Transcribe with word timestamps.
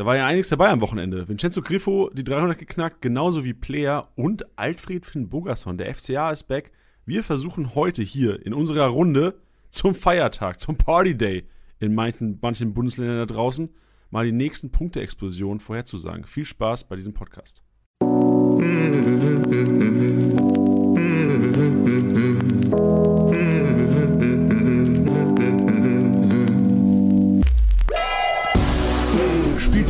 Da 0.00 0.06
war 0.06 0.16
ja 0.16 0.26
einiges 0.26 0.48
dabei 0.48 0.70
am 0.70 0.80
Wochenende. 0.80 1.28
Vincenzo 1.28 1.60
Griffo 1.60 2.08
die 2.14 2.24
300 2.24 2.58
geknackt, 2.58 3.02
genauso 3.02 3.44
wie 3.44 3.52
Player 3.52 4.08
und 4.14 4.46
Alfred 4.58 5.04
Finn 5.04 5.28
Bogerson. 5.28 5.76
Der 5.76 5.94
FCA 5.94 6.30
ist 6.30 6.44
back. 6.44 6.72
Wir 7.04 7.22
versuchen 7.22 7.74
heute 7.74 8.02
hier 8.02 8.46
in 8.46 8.54
unserer 8.54 8.86
Runde 8.86 9.34
zum 9.68 9.94
Feiertag, 9.94 10.58
zum 10.58 10.78
Party 10.78 11.14
Day 11.14 11.44
in 11.80 11.94
manchen, 11.94 12.38
manchen 12.40 12.72
Bundesländern 12.72 13.18
da 13.18 13.26
draußen 13.26 13.68
mal 14.08 14.24
die 14.24 14.32
nächsten 14.32 14.70
Punkte-Explosionen 14.70 15.60
vorherzusagen. 15.60 16.24
Viel 16.24 16.46
Spaß 16.46 16.84
bei 16.84 16.96
diesem 16.96 17.12
Podcast. 17.12 17.62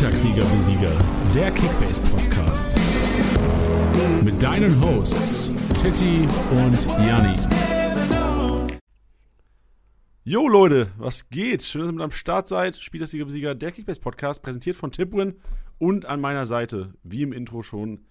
Spieltagssieger 0.01 0.47
Besieger, 0.47 0.93
der 1.35 1.51
Kickbase 1.51 2.01
Podcast. 2.01 2.81
Mit 4.25 4.43
deinen 4.43 4.83
Hosts 4.83 5.53
Titti 5.75 6.27
und 6.53 6.87
Janni. 7.07 7.37
Jo 10.25 10.49
Leute, 10.49 10.91
was 10.97 11.29
geht? 11.29 11.63
Schön, 11.63 11.83
dass 11.83 11.91
ihr 11.91 11.93
mit 11.93 12.03
am 12.03 12.13
Start 12.13 12.49
seid. 12.49 12.77
Spieltagssieger 12.77 13.27
Besieger, 13.27 13.55
der 13.55 13.73
Kickbase 13.73 14.01
Podcast, 14.01 14.43
präsentiert 14.43 14.77
von 14.77 14.91
Tipwin 14.91 15.35
und 15.77 16.07
an 16.07 16.23
meiner 16.23 16.47
Seite, 16.47 16.95
wie 17.03 17.21
im 17.21 17.35
Intro 17.35 17.63
schon, 17.63 18.07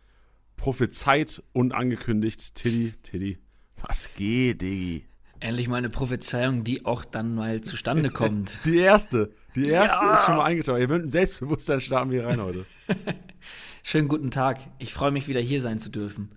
prophezeit 0.57 1.41
und 1.53 1.73
angekündigt, 1.73 2.53
Tiddy, 2.53 2.93
Tiddy. 3.01 3.39
Was 3.81 4.13
geht, 4.13 4.61
Diggi? 4.61 5.08
Endlich 5.39 5.67
mal 5.67 5.77
eine 5.77 5.89
Prophezeiung, 5.89 6.63
die 6.63 6.85
auch 6.85 7.05
dann 7.05 7.33
mal 7.35 7.61
zustande 7.61 8.09
kommt. 8.11 8.59
Die 8.65 8.77
erste. 8.77 9.31
Die 9.55 9.67
erste 9.69 10.05
Ja. 10.05 10.13
ist 10.13 10.25
schon 10.25 10.35
mal 10.35 10.45
eingetragen. 10.45 10.81
Ihr 10.81 10.87
könnt 10.87 11.05
ein 11.05 11.09
Selbstbewusstsein 11.09 11.79
starten 11.81 12.11
wir 12.11 12.25
rein 12.25 12.41
heute. 12.41 12.65
Schönen 13.83 14.07
guten 14.07 14.31
Tag. 14.31 14.59
Ich 14.79 14.93
freue 14.93 15.11
mich 15.11 15.27
wieder 15.27 15.39
hier 15.39 15.61
sein 15.61 15.79
zu 15.79 15.89
dürfen. 15.89 16.31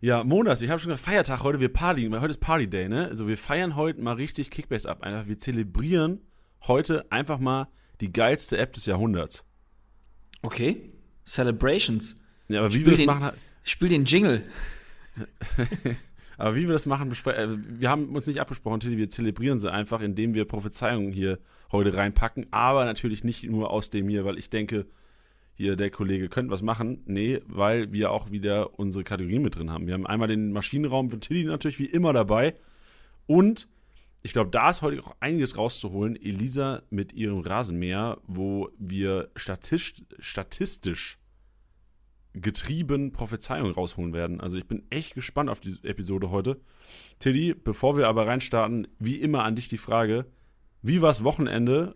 Ja, 0.00 0.22
Monat, 0.22 0.60
ich 0.62 0.70
habe 0.70 0.78
schon 0.80 0.90
gesagt, 0.90 1.04
Feiertag 1.06 1.42
heute, 1.42 1.60
wir 1.60 1.72
partyen, 1.72 2.12
weil 2.12 2.20
heute 2.20 2.30
ist 2.30 2.40
Party 2.40 2.68
Day, 2.68 2.88
ne? 2.88 3.08
Also 3.08 3.26
wir 3.26 3.38
feiern 3.38 3.74
heute 3.74 4.00
mal 4.02 4.14
richtig 4.14 4.50
Kickbase 4.50 4.88
ab. 4.88 5.02
Einfach, 5.02 5.26
wir 5.26 5.38
zelebrieren 5.38 6.20
heute 6.66 7.10
einfach 7.10 7.38
mal 7.38 7.68
die 8.00 8.12
geilste 8.12 8.58
App 8.58 8.72
des 8.74 8.86
Jahrhunderts. 8.86 9.44
Okay? 10.42 10.92
Celebrations. 11.26 12.16
Ja, 12.48 12.60
aber 12.60 12.74
wie 12.74 12.84
wir 12.84 12.92
das 12.94 13.06
machen, 13.06 13.30
Spiel 13.64 13.88
den 13.88 14.04
Jingle. 14.04 14.42
aber 16.38 16.56
wie 16.56 16.62
wir 16.62 16.72
das 16.72 16.86
machen, 16.86 17.10
äh, 17.26 17.48
wir 17.80 17.90
haben 17.90 18.14
uns 18.14 18.26
nicht 18.26 18.40
abgesprochen, 18.40 18.80
Tilly, 18.80 18.96
wir 18.96 19.08
zelebrieren 19.08 19.58
sie 19.58 19.72
einfach, 19.72 20.00
indem 20.00 20.34
wir 20.34 20.44
Prophezeiungen 20.44 21.12
hier 21.12 21.38
heute 21.72 21.96
reinpacken, 21.96 22.46
aber 22.50 22.84
natürlich 22.84 23.24
nicht 23.24 23.44
nur 23.44 23.70
aus 23.70 23.90
dem 23.90 24.08
hier, 24.08 24.24
weil 24.24 24.38
ich 24.38 24.50
denke, 24.50 24.86
hier 25.56 25.76
der 25.76 25.90
Kollege 25.90 26.28
könnte 26.28 26.50
was 26.50 26.62
machen. 26.62 27.02
Nee, 27.06 27.40
weil 27.46 27.92
wir 27.92 28.10
auch 28.10 28.30
wieder 28.30 28.78
unsere 28.78 29.04
Kategorien 29.04 29.42
mit 29.42 29.56
drin 29.56 29.70
haben. 29.70 29.86
Wir 29.86 29.94
haben 29.94 30.06
einmal 30.06 30.28
den 30.28 30.52
Maschinenraum 30.52 31.10
von 31.10 31.20
Tilly 31.20 31.44
natürlich 31.44 31.78
wie 31.78 31.86
immer 31.86 32.12
dabei 32.12 32.54
und 33.26 33.68
ich 34.22 34.32
glaube, 34.32 34.50
da 34.50 34.70
ist 34.70 34.80
heute 34.80 35.02
auch 35.02 35.14
einiges 35.20 35.58
rauszuholen. 35.58 36.16
Elisa 36.16 36.82
mit 36.88 37.12
ihrem 37.12 37.40
Rasenmäher, 37.40 38.18
wo 38.26 38.70
wir 38.78 39.30
statistisch, 39.36 40.02
statistisch 40.18 41.18
getrieben 42.34 43.12
Prophezeiungen 43.12 43.72
rausholen 43.72 44.12
werden. 44.12 44.40
Also 44.40 44.58
ich 44.58 44.66
bin 44.66 44.82
echt 44.90 45.14
gespannt 45.14 45.48
auf 45.48 45.60
diese 45.60 45.84
Episode 45.84 46.30
heute. 46.30 46.60
Tilly, 47.20 47.54
bevor 47.54 47.96
wir 47.96 48.08
aber 48.08 48.26
reinstarten, 48.26 48.88
wie 48.98 49.16
immer 49.16 49.44
an 49.44 49.56
dich 49.56 49.68
die 49.68 49.78
Frage, 49.78 50.26
wie 50.82 51.00
war's 51.00 51.24
Wochenende 51.24 51.94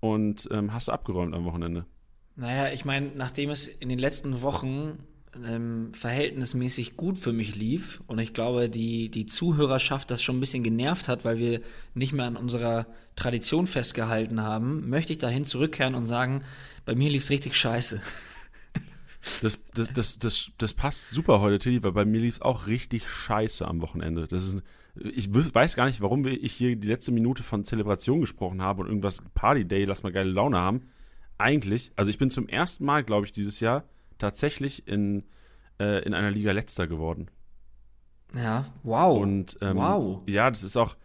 und 0.00 0.48
ähm, 0.50 0.72
hast 0.72 0.88
du 0.88 0.92
abgeräumt 0.92 1.34
am 1.34 1.44
Wochenende? 1.44 1.86
Naja, 2.34 2.72
ich 2.72 2.84
meine, 2.84 3.12
nachdem 3.14 3.50
es 3.50 3.68
in 3.68 3.88
den 3.88 3.98
letzten 3.98 4.42
Wochen 4.42 4.98
ähm, 5.46 5.92
verhältnismäßig 5.94 6.96
gut 6.96 7.18
für 7.18 7.32
mich 7.32 7.54
lief 7.54 8.02
und 8.06 8.18
ich 8.18 8.34
glaube, 8.34 8.68
die, 8.68 9.10
die 9.10 9.26
Zuhörerschaft 9.26 10.10
das 10.10 10.22
schon 10.22 10.38
ein 10.38 10.40
bisschen 10.40 10.62
genervt 10.62 11.08
hat, 11.08 11.24
weil 11.24 11.38
wir 11.38 11.60
nicht 11.94 12.12
mehr 12.12 12.26
an 12.26 12.36
unserer 12.36 12.86
Tradition 13.16 13.66
festgehalten 13.66 14.42
haben, 14.42 14.88
möchte 14.88 15.12
ich 15.12 15.18
dahin 15.18 15.44
zurückkehren 15.44 15.94
und 15.94 16.04
sagen, 16.04 16.42
bei 16.84 16.94
mir 16.94 17.10
lief 17.10 17.22
es 17.22 17.30
richtig 17.30 17.54
scheiße. 17.54 18.00
Das, 19.40 19.60
das, 19.74 19.92
das, 19.92 20.18
das, 20.18 20.50
das 20.58 20.74
passt 20.74 21.10
super 21.10 21.40
heute, 21.40 21.58
Tilly, 21.58 21.82
weil 21.82 21.92
bei 21.92 22.04
mir 22.04 22.20
lief 22.20 22.36
es 22.36 22.42
auch 22.42 22.66
richtig 22.66 23.08
scheiße 23.08 23.66
am 23.66 23.80
Wochenende. 23.80 24.26
Das 24.26 24.48
ist, 24.48 24.62
ich 24.96 25.32
weiß 25.32 25.76
gar 25.76 25.86
nicht, 25.86 26.00
warum 26.00 26.26
ich 26.26 26.52
hier 26.52 26.74
die 26.74 26.88
letzte 26.88 27.12
Minute 27.12 27.44
von 27.44 27.62
Zelebration 27.62 28.20
gesprochen 28.20 28.62
habe 28.62 28.82
und 28.82 28.88
irgendwas 28.88 29.22
Party 29.34 29.64
Day, 29.64 29.84
lass 29.84 30.02
mal 30.02 30.12
geile 30.12 30.30
Laune 30.30 30.58
haben. 30.58 30.88
Eigentlich, 31.38 31.92
also 31.94 32.10
ich 32.10 32.18
bin 32.18 32.30
zum 32.30 32.48
ersten 32.48 32.84
Mal, 32.84 33.04
glaube 33.04 33.26
ich, 33.26 33.32
dieses 33.32 33.60
Jahr 33.60 33.84
tatsächlich 34.18 34.88
in, 34.88 35.24
äh, 35.78 36.04
in 36.04 36.14
einer 36.14 36.30
Liga 36.30 36.50
letzter 36.50 36.88
geworden. 36.88 37.30
Ja, 38.36 38.72
wow. 38.82 39.20
Und 39.20 39.56
ähm, 39.60 39.76
wow. 39.76 40.22
ja, 40.26 40.50
das 40.50 40.64
ist 40.64 40.76
auch, 40.76 40.96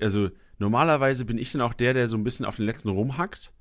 also 0.00 0.30
normalerweise 0.58 1.24
bin 1.24 1.38
ich 1.38 1.52
dann 1.52 1.60
auch 1.60 1.74
der, 1.74 1.94
der 1.94 2.08
so 2.08 2.16
ein 2.16 2.24
bisschen 2.24 2.46
auf 2.46 2.56
den 2.56 2.66
letzten 2.66 2.88
rumhackt. 2.88 3.52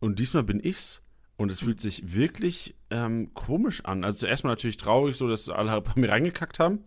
Und 0.00 0.18
diesmal 0.18 0.44
bin 0.44 0.60
ich's. 0.62 1.02
Und 1.36 1.50
es 1.50 1.60
fühlt 1.60 1.80
sich 1.80 2.14
wirklich 2.14 2.76
ähm, 2.94 3.34
komisch 3.34 3.84
an. 3.84 4.04
Also 4.04 4.20
zuerst 4.20 4.44
mal 4.44 4.50
natürlich 4.50 4.76
traurig, 4.76 5.16
so 5.16 5.28
dass 5.28 5.48
alle 5.48 5.80
bei 5.80 5.92
mir 5.96 6.10
reingekackt 6.10 6.60
haben. 6.60 6.84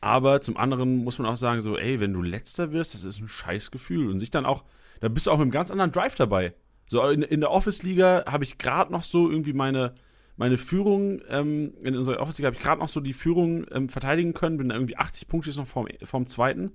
Aber 0.00 0.40
zum 0.40 0.56
anderen 0.56 1.04
muss 1.04 1.18
man 1.18 1.26
auch 1.26 1.36
sagen, 1.36 1.62
so, 1.62 1.76
ey, 1.76 2.00
wenn 2.00 2.12
du 2.12 2.22
letzter 2.22 2.72
wirst, 2.72 2.94
das 2.94 3.04
ist 3.04 3.20
ein 3.20 3.28
scheiß 3.28 3.70
Gefühl. 3.70 4.10
Und 4.10 4.20
sich 4.20 4.30
dann 4.30 4.46
auch, 4.46 4.64
da 5.00 5.08
bist 5.08 5.26
du 5.26 5.30
auch 5.30 5.36
mit 5.36 5.42
einem 5.42 5.50
ganz 5.50 5.70
anderen 5.70 5.92
Drive 5.92 6.14
dabei. 6.14 6.54
So 6.86 7.06
in, 7.08 7.22
in 7.22 7.40
der 7.40 7.50
Office-Liga 7.50 8.24
habe 8.26 8.44
ich 8.44 8.58
gerade 8.58 8.92
noch 8.92 9.02
so 9.02 9.30
irgendwie 9.30 9.52
meine, 9.52 9.94
meine 10.36 10.56
Führung, 10.56 11.20
ähm, 11.28 11.74
in 11.82 11.96
unserer 11.96 12.20
Office-Liga 12.20 12.46
habe 12.46 12.56
ich 12.56 12.62
gerade 12.62 12.80
noch 12.80 12.88
so 12.88 13.00
die 13.00 13.12
Führung 13.12 13.66
ähm, 13.72 13.88
verteidigen 13.88 14.34
können, 14.34 14.56
bin 14.56 14.68
da 14.68 14.74
irgendwie 14.74 14.96
80 14.96 15.28
Punkte 15.28 15.50
jetzt 15.50 15.58
noch 15.58 15.66
vorm, 15.66 15.88
vorm 16.02 16.26
zweiten. 16.26 16.72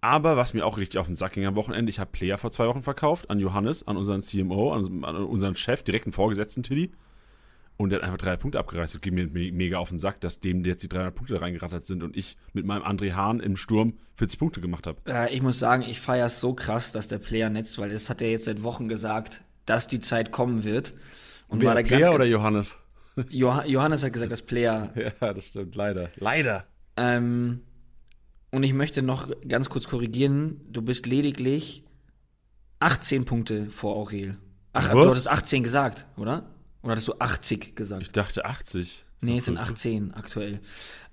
Aber 0.00 0.36
was 0.36 0.54
mir 0.54 0.64
auch 0.64 0.78
richtig 0.78 0.98
auf 0.98 1.06
den 1.06 1.16
Sack 1.16 1.32
ging 1.32 1.44
am 1.44 1.56
Wochenende, 1.56 1.90
ich 1.90 1.98
habe 1.98 2.12
Player 2.12 2.38
vor 2.38 2.52
zwei 2.52 2.68
Wochen 2.68 2.82
verkauft 2.82 3.30
an 3.30 3.40
Johannes, 3.40 3.86
an 3.86 3.96
unseren 3.96 4.22
CMO, 4.22 4.72
an, 4.72 5.04
an 5.04 5.16
unseren 5.16 5.56
Chef, 5.56 5.82
direkten 5.82 6.12
Vorgesetzten 6.12 6.62
Tilly. 6.62 6.92
Und 7.78 7.90
der 7.90 8.00
hat 8.00 8.04
einfach 8.04 8.18
drei 8.18 8.36
Punkte 8.36 8.58
abgereißt. 8.58 8.94
Das 8.94 9.00
ging 9.00 9.14
mir 9.14 9.28
me- 9.28 9.52
mega 9.52 9.78
auf 9.78 9.88
den 9.88 9.98
Sack, 10.00 10.20
dass 10.20 10.40
dem 10.40 10.64
jetzt 10.64 10.82
die 10.82 10.88
300 10.88 11.14
Punkte 11.14 11.40
reingerattert 11.40 11.86
sind 11.86 12.02
und 12.02 12.16
ich 12.16 12.36
mit 12.52 12.66
meinem 12.66 12.82
André 12.82 13.12
Hahn 13.14 13.38
im 13.40 13.56
Sturm 13.56 13.94
40 14.16 14.38
Punkte 14.38 14.60
gemacht 14.60 14.86
habe. 14.88 14.98
Äh, 15.06 15.32
ich 15.32 15.42
muss 15.42 15.58
sagen, 15.60 15.82
ich 15.88 16.00
feiere 16.00 16.26
es 16.26 16.40
so 16.40 16.54
krass, 16.54 16.90
dass 16.92 17.06
der 17.08 17.18
Player 17.18 17.48
netzt, 17.50 17.78
weil 17.78 17.88
das 17.90 18.10
hat 18.10 18.20
er 18.20 18.30
jetzt 18.32 18.46
seit 18.46 18.62
Wochen 18.64 18.88
gesagt, 18.88 19.42
dass 19.64 19.86
die 19.86 20.00
Zeit 20.00 20.32
kommen 20.32 20.64
wird. 20.64 20.94
Und 21.46 21.60
Wer, 21.62 21.68
war 21.68 21.74
da 21.76 21.82
Player 21.82 22.00
ganz, 22.00 22.14
oder 22.16 22.26
Johannes? 22.26 22.76
Joh 23.30 23.62
Johannes 23.64 24.02
hat 24.04 24.12
gesagt, 24.12 24.32
dass 24.32 24.42
Player. 24.42 24.92
Ja, 25.20 25.32
das 25.32 25.44
stimmt, 25.44 25.74
leider. 25.76 26.10
Leider. 26.16 26.64
Ähm, 26.96 27.60
und 28.50 28.64
ich 28.64 28.72
möchte 28.74 29.02
noch 29.02 29.30
ganz 29.46 29.68
kurz 29.68 29.86
korrigieren, 29.86 30.60
du 30.68 30.82
bist 30.82 31.06
lediglich 31.06 31.84
18 32.80 33.24
Punkte 33.24 33.70
vor 33.70 33.94
Aurel. 33.96 34.36
Ach, 34.72 34.92
Was? 34.94 35.04
du 35.04 35.10
hattest 35.10 35.30
18 35.30 35.62
gesagt, 35.62 36.06
oder? 36.16 36.50
Oder 36.88 36.92
hattest 36.92 37.08
du 37.08 37.18
80 37.18 37.76
gesagt? 37.76 38.00
Ich 38.00 38.12
dachte 38.12 38.46
80. 38.46 39.04
Nee, 39.20 39.36
es 39.36 39.44
sind 39.44 39.58
cool. 39.58 39.62
18 39.62 40.14
aktuell. 40.14 40.58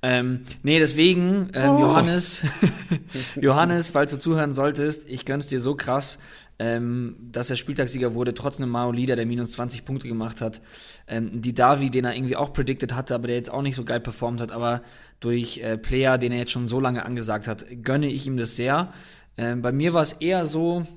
Ähm, 0.01 0.43
nee, 0.63 0.79
deswegen, 0.79 1.49
ähm, 1.53 1.79
Johannes, 1.79 2.43
Johannes, 3.35 3.89
falls 3.89 4.11
du 4.11 4.17
zuhören 4.17 4.53
solltest, 4.53 5.09
ich 5.09 5.25
gönn's 5.25 5.47
dir 5.47 5.59
so 5.59 5.75
krass, 5.75 6.17
ähm, 6.59 7.17
dass 7.19 7.49
er 7.49 7.57
Spieltagssieger 7.57 8.13
wurde, 8.13 8.33
trotz 8.33 8.61
einem 8.61 8.69
Mao 8.69 8.93
Leader, 8.93 9.17
der 9.17 9.25
minus 9.25 9.51
20 9.51 9.83
Punkte 9.83 10.07
gemacht 10.07 10.39
hat. 10.39 10.61
Ähm, 11.09 11.41
die 11.41 11.53
Davi, 11.53 11.89
den 11.89 12.05
er 12.05 12.15
irgendwie 12.15 12.37
auch 12.37 12.53
predicted 12.53 12.95
hatte, 12.95 13.13
aber 13.13 13.27
der 13.27 13.35
jetzt 13.35 13.51
auch 13.51 13.61
nicht 13.61 13.75
so 13.75 13.83
geil 13.83 13.99
performt 13.99 14.39
hat, 14.39 14.53
aber 14.53 14.81
durch 15.19 15.57
äh, 15.57 15.77
Player, 15.77 16.17
den 16.17 16.31
er 16.31 16.37
jetzt 16.37 16.51
schon 16.51 16.69
so 16.69 16.79
lange 16.79 17.05
angesagt 17.05 17.49
hat, 17.49 17.65
gönne 17.83 18.07
ich 18.07 18.27
ihm 18.27 18.37
das 18.37 18.55
sehr. 18.55 18.93
Ähm, 19.37 19.61
bei 19.61 19.73
mir 19.73 19.93
war 19.93 20.03
es 20.03 20.13
eher 20.13 20.45
so, 20.45 20.87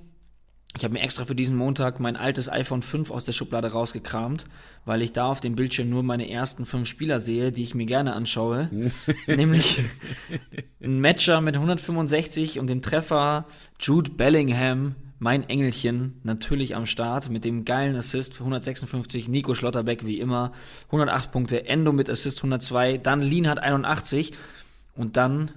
ich 0.76 0.84
habe 0.84 0.94
mir 0.94 1.00
extra 1.00 1.24
für 1.24 1.34
diesen 1.34 1.56
Montag 1.56 1.98
mein 1.98 2.16
altes 2.16 2.48
iPhone 2.48 2.82
5 2.82 3.10
aus 3.10 3.24
der 3.24 3.32
Schublade 3.32 3.72
rausgekramt, 3.72 4.44
weil 4.84 5.02
ich 5.02 5.12
da 5.12 5.28
auf 5.28 5.40
dem 5.40 5.56
Bildschirm 5.56 5.88
nur 5.88 6.02
meine 6.02 6.30
ersten 6.30 6.66
fünf 6.66 6.88
Spieler 6.88 7.20
sehe, 7.20 7.52
die 7.52 7.62
ich 7.62 7.74
mir 7.74 7.86
gerne 7.86 8.12
anschaue. 8.12 8.70
Nämlich 9.26 9.82
ein 10.82 11.00
Matcher 11.00 11.40
mit 11.40 11.56
165 11.56 12.60
und 12.60 12.68
dem 12.68 12.82
Treffer 12.82 13.46
Jude 13.80 14.10
Bellingham, 14.10 14.94
mein 15.18 15.48
Engelchen, 15.48 16.20
natürlich 16.22 16.76
am 16.76 16.86
Start 16.86 17.28
mit 17.28 17.44
dem 17.44 17.64
geilen 17.64 17.96
Assist 17.96 18.34
für 18.34 18.44
156, 18.44 19.26
Nico 19.26 19.54
Schlotterbeck 19.54 20.06
wie 20.06 20.20
immer, 20.20 20.52
108 20.86 21.32
Punkte, 21.32 21.66
Endo 21.66 21.92
mit 21.92 22.08
Assist 22.08 22.38
102, 22.38 22.98
dann 22.98 23.20
Lean 23.20 23.48
hat 23.48 23.58
81 23.58 24.32
und 24.94 25.16
dann 25.16 25.50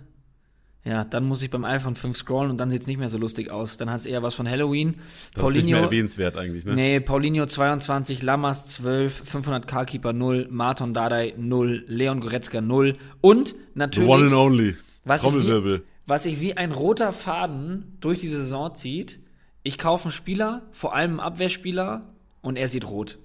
ja, 0.83 1.03
dann 1.03 1.25
muss 1.25 1.43
ich 1.43 1.51
beim 1.51 1.63
iPhone 1.63 1.95
5 1.95 2.17
scrollen 2.17 2.49
und 2.49 2.57
dann 2.57 2.71
sieht's 2.71 2.87
nicht 2.87 2.97
mehr 2.97 3.09
so 3.09 3.19
lustig 3.19 3.51
aus. 3.51 3.77
Dann 3.77 3.91
hat's 3.91 4.07
eher 4.07 4.23
was 4.23 4.33
von 4.33 4.49
Halloween. 4.49 4.95
Das 5.35 5.45
ist 5.45 5.53
nicht 5.53 5.65
mehr 5.65 5.81
erwähnenswert 5.81 6.37
eigentlich, 6.37 6.65
ne? 6.65 6.73
Nee, 6.73 6.99
Paulinho 6.99 7.45
22, 7.45 8.23
Lamas 8.23 8.65
12, 8.65 9.29
500 9.29 9.67
Carkeeper 9.67 10.11
0, 10.11 10.47
Marton 10.49 10.95
Dardai 10.95 11.35
0, 11.37 11.83
Leon 11.85 12.19
Goretzka 12.19 12.61
0 12.61 12.97
und 13.21 13.49
The 13.49 13.55
natürlich, 13.75 14.09
one 14.09 14.25
and 14.25 14.33
only. 14.33 14.75
was 15.05 15.23
ich, 15.23 15.33
wie, 15.33 15.81
was 16.07 16.23
sich 16.23 16.39
wie 16.39 16.57
ein 16.57 16.71
roter 16.71 17.13
Faden 17.13 17.97
durch 17.99 18.21
die 18.21 18.27
Saison 18.27 18.73
zieht. 18.73 19.19
Ich 19.63 19.77
kaufe 19.77 20.05
einen 20.05 20.11
Spieler, 20.11 20.63
vor 20.71 20.95
allem 20.95 21.11
einen 21.11 21.19
Abwehrspieler 21.19 22.07
und 22.41 22.57
er 22.57 22.67
sieht 22.67 22.87
rot. 22.87 23.19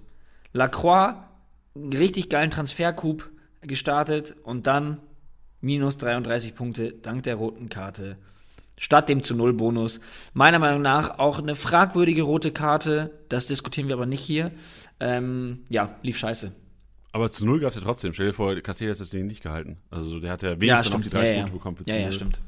Lacroix, 0.52 1.14
einen 1.74 1.92
richtig 1.94 2.28
geilen 2.28 2.50
Transfercoup 2.50 3.30
gestartet 3.62 4.36
und 4.42 4.66
dann 4.66 4.98
minus 5.66 5.98
33 5.98 6.54
Punkte 6.54 6.92
dank 6.92 7.24
der 7.24 7.34
roten 7.34 7.68
Karte. 7.68 8.16
Statt 8.78 9.08
dem 9.08 9.22
zu 9.22 9.34
Null 9.34 9.54
Bonus. 9.54 10.00
Meiner 10.34 10.58
Meinung 10.58 10.82
nach 10.82 11.18
auch 11.18 11.38
eine 11.38 11.54
fragwürdige 11.54 12.22
rote 12.22 12.52
Karte. 12.52 13.10
Das 13.28 13.46
diskutieren 13.46 13.88
wir 13.88 13.94
aber 13.94 14.06
nicht 14.06 14.20
hier. 14.20 14.52
Ähm, 15.00 15.64
ja, 15.68 15.96
lief 16.02 16.18
scheiße. 16.18 16.52
Aber 17.12 17.30
zu 17.30 17.46
Null 17.46 17.60
gab 17.60 17.70
es 17.70 17.76
ja 17.76 17.80
trotzdem. 17.80 18.12
Stell 18.12 18.26
dir 18.26 18.32
vor, 18.34 18.54
Cassier 18.56 18.90
hat 18.90 19.00
das 19.00 19.08
Ding 19.08 19.26
nicht 19.26 19.42
gehalten. 19.42 19.78
Also 19.90 20.20
der 20.20 20.32
hat 20.32 20.42
ja 20.42 20.60
wenigstens 20.60 20.92
noch 20.92 21.00
die 21.00 21.08
30 21.08 21.28
ja, 21.28 21.34
ja. 21.34 21.40
Punkte 21.40 21.56
bekommen 21.56 21.76
für 21.76 21.84
zu 21.84 21.94
Ja, 21.94 22.00
ja, 22.00 22.12
stimmt. 22.12 22.40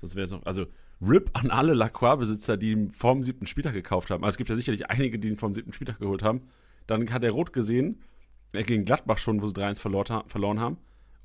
Sonst 0.00 0.14
wäre 0.14 0.24
es 0.24 0.30
noch. 0.30 0.44
Also 0.46 0.66
RIP 1.02 1.30
an 1.34 1.50
alle 1.50 1.74
Lacroix-Besitzer, 1.74 2.56
die 2.56 2.72
ihn 2.72 2.90
vorm 2.90 3.22
siebten 3.22 3.46
Spieltag 3.46 3.74
gekauft 3.74 4.10
haben. 4.10 4.24
Also 4.24 4.34
es 4.34 4.38
gibt 4.38 4.48
ja 4.48 4.56
sicherlich 4.56 4.88
einige, 4.88 5.18
die 5.18 5.28
ihn 5.28 5.36
vom 5.36 5.52
siebten 5.52 5.74
Spieltag 5.74 5.98
geholt 5.98 6.22
haben. 6.22 6.42
Dann 6.86 7.10
hat 7.12 7.22
er 7.22 7.32
rot 7.32 7.52
gesehen, 7.52 8.00
äh, 8.54 8.64
gegen 8.64 8.86
Gladbach 8.86 9.18
schon, 9.18 9.42
wo 9.42 9.46
sie 9.46 9.54
3-1 9.54 9.78
verlor- 9.80 10.24
verloren 10.28 10.60
haben. 10.60 10.78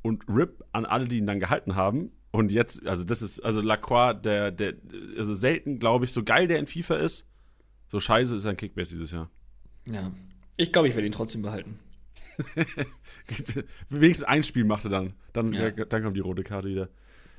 Und 0.05 0.23
RIP 0.29 0.63
an 0.71 0.85
alle, 0.85 1.07
die 1.07 1.17
ihn 1.17 1.25
dann 1.25 1.39
gehalten 1.39 1.75
haben. 1.75 2.11
Und 2.31 2.51
jetzt, 2.51 2.85
also 2.85 3.03
das 3.03 3.21
ist, 3.23 3.39
also 3.39 3.61
Lacroix, 3.61 4.13
der, 4.21 4.51
der, 4.51 4.73
also 5.17 5.33
selten, 5.33 5.79
glaube 5.79 6.05
ich, 6.05 6.11
so 6.13 6.23
geil 6.23 6.47
der 6.47 6.59
in 6.59 6.67
FIFA 6.67 6.95
ist, 6.97 7.27
so 7.87 7.99
scheiße 7.99 8.35
ist 8.35 8.45
er 8.45 8.51
in 8.51 8.57
Kickbase 8.57 8.93
dieses 8.93 9.11
Jahr. 9.11 9.29
Ja. 9.89 10.11
Ich 10.57 10.71
glaube, 10.71 10.87
ich 10.87 10.95
werde 10.95 11.07
ihn 11.07 11.11
trotzdem 11.11 11.41
behalten. 11.41 11.79
Wenigstens 13.89 14.27
ein 14.27 14.43
Spiel 14.43 14.65
macht 14.65 14.83
er 14.85 14.89
dann. 14.89 15.13
Dann, 15.33 15.53
Ja. 15.53 15.71
dann 15.71 16.03
kommt 16.03 16.15
die 16.17 16.21
rote 16.21 16.43
Karte 16.43 16.67
wieder. 16.67 16.89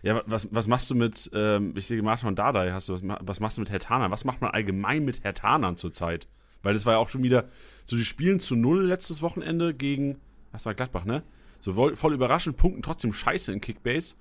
Ja, 0.03 0.23
was, 0.27 0.49
was 0.53 0.67
machst 0.67 0.91
du 0.91 0.95
mit, 0.95 1.31
ähm, 1.35 1.73
ich 1.77 1.87
sehe 1.87 2.01
Martin 2.03 2.29
und 2.29 2.39
Dardai, 2.39 2.71
hast 2.73 2.89
du, 2.89 2.95
was, 2.95 3.03
was 3.21 3.41
machst 3.41 3.59
du 3.59 3.63
mit 3.63 3.71
Hertanern? 3.71 4.11
Was 4.11 4.25
macht 4.25 4.41
man 4.41 4.51
allgemein 4.51 5.05
mit 5.05 5.25
Hertanern 5.25 5.77
zurzeit? 5.77 6.29
Weil 6.63 6.75
das 6.75 6.87
war 6.87 6.95
ja 6.95 6.99
auch 6.99 7.09
schon 7.09 7.23
wieder, 7.23 7.45
so 7.85 7.97
die 7.97 8.05
spielen 8.05 8.41
zu 8.41 8.57
null 8.57 8.85
letztes 8.85 9.23
Wochenende 9.23 9.75
gegen, 9.75 10.19
was 10.53 10.67
war 10.67 10.75
Gladbach, 10.75 11.05
ne? 11.05 11.23
So 11.67 11.97
voll, 11.97 12.15
überraschend, 12.15 12.57
punkten 12.57 12.81
trotzdem 12.81 13.13
scheiße 13.13 13.53
in 13.53 13.61
Kickbase. 13.61 14.15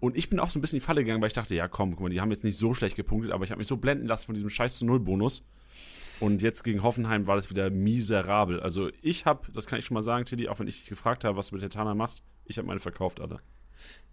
Und 0.00 0.18
ich 0.18 0.28
bin 0.28 0.38
auch 0.38 0.50
so 0.50 0.58
ein 0.58 0.60
bisschen 0.60 0.76
in 0.76 0.80
die 0.80 0.86
Falle 0.86 1.02
gegangen, 1.02 1.22
weil 1.22 1.28
ich 1.28 1.32
dachte, 1.32 1.54
ja 1.54 1.66
komm, 1.66 1.92
guck 1.92 2.00
mal, 2.00 2.10
die 2.10 2.20
haben 2.20 2.30
jetzt 2.30 2.44
nicht 2.44 2.58
so 2.58 2.74
schlecht 2.74 2.94
gepunktet, 2.94 3.32
aber 3.32 3.42
ich 3.42 3.50
habe 3.50 3.58
mich 3.58 3.68
so 3.68 3.78
blenden 3.78 4.06
lassen 4.06 4.26
von 4.26 4.34
diesem 4.34 4.50
scheiß 4.50 4.78
zu 4.78 4.84
null 4.84 5.00
Bonus. 5.00 5.42
Und 6.20 6.42
jetzt 6.42 6.62
gegen 6.62 6.82
Hoffenheim 6.82 7.26
war 7.26 7.36
das 7.36 7.48
wieder 7.48 7.70
miserabel. 7.70 8.60
Also 8.60 8.90
ich 9.00 9.24
habe, 9.24 9.50
das 9.54 9.64
kann 9.64 9.78
ich 9.78 9.86
schon 9.86 9.94
mal 9.94 10.02
sagen, 10.02 10.26
Tilly, 10.26 10.48
auch 10.48 10.58
wenn 10.58 10.68
ich 10.68 10.80
dich 10.80 10.90
gefragt 10.90 11.24
habe, 11.24 11.38
was 11.38 11.48
du 11.48 11.54
mit 11.54 11.62
Hertanern 11.62 11.96
machst, 11.96 12.22
ich 12.44 12.58
habe 12.58 12.68
meine 12.68 12.80
verkauft, 12.80 13.18
alle. 13.22 13.40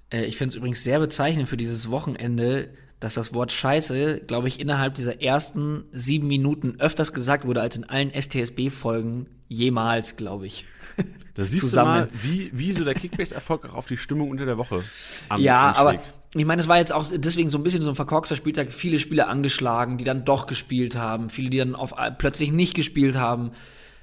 Äh, 0.10 0.24
ich 0.24 0.38
finde 0.38 0.52
es 0.52 0.56
übrigens 0.56 0.82
sehr 0.82 1.00
bezeichnend 1.00 1.50
für 1.50 1.58
dieses 1.58 1.90
Wochenende, 1.90 2.74
dass 3.02 3.16
das 3.16 3.34
Wort 3.34 3.52
Scheiße, 3.52 4.22
glaube 4.26 4.48
ich, 4.48 4.62
innerhalb 4.62 4.96
dieser 4.96 5.22
ersten 5.22 5.84
sieben 5.92 6.28
Minuten 6.30 6.80
öfters 6.80 7.12
gesagt 7.12 7.46
wurde 7.46 7.60
als 7.60 7.76
in 7.76 7.84
allen 7.84 8.14
STSB-Folgen 8.14 9.28
jemals, 9.50 10.16
glaube 10.16 10.48
ich. 10.48 10.64
Da 11.38 11.44
siehst 11.46 11.62
Zusammen. 11.62 11.94
du 11.94 12.00
mal, 12.00 12.24
wie, 12.24 12.50
wie 12.54 12.74
so 12.74 12.84
der 12.84 12.96
Kickbase-Erfolg 12.96 13.66
auch 13.70 13.76
auf 13.76 13.86
die 13.86 13.96
Stimmung 13.98 14.30
unter 14.32 14.46
der 14.46 14.58
Woche 14.58 14.84
an, 15.30 15.40
Ja, 15.40 15.74
aber 15.78 15.90
anschlägt. 15.92 16.12
ich 16.36 16.46
meine, 16.46 16.62
es 16.62 16.68
war 16.68 16.78
jetzt 16.80 16.92
auch 16.92 17.06
deswegen 17.16 17.48
so 17.50 17.58
ein 17.60 17.64
bisschen 17.64 17.84
so 17.84 17.90
ein 17.90 17.96
verkorkster 17.96 18.36
Spieltag. 18.36 18.74
Viele 18.74 19.00
Spieler 19.00 19.28
angeschlagen, 19.30 19.98
die 19.98 20.04
dann 20.04 20.26
doch 20.26 20.48
gespielt 20.48 20.96
haben. 20.96 21.30
Viele, 21.30 21.50
die 21.52 21.60
dann 21.60 21.76
auf, 21.76 21.94
plötzlich 22.18 22.52
nicht 22.52 22.74
gespielt 22.74 23.16
haben. 23.18 23.52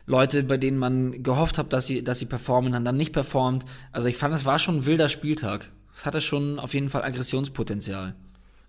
Leute, 0.06 0.42
bei 0.44 0.58
denen 0.58 0.78
man 0.78 1.22
gehofft 1.22 1.58
hat, 1.58 1.72
dass 1.72 1.86
sie, 1.86 2.04
dass 2.04 2.18
sie 2.20 2.26
performen, 2.26 2.74
haben 2.74 2.84
dann 2.84 2.96
nicht 2.96 3.12
performt. 3.12 3.64
Also 3.90 4.06
ich 4.08 4.16
fand, 4.16 4.34
es 4.34 4.44
war 4.44 4.58
schon 4.58 4.76
ein 4.78 4.86
wilder 4.86 5.08
Spieltag. 5.08 5.70
Es 5.92 6.06
hatte 6.06 6.20
schon 6.20 6.58
auf 6.58 6.72
jeden 6.74 6.88
Fall 6.90 7.02
Aggressionspotenzial. 7.02 8.14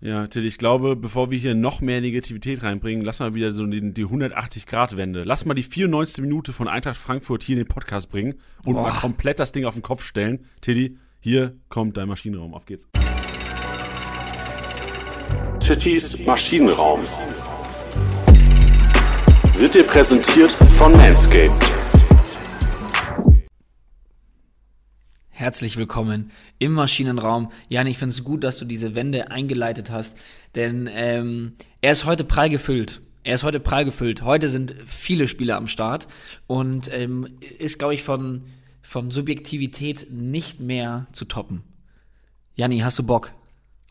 Ja, 0.00 0.26
Tilly, 0.26 0.48
ich 0.48 0.58
glaube, 0.58 0.94
bevor 0.94 1.30
wir 1.30 1.38
hier 1.38 1.54
noch 1.54 1.80
mehr 1.80 2.02
Negativität 2.02 2.62
reinbringen, 2.62 3.02
lass 3.02 3.20
mal 3.20 3.34
wieder 3.34 3.50
so 3.52 3.66
die, 3.66 3.94
die 3.94 4.04
180-Grad-Wende. 4.04 5.24
Lass 5.24 5.46
mal 5.46 5.54
die 5.54 5.62
94. 5.62 6.22
Minute 6.22 6.52
von 6.52 6.68
Eintracht 6.68 6.98
Frankfurt 6.98 7.42
hier 7.42 7.56
in 7.56 7.64
den 7.64 7.68
Podcast 7.68 8.10
bringen 8.10 8.34
und 8.64 8.74
Boah. 8.74 8.82
mal 8.82 8.90
komplett 8.92 9.38
das 9.38 9.52
Ding 9.52 9.64
auf 9.64 9.74
den 9.74 9.82
Kopf 9.82 10.04
stellen. 10.04 10.44
Tilly, 10.60 10.98
hier 11.18 11.56
kommt 11.70 11.96
dein 11.96 12.08
Maschinenraum. 12.08 12.52
Auf 12.52 12.66
geht's. 12.66 12.86
Tittys 15.60 16.24
Maschinenraum 16.24 17.00
wird 19.54 19.74
dir 19.74 19.84
präsentiert 19.84 20.52
von 20.52 20.92
Manscaped. 20.92 21.95
Herzlich 25.38 25.76
willkommen 25.76 26.30
im 26.58 26.72
Maschinenraum. 26.72 27.52
Jan, 27.68 27.86
ich 27.86 27.98
finde 27.98 28.14
es 28.14 28.24
gut, 28.24 28.42
dass 28.42 28.56
du 28.56 28.64
diese 28.64 28.94
Wende 28.94 29.30
eingeleitet 29.30 29.90
hast, 29.90 30.16
denn 30.54 30.88
ähm, 30.90 31.56
er 31.82 31.92
ist 31.92 32.06
heute 32.06 32.24
prall 32.24 32.48
gefüllt. 32.48 33.02
Er 33.22 33.34
ist 33.34 33.44
heute 33.44 33.60
prall 33.60 33.84
gefüllt. 33.84 34.22
Heute 34.22 34.48
sind 34.48 34.74
viele 34.86 35.28
Spieler 35.28 35.56
am 35.56 35.66
Start 35.66 36.08
und 36.46 36.90
ähm, 36.90 37.28
ist, 37.58 37.78
glaube 37.78 37.92
ich, 37.92 38.02
von, 38.02 38.46
von 38.80 39.10
Subjektivität 39.10 40.10
nicht 40.10 40.60
mehr 40.60 41.06
zu 41.12 41.26
toppen. 41.26 41.64
Janni, 42.54 42.78
hast 42.78 42.98
du 42.98 43.02
Bock? 43.02 43.30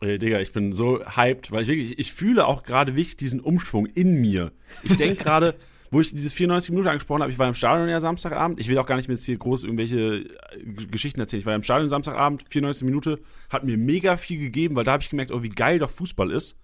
Ey, 0.00 0.18
Digga, 0.18 0.40
ich 0.40 0.50
bin 0.50 0.72
so 0.72 0.98
hyped, 1.14 1.52
weil 1.52 1.62
ich 1.62 1.68
wirklich, 1.68 1.98
ich 2.00 2.12
fühle 2.12 2.44
auch 2.44 2.64
gerade 2.64 2.96
wirklich 2.96 3.16
diesen 3.16 3.38
Umschwung 3.38 3.86
in 3.86 4.20
mir. 4.20 4.50
Ich 4.82 4.96
denke 4.96 5.14
gerade, 5.22 5.54
wo 5.90 6.00
ich 6.00 6.10
dieses 6.10 6.32
94 6.32 6.70
Minuten 6.70 6.88
angesprochen 6.88 7.22
habe, 7.22 7.32
ich 7.32 7.38
war 7.38 7.48
im 7.48 7.54
Stadion 7.54 7.88
ja 7.88 8.00
Samstagabend. 8.00 8.60
Ich 8.60 8.68
will 8.68 8.78
auch 8.78 8.86
gar 8.86 8.96
nicht 8.96 9.08
mehr 9.08 9.16
jetzt 9.16 9.26
hier 9.26 9.38
groß 9.38 9.64
irgendwelche 9.64 9.98
äh, 9.98 10.86
Geschichten 10.90 11.20
erzählen. 11.20 11.40
Ich 11.40 11.46
war 11.46 11.54
im 11.54 11.62
Stadion 11.62 11.88
Samstagabend, 11.88 12.44
94 12.48 12.84
Minute, 12.84 13.20
hat 13.50 13.64
mir 13.64 13.76
mega 13.76 14.16
viel 14.16 14.38
gegeben, 14.38 14.76
weil 14.76 14.84
da 14.84 14.92
habe 14.92 15.02
ich 15.02 15.10
gemerkt, 15.10 15.30
oh, 15.30 15.42
wie 15.42 15.48
geil 15.48 15.78
doch 15.78 15.90
Fußball 15.90 16.30
ist. 16.30 16.58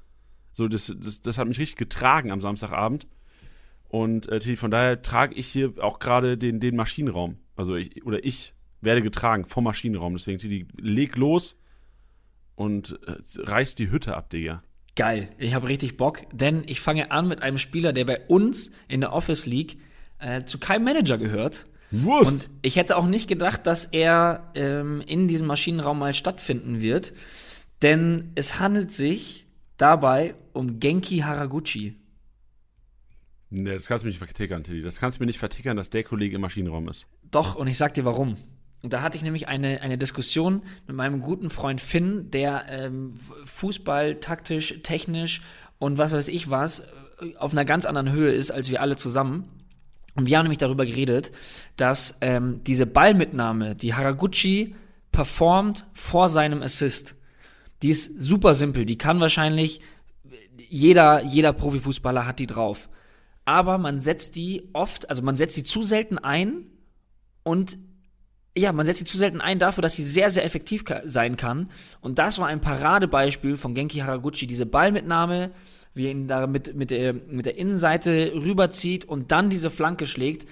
So, 0.53 0.69
das, 0.69 0.95
das, 0.99 1.23
das 1.23 1.39
hat 1.39 1.49
mich 1.49 1.59
richtig 1.59 1.77
getragen 1.77 2.31
am 2.31 2.41
Samstagabend. 2.41 3.07
Und 3.89 4.29
äh, 4.29 4.57
von 4.57 4.71
daher 4.71 5.03
trage 5.03 5.35
ich 5.35 5.47
hier 5.47 5.75
auch 5.81 5.99
gerade 5.99 6.39
den, 6.39 6.61
den 6.61 6.77
Maschinenraum. 6.77 7.37
Also 7.57 7.77
ich, 7.77 8.05
oder 8.07 8.25
ich 8.25 8.55
werde 8.81 9.03
getragen 9.03 9.45
vom 9.47 9.65
Maschinenraum. 9.65 10.15
Deswegen, 10.15 10.39
Tilly, 10.39 10.67
leg 10.77 11.17
los 11.17 11.57
und 12.55 12.99
äh, 13.07 13.17
reiß 13.39 13.75
die 13.75 13.91
Hütte 13.91 14.17
ab, 14.17 14.31
Digga. 14.31 14.63
Geil, 14.95 15.31
ich 15.39 15.55
habe 15.55 15.69
richtig 15.69 15.97
Bock, 15.97 16.23
denn 16.33 16.65
ich 16.67 16.81
fange 16.81 17.11
an 17.11 17.27
mit 17.27 17.43
einem 17.43 17.59
Spieler, 17.59 17.93
der 17.93 18.05
bei 18.05 18.21
uns 18.27 18.71
in 18.89 19.01
der 19.01 19.13
Office 19.13 19.47
League 19.47 19.79
äh, 20.19 20.45
zu 20.45 20.59
keinem 20.59 20.85
Manager 20.85 21.17
gehört. 21.17 21.67
Wurst! 21.91 22.31
Und 22.31 22.51
ich 22.63 22.77
hätte 22.77 22.97
auch 22.97 23.07
nicht 23.07 23.29
gedacht, 23.29 23.67
dass 23.67 23.87
er 23.87 24.51
ähm, 24.55 25.03
in 25.07 25.29
diesem 25.29 25.47
Maschinenraum 25.47 25.99
mal 25.99 26.15
stattfinden 26.15 26.81
wird. 26.81 27.13
Denn 27.83 28.33
es 28.35 28.59
handelt 28.59 28.93
sich 28.93 29.47
dabei 29.77 30.35
um 30.53 30.79
Genki 30.79 31.19
Haraguchi. 31.19 31.97
Nee, 33.51 33.75
das 33.75 33.87
kannst 33.87 34.05
du 34.05 34.07
mir 34.07 34.13
nicht 34.13 34.19
vertickern, 34.19 34.65
Tilly. 34.65 34.83
Das 34.83 35.01
kannst 35.01 35.19
du 35.19 35.23
mir 35.23 35.27
nicht 35.27 35.39
vertickern, 35.39 35.77
dass 35.77 35.91
der 35.91 36.05
Kollege 36.05 36.37
im 36.37 36.41
Maschinenraum 36.41 36.89
ist. 36.89 37.07
Doch, 37.31 37.55
und 37.55 37.67
ich 37.67 37.77
sag 37.77 37.93
dir 37.95 38.05
warum. 38.05 38.37
Und 38.83 38.93
da 38.93 39.03
hatte 39.03 39.17
ich 39.17 39.23
nämlich 39.23 39.49
eine, 39.49 39.81
eine 39.81 39.97
Diskussion 39.97 40.63
mit 40.87 40.97
meinem 40.97 41.21
guten 41.21 41.51
Freund 41.51 41.81
Finn, 41.81 42.31
der 42.31 42.67
ähm, 42.69 43.19
Fußball 43.45 44.17
taktisch, 44.17 44.81
technisch 44.83 45.43
und 45.79 45.99
was 45.99 46.13
weiß 46.13 46.29
ich 46.29 46.51
was 46.51 46.81
äh, 46.81 47.37
auf 47.39 47.53
einer 47.53 47.65
ganz 47.65 47.85
anderen 47.85 48.11
Höhe 48.11 48.33
ist 48.33 48.51
als 48.51 48.71
wir 48.71 48.81
alle 48.81 48.97
zusammen. 48.97 49.49
Und 50.15 50.27
wir 50.27 50.37
haben 50.37 50.45
nämlich 50.45 50.59
darüber 50.59 50.85
geredet, 50.85 51.33
dass 51.77 52.17
ähm, 52.21 52.63
diese 52.65 52.87
Ballmitnahme, 52.87 53.75
die 53.75 53.95
Haraguchi 53.95 54.75
performt 55.11 55.87
vor 55.95 56.29
seinem 56.29 56.61
Assist, 56.61 57.15
die 57.83 57.91
ist 57.91 58.21
super 58.21 58.55
simpel. 58.55 58.85
Die 58.85 58.99
kann 58.99 59.21
wahrscheinlich 59.21 59.81
jeder, 60.69 61.25
jeder 61.25 61.53
Profifußballer 61.53 62.27
hat 62.27 62.39
die 62.39 62.47
drauf. 62.47 62.89
Aber 63.45 63.79
man 63.79 64.01
setzt 64.01 64.37
die 64.37 64.69
oft, 64.73 65.09
also 65.11 65.23
man 65.23 65.37
setzt 65.37 65.57
die 65.57 65.65
zu 65.65 65.83
selten 65.83 66.19
ein 66.19 66.67
und 67.43 67.77
ja, 68.57 68.73
man 68.73 68.85
setzt 68.85 68.99
sie 68.99 69.05
zu 69.05 69.17
selten 69.17 69.41
ein 69.41 69.59
dafür, 69.59 69.83
dass 69.83 69.95
sie 69.95 70.03
sehr, 70.03 70.31
sehr 70.31 70.45
effektiv 70.45 70.85
sein 71.05 71.37
kann. 71.37 71.71
Und 72.01 72.19
das 72.19 72.39
war 72.39 72.49
ein 72.49 72.61
Paradebeispiel 72.61 73.57
von 73.57 73.75
Genki 73.75 73.99
Haraguchi. 73.99 74.47
Diese 74.47 74.67
Ballmitnahme, 74.67 75.53
wie 75.95 76.07
er 76.07 76.11
ihn 76.11 76.29
da 76.29 76.47
mit, 76.47 76.75
mit, 76.75 76.91
der, 76.91 77.15
mit 77.15 77.47
der 77.47 77.57
Innenseite 77.57 78.33
rüberzieht 78.35 79.05
und 79.05 79.33
dann 79.33 79.49
diese 79.49 79.71
Flanke 79.71 80.07
schlägt, 80.07 80.49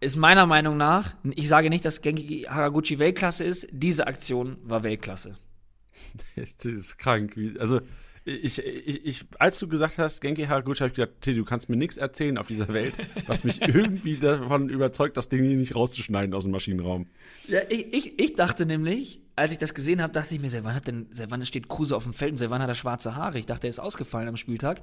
ist 0.00 0.16
meiner 0.16 0.46
Meinung 0.46 0.76
nach, 0.76 1.14
ich 1.34 1.48
sage 1.48 1.70
nicht, 1.70 1.84
dass 1.84 2.00
Genki 2.02 2.46
Haraguchi 2.48 2.98
Weltklasse 2.98 3.44
ist, 3.44 3.66
diese 3.70 4.06
Aktion 4.06 4.56
war 4.62 4.82
Weltklasse. 4.82 5.36
Das 6.36 6.64
ist 6.64 6.98
krank. 6.98 7.36
Also, 7.58 7.80
ich, 8.26 8.58
ich, 8.58 9.06
ich, 9.06 9.24
als 9.38 9.58
du 9.60 9.68
gesagt 9.68 9.98
hast, 9.98 10.20
Genki 10.20 10.46
Haraguchi, 10.46 10.80
habe 10.80 10.88
ich 10.88 10.94
gedacht, 10.94 11.20
Tilly, 11.20 11.38
du 11.38 11.44
kannst 11.44 11.68
mir 11.68 11.76
nichts 11.76 11.96
erzählen 11.96 12.38
auf 12.38 12.48
dieser 12.48 12.68
Welt, 12.68 12.98
was 13.26 13.44
mich 13.44 13.62
irgendwie 13.62 14.18
davon 14.18 14.68
überzeugt, 14.68 15.16
das 15.16 15.28
Ding 15.28 15.44
hier 15.44 15.56
nicht 15.56 15.76
rauszuschneiden 15.76 16.34
aus 16.34 16.42
dem 16.42 16.52
Maschinenraum. 16.52 17.06
Ja, 17.46 17.60
ich, 17.68 17.94
ich, 17.94 18.18
ich 18.18 18.34
dachte 18.34 18.66
nämlich, 18.66 19.20
als 19.36 19.52
ich 19.52 19.58
das 19.58 19.74
gesehen 19.74 20.02
habe, 20.02 20.12
dachte 20.12 20.34
ich 20.34 20.40
mir, 20.40 20.50
seit 20.50 20.64
wann 20.64 20.74
hat 20.74 20.88
denn, 20.88 21.06
seit 21.12 21.30
wann 21.30 21.46
steht 21.46 21.68
Kruse 21.68 21.94
auf 21.94 22.02
dem 22.02 22.14
Feld 22.14 22.32
und 22.32 22.38
seit 22.38 22.50
wann 22.50 22.60
hat 22.60 22.68
er 22.68 22.74
schwarze 22.74 23.14
Haare? 23.14 23.38
Ich 23.38 23.46
dachte, 23.46 23.68
er 23.68 23.70
ist 23.70 23.78
ausgefallen 23.78 24.28
am 24.28 24.36
Spieltag. 24.36 24.80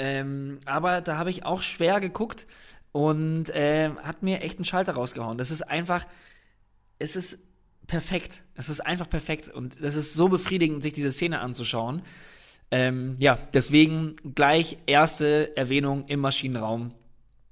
Ähm, 0.00 0.58
aber 0.64 1.00
da 1.00 1.16
habe 1.16 1.30
ich 1.30 1.44
auch 1.44 1.62
schwer 1.62 2.00
geguckt 2.00 2.48
und 2.90 3.52
ähm, 3.54 3.98
hat 3.98 4.24
mir 4.24 4.42
echt 4.42 4.58
einen 4.58 4.64
Schalter 4.64 4.94
rausgehauen. 4.94 5.38
Das 5.38 5.52
ist 5.52 5.62
einfach, 5.62 6.06
es 6.98 7.14
ist 7.14 7.38
perfekt. 7.86 8.42
Es 8.54 8.68
ist 8.68 8.80
einfach 8.80 9.08
perfekt 9.08 9.48
und 9.48 9.80
das 9.80 9.94
ist 9.94 10.14
so 10.14 10.28
befriedigend, 10.28 10.82
sich 10.82 10.92
diese 10.92 11.12
Szene 11.12 11.40
anzuschauen. 11.40 12.02
Ähm, 12.70 13.16
ja, 13.18 13.38
deswegen 13.52 14.16
gleich 14.34 14.78
erste 14.86 15.56
Erwähnung 15.56 16.06
im 16.06 16.20
Maschinenraum. 16.20 16.92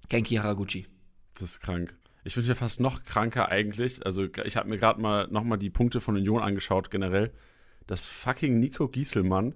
Genki 0.09 0.37
Haraguchi. 0.37 0.87
Das 1.35 1.43
ist 1.43 1.61
krank. 1.61 1.95
Ich 2.25 2.35
finde 2.35 2.49
ja 2.49 2.55
fast 2.55 2.81
noch 2.81 3.05
kranker 3.05 3.49
eigentlich. 3.49 4.05
Also 4.05 4.25
ich 4.45 4.57
habe 4.57 4.69
mir 4.69 4.79
gerade 4.79 5.01
mal 5.01 5.29
nochmal 5.29 5.59
die 5.59 5.71
Punkte 5.71 6.01
von 6.01 6.17
Union 6.17 6.43
angeschaut 6.43 6.91
generell. 6.91 7.33
Dass 7.87 8.05
fucking 8.05 8.59
Nico 8.59 8.89
Gieselmann 8.89 9.55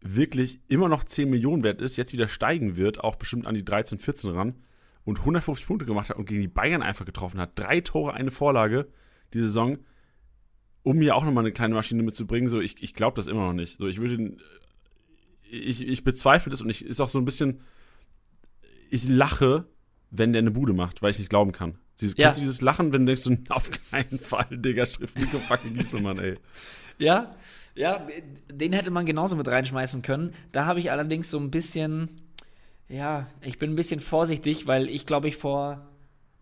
wirklich 0.00 0.60
immer 0.68 0.88
noch 0.88 1.04
10 1.04 1.30
Millionen 1.30 1.62
wert 1.62 1.80
ist, 1.80 1.96
jetzt 1.96 2.12
wieder 2.12 2.28
steigen 2.28 2.76
wird, 2.76 3.00
auch 3.00 3.16
bestimmt 3.16 3.46
an 3.46 3.54
die 3.54 3.64
13, 3.64 3.98
14 3.98 4.30
ran 4.30 4.54
und 5.04 5.20
150 5.20 5.66
Punkte 5.66 5.86
gemacht 5.86 6.10
hat 6.10 6.16
und 6.16 6.26
gegen 6.26 6.40
die 6.40 6.48
Bayern 6.48 6.82
einfach 6.82 7.04
getroffen 7.04 7.40
hat. 7.40 7.52
Drei 7.54 7.80
Tore, 7.80 8.14
eine 8.14 8.30
Vorlage 8.30 8.88
die 9.32 9.40
Saison, 9.40 9.78
um 10.82 10.98
mir 10.98 11.16
auch 11.16 11.24
nochmal 11.24 11.44
eine 11.44 11.52
kleine 11.52 11.74
Maschine 11.74 12.02
mitzubringen. 12.02 12.48
So, 12.48 12.60
ich, 12.60 12.82
ich 12.82 12.94
glaube 12.94 13.16
das 13.16 13.26
immer 13.26 13.46
noch 13.46 13.52
nicht. 13.52 13.78
So, 13.78 13.86
ich 13.86 14.00
würde, 14.00 14.36
ich, 15.52 15.86
ich 15.86 16.02
bezweifle 16.04 16.50
das 16.50 16.62
und 16.62 16.70
ich 16.70 16.84
ist 16.84 17.00
auch 17.00 17.08
so 17.08 17.18
ein 17.18 17.24
bisschen, 17.24 17.60
ich 18.90 19.08
lache, 19.08 19.66
wenn 20.10 20.32
der 20.32 20.40
eine 20.40 20.50
Bude 20.50 20.72
macht, 20.72 21.02
weil 21.02 21.10
ich 21.10 21.18
nicht 21.18 21.30
glauben 21.30 21.52
kann. 21.52 21.78
Dieses, 22.00 22.16
Ja. 22.16 22.26
Kennst 22.26 22.38
du 22.38 22.42
dieses 22.42 22.60
Lachen, 22.62 22.92
wenn 22.92 23.02
du 23.02 23.14
denkst, 23.14 23.22
so, 23.22 23.36
auf 23.50 23.70
keinen 23.90 24.18
Fall, 24.18 24.46
Digga, 24.50 24.86
Schrift 24.86 25.18
Nico 25.18 25.38
fucking 25.38 25.74
Gieselmann, 25.74 26.18
ey. 26.18 26.38
Ja, 26.98 27.34
ja, 27.74 28.06
den 28.52 28.72
hätte 28.74 28.90
man 28.90 29.06
genauso 29.06 29.34
mit 29.34 29.48
reinschmeißen 29.48 30.02
können. 30.02 30.34
Da 30.52 30.66
habe 30.66 30.78
ich 30.78 30.90
allerdings 30.90 31.30
so 31.30 31.38
ein 31.38 31.50
bisschen, 31.50 32.10
ja, 32.88 33.26
ich 33.40 33.58
bin 33.58 33.72
ein 33.72 33.76
bisschen 33.76 33.98
vorsichtig, 33.98 34.66
weil 34.66 34.88
ich 34.88 35.06
glaube 35.06 35.26
ich 35.26 35.36
vor 35.38 35.88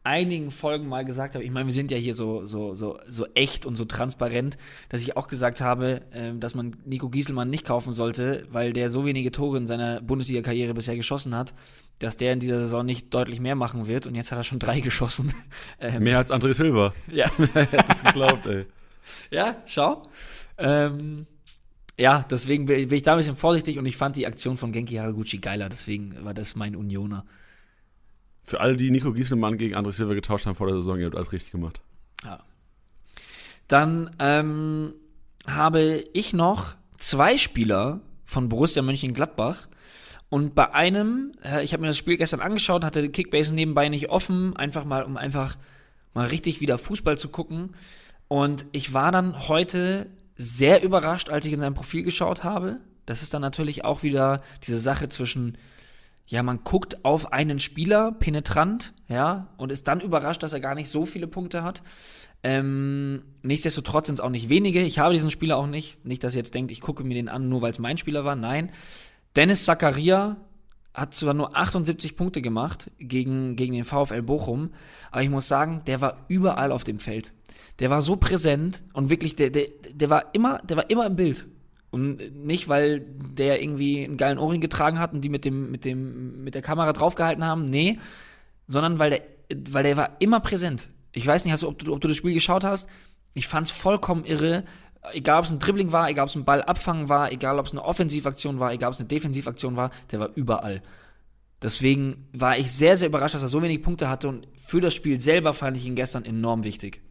einigen 0.02 0.50
Folgen 0.50 0.88
mal 0.88 1.04
gesagt 1.04 1.35
habe, 1.35 1.45
ich 1.45 1.50
meine, 1.50 1.66
wir 1.66 1.75
sind 1.75 1.90
ja 1.90 1.99
hier 1.99 2.14
so, 2.14 2.47
so, 2.47 2.75
so, 2.75 2.99
so 3.07 3.26
echt 3.35 3.66
und 3.66 3.76
so 3.76 3.85
transparent, 3.85 4.57
dass 4.88 5.02
ich 5.02 5.16
auch 5.16 5.28
gesagt 5.28 5.61
habe, 5.61 6.02
ähm, 6.12 6.40
dass 6.40 6.54
man 6.54 6.76
Nico 6.87 7.11
Gieselmann 7.11 7.50
nicht 7.50 7.66
kaufen 7.66 7.92
sollte, 7.92 8.47
weil 8.50 8.73
der 8.73 8.88
so 8.88 9.04
wenige 9.04 9.30
Tore 9.30 9.59
in 9.59 9.66
seiner 9.66 10.00
Bundesliga-Karriere 10.00 10.73
bisher 10.73 10.97
geschossen 10.97 11.37
hat, 11.37 11.54
dass 11.99 12.16
der 12.16 12.33
in 12.33 12.40
dieser 12.40 12.61
Saison 12.61 12.87
nicht 12.87 13.12
deutlich 13.12 13.40
mehr 13.40 13.54
machen 13.54 13.87
wird 13.87 14.07
und 14.07 14.14
jetzt 14.14 14.33
hat 14.33 14.38
er 14.38 14.45
schon 14.45 14.59
drei 14.59 14.80
geschossen. 14.80 15.35
ähm, 15.78 16.02
Mehr 16.02 16.16
als 16.19 16.30
André 16.30 16.54
Silva. 16.54 16.95
ja. 17.12 17.30
Hätte 17.54 17.85
das 17.87 18.02
geglaubt, 18.02 18.47
ey. 18.47 18.64
Ja, 19.30 19.57
schau. 19.66 20.02
Ähm, 20.57 21.26
ja, 21.99 22.25
deswegen 22.30 22.64
bin 22.64 22.88
bin 22.88 22.97
ich 22.97 23.02
da 23.02 23.12
ein 23.12 23.19
bisschen 23.19 23.37
vorsichtig 23.37 23.78
und 23.78 23.85
ich 23.85 23.99
fand 23.99 24.16
die 24.16 24.26
Aktion 24.26 24.57
von 24.57 24.73
Genki 24.73 24.95
Haraguchi 24.95 25.38
geiler, 25.38 25.69
deswegen 25.69 26.25
war 26.25 26.33
das 26.33 26.57
mein 26.57 26.75
Unioner. 26.75 27.26
Für 28.50 28.59
alle, 28.59 28.76
die 28.76 28.90
Nico 28.90 29.12
Gieselmann 29.12 29.59
gegen 29.59 29.76
André 29.76 29.92
Silva 29.92 30.14
getauscht 30.14 30.45
haben 30.45 30.57
vor 30.57 30.66
der 30.66 30.75
Saison, 30.75 30.99
ihr 30.99 31.07
habt 31.07 31.14
alles 31.14 31.30
richtig 31.30 31.52
gemacht. 31.52 31.80
Ja. 32.25 32.40
Dann 33.69 34.11
ähm, 34.19 34.92
habe 35.47 36.02
ich 36.14 36.33
noch 36.33 36.75
zwei 36.99 37.38
Spieler 37.38 38.00
von 38.25 38.49
Borussia 38.49 38.83
Mönchengladbach. 38.83 39.69
Und 40.30 40.57
bei 40.57 40.75
einem, 40.75 41.30
äh, 41.45 41.62
ich 41.62 41.73
habe 41.73 41.83
mir 41.83 41.87
das 41.87 41.99
Spiel 41.99 42.16
gestern 42.16 42.40
angeschaut, 42.40 42.85
hatte 42.85 43.09
Kickbase 43.09 43.54
nebenbei 43.54 43.88
nicht 43.88 44.11
offen, 44.11 44.57
einfach 44.57 44.85
mal, 44.85 45.04
um 45.04 45.16
einfach 45.16 45.57
mal 46.12 46.26
richtig 46.26 46.61
wieder 46.61 46.76
Fußball 46.76 47.16
zu 47.16 47.28
gucken. 47.28 47.76
Und 48.26 48.66
ich 48.73 48.92
war 48.92 49.12
dann 49.12 49.47
heute 49.47 50.09
sehr 50.35 50.83
überrascht, 50.83 51.30
als 51.30 51.47
ich 51.47 51.52
in 51.52 51.61
sein 51.61 51.75
Profil 51.75 52.02
geschaut 52.02 52.42
habe. 52.42 52.80
Das 53.07 53.23
ist 53.23 53.33
dann 53.33 53.42
natürlich 53.42 53.85
auch 53.85 54.02
wieder 54.02 54.42
diese 54.66 54.80
Sache 54.80 55.09
zwischen, 55.09 55.57
ja, 56.31 56.45
man 56.45 56.63
guckt 56.63 57.05
auf 57.05 57.33
einen 57.33 57.59
Spieler 57.59 58.13
penetrant, 58.13 58.95
ja, 59.09 59.49
und 59.57 59.73
ist 59.73 59.89
dann 59.89 60.01
überrascht, 60.01 60.45
dass 60.45 60.53
er 60.53 60.61
gar 60.61 60.77
nicht 60.77 60.89
so 60.89 61.05
viele 61.05 61.27
Punkte 61.27 61.65
hat. 61.65 61.83
Ähm, 62.45 63.25
nichtsdestotrotz 63.43 64.07
sind 64.07 64.15
es 64.15 64.21
auch 64.21 64.31
nicht 64.31 64.49
wenige. 64.49 64.81
Ich 64.81 65.01
habe 65.01 65.13
diesen 65.13 65.33
Spieler 65.33 65.57
auch 65.57 65.67
nicht. 65.67 66.05
Nicht, 66.07 66.23
dass 66.23 66.35
ihr 66.35 66.39
jetzt 66.39 66.55
denkt, 66.55 66.71
ich 66.71 66.81
gucke 66.81 67.03
mir 67.03 67.15
den 67.15 67.29
an, 67.29 67.49
nur 67.49 67.63
weil 67.63 67.73
es 67.73 67.81
mein 67.81 67.99
Spieler 67.99 68.25
war. 68.25 68.37
Nein. 68.37 68.71
Dennis 69.35 69.65
Zakaria 69.65 70.37
hat 70.95 71.17
zwar 71.17 71.35
nur 71.35 71.57
78 71.57 72.17
Punkte 72.17 72.41
gemacht 72.41 72.93
gegen, 73.01 73.57
gegen 73.57 73.75
den 73.75 73.85
VfL 73.85 74.23
Bochum, 74.23 74.71
aber 75.11 75.23
ich 75.23 75.31
muss 75.31 75.49
sagen, 75.49 75.83
der 75.89 76.01
war 76.01 76.27
überall 76.29 76.71
auf 76.71 76.85
dem 76.85 77.01
Feld. 77.01 77.33
Der 77.81 77.91
war 77.91 78.03
so 78.03 78.15
präsent 78.15 78.85
und 78.93 79.11
wirklich, 79.11 79.35
der, 79.35 79.51
der, 79.51 79.67
der 79.93 80.11
war 80.11 80.33
immer, 80.33 80.59
der 80.59 80.77
war 80.77 80.91
immer 80.91 81.07
im 81.07 81.17
Bild. 81.17 81.49
Und 81.91 82.45
nicht, 82.45 82.69
weil 82.69 83.01
der 83.01 83.61
irgendwie 83.63 84.05
einen 84.05 84.17
geilen 84.17 84.39
Ohrring 84.39 84.61
getragen 84.61 85.01
hat 85.01 85.13
und 85.13 85.23
die 85.23 85.29
mit 85.29 85.45
dem, 85.45 85.71
mit 85.71 85.85
dem, 85.85 86.45
mit 86.45 86.55
der 86.55 86.63
Kamera 86.63 86.93
draufgehalten 86.93 87.45
haben, 87.45 87.65
nee, 87.65 87.99
sondern 88.69 88.99
weil 89.01 89.11
der, 89.11 89.23
weil 89.71 89.83
der 89.83 89.97
war 89.97 90.17
immer 90.21 90.41
präsent. 90.41 90.89
Ich 91.13 91.27
weiß 91.27 91.45
nicht, 91.45 91.61
du, 91.61 91.69
ob, 91.69 91.79
du, 91.79 91.93
ob 91.93 92.01
du 92.01 92.09
das 92.09 92.17
Spiel 92.17 92.35
geschaut 92.35 92.63
hast. 92.63 92.89
Ich 93.35 93.49
fand's 93.49 93.73
vollkommen 93.73 94.25
irre. 94.25 94.65
Egal, 95.13 95.41
ob 95.41 95.47
es 95.47 95.51
ein 95.51 95.59
Dribbling 95.59 95.91
war, 95.91 96.09
egal, 96.09 96.25
ob 96.25 96.29
es 96.29 96.37
ein 96.37 96.45
Ball 96.45 96.63
abfangen 96.63 97.09
war, 97.09 97.33
egal, 97.33 97.59
ob 97.59 97.67
es 97.67 97.73
eine 97.73 97.85
Offensivaktion 97.85 98.61
war, 98.61 98.73
egal, 98.73 98.89
ob 98.89 98.95
es 98.95 99.01
eine 99.01 99.09
Defensivaktion 99.09 99.77
war, 99.77 99.91
der 100.13 100.21
war 100.21 100.31
überall. 100.35 100.83
Deswegen 101.63 102.29
war 102.33 102.57
ich 102.57 102.71
sehr, 102.73 102.97
sehr 102.97 103.09
überrascht, 103.09 103.35
dass 103.35 103.43
er 103.43 103.49
so 103.49 103.63
wenig 103.63 103.83
Punkte 103.83 104.09
hatte 104.09 104.29
und 104.29 104.47
für 104.57 104.81
das 104.81 104.95
Spiel 104.95 105.21
selber 105.21 105.53
fand 105.55 105.77
ich 105.77 105.87
ihn 105.87 105.95
gestern 105.97 106.25
enorm 106.25 106.65
wichtig. 106.65 107.03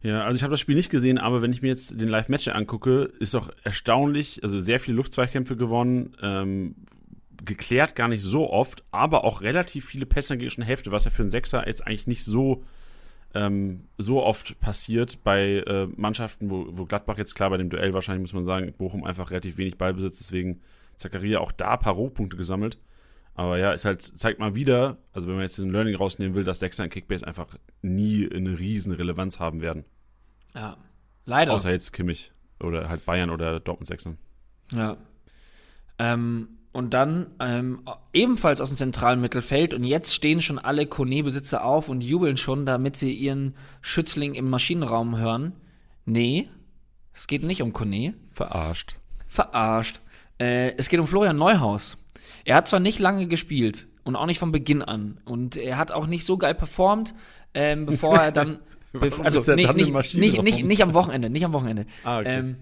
Ja, 0.00 0.24
also 0.24 0.36
ich 0.36 0.42
habe 0.42 0.52
das 0.52 0.60
Spiel 0.60 0.76
nicht 0.76 0.90
gesehen, 0.90 1.18
aber 1.18 1.42
wenn 1.42 1.52
ich 1.52 1.62
mir 1.62 1.68
jetzt 1.68 2.00
den 2.00 2.08
Live-Match 2.08 2.48
angucke, 2.48 3.10
ist 3.18 3.34
doch 3.34 3.50
erstaunlich, 3.64 4.42
also 4.44 4.60
sehr 4.60 4.78
viele 4.78 4.96
Luftzweikämpfe 4.96 5.56
gewonnen, 5.56 6.16
ähm, 6.22 6.76
geklärt 7.44 7.96
gar 7.96 8.08
nicht 8.08 8.22
so 8.22 8.50
oft, 8.50 8.84
aber 8.90 9.24
auch 9.24 9.42
relativ 9.42 9.86
viele 9.86 10.06
Pässe 10.06 10.34
in 10.34 10.40
der 10.40 10.64
Hälfte, 10.64 10.92
was 10.92 11.04
ja 11.04 11.10
für 11.10 11.22
einen 11.22 11.30
Sechser 11.30 11.66
jetzt 11.66 11.86
eigentlich 11.86 12.06
nicht 12.06 12.24
so, 12.24 12.64
ähm, 13.34 13.84
so 13.96 14.22
oft 14.22 14.60
passiert 14.60 15.24
bei 15.24 15.64
äh, 15.66 15.88
Mannschaften, 15.96 16.50
wo, 16.50 16.66
wo 16.70 16.84
Gladbach 16.84 17.18
jetzt 17.18 17.34
klar 17.34 17.50
bei 17.50 17.56
dem 17.56 17.70
Duell 17.70 17.92
wahrscheinlich 17.92 18.22
muss 18.22 18.34
man 18.34 18.44
sagen, 18.44 18.72
Bochum 18.76 19.04
einfach 19.04 19.30
relativ 19.30 19.56
wenig 19.56 19.78
Ballbesitz, 19.78 20.18
deswegen 20.18 20.60
Zakaria 20.94 21.40
auch 21.40 21.52
da 21.52 21.72
ein 21.72 21.80
paar 21.80 21.94
Rohpunkte 21.94 22.36
gesammelt. 22.36 22.78
Aber 23.38 23.56
ja, 23.56 23.70
ist 23.70 23.84
halt, 23.84 24.02
zeigt 24.02 24.40
mal 24.40 24.56
wieder, 24.56 24.98
also 25.12 25.28
wenn 25.28 25.36
man 25.36 25.44
jetzt 25.44 25.58
ein 25.58 25.70
Learning 25.70 25.94
rausnehmen 25.94 26.34
will, 26.34 26.42
dass 26.42 26.58
Sechser 26.58 26.82
in 26.82 26.90
Kickbase 26.90 27.24
einfach 27.24 27.46
nie 27.82 28.28
eine 28.28 28.58
riesen 28.58 28.92
Relevanz 28.92 29.38
haben 29.38 29.60
werden. 29.60 29.84
Ja. 30.56 30.76
Leider. 31.24 31.52
Außer 31.52 31.70
jetzt 31.70 31.92
Kimmich 31.92 32.32
oder 32.58 32.88
halt 32.88 33.04
Bayern 33.04 33.30
oder 33.30 33.60
Dortmund 33.60 33.86
Sechser. 33.86 34.16
Ja. 34.74 34.96
Ähm, 36.00 36.48
und 36.72 36.94
dann 36.94 37.28
ähm, 37.38 37.82
ebenfalls 38.12 38.60
aus 38.60 38.70
dem 38.70 38.76
zentralen 38.76 39.20
Mittelfeld 39.20 39.72
und 39.72 39.84
jetzt 39.84 40.16
stehen 40.16 40.40
schon 40.40 40.58
alle 40.58 40.86
Kone-Besitzer 40.86 41.64
auf 41.64 41.88
und 41.88 42.02
jubeln 42.02 42.38
schon, 42.38 42.66
damit 42.66 42.96
sie 42.96 43.12
ihren 43.12 43.54
Schützling 43.82 44.34
im 44.34 44.50
Maschinenraum 44.50 45.16
hören. 45.16 45.52
Nee, 46.06 46.48
es 47.12 47.28
geht 47.28 47.44
nicht 47.44 47.62
um 47.62 47.72
Kone. 47.72 48.14
Verarscht. 48.32 48.96
Verarscht. 49.28 50.00
Äh, 50.40 50.76
es 50.76 50.88
geht 50.88 50.98
um 50.98 51.06
Florian 51.06 51.36
Neuhaus. 51.36 51.98
Er 52.48 52.56
hat 52.56 52.66
zwar 52.66 52.80
nicht 52.80 52.98
lange 52.98 53.28
gespielt 53.28 53.88
und 54.04 54.16
auch 54.16 54.24
nicht 54.24 54.38
von 54.38 54.52
Beginn 54.52 54.82
an 54.82 55.20
und 55.26 55.56
er 55.56 55.76
hat 55.76 55.92
auch 55.92 56.06
nicht 56.06 56.24
so 56.24 56.38
geil 56.38 56.54
performt, 56.54 57.14
ähm, 57.52 57.84
bevor 57.84 58.16
er 58.16 58.32
dann 58.32 58.58
Warum 58.92 59.20
also 59.22 59.42
er 59.42 59.56
nicht, 59.56 60.14
nicht, 60.14 60.42
nicht, 60.42 60.64
nicht 60.64 60.82
am 60.82 60.94
Wochenende, 60.94 61.28
nicht 61.28 61.44
am 61.44 61.52
Wochenende. 61.52 61.84
Ah, 62.04 62.20
okay. 62.20 62.38
Ähm, 62.38 62.56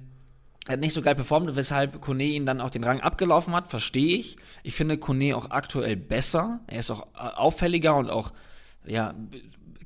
er 0.67 0.73
hat 0.73 0.81
nicht 0.81 0.93
so 0.93 1.03
geil 1.03 1.15
performt, 1.15 1.55
weshalb 1.55 2.01
Kone 2.01 2.25
ihn 2.25 2.47
dann 2.47 2.61
auch 2.61 2.71
den 2.71 2.83
Rang 2.83 3.01
abgelaufen 3.01 3.55
hat, 3.55 3.69
verstehe 3.69 4.17
ich. 4.17 4.37
Ich 4.65 4.75
finde 4.75 4.99
Kone 4.99 5.37
auch 5.37 5.51
aktuell 5.51 5.95
besser. 5.95 6.59
Er 6.67 6.81
ist 6.81 6.91
auch 6.91 7.07
äh, 7.15 7.37
auffälliger 7.37 7.95
und 7.97 8.11
auch, 8.11 8.33
ja, 8.85 9.15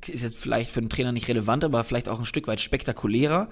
ist 0.06 0.22
jetzt 0.22 0.38
vielleicht 0.38 0.70
für 0.70 0.80
den 0.80 0.88
Trainer 0.88 1.12
nicht 1.12 1.28
relevant, 1.28 1.62
aber 1.62 1.84
vielleicht 1.84 2.08
auch 2.08 2.18
ein 2.18 2.24
Stück 2.24 2.46
weit 2.46 2.62
spektakulärer. 2.62 3.50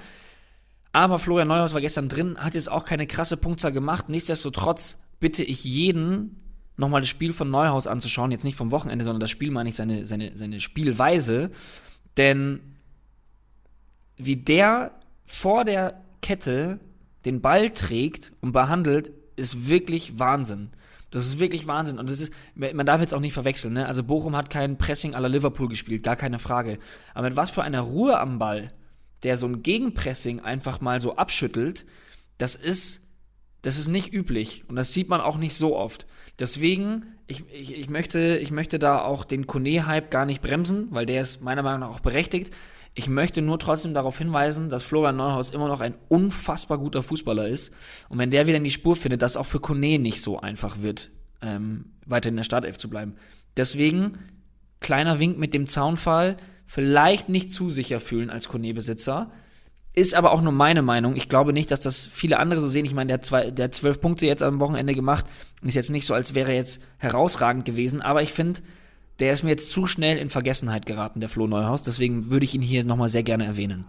Aber 0.92 1.18
Florian 1.18 1.48
Neuhaus 1.48 1.74
war 1.74 1.82
gestern 1.82 2.08
drin, 2.08 2.38
hat 2.38 2.54
jetzt 2.54 2.70
auch 2.70 2.86
keine 2.86 3.06
krasse 3.06 3.36
Punktzahl 3.36 3.72
gemacht. 3.72 4.08
Nichtsdestotrotz 4.08 4.98
bitte 5.20 5.42
ich 5.42 5.64
jeden, 5.64 6.36
nochmal 6.76 7.00
das 7.00 7.10
Spiel 7.10 7.32
von 7.32 7.50
Neuhaus 7.50 7.86
anzuschauen. 7.86 8.30
Jetzt 8.30 8.44
nicht 8.44 8.56
vom 8.56 8.70
Wochenende, 8.70 9.04
sondern 9.04 9.20
das 9.20 9.30
Spiel 9.30 9.50
meine 9.50 9.68
ich 9.68 9.74
seine, 9.74 10.06
seine, 10.06 10.36
seine 10.36 10.60
Spielweise. 10.60 11.50
Denn 12.16 12.60
wie 14.16 14.36
der 14.36 14.92
vor 15.26 15.64
der 15.64 16.02
Kette 16.22 16.80
den 17.24 17.40
Ball 17.40 17.70
trägt 17.70 18.32
und 18.40 18.52
behandelt, 18.52 19.12
ist 19.36 19.68
wirklich 19.68 20.18
Wahnsinn. 20.18 20.70
Das 21.10 21.26
ist 21.26 21.38
wirklich 21.38 21.66
Wahnsinn. 21.66 21.98
Und 21.98 22.10
das 22.10 22.20
ist, 22.20 22.32
man 22.54 22.84
darf 22.84 23.00
jetzt 23.00 23.14
auch 23.14 23.20
nicht 23.20 23.32
verwechseln, 23.32 23.74
ne? 23.74 23.86
Also 23.86 24.02
Bochum 24.02 24.36
hat 24.36 24.50
kein 24.50 24.76
Pressing 24.76 25.14
à 25.14 25.20
la 25.20 25.28
Liverpool 25.28 25.68
gespielt, 25.68 26.02
gar 26.02 26.16
keine 26.16 26.38
Frage. 26.38 26.78
Aber 27.14 27.28
mit 27.28 27.36
was 27.36 27.50
für 27.50 27.62
einer 27.62 27.80
Ruhe 27.80 28.18
am 28.18 28.38
Ball, 28.38 28.72
der 29.22 29.38
so 29.38 29.46
ein 29.46 29.62
Gegenpressing 29.62 30.40
einfach 30.40 30.80
mal 30.80 31.00
so 31.00 31.16
abschüttelt, 31.16 31.86
das 32.36 32.54
ist, 32.56 33.02
das 33.62 33.78
ist 33.78 33.88
nicht 33.88 34.12
üblich. 34.12 34.64
Und 34.68 34.76
das 34.76 34.92
sieht 34.92 35.08
man 35.08 35.20
auch 35.20 35.36
nicht 35.36 35.54
so 35.54 35.76
oft. 35.76 36.06
Deswegen, 36.38 37.06
ich, 37.26 37.44
ich, 37.52 37.74
ich 37.76 37.90
möchte, 37.90 38.38
ich 38.38 38.50
möchte 38.50 38.78
da 38.78 39.02
auch 39.02 39.24
den 39.24 39.46
Kone-Hype 39.46 40.10
gar 40.10 40.26
nicht 40.26 40.40
bremsen, 40.40 40.88
weil 40.90 41.06
der 41.06 41.20
ist 41.20 41.42
meiner 41.42 41.62
Meinung 41.62 41.80
nach 41.80 41.90
auch 41.90 42.00
berechtigt. 42.00 42.52
Ich 42.94 43.08
möchte 43.08 43.42
nur 43.42 43.58
trotzdem 43.58 43.94
darauf 43.94 44.18
hinweisen, 44.18 44.70
dass 44.70 44.82
Florian 44.82 45.16
Neuhaus 45.16 45.50
immer 45.50 45.68
noch 45.68 45.80
ein 45.80 45.94
unfassbar 46.08 46.78
guter 46.78 47.02
Fußballer 47.02 47.46
ist. 47.46 47.72
Und 48.08 48.18
wenn 48.18 48.30
der 48.30 48.46
wieder 48.46 48.56
in 48.56 48.64
die 48.64 48.70
Spur 48.70 48.96
findet, 48.96 49.22
dass 49.22 49.36
auch 49.36 49.46
für 49.46 49.60
Kone 49.60 49.98
nicht 49.98 50.22
so 50.22 50.40
einfach 50.40 50.82
wird, 50.82 51.10
ähm, 51.42 51.92
weiter 52.06 52.28
in 52.28 52.36
der 52.36 52.44
Startelf 52.44 52.78
zu 52.78 52.88
bleiben. 52.88 53.14
Deswegen, 53.56 54.18
kleiner 54.80 55.18
Wink 55.20 55.38
mit 55.38 55.54
dem 55.54 55.66
Zaunfall, 55.66 56.36
vielleicht 56.64 57.28
nicht 57.28 57.50
zu 57.50 57.70
sicher 57.70 58.00
fühlen 58.00 58.30
als 58.30 58.48
Kone-Besitzer. 58.48 59.30
Ist 59.98 60.14
aber 60.14 60.30
auch 60.30 60.42
nur 60.42 60.52
meine 60.52 60.80
Meinung. 60.80 61.16
Ich 61.16 61.28
glaube 61.28 61.52
nicht, 61.52 61.72
dass 61.72 61.80
das 61.80 62.06
viele 62.06 62.38
andere 62.38 62.60
so 62.60 62.68
sehen. 62.68 62.84
Ich 62.84 62.94
meine, 62.94 63.08
der, 63.08 63.20
zwei, 63.20 63.50
der 63.50 63.72
zwölf 63.72 64.00
Punkte 64.00 64.26
jetzt 64.26 64.44
am 64.44 64.60
Wochenende 64.60 64.94
gemacht. 64.94 65.26
Ist 65.62 65.74
jetzt 65.74 65.90
nicht 65.90 66.06
so, 66.06 66.14
als 66.14 66.36
wäre 66.36 66.52
er 66.52 66.56
jetzt 66.56 66.80
herausragend 66.98 67.64
gewesen. 67.64 68.00
Aber 68.00 68.22
ich 68.22 68.32
finde, 68.32 68.60
der 69.18 69.32
ist 69.32 69.42
mir 69.42 69.50
jetzt 69.50 69.70
zu 69.70 69.86
schnell 69.86 70.16
in 70.16 70.30
Vergessenheit 70.30 70.86
geraten, 70.86 71.18
der 71.18 71.28
Flo 71.28 71.48
Neuhaus. 71.48 71.82
Deswegen 71.82 72.30
würde 72.30 72.44
ich 72.44 72.54
ihn 72.54 72.62
hier 72.62 72.84
nochmal 72.84 73.08
sehr 73.08 73.24
gerne 73.24 73.44
erwähnen. 73.44 73.86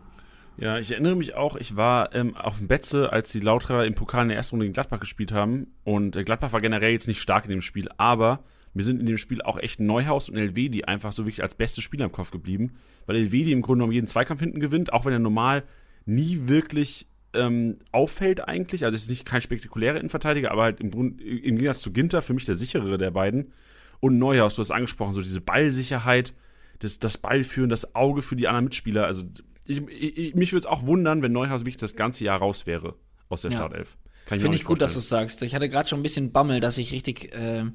Ja, 0.58 0.80
ich 0.80 0.92
erinnere 0.92 1.16
mich 1.16 1.36
auch, 1.36 1.56
ich 1.56 1.76
war 1.76 2.16
ähm, 2.16 2.36
auf 2.36 2.58
dem 2.58 2.68
Betze, 2.68 3.14
als 3.14 3.32
die 3.32 3.40
Lauterer 3.40 3.86
im 3.86 3.94
Pokal 3.94 4.24
in 4.24 4.30
der 4.30 4.38
ersten 4.38 4.56
Runde 4.56 4.66
gegen 4.66 4.74
Gladbach 4.74 5.00
gespielt 5.00 5.32
haben. 5.32 5.68
Und 5.84 6.16
äh, 6.16 6.24
Gladbach 6.24 6.54
war 6.54 6.62
generell 6.62 6.92
jetzt 6.92 7.08
nicht 7.08 7.22
stark 7.22 7.46
in 7.46 7.52
dem 7.52 7.62
Spiel, 7.62 7.88
aber 7.98 8.40
mir 8.74 8.84
sind 8.84 9.00
in 9.00 9.06
dem 9.06 9.20
Spiel 9.20 9.44
auch 9.44 9.60
echt 9.60 9.80
Neuhaus 9.80 10.28
und 10.28 10.38
Elvedi 10.38 10.86
einfach 10.86 11.12
so 11.12 11.26
wirklich 11.26 11.44
als 11.44 11.54
beste 11.54 11.84
Spieler 11.84 12.06
im 12.06 12.12
Kopf 12.12 12.32
geblieben. 12.32 12.78
Weil 13.06 13.18
Elvedi 13.18 13.52
im 13.52 13.62
Grunde 13.62 13.82
genommen 13.82 13.94
jeden 13.94 14.08
Zweikampf 14.08 14.40
hinten 14.40 14.60
gewinnt, 14.60 14.92
auch 14.92 15.06
wenn 15.06 15.14
er 15.14 15.20
normal 15.20 15.66
nie 16.10 16.48
wirklich 16.48 17.08
ähm, 17.34 17.78
auffällt 17.92 18.48
eigentlich. 18.48 18.86
Also 18.86 18.96
es 18.96 19.04
ist 19.04 19.10
nicht 19.10 19.26
kein 19.26 19.42
spektakulärer 19.42 19.98
Innenverteidiger, 19.98 20.52
aber 20.52 20.64
halt 20.64 20.80
im, 20.80 20.92
Grund, 20.92 21.22
im 21.22 21.58
Gegensatz 21.58 21.82
zu 21.82 21.92
Ginter 21.92 22.22
für 22.22 22.34
mich 22.34 22.46
der 22.46 22.56
sicherere 22.56 22.98
der 22.98 23.12
beiden. 23.12 23.54
Und 24.00 24.18
Neuhaus, 24.18 24.56
du 24.56 24.62
hast 24.62 24.72
angesprochen, 24.72 25.14
so 25.14 25.22
diese 25.22 25.42
Ballsicherheit, 25.42 26.34
das, 26.80 27.00
das 27.00 27.18
Ballführen, 27.18 27.70
das 27.70 27.96
Auge 27.96 28.22
für 28.22 28.36
die 28.36 28.48
anderen 28.48 28.66
Mitspieler. 28.66 29.06
Also 29.06 29.24
ich, 29.66 29.88
ich, 29.88 30.36
mich 30.36 30.52
würde 30.52 30.62
es 30.62 30.66
auch 30.66 30.86
wundern, 30.86 31.22
wenn 31.22 31.32
Neuhaus 31.32 31.62
wirklich 31.62 31.78
das 31.78 31.96
ganze 31.96 32.24
Jahr 32.24 32.40
raus 32.40 32.66
wäre 32.66 32.96
aus 33.28 33.42
der 33.42 33.52
Ja. 33.52 33.58
Startelf. 33.58 33.98
Finde 34.26 34.46
ich 34.46 34.52
nicht 34.52 34.66
gut, 34.66 34.82
dass 34.82 34.94
du 34.94 35.00
es 35.00 35.10
sagst. 35.10 35.42
Ich 35.42 35.56
hatte 35.56 35.70
gerade 35.70 35.90
schon 35.90 36.00
ein 36.00 36.04
bisschen 36.04 36.32
Bammel, 36.32 36.60
dass 36.60 36.78
ich 36.78 36.92
richtig 36.92 37.34
äh, 37.34 37.62
äh, 37.62 37.68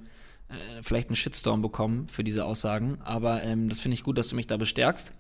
vielleicht 0.83 1.09
einen 1.09 1.17
Shitstorm 1.17 1.63
bekomme 1.63 2.07
für 2.09 2.23
diese 2.23 2.45
Aussagen. 2.45 2.99
Aber 3.03 3.43
ähm, 3.43 3.69
das 3.69 3.81
finde 3.81 3.95
ich 3.95 4.05
gut, 4.05 4.19
dass 4.19 4.29
du 4.29 4.37
mich 4.37 4.47
da 4.47 4.57
bestärkst. 4.57 5.13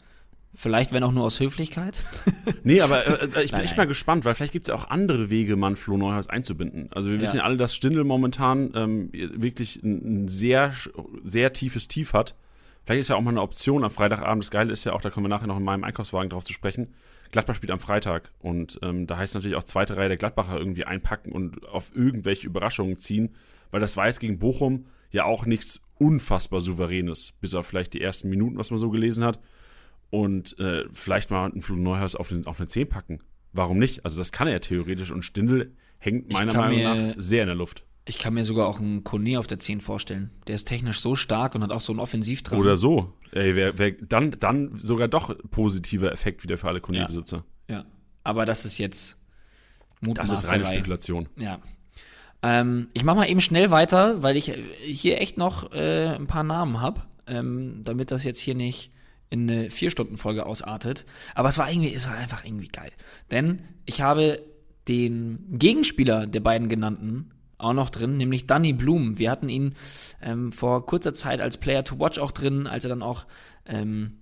Vielleicht, 0.56 0.92
wenn 0.92 1.02
auch 1.02 1.10
nur 1.12 1.24
aus 1.24 1.40
Höflichkeit. 1.40 2.04
Nee, 2.62 2.80
aber 2.80 3.06
äh, 3.06 3.10
äh, 3.10 3.42
ich 3.42 3.50
bin 3.50 3.58
Nein, 3.58 3.60
echt 3.62 3.72
nein. 3.72 3.76
mal 3.78 3.86
gespannt, 3.86 4.24
weil 4.24 4.34
vielleicht 4.34 4.52
gibt 4.52 4.64
es 4.64 4.68
ja 4.68 4.74
auch 4.74 4.88
andere 4.88 5.28
Wege, 5.28 5.56
man 5.56 5.76
Flo 5.76 5.96
Neuhaus 5.96 6.28
einzubinden. 6.28 6.88
Also 6.92 7.10
wir 7.10 7.20
wissen 7.20 7.36
Ja. 7.36 7.42
ja 7.42 7.46
alle, 7.46 7.56
dass 7.58 7.74
Stindl 7.74 8.04
momentan 8.04 8.70
ähm, 8.74 9.10
wirklich 9.12 9.82
ein, 9.82 10.24
ein 10.24 10.28
sehr, 10.28 10.72
sehr 11.24 11.52
tiefes 11.52 11.88
Tief 11.88 12.12
hat. 12.14 12.34
Vielleicht 12.84 13.00
ist 13.00 13.08
ja 13.08 13.16
auch 13.16 13.20
mal 13.22 13.30
eine 13.30 13.42
Option 13.42 13.84
am 13.84 13.90
Freitagabend. 13.90 14.44
Das 14.44 14.50
Geile 14.50 14.72
ist 14.72 14.84
ja 14.84 14.92
auch, 14.92 15.00
da 15.00 15.10
kommen 15.10 15.24
wir 15.24 15.28
nachher 15.30 15.46
noch 15.46 15.58
in 15.58 15.64
meinem 15.64 15.84
Einkaufswagen 15.84 16.30
drauf 16.30 16.44
zu 16.44 16.52
sprechen. 16.52 16.94
Gladbach 17.32 17.56
spielt 17.56 17.72
am 17.72 17.80
Freitag 17.80 18.30
und 18.40 18.78
ähm, 18.82 19.06
da 19.06 19.16
heißt 19.16 19.34
natürlich 19.34 19.56
auch 19.56 19.64
zweite 19.64 19.96
Reihe 19.96 20.08
der 20.08 20.16
Gladbacher 20.18 20.56
irgendwie 20.56 20.84
einpacken 20.84 21.32
und 21.32 21.66
auf 21.66 21.90
irgendwelche 21.94 22.46
Überraschungen 22.46 22.96
ziehen, 22.96 23.34
weil 23.70 23.80
das 23.80 23.96
jetzt 23.96 24.20
gegen 24.20 24.38
Bochum 24.38 24.86
ja 25.10 25.24
auch 25.24 25.44
nichts 25.46 25.82
unfassbar 25.98 26.60
Souveränes, 26.60 27.32
bis 27.40 27.54
auf 27.54 27.66
vielleicht 27.66 27.94
die 27.94 28.00
ersten 28.00 28.28
Minuten, 28.28 28.56
was 28.58 28.70
man 28.70 28.78
so 28.78 28.90
gelesen 28.90 29.24
hat 29.24 29.40
und 30.10 30.58
äh, 30.58 30.84
vielleicht 30.92 31.30
mal 31.30 31.50
einen 31.50 31.62
Flo 31.62 31.76
Neuhaus 31.76 32.14
auf, 32.14 32.28
den, 32.28 32.46
auf 32.46 32.60
eine 32.60 32.68
10 32.68 32.88
packen. 32.88 33.20
Warum 33.52 33.78
nicht? 33.78 34.04
Also 34.04 34.18
das 34.18 34.32
kann 34.32 34.48
er 34.48 34.60
theoretisch 34.60 35.10
und 35.10 35.24
Stindl 35.24 35.72
hängt 35.98 36.32
meiner 36.32 36.54
Meinung 36.54 36.76
mir- 36.78 37.06
nach 37.14 37.14
sehr 37.18 37.42
in 37.42 37.46
der 37.48 37.56
Luft. 37.56 37.84
Ich 38.06 38.18
kann 38.18 38.34
mir 38.34 38.44
sogar 38.44 38.66
auch 38.66 38.80
einen 38.80 39.02
Kone 39.02 39.38
auf 39.38 39.46
der 39.46 39.58
10 39.58 39.80
vorstellen. 39.80 40.30
Der 40.46 40.56
ist 40.56 40.68
technisch 40.68 41.00
so 41.00 41.16
stark 41.16 41.54
und 41.54 41.62
hat 41.62 41.70
auch 41.72 41.80
so 41.80 41.90
einen 41.92 42.00
Offensivdrang. 42.00 42.58
Oder 42.60 42.76
so. 42.76 43.14
Ey, 43.32 43.56
wer, 43.56 43.78
wer, 43.78 43.92
dann, 43.92 44.32
dann 44.38 44.76
sogar 44.76 45.08
doch 45.08 45.34
positiver 45.50 46.12
Effekt 46.12 46.42
wieder 46.42 46.58
für 46.58 46.68
alle 46.68 46.82
Kone-Besitzer. 46.82 47.44
Ja. 47.70 47.86
Aber 48.22 48.44
das 48.44 48.66
ist 48.66 48.76
jetzt 48.76 49.16
Das 50.02 50.08
Mutmaßerei. 50.08 50.34
ist 50.34 50.50
reine 50.52 50.66
Spekulation. 50.66 51.28
Ja. 51.36 51.60
Ähm, 52.42 52.88
ich 52.92 53.04
mache 53.04 53.16
mal 53.16 53.28
eben 53.30 53.40
schnell 53.40 53.70
weiter, 53.70 54.22
weil 54.22 54.36
ich 54.36 54.52
hier 54.82 55.18
echt 55.20 55.38
noch 55.38 55.72
äh, 55.72 56.08
ein 56.14 56.26
paar 56.26 56.44
Namen 56.44 56.82
habe, 56.82 57.00
ähm, 57.26 57.80
damit 57.84 58.10
das 58.10 58.22
jetzt 58.24 58.38
hier 58.40 58.54
nicht 58.54 58.90
in 59.34 59.50
eine 59.50 59.70
Vier-Stunden-Folge 59.70 60.46
ausartet. 60.46 61.04
Aber 61.34 61.48
es 61.48 61.58
war 61.58 61.70
irgendwie, 61.70 61.92
es 61.92 62.06
war 62.06 62.16
einfach 62.16 62.44
irgendwie 62.44 62.68
geil. 62.68 62.92
Denn 63.30 63.62
ich 63.84 64.00
habe 64.00 64.40
den 64.86 65.44
Gegenspieler 65.50 66.26
der 66.26 66.40
beiden 66.40 66.68
genannten 66.68 67.32
auch 67.58 67.72
noch 67.72 67.90
drin, 67.90 68.16
nämlich 68.16 68.46
Danny 68.46 68.72
Blum. 68.72 69.18
Wir 69.18 69.30
hatten 69.30 69.48
ihn 69.48 69.74
ähm, 70.22 70.52
vor 70.52 70.86
kurzer 70.86 71.14
Zeit 71.14 71.40
als 71.40 71.56
Player 71.56 71.82
to 71.82 71.98
Watch 71.98 72.18
auch 72.18 72.30
drin, 72.30 72.66
als 72.66 72.84
er 72.84 72.90
dann 72.90 73.02
auch 73.02 73.26
ähm, 73.66 74.18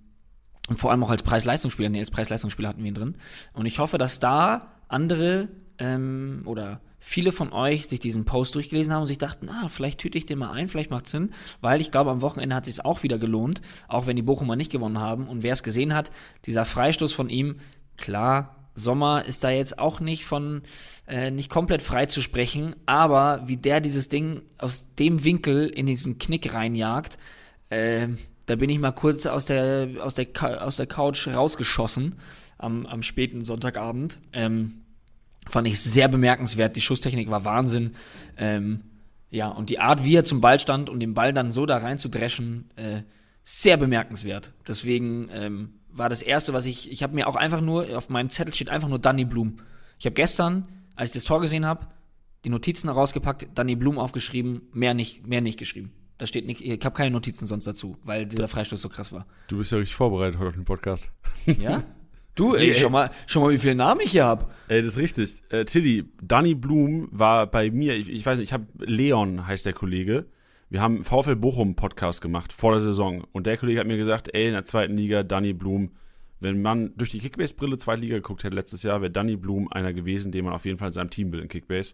vor 0.75 0.91
allem 0.91 1.03
auch 1.03 1.09
als 1.09 1.23
Preis-Leistungsspieler, 1.23 1.89
nee, 1.89 1.99
als 1.99 2.11
Preis-Leistungsspieler 2.11 2.69
hatten 2.69 2.81
wir 2.81 2.87
ihn 2.87 2.95
drin. 2.95 3.15
Und 3.53 3.65
ich 3.65 3.79
hoffe, 3.79 3.97
dass 3.97 4.19
da 4.19 4.73
andere 4.87 5.49
ähm, 5.77 6.43
oder 6.45 6.81
viele 7.05 7.33
von 7.33 7.51
euch 7.51 7.87
sich 7.87 7.99
diesen 7.99 8.23
Post 8.23 8.55
durchgelesen 8.55 8.93
haben 8.93 9.01
und 9.01 9.07
sich 9.07 9.17
dachten, 9.17 9.49
ah, 9.49 9.67
vielleicht 9.67 9.99
tüte 9.99 10.17
ich 10.17 10.25
den 10.25 10.39
mal 10.39 10.51
ein, 10.51 10.69
vielleicht 10.69 10.89
macht 10.89 11.05
Sinn, 11.05 11.31
weil 11.59 11.81
ich 11.81 11.91
glaube, 11.91 12.09
am 12.09 12.21
Wochenende 12.21 12.55
hat 12.55 12.65
es 12.65 12.75
sich 12.75 12.85
auch 12.85 13.03
wieder 13.03 13.19
gelohnt, 13.19 13.61
auch 13.89 14.07
wenn 14.07 14.15
die 14.15 14.21
Bochumer 14.21 14.55
nicht 14.55 14.71
gewonnen 14.71 14.99
haben. 14.99 15.27
Und 15.27 15.43
wer 15.43 15.51
es 15.51 15.63
gesehen 15.63 15.93
hat, 15.93 16.11
dieser 16.45 16.63
Freistoß 16.63 17.11
von 17.11 17.29
ihm, 17.29 17.57
klar, 17.97 18.55
Sommer 18.73 19.25
ist 19.25 19.43
da 19.43 19.49
jetzt 19.49 19.77
auch 19.77 19.99
nicht 19.99 20.25
von 20.25 20.61
äh, 21.05 21.29
nicht 21.29 21.49
komplett 21.49 21.81
frei 21.81 22.05
zu 22.05 22.21
sprechen, 22.21 22.73
aber 22.85 23.43
wie 23.45 23.57
der 23.57 23.81
dieses 23.81 24.07
Ding 24.07 24.41
aus 24.57 24.87
dem 24.97 25.25
Winkel 25.25 25.67
in 25.67 25.85
diesen 25.85 26.17
Knick 26.17 26.53
reinjagt, 26.53 27.17
äh, 27.69 28.07
da 28.45 28.55
bin 28.55 28.69
ich 28.69 28.79
mal 28.79 28.93
kurz 28.93 29.25
aus 29.25 29.45
der, 29.45 29.89
aus 29.99 30.15
der, 30.15 30.27
aus 30.65 30.77
der 30.77 30.87
Couch 30.87 31.27
rausgeschossen 31.27 32.15
am, 32.57 32.85
am 32.85 33.03
späten 33.03 33.41
Sonntagabend. 33.41 34.19
Ähm, 34.31 34.82
fand 35.49 35.67
ich 35.67 35.79
sehr 35.79 36.07
bemerkenswert. 36.07 36.75
Die 36.75 36.81
Schusstechnik 36.81 37.29
war 37.29 37.45
Wahnsinn. 37.45 37.91
Ähm, 38.37 38.81
ja, 39.29 39.47
und 39.47 39.69
die 39.69 39.79
Art, 39.79 40.03
wie 40.03 40.15
er 40.15 40.23
zum 40.23 40.41
Ball 40.41 40.59
stand 40.59 40.89
und 40.89 40.99
den 40.99 41.13
Ball 41.13 41.33
dann 41.33 41.51
so 41.51 41.65
da 41.65 41.77
rein 41.77 41.97
zu 41.97 42.09
dreschen, 42.09 42.69
äh, 42.75 43.01
sehr 43.43 43.77
bemerkenswert. 43.77 44.53
Deswegen 44.67 45.29
ähm, 45.33 45.73
war 45.89 46.09
das 46.09 46.21
erste, 46.21 46.53
was 46.53 46.65
ich, 46.65 46.91
ich 46.91 47.03
habe 47.03 47.15
mir 47.15 47.27
auch 47.27 47.35
einfach 47.35 47.61
nur, 47.61 47.97
auf 47.97 48.09
meinem 48.09 48.29
Zettel 48.29 48.53
steht 48.53 48.69
einfach 48.69 48.89
nur 48.89 48.99
Danny 48.99 49.25
Blum. 49.25 49.57
Ich 49.99 50.05
habe 50.05 50.13
gestern, 50.13 50.67
als 50.95 51.09
ich 51.09 51.13
das 51.15 51.23
Tor 51.25 51.41
gesehen 51.41 51.65
habe, 51.65 51.87
die 52.45 52.49
Notizen 52.49 52.89
rausgepackt, 52.89 53.47
Danny 53.55 53.75
Blum 53.75 53.97
aufgeschrieben, 53.97 54.63
mehr 54.71 54.93
nicht, 54.93 55.25
mehr 55.27 55.41
nicht 55.41 55.57
geschrieben. 55.57 55.91
Da 56.17 56.27
steht 56.27 56.45
nicht, 56.45 56.61
ich 56.61 56.85
habe 56.85 56.95
keine 56.95 57.11
Notizen 57.11 57.47
sonst 57.47 57.65
dazu, 57.65 57.97
weil 58.03 58.25
dieser 58.25 58.47
Freistoß 58.47 58.81
so 58.81 58.89
krass 58.89 59.11
war. 59.11 59.25
Du 59.47 59.57
bist 59.57 59.71
ja 59.71 59.77
richtig 59.77 59.95
vorbereitet 59.95 60.39
heute 60.39 60.49
auf 60.49 60.55
den 60.55 60.65
Podcast. 60.65 61.09
Ja? 61.45 61.83
Du, 62.35 62.55
ey, 62.55 62.69
ey. 62.69 62.75
schau 62.75 62.89
mal, 62.89 63.11
schau 63.27 63.41
mal, 63.41 63.51
wie 63.51 63.59
viele 63.59 63.75
Namen 63.75 64.01
ich 64.01 64.11
hier 64.11 64.25
hab. 64.25 64.53
Ey, 64.67 64.81
das 64.81 64.95
ist 64.95 65.01
richtig. 65.01 65.43
Äh, 65.49 65.65
Tilly, 65.65 66.05
Danny 66.21 66.55
Blum 66.55 67.07
war 67.11 67.45
bei 67.47 67.69
mir, 67.69 67.95
ich, 67.95 68.09
ich 68.09 68.25
weiß 68.25 68.39
nicht, 68.39 68.49
ich 68.49 68.53
habe 68.53 68.65
Leon 68.79 69.45
heißt 69.45 69.65
der 69.65 69.73
Kollege. 69.73 70.25
Wir 70.69 70.81
haben 70.81 70.95
einen 70.95 71.03
VfL 71.03 71.35
Bochum 71.35 71.75
Podcast 71.75 72.21
gemacht 72.21 72.51
vor 72.51 72.71
der 72.71 72.81
Saison 72.81 73.23
und 73.31 73.45
der 73.45 73.57
Kollege 73.57 73.79
hat 73.79 73.85
mir 73.85 73.97
gesagt, 73.97 74.33
ey, 74.33 74.47
in 74.47 74.53
der 74.53 74.63
zweiten 74.63 74.97
Liga 74.97 75.21
Danny 75.21 75.53
Blum, 75.53 75.91
wenn 76.39 76.61
man 76.63 76.97
durch 76.97 77.11
die 77.11 77.19
Kickbase-Brille 77.19 77.77
zweite 77.77 78.01
Liga 78.01 78.15
geguckt 78.15 78.43
hätte 78.43 78.55
letztes 78.55 78.81
Jahr, 78.81 79.01
wäre 79.01 79.11
Danny 79.11 79.35
Blum 79.35 79.71
einer 79.71 79.93
gewesen, 79.93 80.31
den 80.31 80.45
man 80.45 80.53
auf 80.53 80.65
jeden 80.65 80.79
Fall 80.79 80.87
in 80.87 80.93
seinem 80.93 81.11
Team 81.11 81.31
will 81.31 81.39
in 81.39 81.47
Kickbase. 81.47 81.93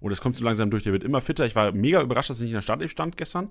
Und 0.00 0.10
das 0.10 0.20
kommt 0.20 0.36
so 0.36 0.44
langsam 0.44 0.68
durch, 0.70 0.82
der 0.82 0.92
wird 0.92 1.04
immer 1.04 1.20
fitter. 1.20 1.46
Ich 1.46 1.54
war 1.54 1.70
mega 1.70 2.02
überrascht, 2.02 2.28
dass 2.28 2.40
er 2.40 2.44
nicht 2.44 2.50
in 2.50 2.56
der 2.56 2.62
Startelf 2.62 2.90
stand 2.90 3.16
gestern. 3.16 3.50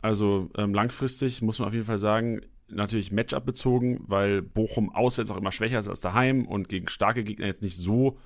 Also 0.00 0.48
ähm, 0.56 0.72
langfristig 0.72 1.42
muss 1.42 1.58
man 1.58 1.68
auf 1.68 1.74
jeden 1.74 1.84
Fall 1.84 1.98
sagen, 1.98 2.40
natürlich 2.70 3.12
Matchup 3.12 3.44
bezogen, 3.44 4.00
weil 4.06 4.42
Bochum 4.42 4.94
auswärts 4.94 5.30
auch 5.30 5.36
immer 5.36 5.52
schwächer 5.52 5.78
ist 5.78 5.88
als 5.88 6.00
daheim 6.00 6.46
und 6.46 6.68
gegen 6.68 6.88
starke 6.88 7.24
Gegner 7.24 7.46
jetzt 7.46 7.62
nicht 7.62 7.76
so, 7.76 8.18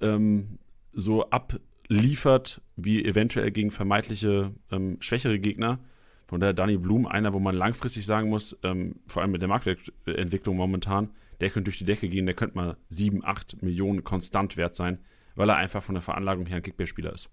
ähm, 0.00 0.58
so 0.92 1.30
abliefert 1.30 2.60
wie 2.76 3.04
eventuell 3.04 3.50
gegen 3.50 3.70
vermeintliche 3.70 4.52
ähm, 4.70 4.96
schwächere 5.00 5.38
Gegner. 5.38 5.78
Von 6.26 6.40
daher 6.40 6.52
Danny 6.52 6.76
Blum, 6.76 7.06
einer, 7.06 7.32
wo 7.32 7.38
man 7.38 7.54
langfristig 7.54 8.04
sagen 8.04 8.28
muss, 8.28 8.58
ähm, 8.62 8.96
vor 9.06 9.22
allem 9.22 9.30
mit 9.30 9.40
der 9.40 9.48
Marktwertentwicklung 9.48 10.56
momentan, 10.56 11.10
der 11.40 11.50
könnte 11.50 11.70
durch 11.70 11.78
die 11.78 11.84
Decke 11.84 12.08
gehen, 12.08 12.26
der 12.26 12.34
könnte 12.34 12.56
mal 12.56 12.76
7, 12.90 13.24
8 13.24 13.62
Millionen 13.62 14.04
konstant 14.04 14.56
wert 14.56 14.74
sein, 14.74 14.98
weil 15.36 15.48
er 15.48 15.56
einfach 15.56 15.82
von 15.82 15.94
der 15.94 16.02
Veranlagung 16.02 16.46
her 16.46 16.56
ein 16.56 16.62
Kickbase-Spieler 16.62 17.12
ist. 17.12 17.30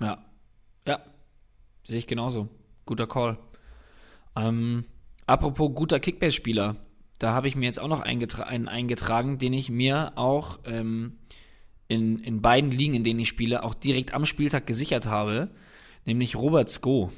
Ja. 0.00 0.24
Ja. 0.86 1.00
Sehe 1.84 1.98
ich 1.98 2.06
genauso. 2.06 2.48
Guter 2.86 3.06
Call. 3.06 3.38
Ähm, 4.34 4.84
apropos 5.28 5.74
guter 5.74 6.00
Kickbase-Spieler. 6.00 6.76
Da 7.18 7.32
habe 7.32 7.48
ich 7.48 7.56
mir 7.56 7.66
jetzt 7.66 7.80
auch 7.80 7.88
noch 7.88 8.00
eingetra 8.00 8.44
einen 8.44 8.68
eingetragen, 8.68 9.38
den 9.38 9.52
ich 9.52 9.70
mir 9.70 10.12
auch 10.16 10.60
ähm, 10.64 11.18
in, 11.88 12.18
in 12.20 12.40
beiden 12.40 12.70
Ligen, 12.70 12.94
in 12.94 13.04
denen 13.04 13.20
ich 13.20 13.28
spiele, 13.28 13.64
auch 13.64 13.74
direkt 13.74 14.14
am 14.14 14.26
Spieltag 14.26 14.66
gesichert 14.66 15.06
habe. 15.06 15.50
Nämlich 16.04 16.36
Robert 16.36 16.70
Sko. 16.70 17.10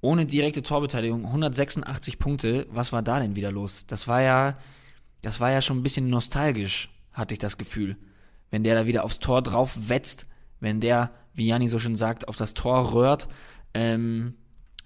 Ohne 0.00 0.26
direkte 0.26 0.62
Torbeteiligung, 0.62 1.26
186 1.26 2.18
Punkte. 2.18 2.66
Was 2.70 2.92
war 2.92 3.02
da 3.02 3.20
denn 3.20 3.36
wieder 3.36 3.52
los? 3.52 3.86
Das 3.86 4.08
war 4.08 4.22
ja, 4.22 4.56
das 5.22 5.40
war 5.40 5.50
ja 5.50 5.60
schon 5.60 5.78
ein 5.78 5.82
bisschen 5.82 6.08
nostalgisch, 6.08 6.88
hatte 7.12 7.34
ich 7.34 7.40
das 7.40 7.58
Gefühl. 7.58 7.96
Wenn 8.50 8.64
der 8.64 8.74
da 8.74 8.86
wieder 8.86 9.04
aufs 9.04 9.18
Tor 9.18 9.42
drauf 9.42 9.88
wetzt, 9.88 10.26
wenn 10.60 10.80
der, 10.80 11.12
wie 11.34 11.46
Janni 11.46 11.68
so 11.68 11.78
schön 11.78 11.96
sagt, 11.96 12.26
auf 12.28 12.36
das 12.36 12.54
Tor 12.54 12.94
röhrt. 12.94 13.28
Ähm, 13.74 14.34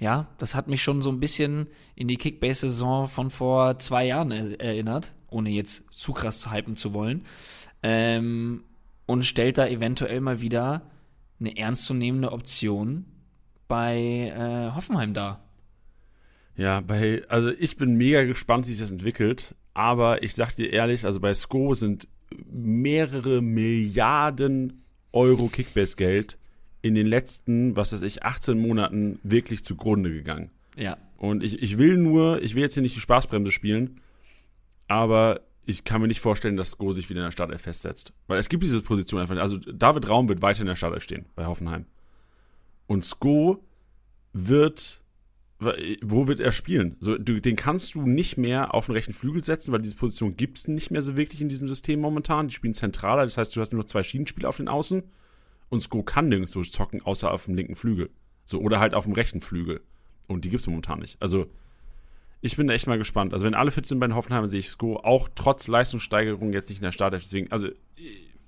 ja, 0.02 0.26
das 0.38 0.56
hat 0.56 0.66
mich 0.66 0.82
schon 0.82 1.00
so 1.00 1.10
ein 1.10 1.20
bisschen 1.20 1.68
in 1.94 2.08
die 2.08 2.16
Kickbase-Saison 2.16 3.06
von 3.06 3.30
vor 3.30 3.78
zwei 3.78 4.04
Jahren 4.06 4.32
er 4.32 4.60
erinnert, 4.60 5.14
ohne 5.30 5.50
jetzt 5.50 5.92
zu 5.92 6.12
krass 6.12 6.40
zu 6.40 6.52
hypen 6.52 6.74
zu 6.74 6.92
wollen. 6.92 7.24
Ähm, 7.84 8.64
und 9.06 9.24
stellt 9.24 9.58
da 9.58 9.68
eventuell 9.68 10.20
mal 10.20 10.40
wieder 10.40 10.82
eine 11.38 11.56
ernstzunehmende 11.56 12.32
Option 12.32 13.04
bei 13.68 14.32
äh, 14.36 14.74
Hoffenheim 14.74 15.14
dar. 15.14 15.44
Ja, 16.56 16.80
bei, 16.80 17.22
also 17.28 17.50
ich 17.50 17.76
bin 17.76 17.94
mega 17.94 18.24
gespannt, 18.24 18.66
wie 18.66 18.72
sich 18.72 18.80
das 18.80 18.90
entwickelt. 18.90 19.54
Aber 19.72 20.24
ich 20.24 20.34
sag 20.34 20.54
dir 20.56 20.72
ehrlich, 20.72 21.04
also 21.04 21.20
bei 21.20 21.32
SCO 21.32 21.74
sind 21.74 22.08
mehrere 22.50 23.40
Milliarden 23.40 24.82
Euro 25.12 25.46
Kickbase-Geld 25.46 26.38
in 26.82 26.94
den 26.94 27.06
letzten, 27.06 27.76
was 27.76 27.92
weiß 27.92 28.02
ich, 28.02 28.24
18 28.24 28.58
Monaten 28.58 29.20
wirklich 29.22 29.64
zugrunde 29.64 30.12
gegangen. 30.12 30.50
Ja. 30.76 30.98
Und 31.16 31.44
ich, 31.44 31.62
ich 31.62 31.78
will 31.78 31.96
nur, 31.96 32.42
ich 32.42 32.54
will 32.54 32.62
jetzt 32.62 32.74
hier 32.74 32.82
nicht 32.82 32.96
die 32.96 33.00
Spaßbremse 33.00 33.52
spielen, 33.52 34.00
aber 34.88 35.40
ich 35.64 35.84
kann 35.84 36.00
mir 36.00 36.08
nicht 36.08 36.20
vorstellen, 36.20 36.56
dass 36.56 36.76
Go 36.76 36.90
sich 36.90 37.08
wieder 37.08 37.20
in 37.20 37.26
der 37.26 37.30
Startelf 37.30 37.62
festsetzt. 37.62 38.12
Weil 38.26 38.38
es 38.38 38.48
gibt 38.48 38.64
diese 38.64 38.82
Position 38.82 39.20
einfach 39.20 39.34
nicht. 39.34 39.42
Also 39.42 39.58
David 39.58 40.08
Raum 40.08 40.28
wird 40.28 40.42
weiter 40.42 40.62
in 40.62 40.66
der 40.66 40.74
Startelf 40.74 41.04
stehen 41.04 41.26
bei 41.36 41.46
Hoffenheim. 41.46 41.86
Und 42.86 43.04
Sko 43.04 43.64
wird. 44.32 45.00
Wo 46.02 46.26
wird 46.26 46.40
er 46.40 46.50
spielen? 46.50 46.96
So, 46.98 47.16
du, 47.16 47.40
den 47.40 47.54
kannst 47.54 47.94
du 47.94 48.02
nicht 48.02 48.36
mehr 48.36 48.74
auf 48.74 48.86
den 48.86 48.96
rechten 48.96 49.12
Flügel 49.12 49.44
setzen, 49.44 49.70
weil 49.70 49.80
diese 49.80 49.94
Position 49.94 50.36
gibt 50.36 50.58
es 50.58 50.66
nicht 50.66 50.90
mehr 50.90 51.02
so 51.02 51.16
wirklich 51.16 51.40
in 51.40 51.48
diesem 51.48 51.68
System 51.68 52.00
momentan. 52.00 52.48
Die 52.48 52.54
spielen 52.54 52.74
zentraler, 52.74 53.22
das 53.22 53.36
heißt, 53.36 53.54
du 53.54 53.60
hast 53.60 53.72
nur 53.72 53.82
noch 53.82 53.86
zwei 53.86 54.02
Schienenspieler 54.02 54.48
auf 54.48 54.56
den 54.56 54.66
Außen 54.66 55.04
und 55.72 55.80
Sko 55.80 56.02
kann 56.02 56.28
nirgendwo 56.28 56.62
zocken, 56.62 57.00
außer 57.00 57.32
auf 57.32 57.46
dem 57.46 57.54
linken 57.54 57.76
Flügel. 57.76 58.10
So, 58.44 58.60
oder 58.60 58.78
halt 58.78 58.92
auf 58.92 59.04
dem 59.04 59.14
rechten 59.14 59.40
Flügel. 59.40 59.80
Und 60.28 60.44
die 60.44 60.50
gibt 60.50 60.60
es 60.60 60.66
momentan 60.66 60.98
nicht. 60.98 61.16
Also, 61.18 61.46
ich 62.42 62.56
bin 62.56 62.68
echt 62.68 62.86
mal 62.86 62.98
gespannt. 62.98 63.32
Also, 63.32 63.46
wenn 63.46 63.54
alle 63.54 63.70
fit 63.70 63.86
sind 63.86 63.98
bei 63.98 64.06
den 64.06 64.14
Hoffenheim, 64.14 64.46
sehe 64.48 64.60
ich 64.60 64.68
Sko 64.68 64.96
auch 64.96 65.30
trotz 65.34 65.68
Leistungssteigerung 65.68 66.52
jetzt 66.52 66.68
nicht 66.68 66.80
in 66.80 66.84
der 66.84 66.92
Startelf. 66.92 67.22
Deswegen, 67.22 67.50
also, 67.50 67.68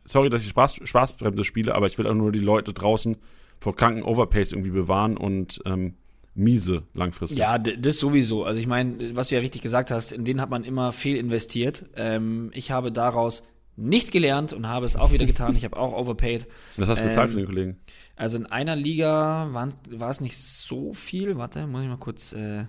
sorry, 0.04 0.28
dass 0.28 0.42
ich 0.42 0.50
Spaß, 0.50 0.80
Spaßbremse 0.84 1.44
spiele, 1.44 1.74
aber 1.74 1.86
ich 1.86 1.96
will 1.96 2.06
auch 2.06 2.14
nur 2.14 2.30
die 2.30 2.40
Leute 2.40 2.74
draußen 2.74 3.16
vor 3.58 3.74
kranken 3.74 4.02
Overpace 4.02 4.52
irgendwie 4.52 4.72
bewahren 4.72 5.16
und 5.16 5.62
ähm, 5.64 5.94
miese 6.34 6.82
langfristig. 6.92 7.38
Ja, 7.38 7.56
das 7.56 7.96
sowieso. 7.96 8.44
Also 8.44 8.60
ich 8.60 8.66
meine, 8.66 9.16
was 9.16 9.28
du 9.28 9.36
ja 9.36 9.40
richtig 9.40 9.62
gesagt 9.62 9.90
hast, 9.90 10.12
in 10.12 10.26
den 10.26 10.42
hat 10.42 10.50
man 10.50 10.64
immer 10.64 10.92
viel 10.92 11.16
investiert. 11.16 11.86
Ähm, 11.96 12.50
ich 12.52 12.70
habe 12.70 12.92
daraus 12.92 13.44
nicht 13.76 14.12
gelernt 14.12 14.52
und 14.52 14.68
habe 14.68 14.86
es 14.86 14.96
auch 14.96 15.12
wieder 15.12 15.26
getan. 15.26 15.56
Ich 15.56 15.64
habe 15.64 15.76
auch 15.76 15.92
overpaid. 15.92 16.46
Was 16.76 16.88
hast 16.88 17.02
du 17.02 17.06
bezahlt 17.06 17.30
Ähm, 17.30 17.34
für 17.34 17.40
den 17.40 17.46
Kollegen? 17.46 17.76
Also 18.16 18.36
in 18.36 18.46
einer 18.46 18.76
Liga 18.76 19.48
waren, 19.52 19.74
war 19.90 20.10
es 20.10 20.20
nicht 20.20 20.38
so 20.38 20.92
viel. 20.92 21.36
Warte, 21.36 21.66
muss 21.66 21.82
ich 21.82 21.88
mal 21.88 21.96
kurz 21.96 22.32
äh, 22.32 22.66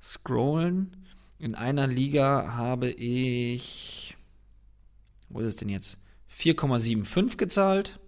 scrollen. 0.00 0.96
In 1.38 1.54
einer 1.54 1.86
Liga 1.86 2.54
habe 2.56 2.90
ich, 2.90 4.16
wo 5.28 5.40
ist 5.40 5.46
es 5.46 5.56
denn 5.56 5.68
jetzt? 5.68 5.98
4,75 6.32 7.36
gezahlt. 7.36 7.98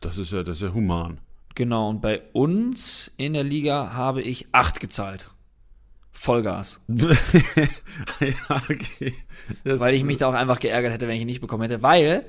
Das 0.00 0.18
ist 0.18 0.32
ja, 0.32 0.42
das 0.42 0.58
ist 0.58 0.62
ja 0.62 0.74
human. 0.74 1.20
Genau, 1.54 1.88
und 1.90 2.00
bei 2.00 2.22
uns 2.32 3.10
in 3.16 3.32
der 3.32 3.42
Liga 3.42 3.92
habe 3.92 4.22
ich 4.22 4.46
8 4.52 4.78
gezahlt. 4.78 5.30
Vollgas. 6.18 6.80
ja, 6.88 8.62
okay. 8.68 9.14
Das, 9.62 9.78
Weil 9.78 9.94
ich 9.94 10.02
mich 10.02 10.16
da 10.16 10.28
auch 10.28 10.34
einfach 10.34 10.58
geärgert 10.58 10.92
hätte, 10.92 11.06
wenn 11.06 11.14
ich 11.14 11.20
ihn 11.20 11.28
nicht 11.28 11.40
bekommen 11.40 11.62
hätte. 11.62 11.80
Weil 11.80 12.24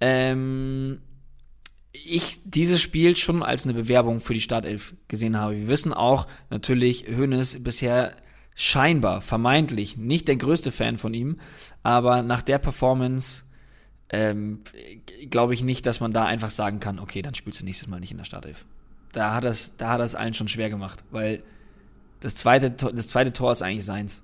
ähm, 0.00 1.02
ich 1.92 2.40
dieses 2.46 2.80
Spiel 2.80 3.16
schon 3.16 3.42
als 3.42 3.64
eine 3.64 3.74
Bewerbung 3.74 4.20
für 4.20 4.32
die 4.32 4.40
Startelf 4.40 4.94
gesehen 5.08 5.38
habe. 5.38 5.56
Wir 5.56 5.68
wissen 5.68 5.92
auch 5.92 6.26
natürlich, 6.48 7.06
Hönes 7.06 7.62
bisher 7.62 8.16
scheinbar, 8.54 9.20
vermeintlich 9.20 9.98
nicht 9.98 10.26
der 10.26 10.36
größte 10.36 10.72
Fan 10.72 10.96
von 10.96 11.12
ihm, 11.12 11.38
aber 11.82 12.22
nach 12.22 12.40
der 12.40 12.58
Performance 12.58 13.44
ähm, 14.08 14.60
glaube 15.28 15.52
ich 15.52 15.62
nicht, 15.62 15.84
dass 15.84 16.00
man 16.00 16.12
da 16.12 16.24
einfach 16.24 16.50
sagen 16.50 16.80
kann, 16.80 16.98
okay, 16.98 17.20
dann 17.20 17.34
spielst 17.34 17.60
du 17.60 17.66
nächstes 17.66 17.88
Mal 17.88 18.00
nicht 18.00 18.10
in 18.10 18.18
der 18.18 18.24
Startelf. 18.24 18.64
Da 19.12 19.34
hat 19.34 19.44
es, 19.44 19.76
da 19.76 19.90
hat 19.90 20.00
es 20.00 20.14
allen 20.14 20.32
schon 20.32 20.48
schwer 20.48 20.70
gemacht, 20.70 21.04
weil 21.10 21.42
das 22.24 22.34
zweite, 22.34 22.76
Tor- 22.76 22.92
das 22.92 23.06
zweite 23.08 23.32
Tor 23.32 23.52
ist 23.52 23.62
eigentlich 23.62 23.84
seins. 23.84 24.22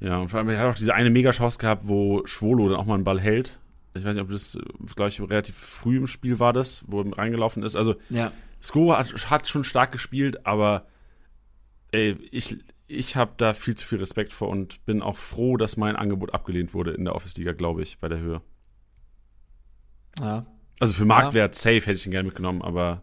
Ja, 0.00 0.18
und 0.18 0.28
vor 0.28 0.38
allem, 0.38 0.48
er 0.48 0.58
hat 0.58 0.66
auch 0.74 0.78
diese 0.78 0.94
eine 0.94 1.10
Mega-Chance 1.10 1.58
gehabt, 1.58 1.82
wo 1.88 2.26
Schwolo 2.26 2.68
dann 2.68 2.78
auch 2.78 2.84
mal 2.86 2.94
einen 2.94 3.04
Ball 3.04 3.20
hält. 3.20 3.58
Ich 3.94 4.04
weiß 4.04 4.14
nicht, 4.16 4.22
ob 4.24 4.30
das, 4.30 4.58
glaube 4.96 5.08
ich, 5.10 5.20
relativ 5.20 5.54
früh 5.56 5.96
im 5.98 6.06
Spiel 6.06 6.38
war 6.40 6.52
das, 6.52 6.82
wo 6.86 7.02
er 7.02 7.16
reingelaufen 7.18 7.62
ist. 7.62 7.76
Also, 7.76 7.94
Ja. 8.10 8.32
Sko 8.60 8.96
hat, 8.96 9.12
hat 9.30 9.46
schon 9.48 9.62
stark 9.64 9.92
gespielt, 9.92 10.46
aber 10.46 10.86
ey, 11.92 12.16
ich, 12.30 12.56
ich 12.86 13.14
habe 13.16 13.32
da 13.36 13.52
viel 13.54 13.74
zu 13.76 13.86
viel 13.86 13.98
Respekt 13.98 14.32
vor 14.32 14.48
und 14.48 14.84
bin 14.86 15.00
auch 15.02 15.16
froh, 15.16 15.56
dass 15.56 15.76
mein 15.76 15.96
Angebot 15.96 16.32
abgelehnt 16.34 16.72
wurde 16.74 16.92
in 16.92 17.04
der 17.04 17.14
Office-Liga, 17.14 17.52
glaube 17.52 17.82
ich, 17.82 17.98
bei 17.98 18.08
der 18.08 18.18
Höhe. 18.18 18.40
Ja, 20.20 20.46
Also 20.80 20.94
für 20.94 21.04
Marktwert 21.04 21.54
safe 21.54 21.76
hätte 21.80 21.92
ich 21.92 22.06
ihn 22.06 22.12
gerne 22.12 22.26
mitgenommen, 22.26 22.62
aber 22.62 23.02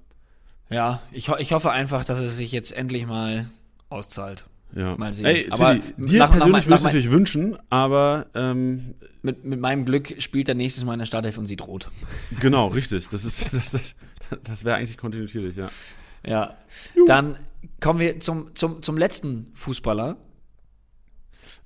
Ja, 0.71 1.01
ich, 1.11 1.27
ich 1.27 1.51
hoffe 1.51 1.71
einfach, 1.71 2.05
dass 2.05 2.19
es 2.19 2.37
sich 2.37 2.51
jetzt 2.51 2.71
endlich 2.71 3.05
mal 3.05 3.49
auszahlt. 3.89 4.45
ja. 4.73 4.95
Mal 4.97 5.11
sehen. 5.13 5.25
Ey, 5.25 5.47
Aber 5.51 5.73
Tilly, 5.73 5.93
dir 5.97 6.19
nach- 6.19 6.31
persönlich 6.31 6.65
würde 6.65 6.77
ich 6.77 6.83
natürlich 6.83 7.11
wünschen, 7.11 7.57
aber 7.69 8.27
ähm, 8.35 8.95
Mit, 9.21 9.43
mit 9.43 9.59
meinem 9.59 9.83
Glück 9.85 10.15
spielt 10.21 10.47
er 10.49 10.55
nächstes 10.55 10.83
Mal 10.85 10.93
in 10.93 10.99
der 10.99 11.05
Startelf 11.05 11.37
und 11.37 11.45
sieht 11.45 11.65
rot. 11.67 11.89
genau, 12.39 12.67
richtig. 12.67 13.09
Das 13.09 13.25
ist 13.25 13.47
das, 13.53 13.71
das, 13.71 13.95
das 14.43 14.63
wäre 14.63 14.77
eigentlich 14.77 14.97
kontinuierlich, 14.97 15.57
ja. 15.57 15.69
Ja. 16.25 16.55
Dann 17.05 17.35
kommen 17.81 17.99
wir 17.99 18.19
zum, 18.21 18.55
zum, 18.55 18.81
zum 18.81 18.97
letzten 18.97 19.51
Fußballer. 19.55 20.15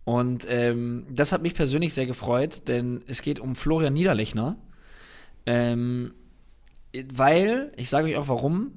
Und 0.03 0.45
ähm, 0.49 1.05
das 1.09 1.31
hat 1.31 1.41
mich 1.41 1.53
persönlich 1.55 1.93
sehr 1.93 2.05
gefreut, 2.05 2.67
denn 2.67 3.01
es 3.07 3.21
geht 3.21 3.39
um 3.39 3.55
Florian 3.55 3.93
Niederlechner. 3.93 4.55
Ähm, 5.45 6.13
weil, 7.13 7.71
ich 7.75 7.89
sage 7.89 8.07
euch 8.07 8.15
auch 8.17 8.27
warum, 8.29 8.71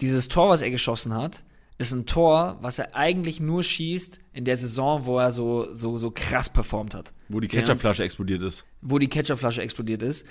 dieses 0.00 0.28
Tor, 0.28 0.48
was 0.50 0.60
er 0.62 0.70
geschossen 0.70 1.14
hat, 1.14 1.44
ist 1.78 1.92
ein 1.92 2.06
Tor, 2.06 2.58
was 2.60 2.78
er 2.78 2.94
eigentlich 2.94 3.40
nur 3.40 3.62
schießt 3.62 4.20
in 4.32 4.44
der 4.44 4.56
Saison, 4.56 5.06
wo 5.06 5.18
er 5.18 5.32
so, 5.32 5.74
so, 5.74 5.98
so 5.98 6.10
krass 6.12 6.48
performt 6.48 6.94
hat. 6.94 7.12
Wo 7.28 7.40
die 7.40 7.48
Ja. 7.48 7.60
Ketchupflasche 7.60 8.04
explodiert 8.04 8.42
ist. 8.42 8.64
wo 8.80 8.98
die 8.98 9.08
Ketchupflasche 9.08 9.62
explodiert 9.62 10.02
ist. 10.02 10.24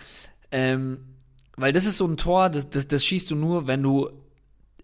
Ähm, 0.52 0.99
weil 1.58 1.73
das 1.73 1.86
ist 1.86 1.97
so 1.97 2.08
ein 2.08 2.17
Tor, 2.17 2.49
das, 2.49 2.69
das, 2.69 2.88
das 2.88 3.04
schießt 3.06 3.30
du 3.32 3.36
nur, 3.36 3.67
wenn 3.67 3.84
du 3.84 4.10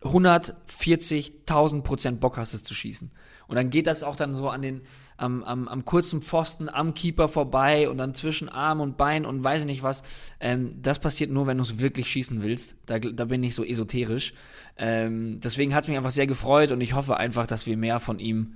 140.000 0.02 1.82
Prozent 1.82 2.20
Bock 2.20 2.38
hast, 2.38 2.54
es 2.54 2.64
zu 2.64 2.74
schießen. 2.74 3.12
Und 3.48 3.56
dann 3.56 3.70
geht 3.70 3.88
das 3.88 4.04
auch 4.04 4.16
dann 4.16 4.34
so 4.34 4.50
an 4.50 4.62
den, 4.62 4.82
am, 5.20 5.44
am, 5.44 5.68
am 5.68 5.86
kurzen 5.86 6.22
Pfosten, 6.22 6.70
am 6.70 6.94
Keeper 6.94 7.28
vorbei 7.28 7.90
und 7.90 7.98
dann 7.98 8.14
zwischen 8.14 8.50
Arm 8.50 8.80
und 8.80 8.98
Bein 8.98 9.26
und 9.26 9.44
weiß 9.44 9.62
ich 9.62 9.68
nicht 9.68 9.84
was. 9.84 10.04
Ähm, 10.40 10.72
das 10.82 11.00
passiert 11.00 11.30
nur, 11.32 11.48
wenn 11.48 11.58
du 11.58 11.64
es 11.64 11.80
wirklich 11.80 12.08
schießen 12.08 12.42
willst. 12.42 12.76
Da, 12.86 13.00
da 13.00 13.26
bin 13.26 13.44
ich 13.44 13.56
so 13.56 13.64
esoterisch. 13.64 14.34
Ähm, 14.78 15.40
deswegen 15.42 15.76
hat 15.76 15.84
es 15.84 15.88
mich 15.88 15.98
einfach 15.98 16.12
sehr 16.12 16.28
gefreut 16.28 16.72
und 16.72 16.82
ich 16.82 16.94
hoffe 16.94 17.18
einfach, 17.18 17.48
dass 17.48 17.66
wir 17.66 17.78
mehr 17.78 18.00
von 18.00 18.20
ihm 18.20 18.56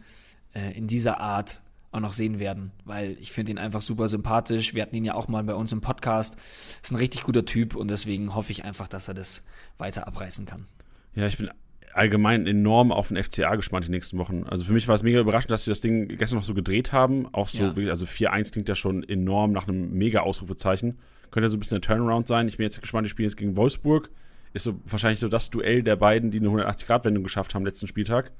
äh, 0.54 0.76
in 0.78 0.88
dieser 0.88 1.20
Art 1.20 1.62
auch 1.92 2.00
noch 2.00 2.14
sehen 2.14 2.40
werden, 2.40 2.72
weil 2.86 3.18
ich 3.20 3.32
finde 3.32 3.52
ihn 3.52 3.60
einfach 3.60 3.82
super 3.82 4.08
sympathisch. 4.08 4.74
Wir 4.74 4.82
hatten 4.82 4.96
ihn 4.96 5.06
ja 5.06 5.14
auch 5.14 5.28
mal 5.28 5.44
bei 5.44 5.54
uns 5.54 5.72
im 5.72 5.82
Podcast. 5.82 6.38
Ist 6.82 6.92
ein 6.92 6.96
richtig 6.96 7.24
guter 7.24 7.46
Typ 7.46 7.76
und 7.76 7.90
deswegen 7.90 8.34
hoffe 8.34 8.52
ich 8.52 8.66
einfach, 8.66 8.88
dass 8.88 9.08
er 9.08 9.14
das 9.14 9.44
weiter 9.78 10.08
abreißen 10.08 10.48
kann. 10.48 10.66
Ja, 11.14 11.28
ich 11.28 11.38
bin 11.38 11.52
allgemein 11.94 12.48
enorm 12.48 12.92
auf 12.92 13.10
den 13.10 13.22
FCA 13.22 13.56
gespannt 13.56 13.86
die 13.88 13.92
nächsten 13.92 14.18
Wochen. 14.18 14.44
Also 14.44 14.64
für 14.66 14.74
mich 14.74 14.88
war 14.88 14.96
es 14.96 15.04
mega 15.04 15.20
überraschend, 15.20 15.52
dass 15.52 15.66
sie 15.66 15.72
das 15.72 15.82
Ding 15.82 16.08
gestern 16.08 16.38
noch 16.38 16.44
so 16.46 16.54
gedreht 16.54 16.92
haben. 16.92 17.28
Auch 17.34 17.48
so, 17.48 17.66
Ja. 17.66 17.90
also 17.90 18.06
4-1 18.06 18.52
klingt 18.52 18.70
ja 18.70 18.76
schon 18.76 19.04
enorm 19.04 19.52
nach 19.52 19.68
einem 19.68 19.92
mega 19.94 20.22
Ausrufezeichen. 20.22 20.98
Könnte 21.32 21.46
ja 21.46 21.50
so 21.50 21.58
ein 21.58 21.60
bisschen 21.60 21.80
der 21.82 21.88
Turnaround 21.96 22.28
sein. 22.28 22.48
Ich 22.48 22.58
bin 22.58 22.64
jetzt 22.64 22.82
gespannt, 22.82 23.06
die 23.06 23.10
spielen 23.10 23.28
jetzt 23.30 23.38
gegen 23.38 23.56
Wolfsburg. 23.58 24.10
Ist 24.54 24.64
so 24.64 24.80
wahrscheinlich 24.86 25.20
so 25.20 25.28
das 25.30 25.50
Duell 25.50 25.82
der 25.84 25.96
beiden, 25.96 26.30
die 26.32 26.40
eine 26.40 26.50
180-Grad-Wendung 26.50 27.24
geschafft 27.24 27.56
haben 27.56 27.66
letzten 27.66 27.88
Spieltag. 27.88 28.32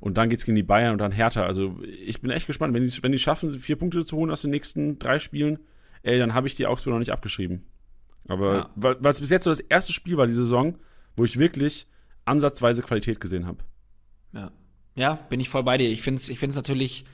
Und 0.00 0.16
dann 0.18 0.30
geht's 0.30 0.44
gegen 0.44 0.56
die 0.56 0.62
Bayern 0.62 0.92
und 0.92 0.98
dann 0.98 1.12
Hertha. 1.12 1.44
Also 1.44 1.78
ich 1.84 2.20
bin 2.20 2.30
echt 2.30 2.46
gespannt. 2.46 2.74
Wenn 2.74 2.82
die, 2.82 3.02
wenn 3.02 3.12
die 3.12 3.18
schaffen, 3.18 3.50
vier 3.52 3.76
Punkte 3.76 4.04
zu 4.04 4.16
holen 4.16 4.30
aus 4.30 4.42
den 4.42 4.50
nächsten 4.50 4.98
drei 4.98 5.18
Spielen, 5.18 5.58
ey, 6.02 6.18
dann 6.18 6.34
habe 6.34 6.46
ich 6.48 6.54
die 6.56 6.66
Augsburg 6.66 6.92
noch 6.92 6.98
nicht 6.98 7.12
abgeschrieben. 7.12 7.62
Aber 8.28 8.54
Ja. 8.54 8.70
weil 8.76 8.96
weil 9.00 9.12
es 9.12 9.20
bis 9.20 9.30
jetzt 9.30 9.44
so 9.44 9.50
das 9.50 9.60
erste 9.60 9.92
Spiel 9.92 10.16
war, 10.16 10.26
die 10.26 10.32
Saison, 10.32 10.78
wo 11.16 11.24
ich 11.24 11.38
wirklich 11.38 11.86
ansatzweise 12.24 12.82
Qualität 12.82 13.20
gesehen 13.20 13.46
habe. 13.46 13.64
Ja. 14.32 14.50
Ja, 14.94 15.14
bin 15.14 15.40
ich 15.40 15.48
voll 15.48 15.62
bei 15.62 15.78
dir. 15.78 15.88
Ich 15.88 16.02
finde 16.02 16.20
es 16.20 16.28
ich 16.28 16.38
find's 16.38 16.56
natürlich, 16.56 17.04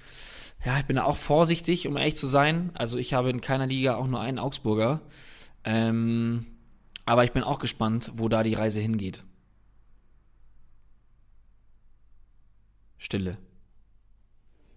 ja, 0.65 0.79
ich 0.79 0.87
bin 0.87 0.97
da 0.97 1.05
auch 1.05 1.17
vorsichtig, 1.17 1.87
um 1.87 1.97
ehrlich 1.97 2.17
zu 2.17 2.27
sein. 2.27 2.71
Also 2.75 2.99
ich 2.99 3.15
habe 3.15 3.31
in 3.31 3.41
keiner 3.41 3.67
Liga 3.67 3.97
auch 3.97 4.09
nur 4.09 4.21
einen 4.21 4.39
Augsburger. 4.39 5.01
Ähm, 5.65 6.47
aber 7.05 7.25
ich 7.25 7.33
bin 7.33 7.43
auch 7.43 7.59
gespannt, 7.59 8.13
wo 8.17 8.29
da 8.29 8.43
die 8.43 8.55
Reise 8.55 8.81
hingeht. 8.81 9.25
Stille. 12.99 13.39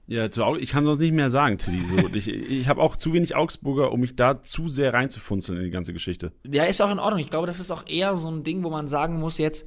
Ja, 0.08 0.26
ich 0.58 0.70
kann 0.70 0.84
sonst 0.84 1.00
nicht 1.00 1.14
mehr 1.14 1.30
sagen, 1.30 1.58
Tilly. 1.58 1.88
So, 1.88 2.08
ich 2.14 2.28
ich 2.28 2.68
habe 2.68 2.82
auch 2.82 2.98
zu 2.98 3.14
wenig 3.14 3.36
Augsburger, 3.36 3.92
um 3.92 4.02
mich 4.02 4.16
da 4.16 4.42
zu 4.44 4.68
sehr 4.68 4.94
reinzufunzeln 4.94 5.58
in 5.58 5.64
die 5.64 5.72
ganze 5.72 5.94
Geschichte. 5.94 6.34
Ja, 6.46 6.66
ist 6.66 6.82
auch 6.82 6.92
in 6.92 7.00
Ordnung. 7.00 7.20
Ich 7.20 7.30
glaube, 7.30 7.48
das 7.48 7.60
ist 7.60 7.72
auch 7.72 7.88
eher 7.88 8.16
so 8.16 8.30
ein 8.30 8.44
Ding, 8.44 8.64
wo 8.64 8.70
man 8.70 8.88
sagen 8.88 9.20
muss 9.20 9.38
jetzt, 9.38 9.66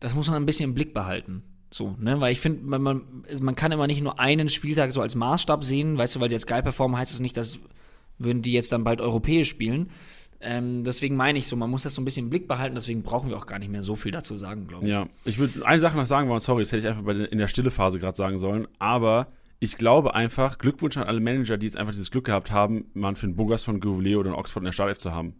das 0.00 0.14
muss 0.14 0.28
man 0.28 0.36
ein 0.36 0.46
bisschen 0.46 0.70
im 0.70 0.74
Blick 0.74 0.94
behalten. 0.94 1.42
So, 1.70 1.96
ne, 1.98 2.18
weil 2.20 2.32
ich 2.32 2.40
finde, 2.40 2.64
man, 2.64 2.82
man, 2.82 3.02
man 3.40 3.54
kann 3.54 3.72
immer 3.72 3.86
nicht 3.86 4.02
nur 4.02 4.18
einen 4.18 4.48
Spieltag 4.48 4.92
so 4.92 5.02
als 5.02 5.14
Maßstab 5.14 5.64
sehen, 5.64 5.98
weißt 5.98 6.16
du, 6.16 6.20
weil 6.20 6.30
sie 6.30 6.36
jetzt 6.36 6.46
geil 6.46 6.62
performen, 6.62 6.96
heißt 6.96 7.12
es 7.12 7.20
nicht, 7.20 7.36
dass 7.36 7.58
würden 8.18 8.42
die 8.42 8.52
jetzt 8.52 8.72
dann 8.72 8.84
bald 8.84 9.00
europäisch 9.00 9.48
spielen. 9.48 9.90
Ähm, 10.40 10.84
deswegen 10.84 11.16
meine 11.16 11.38
ich 11.38 11.48
so, 11.48 11.56
man 11.56 11.70
muss 11.70 11.82
das 11.82 11.94
so 11.94 12.00
ein 12.00 12.04
bisschen 12.04 12.26
im 12.26 12.30
Blick 12.30 12.46
behalten, 12.46 12.76
deswegen 12.76 13.02
brauchen 13.02 13.28
wir 13.28 13.36
auch 13.36 13.46
gar 13.46 13.58
nicht 13.58 13.70
mehr 13.70 13.82
so 13.82 13.96
viel 13.96 14.12
dazu 14.12 14.36
sagen, 14.36 14.68
glaube 14.68 14.84
ich. 14.84 14.90
Ja, 14.90 15.08
ich 15.24 15.38
würde 15.38 15.66
eine 15.66 15.80
Sache 15.80 15.96
noch 15.96 16.06
sagen 16.06 16.28
wollen, 16.28 16.40
sorry, 16.40 16.62
das 16.62 16.70
hätte 16.70 16.86
ich 16.86 16.88
einfach 16.88 17.04
der, 17.04 17.30
in 17.32 17.38
der 17.38 17.48
stille 17.48 17.72
Phase 17.72 17.98
gerade 17.98 18.16
sagen 18.16 18.38
sollen, 18.38 18.68
aber 18.78 19.28
ich 19.58 19.76
glaube 19.76 20.14
einfach, 20.14 20.58
Glückwunsch 20.58 20.96
an 20.96 21.04
alle 21.04 21.18
Manager, 21.18 21.56
die 21.56 21.66
jetzt 21.66 21.76
einfach 21.76 21.92
dieses 21.92 22.12
Glück 22.12 22.26
gehabt 22.26 22.52
haben, 22.52 22.86
Manfred 22.94 23.36
Burgers 23.36 23.64
von 23.64 23.80
Gouvelet 23.80 24.16
oder 24.16 24.30
in 24.30 24.36
Oxford 24.36 24.60
in 24.60 24.66
der 24.66 24.72
Startelf 24.72 24.98
zu 24.98 25.12
haben. 25.12 25.34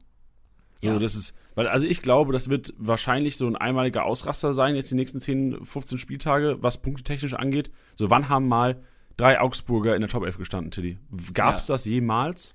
So, 0.83 0.91
Ja. 0.91 0.99
das 0.99 1.15
ist, 1.15 1.35
weil, 1.55 1.67
also 1.67 1.87
ich 1.87 2.01
glaube, 2.03 2.33
das 2.33 2.49
wird 2.49 2.73
wahrscheinlich 2.79 3.37
so 3.37 3.47
ein 3.47 3.57
einmaliger 3.57 4.05
Ausraster 4.05 4.55
sein, 4.55 4.77
jetzt 4.77 4.91
die 4.91 4.95
nächsten 4.95 5.19
10, 5.19 5.65
15 5.65 5.99
Spieltage, 5.99 6.57
was 6.61 6.81
punktetechnisch 6.83 7.35
angeht. 7.35 7.71
So, 7.97 8.11
wann 8.11 8.29
haben 8.29 8.47
mal 8.49 8.81
drei 9.17 9.41
Augsburger 9.41 9.95
in 9.97 10.01
der 10.03 10.09
Top 10.11 10.25
11 10.25 10.39
gestanden, 10.39 10.71
Tilly? 10.71 10.99
Gab 11.35 11.57
es 11.59 11.67
Ja. 11.69 11.75
das 11.75 11.85
jemals? 11.85 12.55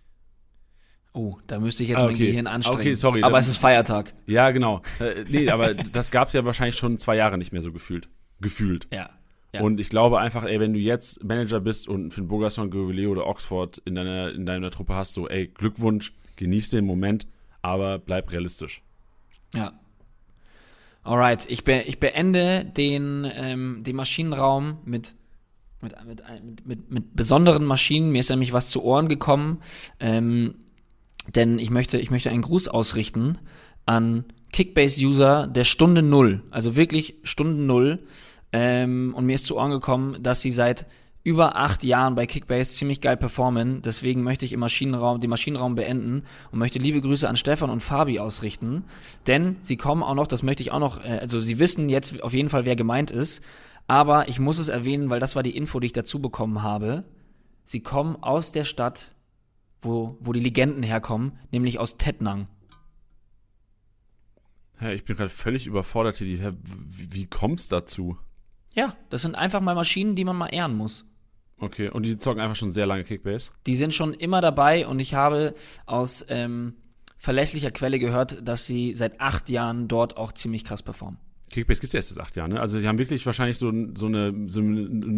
Oh, 1.15 1.37
da 1.45 1.59
müsste 1.59 1.83
ich 1.83 1.89
jetzt 1.89 1.99
Ah, 1.99 2.05
mein 2.05 2.15
okay. 2.15 2.27
Gehirn 2.27 2.47
anstrengen. 2.47 2.79
Okay, 2.79 2.95
sorry, 2.95 3.21
Aber 3.21 3.33
dann- 3.33 3.39
es 3.41 3.47
ist 3.47 3.57
Feiertag. 3.57 4.13
Ja, 4.25 4.49
genau. 4.51 4.81
Äh, 4.99 5.25
nee, 5.29 5.49
aber 5.49 5.73
das 5.75 6.09
gab 6.09 6.29
es 6.29 6.33
ja 6.33 6.43
wahrscheinlich 6.43 6.75
schon 6.75 6.97
zwei 6.97 7.15
Jahre 7.17 7.37
nicht 7.37 7.51
mehr 7.53 7.61
so 7.61 7.71
gefühlt. 7.71 8.09
Gefühlt. 8.41 8.87
Ja. 8.91 9.09
Ja. 9.53 9.61
Und 9.61 9.79
ich 9.79 9.89
glaube 9.89 10.19
einfach, 10.19 10.43
ey, 10.43 10.59
wenn 10.59 10.73
du 10.73 10.79
jetzt 10.79 11.23
Manager 11.23 11.59
bist 11.59 11.87
und 11.87 12.11
Finn 12.11 12.27
Bogerson, 12.27 12.71
Goveleo 12.71 13.11
oder 13.11 13.27
Oxford 13.27 13.77
in 13.85 13.93
deiner, 13.93 14.31
in 14.33 14.47
deiner 14.47 14.71
Truppe 14.71 14.95
hast, 14.95 15.13
so, 15.13 15.27
ey, 15.29 15.47
Glückwunsch, 15.49 16.13
genieß 16.37 16.71
den 16.71 16.85
Moment, 16.85 17.27
aber 17.63 17.97
bleib 17.97 18.31
realistisch. 18.31 18.83
Ja. 19.55 19.73
Alright, 21.03 21.49
ich, 21.49 21.63
be 21.63 21.81
ich 21.81 21.99
beende 21.99 22.63
den, 22.63 23.27
ähm, 23.35 23.83
den 23.83 23.95
Maschinenraum 23.95 24.77
mit, 24.85 25.15
mit, 25.81 25.93
mit, 26.05 26.65
mit, 26.65 26.91
mit, 26.91 27.15
besonderen 27.15 27.65
Maschinen. 27.65 28.11
Mir 28.11 28.19
ist 28.19 28.29
nämlich 28.29 28.53
was 28.53 28.69
zu 28.69 28.83
Ohren 28.83 29.09
gekommen, 29.09 29.61
ähm, 29.99 30.55
denn 31.35 31.59
ich 31.59 31.71
möchte, 31.71 31.97
ich 31.97 32.11
möchte 32.11 32.29
einen 32.29 32.41
Gruß 32.41 32.67
ausrichten 32.67 33.39
an 33.85 34.25
Kickbase-User 34.53 35.47
der 35.47 35.65
Stunde 35.65 36.03
Null, 36.03 36.43
also 36.51 36.75
wirklich 36.75 37.15
Stunde 37.23 37.61
Null. 37.63 38.05
Ähm, 38.53 39.13
und 39.15 39.25
mir 39.25 39.35
ist 39.35 39.45
zu 39.45 39.57
Ohren 39.57 39.71
gekommen, 39.71 40.21
dass 40.21 40.41
sie 40.41 40.51
seit 40.51 40.85
über 41.23 41.55
acht 41.55 41.83
Jahren 41.83 42.15
bei 42.15 42.25
Kickbase 42.25 42.73
ziemlich 42.73 42.99
geil 42.99 43.15
performen. 43.15 43.81
Deswegen 43.81 44.23
möchte 44.23 44.43
ich 44.43 44.51
im 44.51 44.59
Maschinenraum, 44.59 45.21
den 45.21 45.29
Maschinenraum 45.29 45.75
beenden 45.75 46.23
und 46.51 46.59
möchte 46.59 46.79
liebe 46.79 47.01
Grüße 47.01 47.27
an 47.27 47.37
Stefan 47.37 47.69
und 47.69 47.79
Fabi 47.79 48.19
ausrichten. 48.19 48.83
Denn 49.25 49.55
sie 49.61 49.77
kommen 49.77 50.03
auch 50.03 50.15
noch, 50.15 50.27
das 50.27 50.43
möchte 50.43 50.63
ich 50.63 50.71
auch 50.71 50.79
noch, 50.79 51.03
äh, 51.03 51.19
also 51.19 51.39
sie 51.39 51.59
wissen 51.59 51.87
jetzt 51.87 52.21
auf 52.21 52.33
jeden 52.33 52.49
Fall, 52.49 52.65
wer 52.65 52.75
gemeint 52.75 53.09
ist. 53.09 53.41
Aber 53.87 54.27
ich 54.27 54.39
muss 54.39 54.57
es 54.57 54.67
erwähnen, 54.67 55.09
weil 55.09 55.19
das 55.19 55.35
war 55.35 55.43
die 55.43 55.55
Info, 55.55 55.79
die 55.79 55.87
ich 55.87 55.93
dazu 55.93 56.21
bekommen 56.21 56.61
habe. 56.61 57.05
Sie 57.63 57.79
kommen 57.79 58.21
aus 58.21 58.51
der 58.51 58.65
Stadt, 58.65 59.13
wo, 59.81 60.17
wo 60.19 60.33
die 60.33 60.41
Legenden 60.41 60.83
herkommen, 60.83 61.39
nämlich 61.51 61.79
aus 61.79 61.97
Tettnang. 61.97 62.47
Ich 64.93 65.05
bin 65.05 65.15
gerade 65.15 65.29
völlig 65.29 65.67
überfordert 65.67 66.17
hier. 66.17 66.53
Wie, 66.61 67.13
wie 67.13 67.25
kommt's 67.27 67.69
dazu? 67.69 68.17
Ja, 68.73 68.95
das 69.09 69.21
sind 69.21 69.35
einfach 69.35 69.61
mal 69.61 69.75
Maschinen, 69.75 70.15
die 70.15 70.25
man 70.25 70.35
mal 70.35 70.47
ehren 70.47 70.75
muss. 70.75 71.05
Okay, 71.59 71.89
und 71.89 72.03
die 72.03 72.17
zocken 72.17 72.41
einfach 72.41 72.55
schon 72.55 72.71
sehr 72.71 72.85
lange 72.85 73.03
Kickbase. 73.03 73.51
Die 73.67 73.75
sind 73.75 73.93
schon 73.93 74.13
immer 74.13 74.41
dabei 74.41 74.85
und 74.87 74.99
ich 74.99 75.13
habe 75.13 75.53
aus 75.85 76.25
ähm, 76.29 76.73
verlässlicher 77.17 77.71
Quelle 77.71 77.99
gehört, 77.99 78.45
dass 78.45 78.65
sie 78.65 78.93
seit 78.93 79.21
acht 79.21 79.49
Jahren 79.49 79.87
dort 79.87 80.17
auch 80.17 80.33
ziemlich 80.33 80.65
krass 80.65 80.83
performen. 80.83 81.19
Kickbase 81.51 81.79
gibt's 81.81 81.93
ja 81.93 81.99
erst 81.99 82.09
seit 82.09 82.19
acht 82.19 82.35
Jahren, 82.35 82.51
ne? 82.51 82.59
Also 82.59 82.79
die 82.79 82.87
haben 82.87 82.97
wirklich 82.97 83.25
wahrscheinlich 83.25 83.57
so, 83.57 83.71
so, 83.95 84.07
eine, 84.07 84.49
so 84.49 84.59
eine 84.59 84.71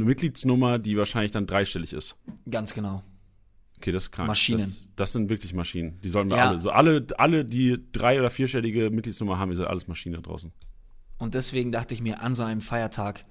Mitgliedsnummer, 0.03 0.77
die 0.79 0.97
wahrscheinlich 0.97 1.31
dann 1.31 1.47
dreistellig 1.47 1.93
ist. 1.93 2.17
Ganz 2.51 2.73
genau. 2.73 3.03
Okay, 3.77 3.91
das 3.91 4.03
ist 4.03 4.11
krank. 4.11 4.27
Maschinen. 4.27 4.59
Das, 4.59 4.89
das 4.95 5.13
sind 5.13 5.29
wirklich 5.29 5.53
Maschinen. 5.53 5.99
Die 6.01 6.09
sollen 6.09 6.29
wir 6.29 6.37
Ja. 6.37 6.49
alle. 6.49 6.59
So 6.59 6.69
alle, 6.71 7.07
alle, 7.17 7.45
die 7.45 7.77
drei- 7.91 8.19
oder 8.19 8.29
vierstellige 8.29 8.89
Mitgliedsnummer 8.89 9.39
haben, 9.39 9.51
ihr 9.51 9.57
seid 9.57 9.67
alles 9.67 9.87
Maschinen 9.87 10.15
da 10.15 10.21
draußen. 10.21 10.51
Und 11.17 11.33
deswegen 11.33 11.71
dachte 11.71 11.93
ich 11.93 12.01
mir, 12.01 12.21
an 12.21 12.35
so 12.35 12.43
einem 12.43 12.61
Feiertag 12.61 13.25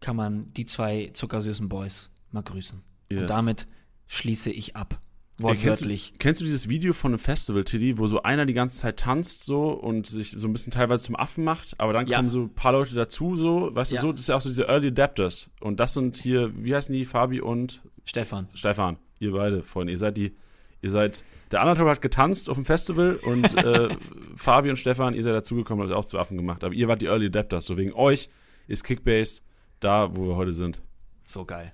kann 0.00 0.16
man 0.16 0.52
die 0.54 0.66
zwei 0.66 1.10
zuckersüßen 1.12 1.68
Boys 1.68 2.10
mal 2.32 2.42
grüßen. 2.42 2.82
Yes. 3.10 3.20
Und 3.22 3.30
damit 3.30 3.66
schließe 4.06 4.50
ich 4.50 4.76
ab. 4.76 5.00
Ey, 5.40 5.44
kennst, 5.44 5.62
du, 5.62 5.66
Wortwörtlich. 5.68 6.14
kennst 6.18 6.40
du 6.40 6.44
dieses 6.44 6.68
Video 6.68 6.92
von 6.92 7.12
einem 7.12 7.20
Festival, 7.20 7.62
Tiddy, 7.62 7.98
wo 7.98 8.08
so 8.08 8.22
einer 8.22 8.44
die 8.44 8.54
ganze 8.54 8.76
Zeit 8.78 8.98
tanzt 8.98 9.44
so 9.44 9.70
und 9.70 10.08
sich 10.08 10.32
so 10.32 10.48
ein 10.48 10.52
bisschen 10.52 10.72
teilweise 10.72 11.04
zum 11.04 11.14
Affen 11.14 11.44
macht, 11.44 11.78
aber 11.78 11.92
dann 11.92 12.08
Ja. 12.08 12.16
kommen 12.16 12.28
so 12.28 12.40
ein 12.42 12.54
paar 12.54 12.72
Leute 12.72 12.96
dazu, 12.96 13.36
so, 13.36 13.72
weißt 13.72 13.92
Ja. 13.92 14.00
du, 14.00 14.08
so, 14.08 14.12
das 14.12 14.22
ist 14.22 14.28
ja 14.30 14.36
auch 14.36 14.40
so 14.40 14.48
diese 14.48 14.64
Early 14.66 14.88
Adapters. 14.88 15.48
Und 15.60 15.78
das 15.78 15.94
sind 15.94 16.16
hier, 16.16 16.52
wie 16.56 16.74
heißen 16.74 16.92
die, 16.92 17.04
Fabi 17.04 17.40
und 17.40 17.82
Stefan. 18.04 18.48
Stefan, 18.52 18.96
ihr 19.20 19.30
beide, 19.30 19.62
Freunde, 19.62 19.92
ihr 19.92 19.98
seid 19.98 20.16
die, 20.16 20.34
ihr 20.82 20.90
seid, 20.90 21.22
der 21.52 21.60
Anderthalb 21.60 21.88
hat 21.88 22.02
getanzt 22.02 22.48
auf 22.50 22.56
dem 22.56 22.64
Festival 22.64 23.14
und 23.22 23.44
äh, 23.64 23.90
Fabi 24.34 24.70
und 24.70 24.76
Stefan, 24.76 25.14
ihr 25.14 25.22
seid 25.22 25.34
dazugekommen 25.34 25.84
und 25.86 25.92
habt 25.92 26.04
auch 26.04 26.08
zu 26.08 26.18
Affen 26.18 26.36
gemacht, 26.36 26.64
aber 26.64 26.74
ihr 26.74 26.88
wart 26.88 27.00
die 27.00 27.06
Early 27.06 27.26
Adapters, 27.26 27.64
so 27.66 27.76
wegen 27.76 27.92
euch 27.92 28.28
ist 28.66 28.82
Kickbase 28.82 29.42
da, 29.78 30.16
wo 30.16 30.26
wir 30.26 30.34
heute 30.36 30.52
sind. 30.52 30.82
So 31.22 31.44
geil. 31.44 31.72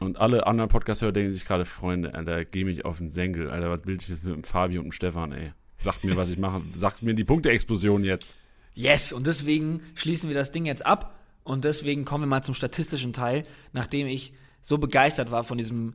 Und 0.00 0.18
alle 0.18 0.46
anderen 0.46 0.70
Podcast-Hörer 0.70 1.12
denken 1.12 1.34
sich 1.34 1.44
gerade, 1.44 1.66
Freunde, 1.66 2.14
Alter, 2.14 2.46
geh 2.46 2.64
mich 2.64 2.86
auf 2.86 2.98
den 2.98 3.10
Senkel, 3.10 3.50
Alter, 3.50 3.70
was 3.70 3.86
will 3.86 3.98
ich 4.00 4.08
mit 4.08 4.24
dem 4.24 4.44
Fabi 4.44 4.78
und 4.78 4.84
dem 4.84 4.92
Stefan, 4.92 5.32
ey? 5.32 5.52
Sagt 5.76 6.04
mir, 6.04 6.16
was 6.16 6.30
ich 6.30 6.38
mache. 6.38 6.62
Sagt 6.74 7.02
mir 7.02 7.14
die 7.14 7.24
Punkteexplosion 7.24 8.02
jetzt. 8.02 8.36
Yes, 8.74 9.12
und 9.12 9.26
deswegen 9.26 9.82
schließen 9.94 10.30
wir 10.30 10.36
das 10.36 10.52
Ding 10.52 10.64
jetzt 10.64 10.86
ab 10.86 11.18
und 11.44 11.64
deswegen 11.64 12.06
kommen 12.06 12.24
wir 12.24 12.28
mal 12.28 12.42
zum 12.42 12.54
statistischen 12.54 13.12
Teil, 13.12 13.44
nachdem 13.72 14.06
ich 14.06 14.32
so 14.62 14.78
begeistert 14.78 15.30
war 15.30 15.44
von 15.44 15.58
diesem, 15.58 15.94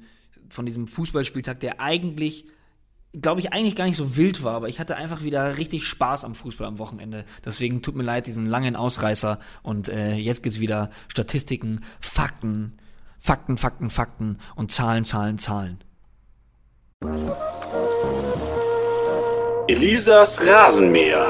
von 0.50 0.66
diesem 0.66 0.86
Fußballspieltag, 0.86 1.60
der 1.60 1.82
eigentlich, 1.82 2.46
glaube 3.14 3.40
ich, 3.40 3.54
eigentlich 3.54 3.76
gar 3.76 3.86
nicht 3.86 3.96
so 3.96 4.18
wild 4.18 4.44
war, 4.44 4.54
aber 4.54 4.70
ich 4.70 4.80
hatte 4.80 4.98
einfach 4.98 5.24
wieder 5.24 5.58
richtig 5.58 5.88
Spaß 5.88 6.26
am 6.26 6.36
Fußball 6.36 6.68
am 6.68 6.78
Wochenende. 6.78 7.26
Deswegen 7.44 7.82
tut 7.82 7.96
mir 7.96 8.04
leid, 8.04 8.28
diesen 8.28 8.46
langen 8.46 8.76
Ausreißer 8.76 9.40
und 9.64 9.88
äh, 9.88 10.16
jetzt 10.16 10.44
geht's 10.44 10.60
wieder 10.60 10.92
Statistiken, 11.08 11.82
Fakten, 12.00 12.78
Fakten, 13.26 13.58
Fakten, 13.58 13.90
Fakten 13.90 14.38
und 14.56 14.72
Zahlen, 14.72 15.04
Zahlen, 15.04 15.40
Zahlen. 15.40 15.80
Elisas 19.68 20.46
Rasenmäher. 20.46 21.26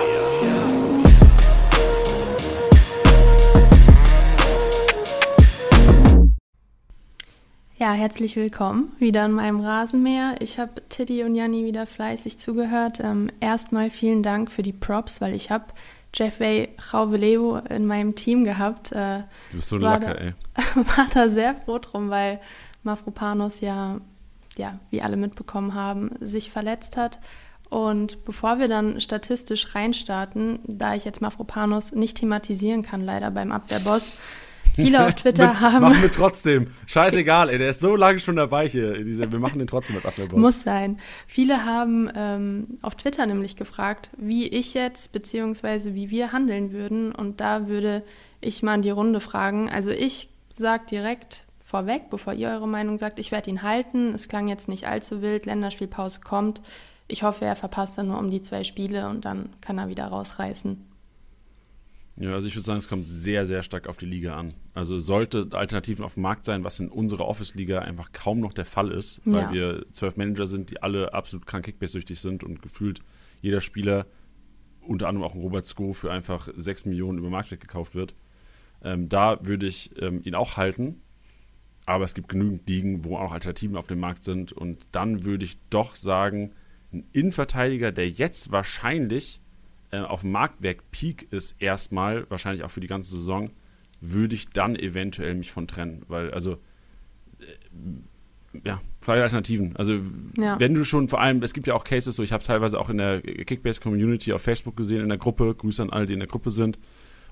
Ja, 7.78 7.94
herzlich 7.94 8.36
willkommen 8.36 8.92
wieder 9.00 9.24
in 9.24 9.32
meinem 9.32 9.62
Rasenmäher. 9.62 10.36
Ich 10.42 10.60
habe 10.60 10.82
Tiddy 10.90 11.24
und 11.24 11.36
Janni 11.36 11.64
wieder 11.64 11.86
fleißig 11.86 12.38
zugehört. 12.40 13.00
Ähm, 13.02 13.30
erstmal 13.40 13.90
vielen 13.90 14.22
Dank 14.22 14.52
für 14.52 14.64
die 14.64 14.74
Props, 14.74 15.22
weil 15.22 15.34
ich 15.34 15.50
habe 15.50 15.68
Jeffrey 16.16 16.70
Rauveleo 16.94 17.58
in 17.70 17.86
meinem 17.86 18.16
Team 18.16 18.44
gehabt. 18.44 18.92
Äh, 18.92 19.24
Du 19.52 19.58
bist 19.58 19.70
so 19.70 19.76
ein 19.76 19.82
Lacker, 19.82 20.14
da- 20.14 20.20
ey. 20.22 20.34
war 20.76 21.08
da 21.14 21.30
sehr 21.30 21.56
froh 21.56 21.78
drum, 21.80 22.10
weil 22.10 22.40
Mafropanos 22.84 23.62
ja, 23.62 24.00
ja, 24.58 24.80
wie 24.90 25.02
alle 25.02 25.18
mitbekommen 25.18 25.74
haben, 25.74 26.12
sich 26.22 26.50
verletzt 26.52 26.98
hat. 26.98 27.20
Und 27.70 28.24
bevor 28.26 28.60
wir 28.60 28.68
dann 28.68 29.02
statistisch 29.02 29.76
reinstarten, 29.76 30.60
da 30.66 30.96
ich 30.96 31.04
jetzt 31.04 31.20
Mafropanos 31.22 31.92
nicht 31.94 32.18
thematisieren 32.18 32.84
kann, 32.84 33.02
leider 33.02 33.32
beim 33.32 33.52
Abwehrboss, 33.52 34.18
viele 34.76 35.06
auf 35.06 35.14
Twitter 35.16 35.60
haben... 35.60 35.82
Machen 35.82 36.02
wir 36.02 36.12
trotzdem. 36.12 36.68
Scheißegal, 36.88 37.50
ey, 37.50 37.58
der 37.58 37.70
ist 37.70 37.80
so 37.80 37.96
lange 37.96 38.20
schon 38.20 38.36
dabei 38.36 38.68
hier. 38.68 39.04
dieser- 39.04 39.32
Wir 39.32 39.40
machen 39.40 39.60
den 39.60 39.68
trotzdem 39.68 39.96
als 39.96 40.06
Abwehrboss. 40.06 40.40
Muss 40.40 40.62
sein. 40.62 41.00
Viele 41.28 41.66
haben 41.66 42.10
ähm, 42.16 42.78
auf 42.82 42.96
Twitter 42.96 43.26
nämlich 43.26 43.56
gefragt, 43.56 44.10
wie 44.18 44.48
ich 44.48 44.74
jetzt 44.74 45.12
beziehungsweise 45.12 45.96
wie 45.96 46.10
wir 46.10 46.32
handeln 46.32 46.72
würden. 46.72 47.12
Und 47.14 47.42
da 47.42 47.68
würde 47.68 48.04
ich 48.42 48.62
mal 48.64 48.76
in 48.76 48.82
die 48.82 48.90
Runde 48.92 49.20
fragen. 49.20 49.70
Also 49.70 49.90
ich 49.92 50.30
sage 50.54 50.84
direkt 50.90 51.44
vorweg, 51.64 52.10
bevor 52.10 52.34
ihr 52.34 52.50
eure 52.50 52.68
Meinung 52.68 52.98
sagt, 52.98 53.18
ich 53.20 53.32
werde 53.32 53.50
ihn 53.50 53.64
halten. 53.64 54.14
Es 54.14 54.28
klang 54.28 54.48
jetzt 54.48 54.68
nicht 54.70 54.88
allzu 54.88 55.22
wild. 55.22 55.46
Länderspielpause 55.46 56.22
kommt. 56.22 56.62
Ich 57.08 57.24
hoffe, 57.24 57.46
er 57.46 57.56
verpasst 57.56 57.98
dann 57.98 58.08
nur 58.08 58.18
um 58.20 58.30
die 58.30 58.42
zwei 58.42 58.64
Spiele 58.64 59.10
und 59.10 59.26
dann 59.26 59.50
kann 59.62 59.78
er 59.78 59.90
wieder 59.90 60.06
rausreißen. 60.08 60.84
Ja, 62.18 62.34
also 62.34 62.48
ich 62.48 62.56
würde 62.56 62.66
sagen, 62.66 62.80
es 62.80 62.88
kommt 62.88 63.10
sehr, 63.10 63.46
sehr 63.46 63.62
stark 63.62 63.88
auf 63.88 63.98
die 63.98 64.06
Liga 64.06 64.38
an. 64.38 64.54
Also 64.74 65.00
sollte 65.00 65.50
Alternativen 65.52 66.06
auf 66.06 66.14
dem 66.14 66.24
Markt 66.24 66.46
sein, 66.46 66.64
was 66.64 66.80
in 66.80 66.88
unserer 66.88 67.26
Office-Liga 67.28 67.80
einfach 67.80 68.14
kaum 68.14 68.40
noch 68.40 68.54
der 68.54 68.64
Fall 68.66 68.92
ist, 68.92 69.22
weil 69.26 69.44
Ja. 69.44 69.52
wir 69.52 69.86
zwölf 69.92 70.16
Manager 70.16 70.48
sind, 70.48 70.72
die 70.72 70.82
alle 70.82 71.14
absolut 71.14 71.46
krank 71.46 71.66
Kickbase-süchtig 71.66 72.20
sind 72.20 72.44
und 72.44 72.62
gefühlt 72.62 73.02
jeder 73.42 73.60
Spieler, 73.60 74.06
unter 74.82 75.10
anderem 75.10 75.28
auch 75.28 75.36
ein 75.36 75.42
Robert 75.42 75.66
Sko, 75.66 75.92
für 75.92 76.10
einfach 76.12 76.48
sechs 76.56 76.86
Millionen 76.86 77.18
über 77.18 77.30
Marktwert 77.30 77.60
gekauft 77.60 77.96
wird. 77.96 78.16
Ähm, 78.82 79.10
da 79.10 79.46
würde 79.46 79.66
ich 79.68 79.92
ähm, 80.02 80.22
ihn 80.24 80.36
auch 80.36 80.56
halten. 80.58 81.02
Aber 81.86 82.06
es 82.06 82.14
gibt 82.14 82.30
genügend 82.30 82.68
Ligen, 82.70 83.04
wo 83.04 83.18
auch 83.18 83.32
Alternativen 83.32 83.76
auf 83.76 83.88
dem 83.88 84.00
Markt 84.00 84.24
sind. 84.24 84.54
Und 84.54 84.86
dann 84.92 85.24
würde 85.26 85.46
ich 85.46 85.60
doch 85.70 85.96
sagen, 85.96 86.54
ein 86.94 87.06
Innenverteidiger, 87.12 87.92
der 87.92 88.10
jetzt 88.10 88.52
wahrscheinlich 88.52 89.42
äh, 89.92 90.00
auf 90.00 90.22
dem 90.22 90.32
Marktwert 90.32 90.80
Peak 90.92 91.28
ist, 91.32 91.56
erstmal, 91.60 92.30
wahrscheinlich 92.30 92.64
auch 92.64 92.72
für 92.72 92.82
die 92.82 92.88
ganze 92.88 93.12
Saison, 93.12 93.52
würde 94.02 94.36
ich 94.36 94.50
dann 94.50 94.76
eventuell 94.76 95.36
mich 95.36 95.52
von 95.52 95.68
trennen. 95.68 96.04
Weil, 96.08 96.32
also, 96.32 96.54
äh, 97.40 97.46
ja, 98.64 98.82
freie 99.02 99.24
Alternativen. 99.24 99.76
Also, 99.76 100.00
Ja. 100.38 100.60
wenn 100.60 100.74
du 100.74 100.86
schon 100.86 101.08
vor 101.10 101.20
allem, 101.22 101.44
es 101.44 101.54
gibt 101.54 101.68
ja 101.68 101.74
auch 101.74 101.84
Cases, 101.84 102.16
so 102.16 102.24
ich 102.24 102.32
habe 102.32 102.44
teilweise 102.44 102.80
auch 102.80 102.90
in 102.90 102.98
der 102.98 103.22
Kickbase-Community 103.22 104.34
auf 104.34 104.42
Facebook 104.42 104.78
gesehen, 104.78 105.02
in 105.02 105.10
der 105.10 105.18
Gruppe, 105.18 105.54
Grüße 105.56 105.82
an 105.82 105.90
alle, 105.90 106.06
die 106.06 106.14
in 106.14 106.20
der 106.20 106.28
Gruppe 106.28 106.52
sind, 106.52 106.80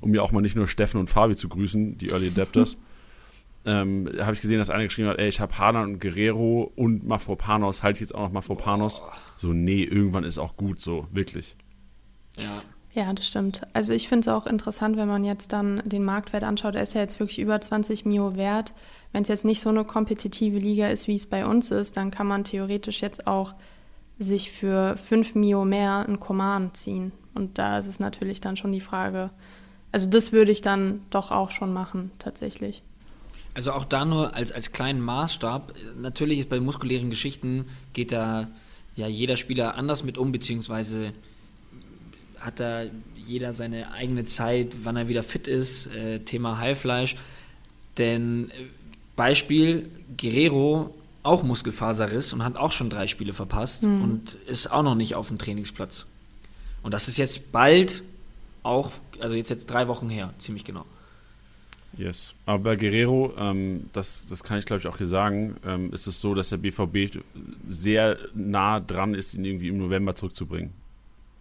um 0.01 0.11
mir 0.11 0.21
auch 0.23 0.31
mal 0.31 0.41
nicht 0.41 0.55
nur 0.55 0.67
Steffen 0.67 0.99
und 0.99 1.09
Fabi 1.09 1.35
zu 1.35 1.47
grüßen, 1.47 1.97
die 1.97 2.09
Early 2.09 2.27
Adapters. 2.27 2.77
ähm, 3.65 4.09
habe 4.19 4.33
ich 4.33 4.41
gesehen, 4.41 4.57
dass 4.57 4.69
einer 4.69 4.83
geschrieben 4.83 5.07
hat, 5.07 5.19
ey, 5.19 5.29
ich 5.29 5.39
habe 5.39 5.57
Haaland 5.57 5.93
und 5.93 5.99
Guerrero 6.01 6.71
und 6.75 7.05
Mafropanos, 7.07 7.83
halte 7.83 7.97
ich 7.97 8.01
jetzt 8.01 8.15
auch 8.15 8.23
noch 8.23 8.31
Mafropanos. 8.33 9.01
So, 9.37 9.53
nee, 9.53 9.83
irgendwann 9.83 10.25
ist 10.25 10.37
auch 10.37 10.57
gut, 10.57 10.81
so, 10.81 11.07
wirklich. 11.11 11.55
Ja. 12.37 12.61
Ja, 12.93 13.11
das 13.11 13.25
stimmt. 13.25 13.61
Also 13.73 13.91
ich 13.91 14.07
finde 14.07 14.21
es 14.21 14.27
auch 14.27 14.45
interessant, 14.45 14.97
wenn 14.97 15.07
man 15.07 15.23
jetzt 15.23 15.51
dann 15.51 15.81
den 15.83 16.03
Marktwert 16.03 16.43
anschaut. 16.43 16.75
Er 16.75 16.83
ist 16.83 16.93
ja 16.93 17.01
jetzt 17.01 17.19
wirklich 17.19 17.39
über 17.39 17.59
20 17.59 18.05
Mio 18.05 18.35
wert. 18.35 18.73
Wenn 19.11 19.23
es 19.23 19.29
jetzt 19.29 19.45
nicht 19.45 19.61
so 19.61 19.69
eine 19.69 19.83
kompetitive 19.83 20.59
Liga 20.59 20.87
ist, 20.89 21.07
wie 21.07 21.15
es 21.15 21.25
bei 21.25 21.45
uns 21.45 21.71
ist, 21.71 21.97
dann 21.97 22.11
kann 22.11 22.27
man 22.27 22.43
theoretisch 22.43 23.01
jetzt 23.01 23.25
auch 23.25 23.55
sich 24.19 24.51
für 24.51 24.95
5 24.97 25.33
Mio 25.33 25.65
mehr 25.65 26.05
ein 26.07 26.19
Command 26.19 26.77
ziehen. 26.77 27.11
Und 27.33 27.57
da 27.57 27.79
ist 27.79 27.87
es 27.87 27.99
natürlich 27.99 28.41
dann 28.41 28.57
schon 28.57 28.71
die 28.71 28.79
Frage. 28.79 29.31
Also 29.91 30.07
das 30.07 30.31
würde 30.31 30.51
ich 30.51 30.61
dann 30.61 31.01
doch 31.09 31.31
auch 31.31 31.49
schon 31.49 31.73
machen, 31.73 32.11
tatsächlich. 32.19 32.83
Also 33.55 33.71
auch 33.71 33.85
da 33.85 34.05
nur 34.05 34.35
als, 34.35 34.51
als 34.51 34.71
kleinen 34.71 35.01
Maßstab. 35.01 35.73
Natürlich 35.99 36.39
ist 36.39 36.49
bei 36.49 36.59
muskulären 36.59 37.09
Geschichten 37.09 37.65
geht 37.93 38.11
da 38.11 38.49
ja 38.95 39.07
jeder 39.07 39.35
Spieler 39.35 39.75
anders 39.75 40.03
mit 40.03 40.19
um, 40.19 40.31
beziehungsweise 40.31 41.11
hat 42.43 42.59
da 42.59 42.83
jeder 43.15 43.53
seine 43.53 43.91
eigene 43.93 44.25
Zeit, 44.25 44.75
wann 44.83 44.95
er 44.97 45.07
wieder 45.07 45.23
fit 45.23 45.47
ist. 45.47 45.87
Äh, 45.87 46.19
Thema 46.19 46.57
Heilfleisch. 46.57 47.15
Denn 47.97 48.49
äh, 48.51 48.65
Beispiel 49.15 49.89
Guerrero 50.17 50.93
auch 51.23 51.43
Muskelfaserriss 51.43 52.33
und 52.33 52.43
hat 52.43 52.57
auch 52.57 52.71
schon 52.71 52.89
drei 52.89 53.07
Spiele 53.07 53.33
verpasst 53.33 53.83
Mhm. 53.83 54.01
und 54.01 54.33
ist 54.45 54.71
auch 54.71 54.83
noch 54.83 54.95
nicht 54.95 55.15
auf 55.15 55.29
dem 55.29 55.37
Trainingsplatz. 55.37 56.05
Und 56.81 56.93
das 56.93 57.07
ist 57.07 57.17
jetzt 57.17 57.51
bald 57.53 58.03
auch, 58.61 58.91
also 59.19 59.35
jetzt 59.35 59.49
jetzt 59.49 59.67
drei 59.67 59.87
Wochen 59.87 60.09
her, 60.09 60.33
ziemlich 60.37 60.65
genau. 60.65 60.85
Yes. 61.97 62.33
Aber 62.45 62.59
bei 62.59 62.75
Guerrero, 62.75 63.33
ähm, 63.37 63.89
das, 63.93 64.27
das 64.27 64.43
kann 64.43 64.57
ich 64.57 64.65
glaube 64.65 64.79
ich 64.81 64.87
auch 64.87 64.97
hier 64.97 65.07
sagen, 65.07 65.57
ähm, 65.65 65.93
ist 65.93 66.07
es 66.07 66.19
so, 66.19 66.33
dass 66.33 66.49
der 66.49 66.57
BVB 66.57 67.19
sehr 67.67 68.17
nah 68.33 68.79
dran 68.79 69.13
ist, 69.13 69.35
ihn 69.35 69.45
irgendwie 69.45 69.67
im 69.67 69.77
November 69.77 70.15
zurückzubringen. 70.15 70.71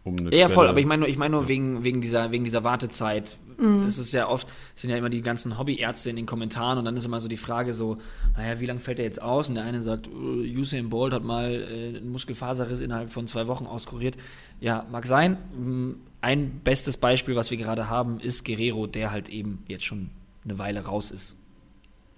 Um 0.04 0.16
eine 0.18 0.34
Ja, 0.36 0.48
voll, 0.48 0.64
Quelle- 0.64 0.68
aber 0.70 0.80
ich 0.80 0.86
meine 0.86 1.00
nur, 1.00 1.08
ich 1.08 1.16
meine 1.16 1.32
nur 1.36 1.48
wegen, 1.48 1.84
wegen, 1.84 2.00
dieser, 2.00 2.30
wegen 2.32 2.44
dieser 2.44 2.64
Wartezeit. 2.64 3.38
Das 3.82 3.96
ist 3.96 4.12
ja 4.12 4.28
oft, 4.28 4.48
sind 4.74 4.90
ja 4.90 4.96
immer 4.96 5.10
die 5.10 5.22
ganzen 5.22 5.56
Hobbyärzte 5.56 6.10
in 6.10 6.16
den 6.16 6.26
Kommentaren 6.26 6.78
und 6.78 6.84
dann 6.84 6.96
ist 6.96 7.04
immer 7.06 7.20
so 7.20 7.28
die 7.28 7.36
Frage 7.36 7.72
so, 7.74 7.96
naja, 8.36 8.58
wie 8.58 8.66
lange 8.66 8.80
fällt 8.80 8.98
er 8.98 9.04
jetzt 9.04 9.22
aus? 9.22 9.48
Und 9.48 9.54
der 9.54 9.62
eine 9.62 9.80
sagt, 9.80 10.08
äh, 10.08 10.10
Usain 10.58 10.88
Bolt 10.90 11.12
hat 11.14 11.22
mal 11.22 11.52
äh, 11.52 11.96
einen 11.98 12.10
Muskelfaserriss 12.10 12.80
innerhalb 12.80 13.10
von 13.10 13.28
zwei 13.28 13.46
Wochen 13.46 13.66
auskuriert. 13.66 14.16
Ja, 14.60 14.84
mag 14.90 15.06
sein. 15.06 15.36
Mm, 15.56 15.90
Ein 16.22 16.60
bestes 16.64 16.96
Beispiel, 16.96 17.36
was 17.36 17.52
wir 17.52 17.58
gerade 17.58 17.88
haben, 17.88 18.18
ist 18.18 18.44
Guerrero, 18.44 18.88
der 18.88 19.12
halt 19.12 19.28
eben 19.28 19.62
jetzt 19.68 19.84
schon 19.84 20.10
eine 20.44 20.58
Weile 20.58 20.80
raus 20.84 21.12
ist. 21.12 21.36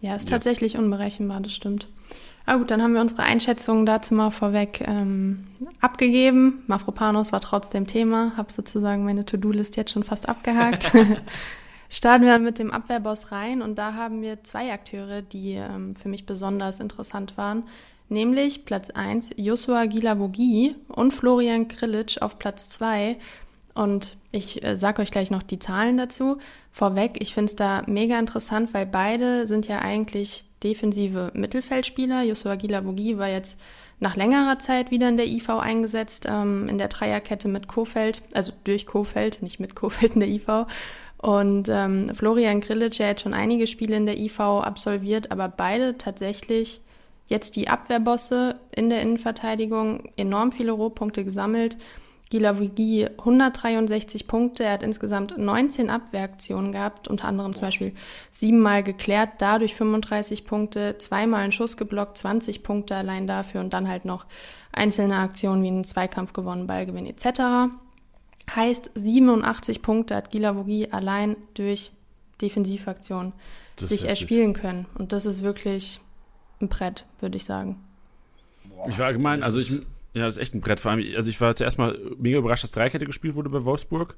Ja, 0.00 0.14
ist 0.16 0.22
Yes. 0.24 0.30
tatsächlich 0.30 0.78
unberechenbar, 0.78 1.40
das 1.42 1.52
stimmt. 1.54 1.88
Aber 2.46 2.58
gut, 2.58 2.70
dann 2.70 2.82
haben 2.82 2.92
wir 2.92 3.00
unsere 3.00 3.22
Einschätzungen 3.22 3.86
dazu 3.86 4.14
mal 4.14 4.30
vorweg 4.30 4.82
ähm, 4.86 5.46
abgegeben. 5.80 6.62
Mafropanos 6.66 7.32
war 7.32 7.40
trotzdem 7.40 7.86
Thema, 7.86 8.36
habe 8.36 8.52
sozusagen 8.52 9.04
meine 9.04 9.24
To-Do-List 9.24 9.76
jetzt 9.76 9.92
schon 9.92 10.04
fast 10.04 10.28
abgehakt. 10.28 10.92
Starten 11.88 12.24
wir 12.24 12.38
mit 12.38 12.58
dem 12.58 12.70
Abwehrboss 12.70 13.32
rein 13.32 13.62
und 13.62 13.76
da 13.76 13.94
haben 13.94 14.20
wir 14.20 14.42
zwei 14.42 14.72
Akteure, 14.72 15.22
die 15.22 15.52
ähm, 15.52 15.96
für 15.96 16.08
mich 16.08 16.26
besonders 16.26 16.80
interessant 16.80 17.36
waren. 17.36 17.64
Nämlich 18.10 18.66
Platz 18.66 18.90
1 18.90 19.34
Joshua 19.36 19.86
Gilavogi 19.86 20.74
und 20.88 21.14
Florian 21.14 21.68
Krilic 21.68 22.20
auf 22.20 22.38
Platz 22.38 22.68
2. 22.70 23.16
Und 23.74 24.16
ich 24.30 24.64
äh, 24.64 24.76
sage 24.76 25.02
euch 25.02 25.10
gleich 25.10 25.30
noch 25.30 25.42
die 25.42 25.58
Zahlen 25.58 25.96
dazu. 25.96 26.38
Vorweg, 26.70 27.20
ich 27.20 27.34
finde 27.34 27.50
es 27.50 27.56
da 27.56 27.82
mega 27.86 28.18
interessant, 28.18 28.72
weil 28.72 28.86
beide 28.86 29.46
sind 29.46 29.66
ja 29.66 29.80
eigentlich 29.80 30.44
defensive 30.62 31.32
Mittelfeldspieler. 31.34 32.22
Joshua 32.22 32.54
Gilavogi 32.54 33.18
war 33.18 33.28
jetzt 33.28 33.60
nach 34.00 34.16
längerer 34.16 34.58
Zeit 34.58 34.90
wieder 34.90 35.08
in 35.08 35.16
der 35.16 35.26
IV 35.26 35.50
eingesetzt, 35.50 36.26
ähm, 36.28 36.68
in 36.68 36.78
der 36.78 36.88
Dreierkette 36.88 37.48
mit 37.48 37.68
Kofeld, 37.68 38.22
also 38.32 38.52
durch 38.64 38.86
Kofeld, 38.86 39.42
nicht 39.42 39.60
mit 39.60 39.74
Kofeld 39.74 40.14
in 40.14 40.20
der 40.20 40.28
IV. 40.28 40.66
Und 41.18 41.68
ähm, 41.68 42.10
Florian 42.14 42.60
Grillitsch 42.60 43.00
ja 43.00 43.06
jetzt 43.06 43.22
schon 43.22 43.34
einige 43.34 43.66
Spiele 43.66 43.96
in 43.96 44.06
der 44.06 44.18
IV 44.18 44.40
absolviert, 44.40 45.32
aber 45.32 45.48
beide 45.48 45.96
tatsächlich 45.96 46.80
jetzt 47.26 47.56
die 47.56 47.68
Abwehrbosse 47.68 48.56
in 48.70 48.90
der 48.90 49.00
Innenverteidigung, 49.00 50.10
enorm 50.16 50.52
viele 50.52 50.72
Rohpunkte 50.72 51.24
gesammelt. 51.24 51.78
Gilavogi 52.30 53.06
163 53.18 54.26
Punkte, 54.26 54.64
er 54.64 54.72
hat 54.72 54.82
insgesamt 54.82 55.36
19 55.38 55.90
Abwehraktionen 55.90 56.72
gehabt, 56.72 57.06
unter 57.06 57.28
anderem 57.28 57.54
zum 57.54 57.66
Beispiel 57.66 57.92
siebenmal 58.32 58.82
geklärt, 58.82 59.30
dadurch 59.38 59.74
35 59.74 60.44
Punkte, 60.44 60.96
zweimal 60.98 61.42
einen 61.42 61.52
Schuss 61.52 61.76
geblockt, 61.76 62.18
20 62.18 62.62
Punkte 62.62 62.96
allein 62.96 63.26
dafür 63.26 63.60
und 63.60 63.74
dann 63.74 63.88
halt 63.88 64.04
noch 64.04 64.26
einzelne 64.72 65.16
Aktionen 65.16 65.62
wie 65.62 65.68
einen 65.68 65.84
Zweikampf 65.84 66.32
gewonnen, 66.32 66.66
Ballgewinn 66.66 67.06
etc. 67.06 67.72
Heißt 68.54 68.90
87 68.94 69.82
Punkte 69.82 70.16
hat 70.16 70.30
Gilavogi 70.30 70.88
allein 70.90 71.36
durch 71.54 71.92
Defensivaktionen 72.40 73.32
sich 73.78 74.08
erspielen 74.08 74.54
können 74.54 74.86
und 74.98 75.12
das 75.12 75.26
ist 75.26 75.42
wirklich 75.42 76.00
ein 76.60 76.68
Brett, 76.68 77.04
würde 77.20 77.36
ich 77.36 77.44
sagen. 77.44 77.80
Ich 78.88 78.98
war 78.98 79.06
allgemein, 79.06 79.40
Das 79.40 79.46
also 79.54 79.60
ich, 79.60 79.80
ja, 80.14 80.24
das 80.24 80.36
ist 80.36 80.42
echt 80.42 80.54
ein 80.54 80.60
Brett. 80.60 80.80
Vor 80.80 80.90
allem, 80.92 81.04
also 81.16 81.28
ich 81.28 81.40
war 81.40 81.54
zuerst 81.54 81.78
mal 81.78 81.98
mega 82.18 82.38
überrascht, 82.38 82.62
dass 82.64 82.72
Dreikette 82.72 83.04
gespielt 83.06 83.34
wurde 83.34 83.50
bei 83.50 83.64
Wolfsburg. 83.64 84.16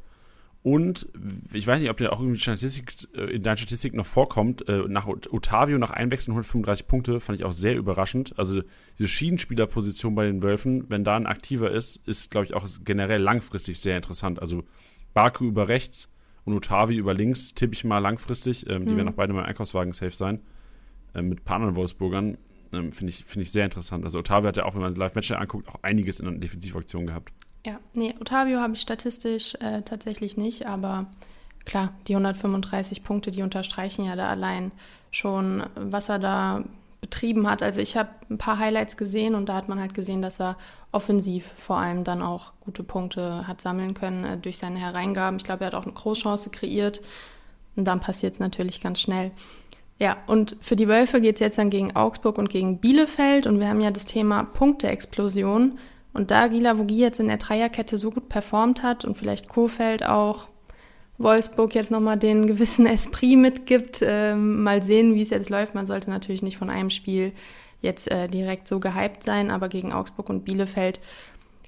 Und 0.62 1.06
ich 1.52 1.64
weiß 1.66 1.80
nicht, 1.80 1.90
ob 1.90 1.96
dir 1.96 2.12
auch 2.12 2.18
irgendwie 2.20 2.40
Statistik, 2.40 2.92
äh, 3.14 3.26
in 3.37 3.42
deiner 3.44 3.56
Statistik 3.56 3.94
noch 3.94 4.06
vorkommt, 4.06 4.68
äh, 4.68 4.82
nach 4.88 5.06
Ot- 5.06 5.32
Otavio 5.32 5.78
nach 5.78 5.90
Einwechseln 5.90 6.32
135 6.32 6.88
Punkte, 6.88 7.20
fand 7.20 7.38
ich 7.38 7.44
auch 7.44 7.52
sehr 7.52 7.76
überraschend. 7.76 8.37
Also 8.37 8.62
diese 8.98 9.06
Schienenspielerposition 9.09 10.14
bei 10.16 10.26
den 10.26 10.42
Wölfen, 10.42 10.85
wenn 10.90 11.04
da 11.04 11.14
ein 11.16 11.26
aktiver 11.26 11.70
ist, 11.70 12.06
ist, 12.09 12.30
glaube 12.32 12.46
ich, 12.46 12.54
auch 12.54 12.66
generell 12.85 13.20
langfristig 13.22 13.78
sehr 13.78 13.96
interessant. 13.96 14.40
Also 14.40 14.64
Baku 15.14 15.44
über 15.46 15.68
rechts 15.68 16.12
und 16.44 16.54
Otavio 16.54 16.98
über 16.98 17.14
links, 17.14 17.54
tippe 17.54 17.74
ich 17.74 17.85
mal 17.85 17.98
langfristig. 17.98 18.68
Ähm, 18.68 18.87
die 18.87 18.92
Mhm. 18.94 18.96
werden 18.98 19.09
auch 19.11 19.14
beide 19.14 19.32
mal 19.35 19.42
im 19.42 19.46
Einkaufswagen 19.46 19.92
safe 19.92 20.16
sein. 20.16 20.40
Ähm, 21.14 21.28
mit 21.28 21.40
ein 21.40 21.44
paar 21.44 21.56
anderen 21.56 21.76
Wolfsburgern. 21.76 22.38
Ähm, 22.72 22.92
Finde 22.92 23.11
ich, 23.12 23.24
find 23.24 23.42
ich 23.42 23.52
sehr 23.52 23.64
interessant. 23.64 24.05
Also 24.05 24.18
Otavio 24.18 24.48
hat 24.48 24.57
ja 24.57 24.64
auch, 24.64 24.74
wenn 24.74 24.81
man 24.81 24.90
das 24.90 24.98
Live-Match 24.98 25.31
anguckt, 25.33 25.68
auch 25.68 25.83
einiges 25.83 26.20
in 26.20 26.26
der 26.26 26.35
Defensivaktion 26.35 27.07
gehabt. 27.07 27.33
Ja, 27.64 27.81
nee, 27.94 28.14
Otavio 28.20 28.61
habe 28.61 28.74
ich 28.74 28.81
statistisch 28.81 29.55
äh, 29.57 29.83
tatsächlich 29.83 30.37
nicht, 30.37 30.66
aber 30.66 31.07
klar, 31.64 31.92
die 32.07 32.14
135 32.14 33.02
Punkte, 33.02 33.31
die 33.31 33.42
unterstreichen 33.42 34.05
ja 34.05 34.14
da 34.14 34.29
allein 34.29 34.70
schon, 35.11 35.64
was 35.74 36.09
er 36.09 36.18
da 36.18 36.64
betrieben 37.00 37.48
hat. 37.48 37.62
Also 37.62 37.81
ich 37.81 37.96
habe 37.96 38.11
ein 38.31 38.38
paar 38.38 38.59
Highlights 38.59 38.96
gesehen 38.96 39.35
und 39.35 39.48
da 39.48 39.55
hat 39.55 39.68
man 39.68 39.81
halt 39.81 39.94
gesehen, 39.94 40.22
dass 40.22 40.40
er 40.40 40.57
offensiv 40.92 41.52
vor 41.59 41.79
allem 41.79 42.05
dann 42.05 42.22
auch 42.22 42.52
gute 42.61 42.83
Punkte 42.83 43.46
hat 43.46 43.61
sammeln 43.61 43.94
können 43.94 44.24
äh, 44.24 44.38
durch 44.38 44.59
seine 44.59 44.79
Hereingaben. 44.79 45.38
Ich 45.38 45.44
glaube, 45.44 45.64
er 45.64 45.68
hat 45.68 45.74
auch 45.74 45.85
eine 45.85 45.92
Großchance 45.92 46.50
kreiert 46.50 47.02
und 47.76 47.85
dann 47.85 48.00
passiert 48.00 48.35
es 48.35 48.40
natürlich 48.40 48.81
ganz 48.81 49.00
schnell. 49.00 49.31
Ja, 49.98 50.18
und 50.26 50.56
für 50.61 50.76
die 50.76 50.88
Wölfe 50.88 51.20
geht 51.20 51.37
es 51.37 51.40
jetzt 51.40 51.59
dann 51.59 51.70
gegen 51.70 51.96
Augsburg 51.96 52.37
und 52.37 52.50
gegen 52.50 52.78
Bielefeld 52.78 53.46
und 53.46 53.61
wir 53.61 53.68
haben 53.68 53.80
ja 53.80 53.90
das 53.90 54.04
Thema 54.04 54.42
Punkteexplosion. 54.44 55.78
Und 56.12 56.30
da 56.30 56.48
Gilavogi 56.48 56.98
jetzt 56.98 57.20
in 57.20 57.28
der 57.28 57.37
Dreierkette 57.37 57.98
so 57.98 58.11
gut 58.11 58.28
performt 58.28 58.82
hat 58.82 59.04
und 59.04 59.16
vielleicht 59.16 59.48
Kofeld 59.48 60.04
auch 60.04 60.48
Wolfsburg 61.18 61.74
jetzt 61.74 61.90
nochmal 61.90 62.18
den 62.18 62.46
gewissen 62.46 62.87
Esprit 62.87 63.38
mitgibt, 63.38 64.00
ähm, 64.02 64.62
mal 64.62 64.82
sehen, 64.82 65.14
wie 65.14 65.22
es 65.22 65.30
jetzt 65.30 65.50
läuft. 65.50 65.74
Man 65.74 65.87
sollte 65.87 66.11
natürlich 66.11 66.42
nicht 66.42 66.59
von 66.59 66.70
einem 66.70 66.90
Spiel 66.90 67.32
jetzt 67.80 68.11
äh, 68.11 68.28
direkt 68.28 68.68
so 68.68 68.80
gehypt 68.80 69.24
sein, 69.24 69.50
aber 69.50 69.68
gegen 69.68 69.92
Augsburg 69.92 70.28
und 70.28 70.44
Bielefeld 70.44 71.00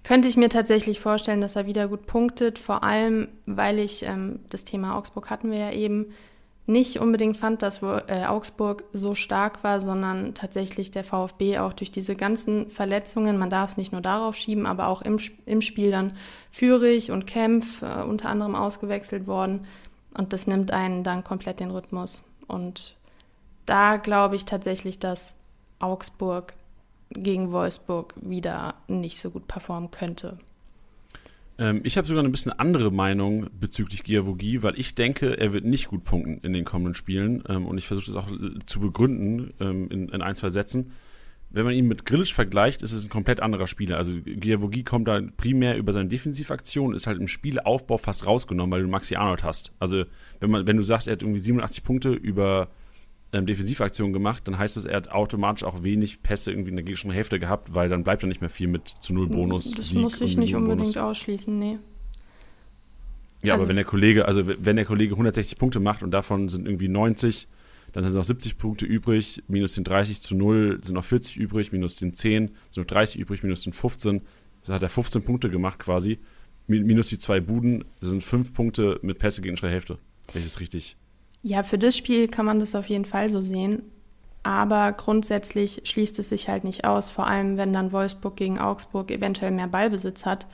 könnte 0.04 0.28
ich 0.28 0.36
mir 0.36 0.48
tatsächlich 0.48 1.00
vorstellen, 1.00 1.40
dass 1.40 1.56
er 1.56 1.66
wieder 1.66 1.88
gut 1.88 2.06
punktet, 2.06 2.58
vor 2.58 2.82
allem 2.82 3.28
weil 3.46 3.78
ich, 3.78 4.04
ähm, 4.06 4.40
das 4.48 4.64
Thema 4.64 4.96
Augsburg 4.96 5.28
hatten 5.28 5.50
wir 5.50 5.58
ja 5.58 5.72
eben, 5.72 6.06
nicht 6.68 7.00
unbedingt 7.00 7.38
fand, 7.38 7.62
dass 7.62 7.82
äh, 7.82 8.26
Augsburg 8.26 8.84
so 8.92 9.14
stark 9.14 9.64
war, 9.64 9.80
sondern 9.80 10.34
tatsächlich 10.34 10.90
der 10.90 11.02
VfB 11.02 11.58
auch 11.58 11.72
durch 11.72 11.90
diese 11.90 12.14
ganzen 12.14 12.68
Verletzungen, 12.68 13.38
man 13.38 13.48
darf 13.48 13.70
es 13.70 13.76
nicht 13.78 13.90
nur 13.90 14.02
darauf 14.02 14.36
schieben, 14.36 14.66
aber 14.66 14.88
auch 14.88 15.00
im, 15.00 15.18
im 15.46 15.62
Spiel 15.62 15.90
dann 15.90 16.12
Führig 16.52 17.10
und 17.10 17.26
Kempf 17.26 17.82
äh, 17.82 18.02
unter 18.02 18.28
anderem 18.28 18.54
ausgewechselt 18.54 19.26
worden 19.26 19.66
und 20.16 20.34
das 20.34 20.46
nimmt 20.46 20.70
einen 20.70 21.04
dann 21.04 21.24
komplett 21.24 21.60
den 21.60 21.70
Rhythmus 21.70 22.22
und 22.46 22.94
da 23.64 23.96
glaube 23.96 24.36
ich 24.36 24.44
tatsächlich, 24.44 24.98
dass 24.98 25.34
Augsburg 25.78 26.52
gegen 27.10 27.50
Wolfsburg 27.50 28.14
wieder 28.16 28.74
nicht 28.88 29.18
so 29.18 29.30
gut 29.30 29.48
performen 29.48 29.90
könnte. 29.90 30.38
Ähm, 31.58 31.80
ich 31.84 31.96
habe 31.96 32.06
sogar 32.06 32.22
eine 32.22 32.30
bisschen 32.30 32.52
andere 32.52 32.92
Meinung 32.92 33.48
bezüglich 33.52 34.04
Giavogi, 34.04 34.62
weil 34.62 34.78
ich 34.78 34.94
denke, 34.94 35.38
er 35.38 35.52
wird 35.52 35.64
nicht 35.64 35.88
gut 35.88 36.04
punkten 36.04 36.38
in 36.42 36.52
den 36.52 36.64
kommenden 36.64 36.94
Spielen. 36.94 37.42
Ähm, 37.48 37.66
und 37.66 37.78
ich 37.78 37.86
versuche 37.86 38.12
das 38.12 38.16
auch 38.16 38.30
äh, 38.30 38.58
zu 38.64 38.80
begründen 38.80 39.52
ähm, 39.60 39.88
in, 39.90 40.08
in 40.08 40.22
ein, 40.22 40.36
zwei 40.36 40.50
Sätzen. 40.50 40.92
Wenn 41.50 41.64
man 41.64 41.74
ihn 41.74 41.88
mit 41.88 42.04
Grillic 42.04 42.28
vergleicht, 42.28 42.82
ist 42.82 42.92
es 42.92 43.04
ein 43.04 43.08
komplett 43.08 43.40
anderer 43.40 43.66
Spieler. 43.66 43.96
Also 43.96 44.12
Giavogi 44.22 44.84
kommt 44.84 45.08
da 45.08 45.20
primär 45.36 45.78
über 45.78 45.94
seine 45.94 46.08
Defensivaktion, 46.08 46.94
ist 46.94 47.06
halt 47.06 47.18
im 47.18 47.26
Spielaufbau 47.26 47.96
fast 47.96 48.26
rausgenommen, 48.26 48.70
weil 48.70 48.82
du 48.82 48.88
Maxi 48.88 49.16
Arnold 49.16 49.44
hast. 49.44 49.72
Also 49.78 50.04
wenn 50.40 50.50
man, 50.50 50.66
wenn 50.66 50.76
du 50.76 50.82
sagst, 50.82 51.08
er 51.08 51.12
hat 51.12 51.22
irgendwie 51.22 51.40
87 51.40 51.82
Punkte 51.84 52.10
über 52.12 52.68
ähm, 53.32 53.44
Defensivaktionen 53.46 54.12
gemacht, 54.12 54.42
dann 54.46 54.58
heißt 54.58 54.76
das, 54.76 54.84
er 54.84 54.96
hat 54.96 55.10
automatisch 55.10 55.64
auch 55.64 55.82
wenig 55.82 56.22
Pässe 56.22 56.50
irgendwie 56.50 56.70
in 56.70 56.76
der 56.76 56.82
gegnerischen 56.84 57.10
Hälfte 57.10 57.38
gehabt, 57.38 57.74
weil 57.74 57.88
dann 57.88 58.02
bleibt 58.04 58.22
da 58.22 58.26
nicht 58.26 58.40
mehr 58.40 58.50
viel 58.50 58.68
mit 58.68 58.88
zu 58.88 59.12
null 59.12 59.28
Bonus. 59.28 59.72
Das 59.72 59.90
Sieg 59.90 60.00
muss 60.00 60.20
ich 60.20 60.36
nicht 60.36 60.54
unbedingt 60.54 60.94
Bonus. 60.94 60.96
ausschließen, 60.96 61.58
nee. 61.58 61.78
Ja, 63.42 63.52
Also- 63.54 63.62
aber 63.64 63.68
wenn 63.68 63.76
der 63.76 63.84
Kollege, 63.84 64.24
also 64.26 64.46
wenn 64.46 64.76
der 64.76 64.84
Kollege 64.84 65.14
160 65.14 65.58
Punkte 65.58 65.78
macht 65.80 66.02
und 66.02 66.10
davon 66.10 66.48
sind 66.48 66.66
irgendwie 66.66 66.88
90, 66.88 67.46
dann 67.92 68.04
sind 68.04 68.14
noch 68.14 68.24
70 68.24 68.58
Punkte 68.58 68.84
übrig, 68.86 69.42
minus 69.48 69.74
den 69.74 69.84
30 69.84 70.20
zu 70.20 70.34
0 70.36 70.80
sind 70.82 70.94
noch 70.94 71.04
40 71.04 71.36
übrig, 71.36 71.72
minus 71.72 71.96
den 71.96 72.14
10 72.14 72.48
sind 72.70 72.76
noch 72.82 72.86
30 72.86 73.20
übrig, 73.20 73.42
minus 73.42 73.62
den 73.62 73.72
15. 73.72 74.22
Da 74.66 74.74
hat 74.74 74.82
er 74.82 74.88
15 74.88 75.22
Punkte 75.22 75.48
gemacht 75.50 75.78
quasi. 75.78 76.18
Mi- 76.66 76.80
Minus 76.82 77.08
die 77.08 77.18
zwei 77.18 77.40
Buden 77.40 77.84
das 78.00 78.10
sind 78.10 78.22
5 78.22 78.52
Punkte 78.52 78.98
mit 79.02 79.18
Pässe 79.18 79.40
gegen 79.40 79.52
unsere 79.54 79.70
Hälfte. 79.70 79.98
Das 80.34 80.60
richtig. 80.60 80.96
Ja, 81.42 81.62
für 81.62 81.78
das 81.78 81.96
Spiel 81.96 82.28
kann 82.28 82.46
man 82.46 82.58
das 82.58 82.74
auf 82.74 82.86
jeden 82.86 83.04
Fall 83.04 83.28
so 83.28 83.40
sehen. 83.40 83.82
Aber 84.42 84.92
grundsätzlich 84.92 85.82
schließt 85.84 86.18
es 86.18 86.30
sich 86.30 86.48
halt 86.48 86.64
nicht 86.64 86.84
aus, 86.84 87.10
vor 87.10 87.26
allem 87.26 87.56
wenn 87.56 87.72
dann 87.72 87.92
Wolfsburg 87.92 88.36
gegen 88.36 88.58
Augsburg 88.58 89.10
eventuell 89.10 89.50
mehr 89.50 89.66
Ballbesitz 89.66 90.24
hat. 90.24 90.46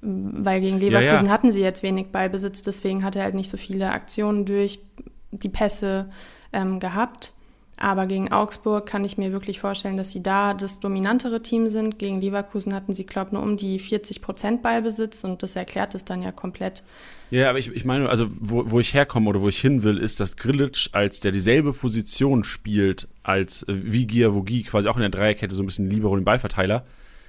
Weil 0.00 0.60
gegen 0.60 0.80
Ja, 0.80 1.00
Leverkusen 1.00 1.26
ja. 1.26 1.32
hatten 1.32 1.50
sie 1.50 1.60
jetzt 1.60 1.82
wenig 1.82 2.08
Ballbesitz, 2.08 2.62
deswegen 2.62 3.02
hat 3.02 3.16
er 3.16 3.24
halt 3.24 3.34
nicht 3.34 3.48
so 3.48 3.56
viele 3.56 3.90
Aktionen 3.90 4.44
durch 4.44 4.78
die 5.32 5.48
Pässe 5.48 6.10
ähm, 6.52 6.78
gehabt. 6.78 7.32
Aber 7.80 8.06
gegen 8.06 8.32
Augsburg 8.32 8.86
kann 8.86 9.04
ich 9.04 9.18
mir 9.18 9.30
wirklich 9.30 9.60
vorstellen, 9.60 9.96
dass 9.96 10.10
sie 10.10 10.22
da 10.22 10.52
das 10.52 10.80
dominantere 10.80 11.42
Team 11.42 11.68
sind. 11.68 11.98
Gegen 11.98 12.20
Leverkusen 12.20 12.74
hatten 12.74 12.92
sie, 12.92 13.06
glaube 13.06 13.28
ich, 13.28 13.32
nur 13.34 13.42
um 13.42 13.56
die 13.56 13.78
40 13.78 14.20
Prozent 14.20 14.62
Ballbesitz 14.62 15.22
und 15.22 15.44
das 15.44 15.54
erklärt 15.54 15.94
es 15.94 16.04
dann 16.04 16.20
ja 16.20 16.32
komplett. 16.32 16.82
Ja, 17.30 17.50
aber 17.50 17.58
ich, 17.60 17.70
ich 17.72 17.84
meine, 17.84 18.08
also 18.08 18.26
wo, 18.40 18.70
wo 18.70 18.80
ich 18.80 18.94
herkomme 18.94 19.28
oder 19.28 19.40
wo 19.40 19.48
ich 19.48 19.60
hin 19.60 19.84
will, 19.84 19.98
ist, 19.98 20.18
dass 20.18 20.36
Grilic 20.36 20.88
als 20.92 21.20
der 21.20 21.30
dieselbe 21.30 21.72
Position 21.72 22.42
spielt 22.42 23.06
als 23.22 23.62
äh, 23.64 23.66
wie 23.68 24.06
Giavogi, 24.06 24.64
quasi 24.64 24.88
auch 24.88 24.96
in 24.96 25.02
der 25.02 25.10
Dreierkette 25.10 25.54
so 25.54 25.62
ein 25.62 25.66
bisschen 25.66 25.88
Libero 25.88 26.16
den 26.16 26.24
Ballverteiler, 26.24 26.82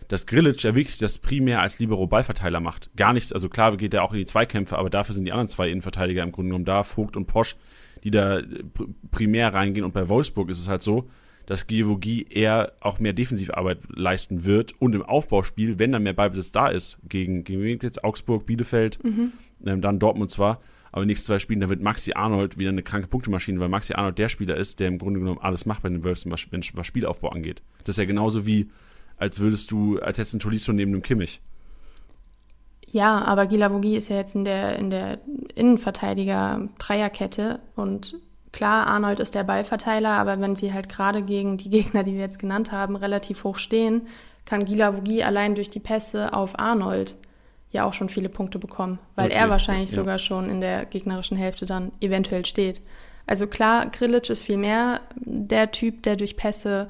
dass 0.08 0.26
Grilic 0.26 0.64
ja 0.64 0.74
wirklich 0.74 0.98
das 0.98 1.20
primär 1.20 1.62
als 1.62 1.78
Libero 1.78 2.08
Ballverteiler 2.08 2.60
macht. 2.60 2.90
Gar 2.96 3.14
nichts, 3.14 3.32
also 3.34 3.50
klar 3.50 3.78
geht 3.78 3.94
er 3.94 4.04
auch 4.04 4.14
in 4.14 4.20
die 4.20 4.26
Zweikämpfe, 4.26 4.78
aber 4.80 4.90
dafür 4.90 5.14
sind 5.14 5.26
die 5.26 5.32
anderen 5.32 5.50
zwei 5.50 5.70
Innenverteidiger 5.70 6.24
im 6.24 6.32
Grunde 6.32 6.50
genommen 6.50 6.66
da, 6.66 6.84
Vogt 6.84 7.16
und 7.16 7.28
Posch, 7.28 7.56
die 8.04 8.12
da 8.12 8.38
pr- 8.38 8.88
primär 9.12 9.54
reingehen 9.54 9.86
und 9.86 9.94
bei 9.94 10.08
Wolfsburg 10.10 10.50
ist 10.50 10.60
es 10.60 10.68
halt 10.68 10.82
so, 10.82 11.10
dass 11.46 11.66
Giavogi 11.66 12.28
eher 12.30 12.74
auch 12.80 13.00
mehr 13.00 13.14
Defensivarbeit 13.14 13.80
leisten 13.96 14.46
wird 14.46 14.74
und 14.80 14.94
im 14.94 15.02
Aufbauspiel, 15.02 15.80
wenn 15.80 15.92
dann 15.92 16.04
mehr 16.04 16.14
Ballbesitz 16.14 16.52
da 16.52 16.68
ist, 16.68 17.00
gegen, 17.10 17.44
gegen 17.44 17.80
jetzt 17.82 18.04
Augsburg, 18.04 18.46
Bielefeld, 18.46 19.00
ähm, 19.66 19.82
dann 19.82 19.98
Dortmund 19.98 20.30
zwar, 20.30 20.62
aber 20.92 21.02
in 21.02 21.08
den 21.08 21.14
nächsten 21.14 21.28
zwei 21.28 21.40
Spielen, 21.40 21.60
da 21.60 21.70
wird 21.70 21.82
Maxi 21.82 22.14
Arnold 22.14 22.60
wieder 22.60 22.70
eine 22.70 22.84
kranke 22.84 23.08
Punktemaschine, 23.08 23.60
weil 23.60 23.70
Maxi 23.70 23.94
Arnold 23.94 24.20
der 24.20 24.30
Spieler 24.30 24.58
ist, 24.58 24.80
der 24.80 24.88
im 24.90 25.00
Grunde 25.00 25.20
genommen 25.20 25.40
alles 25.42 25.66
macht 25.66 25.82
bei 25.84 25.90
den 25.90 26.04
Wölfen, 26.04 26.32
was, 26.32 26.48
was 26.52 26.88
Spielaufbau 26.88 27.30
angeht. 27.30 27.62
Das 27.84 27.94
ist 27.96 28.00
ja 28.00 28.06
genauso 28.06 28.46
wie, 28.46 28.70
als 29.18 29.40
würdest 29.40 29.72
du, 29.72 30.00
als 30.00 30.18
hättest 30.18 30.34
du 30.34 30.38
einen 30.38 30.42
Tolisso 30.42 30.72
neben 30.72 30.92
dem 30.92 31.02
Kimmich. 31.02 31.42
Ja, 32.92 33.24
aber 33.24 33.46
Gilavogi 33.46 33.96
ist 33.96 34.10
ja 34.10 34.18
jetzt 34.18 34.36
in 34.36 34.46
der, 34.46 34.78
in 34.78 34.90
der 34.90 35.20
Innenverteidiger-Dreierkette 35.56 37.60
und 37.76 38.16
klar, 38.52 38.88
Arnold 38.88 39.20
ist 39.20 39.36
der 39.36 39.44
Ballverteiler, 39.44 40.12
aber 40.12 40.40
wenn 40.42 40.56
sie 40.56 40.74
halt 40.74 40.90
gerade 40.90 41.22
gegen 41.22 41.58
die 41.58 41.70
Gegner, 41.70 42.04
die 42.04 42.14
wir 42.14 42.22
jetzt 42.22 42.40
genannt 42.40 42.72
haben, 42.72 42.96
relativ 42.96 43.44
hoch 43.44 43.58
stehen, 43.58 44.08
kann 44.46 44.66
Gilavogi 44.66 45.22
allein 45.22 45.54
durch 45.54 45.70
die 45.70 45.80
Pässe 45.80 46.34
auf 46.34 46.58
Arnold 46.58 47.16
ja 47.72 47.86
auch 47.86 47.94
schon 47.94 48.10
viele 48.10 48.30
Punkte 48.30 48.58
bekommen, 48.58 48.98
weil 49.16 49.28
Okay, 49.28 49.36
er 49.36 49.50
wahrscheinlich 49.50 49.92
ja. 49.92 49.98
sogar 49.98 50.18
schon 50.18 50.50
in 50.50 50.60
der 50.60 50.86
gegnerischen 50.86 51.38
Hälfte 51.38 51.68
dann 51.68 51.92
eventuell 52.02 52.46
steht. 52.46 52.82
Also 53.28 53.46
klar, 53.46 53.86
Grilic 53.86 54.28
ist 54.32 54.42
viel 54.42 54.58
mehr 54.58 55.02
der 55.16 55.70
Typ, 55.70 56.02
der 56.02 56.16
durch 56.16 56.36
Pässe 56.36 56.90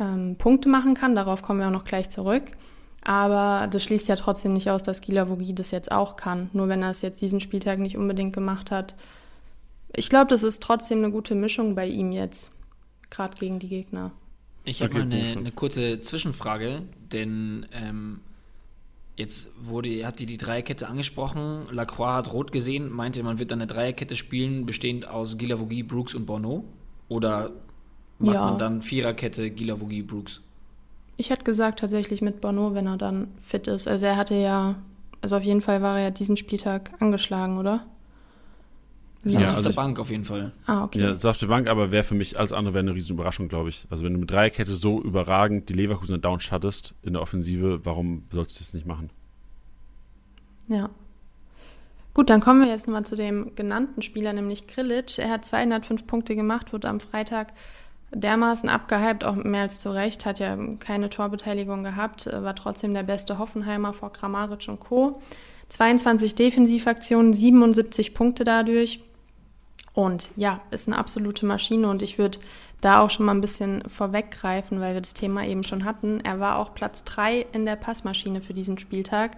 ähm, 0.00 0.36
Punkte 0.38 0.70
machen 0.70 0.94
kann. 0.94 1.14
Darauf 1.14 1.42
kommen 1.42 1.60
wir 1.60 1.66
auch 1.66 1.72
noch 1.72 1.84
gleich 1.84 2.08
zurück. 2.08 2.44
Aber 3.04 3.66
das 3.68 3.82
schließt 3.84 4.08
ja 4.08 4.16
trotzdem 4.16 4.54
nicht 4.54 4.70
aus, 4.70 4.82
dass 4.82 5.00
Gilavogi 5.02 5.54
das 5.54 5.70
jetzt 5.70 5.92
auch 5.92 6.16
kann. 6.16 6.48
Nur 6.52 6.68
wenn 6.68 6.82
er 6.82 6.90
es 6.90 7.02
jetzt 7.02 7.20
diesen 7.20 7.40
Spieltag 7.40 7.78
nicht 7.78 7.96
unbedingt 7.98 8.34
gemacht 8.34 8.70
hat. 8.70 8.94
Ich 9.94 10.08
glaube, 10.08 10.26
das 10.28 10.42
ist 10.42 10.62
trotzdem 10.62 10.98
eine 10.98 11.10
gute 11.10 11.34
Mischung 11.34 11.74
bei 11.74 11.86
ihm 11.86 12.12
jetzt. 12.12 12.50
Gerade 13.10 13.36
gegen 13.36 13.58
die 13.58 13.68
Gegner. 13.68 14.12
Ich 14.64 14.82
habe 14.82 14.92
Okay, 14.92 14.98
mal 14.98 15.02
eine, 15.02 15.36
eine 15.38 15.52
kurze 15.52 16.00
Zwischenfrage, 16.00 16.82
denn 17.12 17.66
ähm, 17.72 18.20
jetzt 19.16 19.50
wurde, 19.60 20.06
habt 20.06 20.20
ihr 20.20 20.26
die 20.26 20.38
Dreierkette 20.38 20.88
angesprochen. 20.88 21.66
Lacroix 21.70 22.08
hat 22.14 22.32
rot 22.32 22.52
gesehen, 22.52 22.90
meinte, 22.90 23.22
man 23.22 23.38
wird 23.38 23.50
dann 23.50 23.60
eine 23.60 23.66
Dreierkette 23.66 24.16
spielen, 24.16 24.66
bestehend 24.66 25.06
aus 25.08 25.38
Gilavogi, 25.38 25.82
Brooks 25.82 26.14
und 26.14 26.26
Bono. 26.26 26.64
Oder 27.08 27.52
macht 28.18 28.34
Ja. 28.34 28.44
man 28.44 28.58
dann 28.58 28.82
Viererkette 28.82 29.50
Gilavogi, 29.50 30.02
Brooks? 30.02 30.42
Ich 31.16 31.30
hätte 31.30 31.44
gesagt, 31.44 31.80
tatsächlich 31.80 32.22
mit 32.22 32.40
Bono, 32.40 32.74
wenn 32.74 32.86
er 32.86 32.96
dann 32.96 33.28
fit 33.40 33.68
ist. 33.68 33.86
Also 33.86 34.06
er 34.06 34.16
hatte 34.16 34.34
ja, 34.34 34.76
also 35.20 35.36
auf 35.36 35.42
jeden 35.42 35.60
Fall 35.60 35.80
war 35.80 35.98
er 35.98 36.04
ja 36.04 36.10
diesen 36.10 36.36
Spieltag 36.36 36.92
angeschlagen, 37.00 37.58
oder? 37.58 37.86
Ist 39.22 39.34
Ja, 39.34 39.48
auf 39.48 39.54
also 39.54 39.68
der 39.70 39.76
Bank 39.76 39.98
auf 39.98 40.10
jeden 40.10 40.24
Fall. 40.24 40.52
Ah, 40.66 40.84
okay. 40.84 41.00
Ja, 41.00 41.10
das 41.10 41.20
ist 41.20 41.26
auf 41.26 41.38
der 41.38 41.46
Bank, 41.46 41.66
aber 41.68 41.90
wäre 41.90 42.04
für 42.04 42.14
mich 42.14 42.38
alles 42.38 42.52
andere 42.52 42.74
wäre 42.74 42.82
eine 42.82 42.94
riesen 42.94 43.14
Überraschung, 43.14 43.48
glaube 43.48 43.70
ich. 43.70 43.86
Also 43.88 44.04
wenn 44.04 44.12
du 44.12 44.18
mit 44.18 44.30
Dreierkette 44.30 44.74
so 44.74 45.00
überragend 45.00 45.68
die 45.68 45.72
Leverkusener 45.72 46.18
Downs 46.18 46.52
hattest 46.52 46.94
in 47.02 47.14
der 47.14 47.22
Offensive, 47.22 47.84
warum 47.84 48.24
sollst 48.30 48.56
du 48.56 48.64
das 48.64 48.74
nicht 48.74 48.86
machen? 48.86 49.08
Ja. 50.68 50.90
Gut, 52.12 52.30
dann 52.30 52.40
kommen 52.40 52.60
wir 52.60 52.68
jetzt 52.68 52.86
nochmal 52.86 53.06
zu 53.06 53.16
dem 53.16 53.54
genannten 53.54 54.02
Spieler, 54.02 54.32
nämlich 54.32 54.66
Krilic. 54.66 55.18
Er 55.18 55.30
hat 55.30 55.44
205 55.44 56.06
Punkte 56.06 56.36
gemacht, 56.36 56.72
wurde 56.72 56.88
am 56.88 57.00
Freitag 57.00 57.52
dermaßen 58.14 58.68
abgehypt, 58.68 59.24
auch 59.24 59.34
mehr 59.34 59.62
als 59.62 59.80
zu 59.80 59.90
Recht, 59.90 60.24
hat 60.24 60.38
ja 60.38 60.56
keine 60.78 61.10
Torbeteiligung 61.10 61.82
gehabt, 61.82 62.26
äh, 62.26 62.42
war 62.42 62.54
trotzdem 62.54 62.94
der 62.94 63.02
beste 63.02 63.38
Hoffenheimer 63.38 63.92
vor 63.92 64.12
Kramaric 64.12 64.68
und 64.68 64.80
Co. 64.80 65.20
22 65.68 66.34
Defensivaktionen, 66.34 67.32
77 67.32 68.14
Punkte 68.14 68.44
dadurch. 68.44 69.00
Und 69.92 70.30
ja, 70.36 70.60
ist 70.70 70.88
eine 70.88 70.98
absolute 70.98 71.46
Maschine 71.46 71.88
und 71.88 72.02
ich 72.02 72.18
würde 72.18 72.38
da 72.80 73.00
auch 73.00 73.10
schon 73.10 73.26
mal 73.26 73.32
ein 73.32 73.40
bisschen 73.40 73.88
vorweggreifen, 73.88 74.80
weil 74.80 74.94
wir 74.94 75.00
das 75.00 75.14
Thema 75.14 75.44
eben 75.46 75.64
schon 75.64 75.84
hatten. 75.84 76.20
Er 76.20 76.40
war 76.40 76.58
auch 76.58 76.74
Platz 76.74 77.04
3 77.04 77.46
in 77.52 77.64
der 77.64 77.76
Passmaschine 77.76 78.40
für 78.40 78.54
diesen 78.54 78.76
Spieltag. 78.76 79.36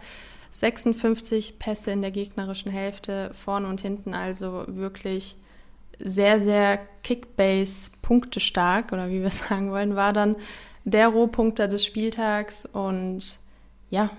56 0.50 1.58
Pässe 1.58 1.90
in 1.90 2.00
der 2.00 2.10
gegnerischen 2.10 2.72
Hälfte, 2.72 3.30
vorne 3.34 3.68
und 3.68 3.82
hinten, 3.82 4.14
also 4.14 4.64
wirklich 4.66 5.36
sehr, 5.98 6.40
sehr 6.40 6.78
Kickbase-Punkte 7.02 8.40
stark, 8.40 8.92
oder 8.92 9.08
wie 9.10 9.22
wir 9.22 9.30
sagen 9.48 9.70
wollen, 9.70 9.96
war 9.96 10.12
dann 10.12 10.36
der 10.84 11.08
Rohpunkter 11.08 11.68
des 11.68 11.84
Spieltags 11.84 12.66
und 12.66 13.38
ja, 13.90 14.10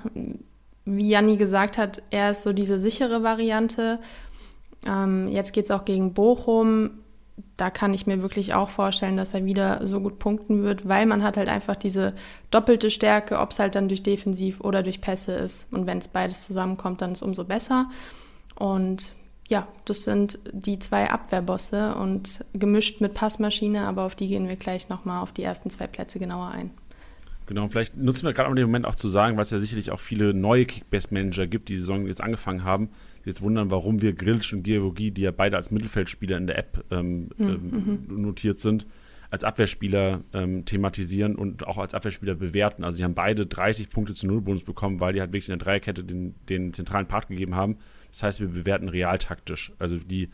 wie 0.85 1.09
Janni 1.09 1.35
gesagt 1.35 1.77
hat, 1.77 2.01
er 2.11 2.31
ist 2.31 2.43
so 2.43 2.53
diese 2.53 2.79
sichere 2.79 3.23
Variante. 3.23 3.99
Ähm, 4.85 5.27
jetzt 5.27 5.51
geht 5.51 5.65
es 5.65 5.71
auch 5.71 5.85
gegen 5.85 6.13
Bochum. 6.13 6.91
Da 7.55 7.69
kann 7.69 7.93
ich 7.93 8.07
mir 8.07 8.21
wirklich 8.21 8.53
auch 8.53 8.69
vorstellen, 8.69 9.17
dass 9.17 9.33
er 9.33 9.45
wieder 9.45 9.85
so 9.85 9.99
gut 9.99 10.17
punkten 10.17 10.63
wird, 10.63 10.87
weil 10.87 11.05
man 11.05 11.23
hat 11.23 11.37
halt 11.37 11.49
einfach 11.49 11.75
diese 11.75 12.13
doppelte 12.51 12.89
Stärke, 12.89 13.39
ob 13.39 13.51
es 13.51 13.59
halt 13.59 13.75
dann 13.75 13.89
durch 13.89 14.01
Defensiv 14.01 14.61
oder 14.61 14.81
durch 14.81 15.01
Pässe 15.01 15.33
ist. 15.33 15.71
Und 15.71 15.87
wenn 15.87 15.97
es 15.97 16.07
beides 16.07 16.45
zusammenkommt, 16.45 17.01
dann 17.01 17.11
ist 17.11 17.21
umso 17.21 17.43
besser. 17.43 17.89
Und 18.55 19.11
ja, 19.47 19.67
das 19.85 20.03
sind 20.03 20.39
die 20.51 20.77
zwei 20.79 21.09
Abwehrbosse 21.09 21.95
und 21.95 22.43
gemischt 22.53 22.99
mit 22.99 23.13
Passmaschine, 23.13 23.87
aber 23.87 24.03
auf 24.03 24.15
die 24.15 24.27
gehen 24.27 24.47
wir 24.47 24.57
gleich 24.57 24.89
nochmal 24.89 25.21
auf 25.21 25.31
die 25.31 25.43
ersten 25.43 25.69
zwei 25.69 25.87
Plätze 25.87 26.19
genauer 26.19 26.49
ein. 26.49 26.71
Genau, 27.45 27.69
vielleicht 27.69 27.95
nutzen 27.95 28.25
wir 28.25 28.33
gerade 28.33 28.49
mal 28.49 28.55
den 28.55 28.65
Moment 28.65 28.85
auch 28.85 28.95
zu 28.95 29.07
sagen, 29.07 29.37
weil 29.37 29.43
es 29.43 29.51
ja 29.51 29.59
sicherlich 29.59 29.91
auch 29.91 30.01
viele 30.01 30.33
neue 30.33 30.65
Kickbase-Manager 30.65 31.47
gibt, 31.47 31.69
die 31.69 31.75
die 31.75 31.79
Saison 31.79 32.05
jetzt 32.05 32.21
angefangen 32.21 32.65
haben, 32.65 32.89
die 33.23 33.29
jetzt 33.29 33.41
wundern, 33.41 33.71
warum 33.71 34.01
wir 34.01 34.11
Grillsch 34.11 34.51
und 34.51 34.63
Giavogi, 34.63 35.11
die 35.11 35.21
ja 35.21 35.31
beide 35.31 35.55
als 35.55 35.71
Mittelfeldspieler 35.71 36.35
in 36.35 36.47
der 36.47 36.57
App 36.57 36.83
ähm, 36.91 37.29
ähm, 37.39 38.03
notiert 38.09 38.59
sind, 38.59 38.85
als 39.29 39.45
Abwehrspieler 39.45 40.25
ähm, 40.33 40.65
thematisieren 40.65 41.37
und 41.37 41.65
auch 41.65 41.77
als 41.77 41.93
Abwehrspieler 41.93 42.35
bewerten. 42.35 42.83
Also 42.83 42.97
die 42.97 43.05
haben 43.05 43.15
beide 43.15 43.45
30 43.45 43.91
Punkte 43.91 44.13
zu 44.13 44.27
Nullbonus 44.27 44.65
bekommen, 44.65 44.99
weil 44.99 45.13
die 45.13 45.21
halt 45.21 45.31
wirklich 45.31 45.47
in 45.47 45.57
der 45.57 45.65
Dreierkette 45.65 46.03
den, 46.03 46.35
den 46.49 46.73
zentralen 46.73 47.07
Part 47.07 47.29
gegeben 47.29 47.55
haben. 47.55 47.77
Das 48.11 48.23
heißt, 48.23 48.39
wir 48.39 48.47
bewerten 48.47 48.89
realtaktisch. 48.89 49.71
Also 49.79 49.97
die, 49.97 50.29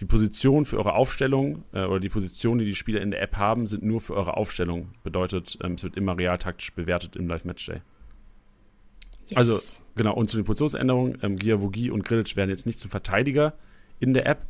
die 0.00 0.04
Position 0.04 0.64
für 0.64 0.78
eure 0.78 0.94
Aufstellung 0.94 1.64
äh, 1.72 1.84
oder 1.84 2.00
die 2.00 2.08
Position, 2.08 2.58
die 2.58 2.64
die 2.64 2.74
Spieler 2.74 3.00
in 3.00 3.10
der 3.10 3.22
App 3.22 3.36
haben, 3.36 3.66
sind 3.66 3.82
nur 3.82 4.00
für 4.00 4.14
eure 4.14 4.36
Aufstellung. 4.36 4.90
Bedeutet, 5.02 5.58
ähm, 5.62 5.72
es 5.72 5.82
wird 5.82 5.96
immer 5.96 6.16
realtaktisch 6.16 6.72
bewertet 6.72 7.16
im 7.16 7.28
Live-Matchday. 7.28 7.80
Yes. 9.28 9.36
Also, 9.36 9.58
genau, 9.96 10.14
und 10.14 10.30
zu 10.30 10.36
den 10.36 10.44
Positionsänderungen, 10.44 11.18
ähm, 11.22 11.36
Giavogi 11.36 11.90
und 11.90 12.04
Grilic 12.04 12.36
werden 12.36 12.50
jetzt 12.50 12.66
nicht 12.66 12.78
zum 12.78 12.90
Verteidiger 12.90 13.54
in 13.98 14.14
der 14.14 14.26
App, 14.26 14.46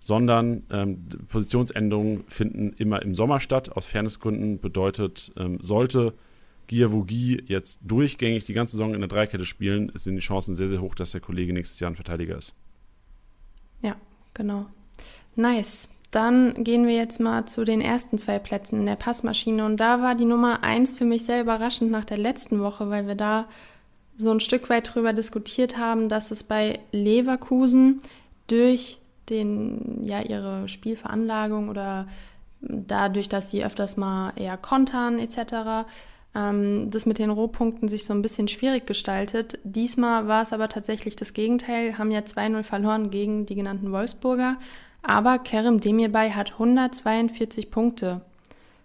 sondern 0.00 0.64
ähm, 0.70 1.08
Positionsänderungen 1.28 2.24
finden 2.28 2.72
immer 2.74 3.02
im 3.02 3.14
Sommer 3.14 3.40
statt. 3.40 3.72
Aus 3.72 3.86
Fairnessgründen 3.86 4.60
bedeutet, 4.60 5.32
ähm, 5.36 5.58
sollte 5.60 6.14
Giavogi 6.68 7.42
jetzt 7.46 7.80
durchgängig 7.82 8.44
die 8.44 8.52
ganze 8.52 8.72
Saison 8.72 8.94
in 8.94 9.00
der 9.00 9.08
Dreikette 9.08 9.44
spielen, 9.44 9.90
sind 9.94 10.14
die 10.14 10.22
Chancen 10.22 10.54
sehr, 10.54 10.68
sehr 10.68 10.80
hoch, 10.80 10.94
dass 10.94 11.10
der 11.10 11.20
Kollege 11.20 11.52
nächstes 11.52 11.80
Jahr 11.80 11.90
ein 11.90 11.96
Verteidiger 11.96 12.36
ist. 12.36 12.54
Ja, 13.82 13.96
genau. 14.34 14.66
Nice. 15.34 15.90
Dann 16.10 16.64
gehen 16.64 16.86
wir 16.86 16.94
jetzt 16.94 17.20
mal 17.20 17.46
zu 17.46 17.64
den 17.64 17.80
ersten 17.80 18.16
zwei 18.16 18.38
Plätzen 18.38 18.80
in 18.80 18.86
der 18.86 18.96
Passmaschine. 18.96 19.64
Und 19.66 19.78
da 19.78 20.00
war 20.00 20.14
die 20.14 20.24
Nummer 20.24 20.62
eins 20.62 20.94
für 20.94 21.04
mich 21.04 21.24
sehr 21.24 21.40
überraschend 21.40 21.90
nach 21.90 22.04
der 22.04 22.16
letzten 22.16 22.60
Woche, 22.60 22.88
weil 22.88 23.06
wir 23.06 23.14
da 23.14 23.46
so 24.16 24.30
ein 24.30 24.40
Stück 24.40 24.70
weit 24.70 24.88
darüber 24.88 25.12
diskutiert 25.12 25.76
haben, 25.76 26.08
dass 26.08 26.30
es 26.30 26.42
bei 26.42 26.80
Leverkusen 26.92 28.00
durch 28.46 28.98
den, 29.28 30.04
ja, 30.04 30.22
ihre 30.22 30.66
Spielveranlagung 30.68 31.68
oder 31.68 32.08
dadurch, 32.60 33.28
dass 33.28 33.50
sie 33.50 33.64
öfters 33.64 33.96
mal 33.96 34.32
eher 34.36 34.56
kontern 34.56 35.18
etc., 35.18 35.86
ähm, 36.38 36.90
das 36.90 37.06
mit 37.06 37.18
den 37.18 37.30
Rohpunkten 37.30 37.88
sich 37.88 38.04
so 38.04 38.12
ein 38.12 38.22
bisschen 38.22 38.48
schwierig 38.48 38.86
gestaltet. 38.86 39.58
Diesmal 39.64 40.28
war 40.28 40.42
es 40.42 40.52
aber 40.52 40.68
tatsächlich 40.68 41.16
das 41.16 41.32
Gegenteil, 41.32 41.98
haben 41.98 42.10
ja 42.10 42.20
2-0 42.20 42.62
verloren 42.62 43.10
gegen 43.10 43.46
die 43.46 43.56
genannten 43.56 43.90
Wolfsburger, 43.90 44.56
aber 45.02 45.38
Kerem 45.38 45.80
Demirbay 45.80 46.30
hat 46.30 46.52
142 46.52 47.70
Punkte 47.70 48.20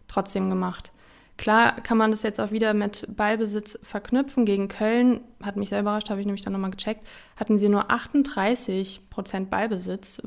trotzdem 0.07 0.49
gemacht. 0.49 0.91
Klar 1.37 1.81
kann 1.81 1.97
man 1.97 2.11
das 2.11 2.21
jetzt 2.21 2.39
auch 2.39 2.51
wieder 2.51 2.73
mit 2.75 3.07
Ballbesitz 3.15 3.79
verknüpfen. 3.81 4.45
Gegen 4.45 4.67
Köln, 4.67 5.21
hat 5.41 5.57
mich 5.57 5.69
sehr 5.69 5.79
überrascht, 5.79 6.11
habe 6.11 6.19
ich 6.19 6.27
nämlich 6.27 6.43
dann 6.43 6.53
nochmal 6.53 6.71
gecheckt, 6.71 7.05
hatten 7.35 7.57
sie 7.57 7.69
nur 7.69 7.89
38 7.89 9.09
Prozent 9.09 9.49
Ballbesitz, 9.49 10.21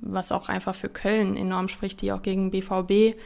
was 0.00 0.32
auch 0.32 0.48
einfach 0.48 0.74
für 0.74 0.88
Köln 0.88 1.36
enorm 1.36 1.68
spricht, 1.68 2.02
die 2.02 2.12
auch 2.12 2.22
gegen 2.22 2.50
BVB 2.50 3.16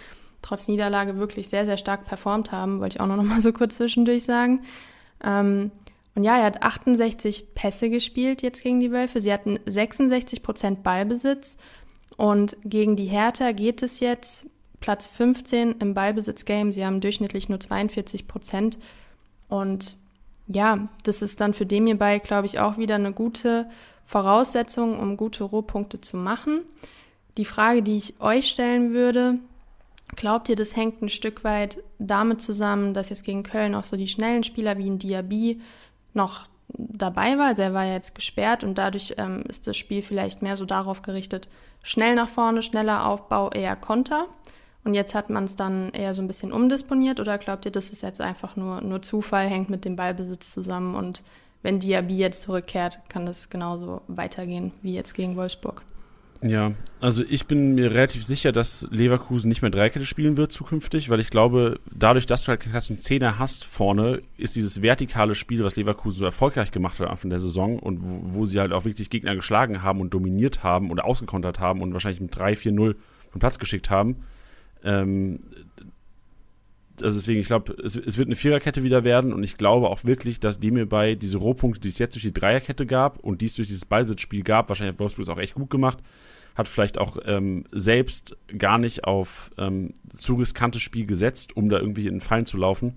trotz 0.42 0.68
Niederlage 0.68 1.16
wirklich 1.16 1.48
sehr, 1.48 1.64
sehr 1.64 1.76
stark 1.76 2.04
performt 2.06 2.52
haben, 2.52 2.80
wollte 2.80 2.96
ich 2.96 3.00
auch 3.00 3.06
noch 3.06 3.22
mal 3.22 3.40
so 3.40 3.52
kurz 3.52 3.76
zwischendurch 3.76 4.24
sagen. 4.24 4.62
Ähm, 5.24 5.70
und 6.14 6.24
ja, 6.24 6.36
er 6.36 6.44
hat 6.44 6.62
68 6.62 7.54
Pässe 7.54 7.88
gespielt 7.88 8.42
jetzt 8.42 8.62
gegen 8.62 8.80
die 8.80 8.92
Wölfe. 8.92 9.20
Sie 9.20 9.32
hatten 9.32 9.58
66 9.64 10.42
Prozent 10.42 10.82
Ballbesitz. 10.82 11.56
Und 12.18 12.56
gegen 12.64 12.96
die 12.96 13.06
Hertha 13.06 13.52
geht 13.52 13.82
es 13.82 14.00
jetzt 14.00 14.46
Platz 14.80 15.06
15 15.06 15.76
im 15.78 15.94
Ballbesitz-Game. 15.94 16.72
Sie 16.72 16.84
haben 16.84 17.00
durchschnittlich 17.00 17.48
nur 17.48 17.60
42 17.60 18.28
Prozent. 18.28 18.78
Und 19.48 19.96
ja, 20.48 20.88
das 21.04 21.22
ist 21.22 21.40
dann 21.40 21.54
für 21.54 21.64
den 21.64 21.86
hierbei, 21.86 22.18
glaube 22.18 22.46
ich, 22.46 22.58
auch 22.58 22.76
wieder 22.76 22.96
eine 22.96 23.12
gute 23.12 23.70
Voraussetzung, 24.04 24.98
um 24.98 25.16
gute 25.16 25.44
Rohpunkte 25.44 26.00
zu 26.00 26.18
machen. 26.18 26.60
Die 27.38 27.46
Frage, 27.46 27.82
die 27.82 27.96
ich 27.96 28.20
euch 28.20 28.48
stellen 28.48 28.92
würde, 28.92 29.38
glaubt 30.16 30.48
ihr, 30.48 30.56
das 30.56 30.76
hängt 30.76 31.02
ein 31.02 31.08
Stück 31.08 31.44
weit 31.44 31.82
damit 31.98 32.42
zusammen, 32.42 32.94
dass 32.94 33.08
jetzt 33.08 33.24
gegen 33.24 33.42
Köln 33.42 33.74
auch 33.74 33.84
so 33.84 33.96
die 33.96 34.08
schnellen 34.08 34.44
Spieler 34.44 34.78
wie 34.78 34.88
ein 34.88 34.98
Diaby 34.98 35.60
noch 36.14 36.46
dabei 36.68 37.38
war? 37.38 37.46
Also 37.46 37.62
er 37.62 37.74
war 37.74 37.84
ja 37.84 37.94
jetzt 37.94 38.14
gesperrt 38.14 38.64
und 38.64 38.76
dadurch 38.76 39.14
ähm, 39.18 39.44
ist 39.48 39.66
das 39.66 39.76
Spiel 39.76 40.02
vielleicht 40.02 40.42
mehr 40.42 40.56
so 40.56 40.64
darauf 40.64 41.02
gerichtet, 41.02 41.48
schnell 41.82 42.14
nach 42.14 42.28
vorne, 42.28 42.62
schneller 42.62 43.06
Aufbau, 43.06 43.50
eher 43.50 43.76
Konter. 43.76 44.26
Und 44.84 44.94
jetzt 44.94 45.14
hat 45.14 45.30
man 45.30 45.44
es 45.44 45.54
dann 45.54 45.90
eher 45.90 46.12
so 46.12 46.22
ein 46.22 46.26
bisschen 46.26 46.52
umdisponiert 46.52 47.20
oder 47.20 47.38
glaubt 47.38 47.64
ihr, 47.66 47.70
das 47.70 47.90
ist 47.90 48.02
jetzt 48.02 48.20
einfach 48.20 48.56
nur, 48.56 48.80
nur 48.80 49.00
Zufall, 49.00 49.46
hängt 49.46 49.70
mit 49.70 49.84
dem 49.84 49.94
Ballbesitz 49.94 50.52
zusammen 50.52 50.96
und 50.96 51.22
wenn 51.62 51.78
Diaby 51.78 52.16
jetzt 52.16 52.42
zurückkehrt, 52.42 52.98
kann 53.08 53.24
das 53.24 53.48
genauso 53.48 54.02
weitergehen 54.08 54.72
wie 54.82 54.94
jetzt 54.94 55.14
gegen 55.14 55.36
Wolfsburg? 55.36 55.84
Ja, 56.44 56.72
also 57.00 57.22
ich 57.28 57.46
bin 57.46 57.74
mir 57.74 57.92
relativ 57.94 58.24
sicher, 58.24 58.50
dass 58.50 58.88
Leverkusen 58.90 59.48
nicht 59.48 59.62
mehr 59.62 59.70
Dreikette 59.70 60.06
spielen 60.06 60.36
wird 60.36 60.50
zukünftig, 60.50 61.08
weil 61.08 61.20
ich 61.20 61.30
glaube, 61.30 61.78
dadurch, 61.94 62.26
dass 62.26 62.44
du 62.44 62.48
halt 62.48 62.66
einen 62.66 62.98
Zehner 62.98 63.38
hast 63.38 63.64
vorne, 63.64 64.22
ist 64.36 64.56
dieses 64.56 64.82
vertikale 64.82 65.36
Spiel, 65.36 65.62
was 65.62 65.76
Leverkusen 65.76 66.18
so 66.18 66.24
erfolgreich 66.24 66.72
gemacht 66.72 66.98
hat 66.98 67.08
Anfang 67.08 67.30
der 67.30 67.38
Saison 67.38 67.78
und 67.78 68.02
wo, 68.02 68.40
wo 68.40 68.46
sie 68.46 68.58
halt 68.58 68.72
auch 68.72 68.84
wirklich 68.84 69.08
Gegner 69.08 69.36
geschlagen 69.36 69.82
haben 69.82 70.00
und 70.00 70.12
dominiert 70.12 70.64
haben 70.64 70.90
und 70.90 71.00
ausgekontert 71.00 71.60
haben 71.60 71.80
und 71.80 71.92
wahrscheinlich 71.92 72.20
mit 72.20 72.34
3-4-0 72.36 72.96
vom 73.30 73.38
Platz 73.38 73.60
geschickt 73.60 73.88
haben, 73.88 74.24
ähm, 74.82 75.38
also 77.00 77.18
deswegen, 77.18 77.40
ich 77.40 77.46
glaube, 77.46 77.74
es, 77.82 77.96
es, 77.96 78.18
wird 78.18 78.28
eine 78.28 78.36
Viererkette 78.36 78.82
wieder 78.82 79.04
werden 79.04 79.32
und 79.32 79.42
ich 79.42 79.56
glaube 79.56 79.88
auch 79.88 80.04
wirklich, 80.04 80.40
dass 80.40 80.60
die 80.60 80.70
mir 80.70 80.86
bei 80.86 81.14
diese 81.14 81.38
Rohpunkte, 81.38 81.80
die 81.80 81.88
es 81.88 81.98
jetzt 81.98 82.14
durch 82.14 82.24
die 82.24 82.34
Dreierkette 82.34 82.86
gab 82.86 83.18
und 83.18 83.40
die 83.40 83.46
es 83.46 83.56
durch 83.56 83.68
dieses 83.68 83.84
Ballsitzspiel 83.84 84.42
gab, 84.42 84.68
wahrscheinlich 84.68 84.94
hat 84.94 85.00
Wolfsburg 85.00 85.22
es 85.22 85.28
auch 85.28 85.38
echt 85.38 85.54
gut 85.54 85.70
gemacht, 85.70 85.98
hat 86.54 86.68
vielleicht 86.68 86.98
auch 86.98 87.18
ähm, 87.24 87.64
selbst 87.72 88.36
gar 88.56 88.78
nicht 88.78 89.04
auf 89.04 89.50
ähm, 89.58 89.94
zu 90.16 90.34
riskantes 90.34 90.82
Spiel 90.82 91.06
gesetzt, 91.06 91.56
um 91.56 91.68
da 91.68 91.78
irgendwie 91.78 92.06
in 92.06 92.14
den 92.14 92.20
Fallen 92.20 92.46
zu 92.46 92.56
laufen. 92.56 92.94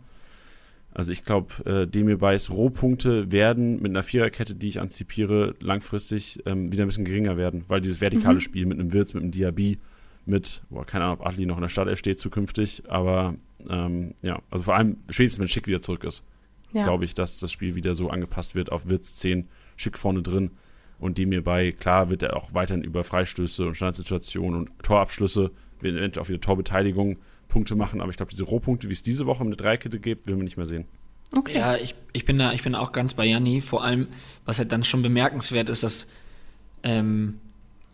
Also 0.93 1.12
ich 1.12 1.26
glaube, 1.26 1.66
äh, 1.66 1.88
Demir 1.88 2.18
Beis 2.18 2.51
Rohpunkte 2.51 3.32
werden 3.32 3.82
mit 3.82 3.91
einer 3.91 4.03
Viererkette, 4.03 4.56
die 4.56 4.70
ich 4.70 4.80
antizipiere, 4.80 5.56
langfristig 5.60 6.39
ähm, 6.45 6.72
wieder 6.72 6.86
ein 6.86 6.88
bisschen 6.88 7.03
geringer 7.03 7.36
werden, 7.36 7.66
weil 7.68 7.82
dieses 7.82 7.99
vertikale 7.99 8.36
mhm. 8.36 8.41
Spiel 8.41 8.66
mit 8.66 8.80
einem 8.80 8.93
Wirtz, 8.93 9.14
mit 9.14 9.22
einem 9.22 9.32
Diaby, 9.32 9.78
mit, 10.26 10.64
boah, 10.70 10.86
keine 10.86 11.06
Ahnung, 11.06 11.20
ob 11.20 11.28
Adli 11.28 11.45
noch 11.45 11.58
in 11.58 11.62
der 11.62 11.70
Startelf 11.70 11.99
steht 11.99 12.20
zukünftig, 12.20 12.84
aber 12.88 13.36
ähm, 13.70 14.14
ja, 14.22 14.41
also 14.49 14.64
vor 14.64 14.76
allem 14.76 14.95
spätestens, 15.10 15.41
wenn 15.41 15.47
Schick 15.49 15.68
wieder 15.68 15.82
zurück 15.82 16.06
ist, 16.06 16.24
ja. 16.72 16.84
glaube 16.84 17.03
ich, 17.03 17.14
dass 17.14 17.39
das 17.39 17.51
Spiel 17.51 17.76
wieder 17.76 17.93
so 17.93 18.10
angepasst 18.10 18.56
wird 18.56 18.72
auf 18.72 18.89
Witz 18.89 19.16
10, 19.18 19.49
Schick 19.76 19.97
vorne 19.97 20.22
drin 20.22 20.51
und 21.00 21.18
dem 21.18 21.32
hierbei, 21.32 21.72
klar, 21.72 22.10
wird 22.10 22.24
er 22.24 22.36
auch 22.36 22.54
weiterhin 22.54 22.84
über 22.84 23.04
Freistöße 23.04 23.66
und 23.68 23.76
Standardsituationen 23.76 24.62
und 24.62 24.84
Torabschlüsse, 24.84 25.52
eventuell 25.82 26.24
auch 26.24 26.30
wieder 26.30 26.41
Torbeteiligung 26.41 27.18
Punkte 27.48 27.76
machen, 27.76 28.02
aber 28.02 28.10
ich 28.10 28.18
glaube, 28.18 28.32
diese 28.32 28.43
Rohpunkte, 28.43 28.89
wie 28.89 28.93
es 28.93 29.02
diese 29.02 29.26
Woche 29.26 29.43
mit 29.43 29.60
der 29.60 29.66
Dreikette 29.66 30.00
gibt, 30.00 30.28
will 30.28 30.36
man 30.36 30.46
nicht 30.46 30.58
mehr 30.58 30.66
sehen. 30.66 30.86
Okay. 31.36 31.58
Ja, 31.58 31.76
ich, 31.76 31.96
ich 32.14 32.26
bin 32.26 32.38
da, 32.38 32.54
ich 32.54 32.64
bin 32.64 32.76
auch 32.76 32.91
ganz 32.91 33.14
bei 33.14 33.26
Janni. 33.26 33.62
Vor 33.62 33.84
allem, 33.84 34.08
was 34.46 34.60
halt 34.60 34.72
dann 34.72 34.84
schon 34.84 35.02
bemerkenswert 35.02 35.70
ist, 35.70 35.84
dass 35.84 36.08
ähm, 36.84 37.39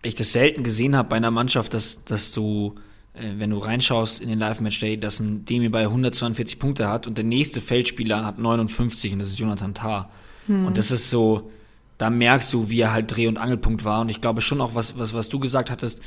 ich 0.01 0.15
das 0.15 0.31
selten 0.31 0.63
gesehen 0.63 0.95
habe 0.95 1.09
bei 1.09 1.15
einer 1.15 1.31
Mannschaft, 1.31 1.73
dass, 1.73 2.03
dass 2.05 2.33
du, 2.33 2.75
äh, 3.13 3.33
wenn 3.37 3.49
du 3.51 3.57
reinschaust 3.57 4.21
in 4.21 4.29
den 4.29 4.39
Live-Match-Day, 4.39 4.97
dass 4.97 5.19
ein 5.19 5.45
Demi 5.45 5.69
bei 5.69 5.83
142 5.83 6.59
Punkte 6.59 6.87
hat 6.87 7.07
und 7.07 7.17
der 7.17 7.25
nächste 7.25 7.61
Feldspieler 7.61 8.25
hat 8.25 8.37
59 8.37 9.13
und 9.13 9.19
das 9.19 9.29
ist 9.29 9.39
Jonathan 9.39 9.73
Tah. 9.73 10.09
Hm. 10.47 10.65
Und 10.65 10.77
das 10.77 10.91
ist 10.91 11.09
so, 11.09 11.51
da 12.01 12.09
merkst 12.09 12.51
du, 12.51 12.67
wie 12.69 12.79
er 12.79 12.93
halt 12.93 13.15
Dreh- 13.15 13.27
und 13.27 13.37
Angelpunkt 13.37 13.85
war. 13.85 14.01
Und 14.01 14.09
ich 14.09 14.21
glaube 14.21 14.41
schon 14.41 14.59
auch, 14.59 14.73
was, 14.73 14.97
was, 14.97 15.13
was 15.13 15.29
du 15.29 15.37
gesagt 15.37 15.69
hattest, 15.69 16.01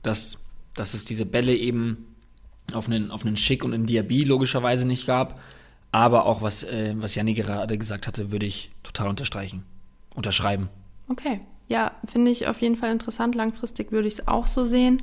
dass, 0.00 0.38
dass 0.76 0.94
es 0.94 1.04
diese 1.04 1.26
Bälle 1.26 1.56
eben 1.56 2.06
auf 2.72 2.86
einen, 2.86 3.10
auf 3.10 3.26
einen 3.26 3.36
Schick 3.36 3.64
und 3.64 3.74
einen 3.74 3.84
Diaby 3.84 4.22
logischerweise 4.22 4.86
nicht 4.86 5.08
gab. 5.08 5.40
Aber 5.90 6.26
auch 6.26 6.40
was, 6.40 6.62
äh, 6.62 6.94
was 6.98 7.16
Janni 7.16 7.34
gerade 7.34 7.76
gesagt 7.78 8.06
hatte, 8.06 8.30
würde 8.30 8.46
ich 8.46 8.70
total 8.84 9.08
unterstreichen, 9.08 9.64
unterschreiben. 10.14 10.68
Okay. 11.08 11.40
Ja, 11.66 11.96
finde 12.06 12.30
ich 12.30 12.46
auf 12.46 12.60
jeden 12.62 12.76
Fall 12.76 12.92
interessant. 12.92 13.34
Langfristig 13.34 13.90
würde 13.90 14.06
ich 14.06 14.14
es 14.14 14.28
auch 14.28 14.46
so 14.46 14.62
sehen. 14.62 15.02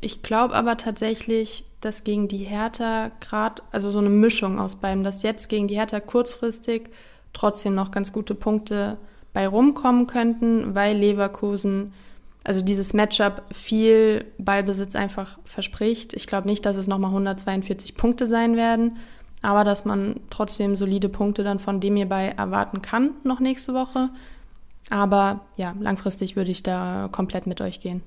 Ich 0.00 0.22
glaube 0.22 0.54
aber 0.54 0.78
tatsächlich, 0.78 1.64
dass 1.82 2.04
gegen 2.04 2.26
die 2.26 2.44
Hertha 2.44 3.10
gerade, 3.20 3.62
also 3.70 3.90
so 3.90 3.98
eine 3.98 4.08
Mischung 4.08 4.58
aus 4.60 4.76
beiden, 4.76 5.04
dass 5.04 5.22
jetzt 5.22 5.50
gegen 5.50 5.68
die 5.68 5.76
Hertha 5.76 6.00
kurzfristig 6.00 6.88
trotzdem 7.34 7.74
noch 7.74 7.90
ganz 7.90 8.14
gute 8.14 8.34
Punkte 8.34 8.96
bei 9.38 9.46
rumkommen 9.46 10.08
könnten, 10.08 10.74
weil 10.74 10.96
Leverkusen, 10.96 11.92
also 12.42 12.60
dieses 12.60 12.92
Matchup 12.92 13.44
viel 13.54 14.24
Ballbesitz 14.36 14.96
einfach 14.96 15.38
verspricht. 15.44 16.12
Ich 16.12 16.26
glaube 16.26 16.48
nicht, 16.48 16.66
dass 16.66 16.76
es 16.76 16.88
nochmal 16.88 17.10
142 17.10 17.94
Punkte 17.94 18.26
sein 18.26 18.56
werden, 18.56 18.96
aber 19.40 19.62
dass 19.62 19.84
man 19.84 20.18
trotzdem 20.28 20.74
solide 20.74 21.08
Punkte 21.08 21.44
dann 21.44 21.60
von 21.60 21.78
dem 21.78 21.94
hierbei 21.94 22.34
erwarten 22.36 22.82
kann 22.82 23.10
noch 23.22 23.38
nächste 23.38 23.74
Woche. 23.74 24.08
Aber 24.90 25.42
ja, 25.54 25.72
langfristig 25.78 26.34
würde 26.34 26.50
ich 26.50 26.64
da 26.64 27.08
komplett 27.12 27.46
mit 27.46 27.60
euch 27.60 27.78
gehen. 27.78 28.02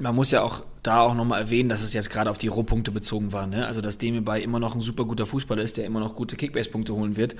Man 0.00 0.16
muss 0.16 0.32
ja 0.32 0.42
auch 0.42 0.64
da 0.82 1.02
auch 1.02 1.14
nochmal 1.14 1.42
erwähnen, 1.42 1.68
dass 1.68 1.80
es 1.80 1.94
jetzt 1.94 2.10
gerade 2.10 2.28
auf 2.28 2.38
die 2.38 2.48
Rohpunkte 2.48 2.90
bezogen 2.90 3.32
war. 3.32 3.46
Ne? 3.46 3.68
Also, 3.68 3.80
dass 3.80 3.98
Demi 3.98 4.18
immer 4.40 4.58
noch 4.58 4.74
ein 4.74 4.80
super 4.80 5.04
guter 5.04 5.26
Fußballer 5.26 5.62
ist, 5.62 5.76
der 5.76 5.84
immer 5.84 6.00
noch 6.00 6.16
gute 6.16 6.34
Kickbase-Punkte 6.34 6.92
holen 6.92 7.16
wird. 7.16 7.36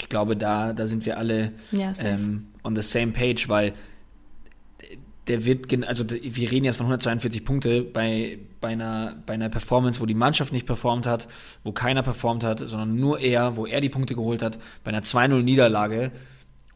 Ich 0.00 0.08
glaube, 0.08 0.36
da, 0.36 0.72
da 0.72 0.86
sind 0.86 1.06
wir 1.06 1.18
alle 1.18 1.52
ja, 1.72 1.92
ähm, 2.02 2.48
on 2.62 2.76
the 2.76 2.82
same 2.82 3.12
page, 3.12 3.48
weil 3.48 3.72
der 5.26 5.44
wird, 5.44 5.72
also 5.88 6.04
wir 6.08 6.50
reden 6.52 6.64
jetzt 6.64 6.76
von 6.76 6.86
142 6.86 7.44
Punkte 7.44 7.82
bei, 7.82 8.38
bei, 8.60 8.68
einer, 8.68 9.16
bei 9.26 9.34
einer 9.34 9.48
Performance, 9.48 10.00
wo 10.00 10.06
die 10.06 10.14
Mannschaft 10.14 10.52
nicht 10.52 10.66
performt 10.66 11.06
hat, 11.06 11.26
wo 11.64 11.72
keiner 11.72 12.02
performt 12.02 12.44
hat, 12.44 12.60
sondern 12.60 12.94
nur 12.94 13.18
er, 13.18 13.56
wo 13.56 13.66
er 13.66 13.80
die 13.80 13.88
Punkte 13.88 14.14
geholt 14.14 14.42
hat, 14.42 14.58
bei 14.84 14.90
einer 14.90 15.02
2-0-Niederlage 15.02 16.12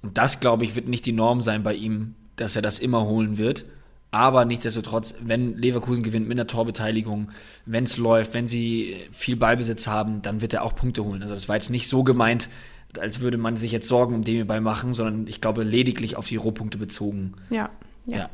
und 0.02 0.18
das, 0.18 0.40
glaube 0.40 0.64
ich, 0.64 0.74
wird 0.74 0.88
nicht 0.88 1.06
die 1.06 1.12
Norm 1.12 1.42
sein 1.42 1.62
bei 1.62 1.74
ihm, 1.74 2.14
dass 2.36 2.56
er 2.56 2.62
das 2.62 2.78
immer 2.78 3.04
holen 3.04 3.38
wird. 3.38 3.66
Aber 4.12 4.44
nichtsdestotrotz, 4.44 5.14
wenn 5.20 5.56
Leverkusen 5.56 6.02
gewinnt 6.02 6.26
mit 6.26 6.36
einer 6.36 6.48
Torbeteiligung, 6.48 7.30
wenn 7.64 7.84
es 7.84 7.96
läuft, 7.96 8.34
wenn 8.34 8.48
sie 8.48 8.96
viel 9.12 9.36
Ballbesitz 9.36 9.86
haben, 9.86 10.20
dann 10.22 10.42
wird 10.42 10.52
er 10.52 10.64
auch 10.64 10.74
Punkte 10.74 11.04
holen. 11.04 11.22
Also 11.22 11.34
das 11.34 11.48
war 11.48 11.54
jetzt 11.54 11.70
nicht 11.70 11.86
so 11.86 12.02
gemeint, 12.02 12.48
als 12.98 13.20
würde 13.20 13.38
man 13.38 13.56
sich 13.56 13.72
jetzt 13.72 13.88
Sorgen 13.88 14.14
um 14.14 14.24
den 14.24 14.46
bei 14.46 14.60
machen, 14.60 14.94
sondern 14.94 15.26
ich 15.26 15.40
glaube 15.40 15.62
lediglich 15.62 16.16
auf 16.16 16.26
die 16.26 16.36
Rohpunkte 16.36 16.78
bezogen. 16.78 17.34
Ja, 17.50 17.70
ja. 18.06 18.18
ja. 18.18 18.30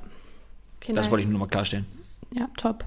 Okay, 0.81 0.93
das 0.93 1.05
nice. 1.07 1.11
wollte 1.11 1.25
ich 1.25 1.31
nur 1.31 1.41
mal 1.41 1.47
klarstellen. 1.47 1.87
Ja, 2.35 2.49
top. 2.57 2.85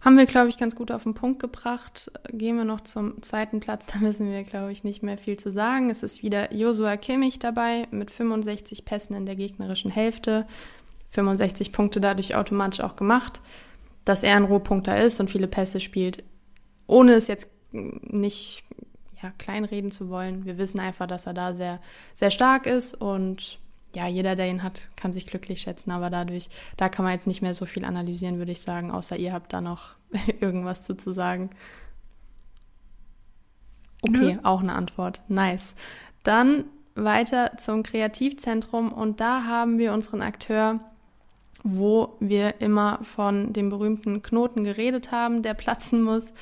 Haben 0.00 0.16
wir, 0.16 0.26
glaube 0.26 0.48
ich, 0.48 0.58
ganz 0.58 0.76
gut 0.76 0.92
auf 0.92 1.02
den 1.02 1.14
Punkt 1.14 1.40
gebracht. 1.40 2.10
Gehen 2.32 2.56
wir 2.56 2.64
noch 2.64 2.82
zum 2.82 3.20
zweiten 3.22 3.58
Platz. 3.60 3.86
Da 3.86 3.98
müssen 3.98 4.30
wir, 4.30 4.44
glaube 4.44 4.70
ich, 4.70 4.84
nicht 4.84 5.02
mehr 5.02 5.18
viel 5.18 5.36
zu 5.38 5.50
sagen. 5.50 5.90
Es 5.90 6.02
ist 6.02 6.22
wieder 6.22 6.54
Josua 6.54 6.96
Kimmich 6.96 7.40
dabei 7.40 7.88
mit 7.90 8.10
65 8.10 8.84
Pässen 8.84 9.16
in 9.16 9.26
der 9.26 9.34
gegnerischen 9.34 9.90
Hälfte. 9.90 10.46
65 11.10 11.72
Punkte 11.72 12.00
dadurch 12.00 12.36
automatisch 12.36 12.80
auch 12.80 12.94
gemacht. 12.94 13.40
Dass 14.04 14.22
er 14.22 14.36
ein 14.36 14.44
Rohpunkter 14.44 15.02
ist 15.02 15.18
und 15.18 15.30
viele 15.30 15.48
Pässe 15.48 15.80
spielt, 15.80 16.22
ohne 16.86 17.14
es 17.14 17.26
jetzt 17.26 17.50
nicht 17.72 18.62
ja, 19.22 19.32
kleinreden 19.38 19.90
zu 19.90 20.08
wollen. 20.08 20.44
Wir 20.44 20.58
wissen 20.58 20.80
einfach, 20.80 21.06
dass 21.06 21.26
er 21.26 21.34
da 21.34 21.52
sehr, 21.54 21.80
sehr 22.14 22.30
stark 22.30 22.66
ist 22.66 22.94
und 22.94 23.58
ja, 23.94 24.06
jeder, 24.06 24.36
der 24.36 24.50
ihn 24.50 24.62
hat, 24.62 24.88
kann 24.96 25.12
sich 25.12 25.26
glücklich 25.26 25.62
schätzen, 25.62 25.90
aber 25.90 26.10
dadurch, 26.10 26.48
da 26.76 26.88
kann 26.88 27.04
man 27.04 27.14
jetzt 27.14 27.26
nicht 27.26 27.42
mehr 27.42 27.54
so 27.54 27.64
viel 27.64 27.84
analysieren, 27.84 28.38
würde 28.38 28.52
ich 28.52 28.60
sagen, 28.60 28.90
außer 28.90 29.16
ihr 29.16 29.32
habt 29.32 29.52
da 29.52 29.60
noch 29.60 29.94
irgendwas 30.40 30.82
zu, 30.82 30.96
zu 30.96 31.12
sagen. 31.12 31.50
Okay, 34.02 34.32
ja. 34.32 34.38
auch 34.44 34.60
eine 34.60 34.74
Antwort. 34.74 35.22
Nice. 35.28 35.74
Dann 36.22 36.64
weiter 36.94 37.56
zum 37.56 37.82
Kreativzentrum 37.82 38.92
und 38.92 39.20
da 39.20 39.44
haben 39.44 39.78
wir 39.78 39.92
unseren 39.92 40.22
Akteur, 40.22 40.80
wo 41.64 42.16
wir 42.20 42.60
immer 42.60 43.00
von 43.02 43.52
dem 43.52 43.70
berühmten 43.70 44.22
Knoten 44.22 44.64
geredet 44.64 45.10
haben, 45.10 45.42
der 45.42 45.54
platzen 45.54 46.02
muss. 46.02 46.32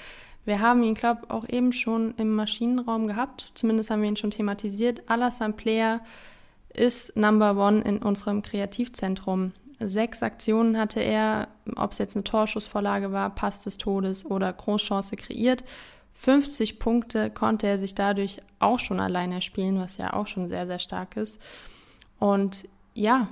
Wir 0.46 0.60
haben 0.60 0.82
ihn, 0.84 0.94
glaube 0.94 1.22
ich, 1.24 1.30
auch 1.30 1.46
eben 1.48 1.72
schon 1.72 2.14
im 2.16 2.34
Maschinenraum 2.34 3.08
gehabt. 3.08 3.50
Zumindest 3.54 3.90
haben 3.90 4.00
wir 4.00 4.08
ihn 4.08 4.16
schon 4.16 4.30
thematisiert. 4.30 5.02
Alassane 5.10 5.52
Player 5.52 6.00
ist 6.72 7.16
Number 7.16 7.56
One 7.56 7.82
in 7.82 7.98
unserem 7.98 8.42
Kreativzentrum. 8.42 9.52
Sechs 9.80 10.22
Aktionen 10.22 10.78
hatte 10.78 11.00
er, 11.00 11.48
ob 11.74 11.92
es 11.92 11.98
jetzt 11.98 12.16
eine 12.16 12.24
Torschussvorlage 12.24 13.12
war, 13.12 13.34
Pass 13.34 13.62
des 13.62 13.76
Todes 13.76 14.24
oder 14.24 14.52
Großchance 14.52 15.16
kreiert. 15.16 15.64
50 16.14 16.78
Punkte 16.78 17.30
konnte 17.30 17.66
er 17.66 17.76
sich 17.76 17.94
dadurch 17.94 18.40
auch 18.58 18.78
schon 18.78 19.00
alleine 19.00 19.42
spielen, 19.42 19.78
was 19.78 19.98
ja 19.98 20.14
auch 20.14 20.28
schon 20.28 20.48
sehr, 20.48 20.66
sehr 20.66 20.78
stark 20.78 21.16
ist. 21.16 21.42
Und 22.18 22.68
ja, 22.94 23.28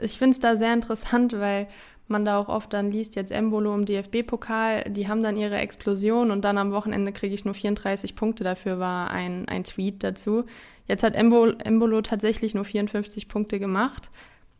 ich 0.00 0.18
finde 0.18 0.34
es 0.34 0.40
da 0.40 0.56
sehr 0.56 0.74
interessant, 0.74 1.32
weil 1.32 1.68
man 2.10 2.24
da 2.24 2.38
auch 2.38 2.48
oft 2.48 2.72
dann 2.72 2.90
liest, 2.90 3.16
jetzt 3.16 3.32
Embolo 3.32 3.74
im 3.74 3.84
DFB-Pokal, 3.84 4.84
die 4.90 5.08
haben 5.08 5.22
dann 5.22 5.36
ihre 5.36 5.58
Explosion 5.58 6.30
und 6.30 6.44
dann 6.44 6.58
am 6.58 6.72
Wochenende 6.72 7.12
kriege 7.12 7.34
ich 7.34 7.44
nur 7.44 7.54
34 7.54 8.16
Punkte. 8.16 8.44
Dafür 8.44 8.78
war 8.78 9.10
ein, 9.10 9.48
ein 9.48 9.64
Tweet 9.64 10.02
dazu. 10.02 10.44
Jetzt 10.86 11.02
hat 11.02 11.14
Embolo, 11.14 12.02
tatsächlich 12.02 12.54
nur 12.54 12.64
54 12.64 13.28
Punkte 13.28 13.58
gemacht. 13.58 14.10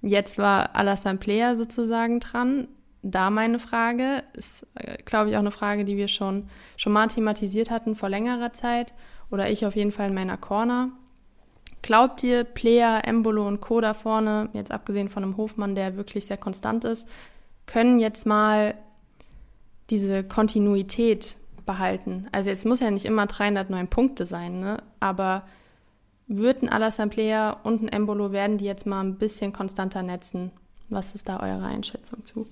Jetzt 0.02 0.38
war 0.38 0.76
Alassane 0.76 1.18
Player 1.18 1.56
sozusagen 1.56 2.20
dran 2.20 2.68
da 3.02 3.30
meine 3.30 3.58
Frage, 3.58 4.24
ist, 4.34 4.66
äh, 4.74 4.98
glaube 5.04 5.30
ich, 5.30 5.36
auch 5.36 5.40
eine 5.40 5.50
Frage, 5.50 5.84
die 5.84 5.96
wir 5.96 6.08
schon, 6.08 6.48
schon 6.76 6.92
mal 6.92 7.06
thematisiert 7.06 7.70
hatten 7.70 7.94
vor 7.94 8.08
längerer 8.08 8.52
Zeit 8.52 8.94
oder 9.30 9.50
ich 9.50 9.64
auf 9.64 9.76
jeden 9.76 9.92
Fall 9.92 10.08
in 10.08 10.14
meiner 10.14 10.36
Corner. 10.36 10.90
Glaubt 11.82 12.22
ihr, 12.22 12.44
Player, 12.44 13.02
Embolo 13.04 13.46
und 13.46 13.60
Co. 13.60 13.80
da 13.80 13.94
vorne, 13.94 14.50
jetzt 14.52 14.70
abgesehen 14.70 15.08
von 15.08 15.24
einem 15.24 15.36
Hofmann, 15.38 15.74
der 15.74 15.96
wirklich 15.96 16.26
sehr 16.26 16.36
konstant 16.36 16.84
ist, 16.84 17.08
können 17.70 18.00
jetzt 18.00 18.26
mal 18.26 18.74
diese 19.90 20.24
Kontinuität 20.24 21.36
behalten? 21.66 22.26
Also 22.32 22.50
jetzt 22.50 22.66
muss 22.66 22.80
ja 22.80 22.90
nicht 22.90 23.06
immer 23.06 23.26
309 23.26 23.88
Punkte 23.88 24.26
sein, 24.26 24.60
ne? 24.60 24.82
aber 24.98 25.44
würden 26.26 26.68
Alassane 26.68 27.10
Player 27.10 27.60
und 27.62 27.82
ein 27.82 27.88
Embolo, 27.88 28.32
werden 28.32 28.58
die 28.58 28.64
jetzt 28.64 28.86
mal 28.86 29.00
ein 29.00 29.18
bisschen 29.18 29.52
konstanter 29.52 30.02
netzen? 30.02 30.50
Was 30.88 31.14
ist 31.14 31.28
da 31.28 31.40
eure 31.40 31.64
Einschätzung 31.64 32.24
zu? 32.24 32.46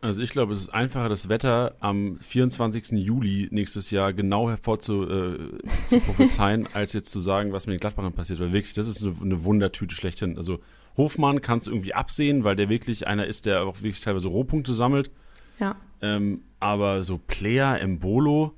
Also 0.00 0.20
ich 0.20 0.30
glaube, 0.30 0.52
es 0.52 0.60
ist 0.60 0.68
einfacher, 0.68 1.08
das 1.08 1.30
Wetter 1.30 1.74
am 1.80 2.18
24. 2.18 2.90
Juli 2.92 3.48
nächstes 3.50 3.90
Jahr 3.90 4.12
genau 4.12 4.50
hervorzu 4.50 5.02
äh, 5.04 5.38
zu 5.86 6.00
prophezeien, 6.06 6.68
als 6.74 6.92
jetzt 6.92 7.10
zu 7.10 7.20
sagen, 7.20 7.52
was 7.52 7.66
mit 7.66 7.74
den 7.74 7.80
Gladbachern 7.80 8.12
passiert. 8.12 8.40
Weil 8.40 8.52
wirklich, 8.52 8.74
das 8.74 8.88
ist 8.88 9.02
eine, 9.02 9.14
eine 9.22 9.44
Wundertüte 9.44 9.94
schlechthin. 9.94 10.36
Also 10.36 10.60
Hofmann 10.96 11.40
kannst 11.40 11.66
du 11.66 11.72
irgendwie 11.72 11.94
absehen, 11.94 12.44
weil 12.44 12.56
der 12.56 12.68
wirklich 12.68 13.06
einer 13.06 13.26
ist, 13.26 13.46
der 13.46 13.62
auch 13.62 13.78
wirklich 13.78 14.00
teilweise 14.00 14.28
Rohpunkte 14.28 14.72
sammelt. 14.72 15.10
Ja. 15.58 15.76
Ähm, 16.00 16.42
aber 16.60 17.04
so 17.04 17.18
Player, 17.18 17.80
Embolo, 17.80 18.54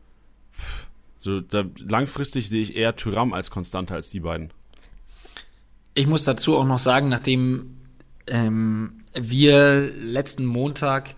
pff, 0.53 0.89
so 1.17 1.41
da, 1.41 1.65
langfristig 1.79 2.49
sehe 2.49 2.63
ich 2.63 2.77
eher 2.77 2.97
Tyram 2.97 3.33
als 3.33 3.51
konstanter 3.51 3.95
als 3.95 4.11
die 4.11 4.21
beiden. 4.21 4.51
Ich 5.95 6.07
muss 6.07 6.25
dazu 6.25 6.57
auch 6.57 6.67
noch 6.67 6.79
sagen, 6.79 7.09
nachdem 7.09 7.77
ähm, 8.27 9.03
wir 9.15 9.93
letzten 9.95 10.45
Montag 10.45 11.15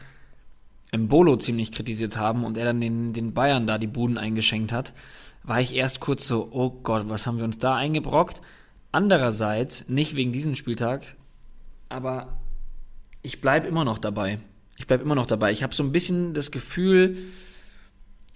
Mbolo 0.97 1.37
ziemlich 1.37 1.73
kritisiert 1.73 2.17
haben 2.17 2.45
und 2.45 2.57
er 2.57 2.65
dann 2.65 2.81
den, 2.81 3.13
den 3.13 3.35
Bayern 3.35 3.67
da 3.67 3.79
die 3.79 3.87
Buden 3.87 4.19
eingeschenkt 4.19 4.73
hat, 4.73 4.95
war 5.43 5.61
ich 5.61 5.75
erst 5.75 6.01
kurz 6.01 6.27
so, 6.27 6.49
oh 6.51 6.71
Gott, 6.71 7.09
was 7.09 7.27
haben 7.27 7.39
wir 7.39 7.45
uns 7.45 7.59
da 7.59 7.75
eingebrockt? 7.75 8.41
Andererseits, 8.93 9.89
nicht 9.89 10.17
wegen 10.17 10.33
diesem 10.33 10.55
Spieltag, 10.55 11.17
aber 11.89 12.39
ich 13.23 13.41
bleibe 13.41 13.67
immer 13.67 13.85
noch 13.85 13.99
dabei. 13.99 14.39
Ich 14.77 14.87
bleibe 14.87 15.03
immer 15.03 15.15
noch 15.15 15.27
dabei. 15.27 15.53
Ich 15.53 15.63
habe 15.63 15.75
so 15.75 15.83
ein 15.83 15.93
bisschen 15.93 16.35
das 16.35 16.51
Gefühl, 16.51 17.19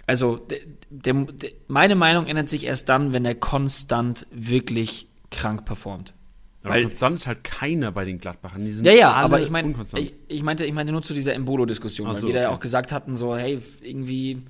also 0.07 0.37
der, 0.37 0.59
der, 0.91 1.15
der, 1.15 1.51
meine 1.69 1.95
Meinung 1.95 2.27
ändert 2.27 2.51
sich 2.51 2.65
erst 2.65 2.89
dann, 2.89 3.13
wenn 3.13 3.25
er 3.25 3.35
konstant 3.35 4.27
wirklich 4.31 5.09
krank 5.31 5.65
performt. 5.65 6.15
Aber 6.63 6.75
Weil, 6.75 6.83
konstant 6.83 7.17
ist 7.17 7.27
halt 7.27 7.45
keiner 7.45 7.91
bei 7.93 8.05
den 8.05 8.19
Gladbachern. 8.19 8.65
Die 8.65 8.73
sind 8.73 8.85
ja, 8.85 8.93
ja, 8.93 9.13
aber 9.13 9.41
ich 9.41 9.51
meine, 9.51 9.75
ich, 9.97 10.15
ich, 10.29 10.43
meinte, 10.43 10.65
ich 10.65 10.73
meinte 10.73 10.93
nur 10.93 11.03
zu 11.03 11.15
dieser 11.15 11.35
Embolo-Diskussion, 11.35 12.09
weil 12.09 12.15
so, 12.15 12.27
wir 12.27 12.35
okay. 12.35 12.35
da 12.35 12.43
ja 12.43 12.51
auch 12.51 12.61
gesagt 12.61 12.93
hatten, 12.93 13.17
so, 13.17 13.37
hey, 13.37 13.59
irgendwie, 13.81 14.43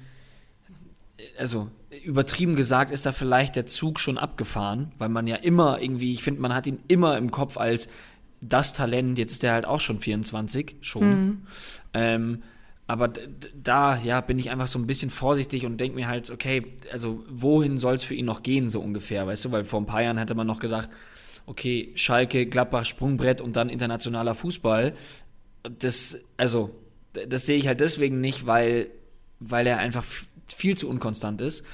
also 1.38 1.70
übertrieben 2.04 2.56
gesagt, 2.56 2.90
ist 2.90 3.06
da 3.06 3.12
vielleicht 3.12 3.56
der 3.56 3.66
Zug 3.66 4.00
schon 4.00 4.18
abgefahren, 4.18 4.92
weil 4.98 5.08
man 5.08 5.26
ja 5.26 5.36
immer 5.36 5.80
irgendwie, 5.80 6.12
ich 6.12 6.22
finde, 6.22 6.40
man 6.40 6.54
hat 6.54 6.66
ihn 6.66 6.80
immer 6.88 7.18
im 7.18 7.30
Kopf 7.30 7.58
als 7.58 7.88
das 8.40 8.72
Talent, 8.72 9.18
jetzt 9.18 9.32
ist 9.32 9.44
er 9.44 9.52
halt 9.52 9.66
auch 9.66 9.80
schon 9.80 10.00
24, 10.00 10.76
schon. 10.80 11.08
Mhm. 11.08 11.42
Ähm, 11.94 12.42
aber 12.86 13.08
da, 13.08 13.96
ja, 14.02 14.20
bin 14.20 14.38
ich 14.38 14.50
einfach 14.50 14.66
so 14.66 14.78
ein 14.78 14.86
bisschen 14.86 15.10
vorsichtig 15.10 15.64
und 15.64 15.78
denke 15.78 15.94
mir 15.94 16.08
halt, 16.08 16.30
okay, 16.30 16.66
also 16.92 17.24
wohin 17.30 17.78
soll 17.78 17.94
es 17.94 18.04
für 18.04 18.14
ihn 18.14 18.26
noch 18.26 18.42
gehen, 18.42 18.68
so 18.68 18.80
ungefähr, 18.80 19.26
weißt 19.26 19.44
du, 19.44 19.52
weil 19.52 19.64
vor 19.64 19.80
ein 19.80 19.86
paar 19.86 20.02
Jahren 20.02 20.18
hätte 20.18 20.34
man 20.34 20.46
noch 20.46 20.58
gedacht, 20.58 20.90
okay, 21.46 21.92
Schalke, 21.94 22.46
Gladbach, 22.46 22.84
Sprungbrett 22.84 23.40
und 23.40 23.56
dann 23.56 23.68
internationaler 23.68 24.34
Fußball. 24.34 24.94
Das, 25.78 26.20
also, 26.36 26.70
das 27.28 27.46
sehe 27.46 27.56
ich 27.56 27.66
halt 27.66 27.80
deswegen 27.80 28.20
nicht, 28.20 28.46
weil, 28.46 28.90
weil 29.38 29.66
er 29.66 29.78
einfach 29.78 30.04
viel 30.46 30.76
zu 30.76 30.88
unkonstant 30.88 31.40
ist. 31.40 31.64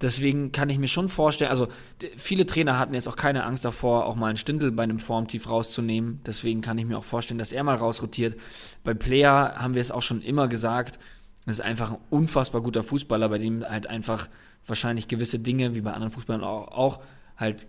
Deswegen 0.00 0.52
kann 0.52 0.68
ich 0.68 0.78
mir 0.78 0.88
schon 0.88 1.08
vorstellen, 1.08 1.50
also 1.50 1.68
viele 2.16 2.46
Trainer 2.46 2.78
hatten 2.78 2.94
jetzt 2.94 3.08
auch 3.08 3.16
keine 3.16 3.44
Angst 3.44 3.64
davor, 3.64 4.06
auch 4.06 4.16
mal 4.16 4.26
einen 4.26 4.36
Stindel 4.36 4.72
bei 4.72 4.82
einem 4.82 4.98
Formtief 4.98 5.48
rauszunehmen. 5.48 6.20
Deswegen 6.26 6.60
kann 6.60 6.78
ich 6.78 6.84
mir 6.84 6.98
auch 6.98 7.04
vorstellen, 7.04 7.38
dass 7.38 7.52
er 7.52 7.62
mal 7.62 7.76
rausrotiert. 7.76 8.36
Bei 8.82 8.92
Player 8.92 9.54
haben 9.56 9.74
wir 9.74 9.80
es 9.80 9.90
auch 9.90 10.02
schon 10.02 10.20
immer 10.20 10.48
gesagt, 10.48 10.98
das 11.46 11.56
ist 11.56 11.64
einfach 11.64 11.92
ein 11.92 11.98
unfassbar 12.10 12.62
guter 12.62 12.82
Fußballer, 12.82 13.28
bei 13.28 13.38
dem 13.38 13.64
halt 13.64 13.86
einfach 13.86 14.28
wahrscheinlich 14.66 15.08
gewisse 15.08 15.38
Dinge, 15.38 15.74
wie 15.74 15.82
bei 15.82 15.92
anderen 15.92 16.12
Fußballern 16.12 16.42
auch, 16.42 16.68
auch 16.68 17.00
halt 17.36 17.66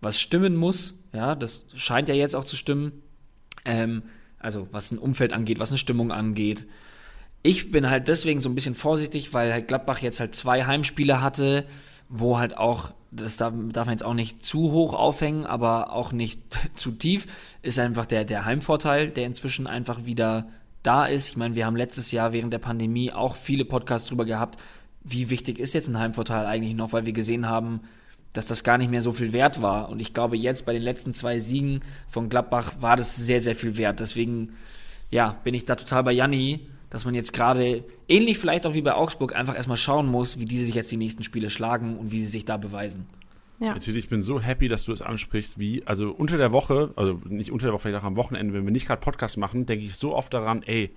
was 0.00 0.20
stimmen 0.20 0.56
muss. 0.56 0.98
Ja, 1.12 1.34
das 1.34 1.66
scheint 1.74 2.08
ja 2.08 2.14
jetzt 2.14 2.36
auch 2.36 2.44
zu 2.44 2.56
stimmen. 2.56 3.02
Ähm, 3.64 4.02
also 4.38 4.68
was 4.70 4.92
ein 4.92 4.98
Umfeld 4.98 5.32
angeht, 5.32 5.58
was 5.58 5.70
eine 5.70 5.78
Stimmung 5.78 6.12
angeht. 6.12 6.66
Ich 7.46 7.70
bin 7.70 7.88
halt 7.88 8.08
deswegen 8.08 8.40
so 8.40 8.48
ein 8.48 8.56
bisschen 8.56 8.74
vorsichtig, 8.74 9.32
weil 9.32 9.52
halt 9.52 9.68
Gladbach 9.68 10.00
jetzt 10.00 10.18
halt 10.18 10.34
zwei 10.34 10.64
Heimspiele 10.64 11.22
hatte, 11.22 11.64
wo 12.08 12.38
halt 12.38 12.58
auch, 12.58 12.92
das 13.12 13.36
darf, 13.36 13.54
darf 13.70 13.86
man 13.86 13.92
jetzt 13.92 14.04
auch 14.04 14.14
nicht 14.14 14.42
zu 14.42 14.72
hoch 14.72 14.94
aufhängen, 14.94 15.46
aber 15.46 15.92
auch 15.92 16.10
nicht 16.10 16.40
zu 16.74 16.90
tief, 16.90 17.26
ist 17.62 17.78
einfach 17.78 18.04
der, 18.04 18.24
der 18.24 18.46
Heimvorteil, 18.46 19.10
der 19.10 19.26
inzwischen 19.26 19.68
einfach 19.68 20.06
wieder 20.06 20.48
da 20.82 21.04
ist. 21.04 21.28
Ich 21.28 21.36
meine, 21.36 21.54
wir 21.54 21.66
haben 21.66 21.76
letztes 21.76 22.10
Jahr 22.10 22.32
während 22.32 22.52
der 22.52 22.58
Pandemie 22.58 23.12
auch 23.12 23.36
viele 23.36 23.64
Podcasts 23.64 24.08
drüber 24.08 24.24
gehabt, 24.24 24.60
wie 25.04 25.30
wichtig 25.30 25.60
ist 25.60 25.72
jetzt 25.72 25.86
ein 25.86 26.00
Heimvorteil 26.00 26.46
eigentlich 26.46 26.74
noch, 26.74 26.92
weil 26.92 27.06
wir 27.06 27.12
gesehen 27.12 27.48
haben, 27.48 27.78
dass 28.32 28.46
das 28.46 28.64
gar 28.64 28.76
nicht 28.76 28.90
mehr 28.90 29.02
so 29.02 29.12
viel 29.12 29.32
wert 29.32 29.62
war. 29.62 29.88
Und 29.88 30.00
ich 30.00 30.14
glaube, 30.14 30.36
jetzt 30.36 30.66
bei 30.66 30.72
den 30.72 30.82
letzten 30.82 31.12
zwei 31.12 31.38
Siegen 31.38 31.82
von 32.08 32.28
Gladbach 32.28 32.72
war 32.80 32.96
das 32.96 33.14
sehr, 33.14 33.40
sehr 33.40 33.54
viel 33.54 33.76
wert. 33.76 34.00
Deswegen, 34.00 34.54
ja, 35.12 35.36
bin 35.44 35.54
ich 35.54 35.64
da 35.64 35.76
total 35.76 36.02
bei 36.02 36.12
Janni, 36.12 36.66
dass 36.90 37.04
man 37.04 37.14
jetzt 37.14 37.32
gerade, 37.32 37.84
ähnlich 38.08 38.38
vielleicht 38.38 38.66
auch 38.66 38.74
wie 38.74 38.82
bei 38.82 38.94
Augsburg, 38.94 39.34
einfach 39.34 39.56
erstmal 39.56 39.76
schauen 39.76 40.06
muss, 40.06 40.38
wie 40.38 40.44
diese 40.44 40.64
sich 40.64 40.74
jetzt 40.74 40.90
die 40.90 40.96
nächsten 40.96 41.24
Spiele 41.24 41.50
schlagen 41.50 41.96
und 41.96 42.12
wie 42.12 42.20
sie 42.20 42.26
sich 42.26 42.44
da 42.44 42.56
beweisen. 42.56 43.06
Ja. 43.58 43.72
Natürlich, 43.72 44.04
ich 44.04 44.10
bin 44.10 44.22
so 44.22 44.40
happy, 44.40 44.68
dass 44.68 44.84
du 44.84 44.92
es 44.92 45.00
ansprichst, 45.00 45.58
wie, 45.58 45.82
also 45.86 46.10
unter 46.10 46.36
der 46.36 46.52
Woche, 46.52 46.92
also 46.96 47.20
nicht 47.24 47.50
unter 47.50 47.66
der 47.66 47.72
Woche, 47.72 47.82
vielleicht 47.82 48.02
auch 48.02 48.06
am 48.06 48.16
Wochenende, 48.16 48.52
wenn 48.52 48.64
wir 48.64 48.70
nicht 48.70 48.86
gerade 48.86 49.00
Podcast 49.00 49.38
machen, 49.38 49.64
denke 49.64 49.84
ich 49.84 49.96
so 49.96 50.14
oft 50.14 50.32
daran, 50.34 50.62
ey, 50.62 50.94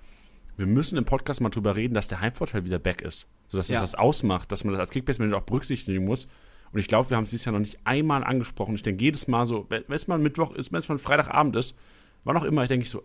wir 0.56 0.66
müssen 0.66 0.98
im 0.98 1.06
Podcast 1.06 1.40
mal 1.40 1.48
drüber 1.48 1.74
reden, 1.74 1.94
dass 1.94 2.06
der 2.08 2.20
Heimvorteil 2.20 2.66
wieder 2.66 2.78
back 2.78 3.00
ist. 3.00 3.28
So 3.48 3.56
dass 3.56 3.68
das 3.68 3.74
ja. 3.74 3.82
was 3.82 3.94
ausmacht, 3.94 4.52
dass 4.52 4.64
man 4.64 4.74
das 4.74 4.80
als 4.80 4.90
Kickbase-Manager 4.90 5.38
auch 5.38 5.46
berücksichtigen 5.46 6.04
muss. 6.04 6.28
Und 6.72 6.78
ich 6.78 6.86
glaube, 6.86 7.08
wir 7.08 7.16
haben 7.16 7.24
es 7.24 7.30
dieses 7.30 7.46
Jahr 7.46 7.54
noch 7.54 7.60
nicht 7.60 7.78
einmal 7.84 8.22
angesprochen. 8.22 8.74
Ich 8.74 8.82
denke 8.82 9.02
jedes 9.02 9.26
Mal 9.26 9.46
so, 9.46 9.66
wenn 9.70 9.84
es 9.88 10.06
mal 10.06 10.18
Mittwoch 10.18 10.52
ist, 10.52 10.70
wenn 10.70 10.78
es 10.78 10.88
mal 10.88 10.98
Freitagabend 10.98 11.56
ist, 11.56 11.78
wann 12.24 12.36
auch 12.36 12.44
immer, 12.44 12.62
ich 12.62 12.68
denke 12.68 12.84
ich 12.84 12.90
so, 12.90 13.02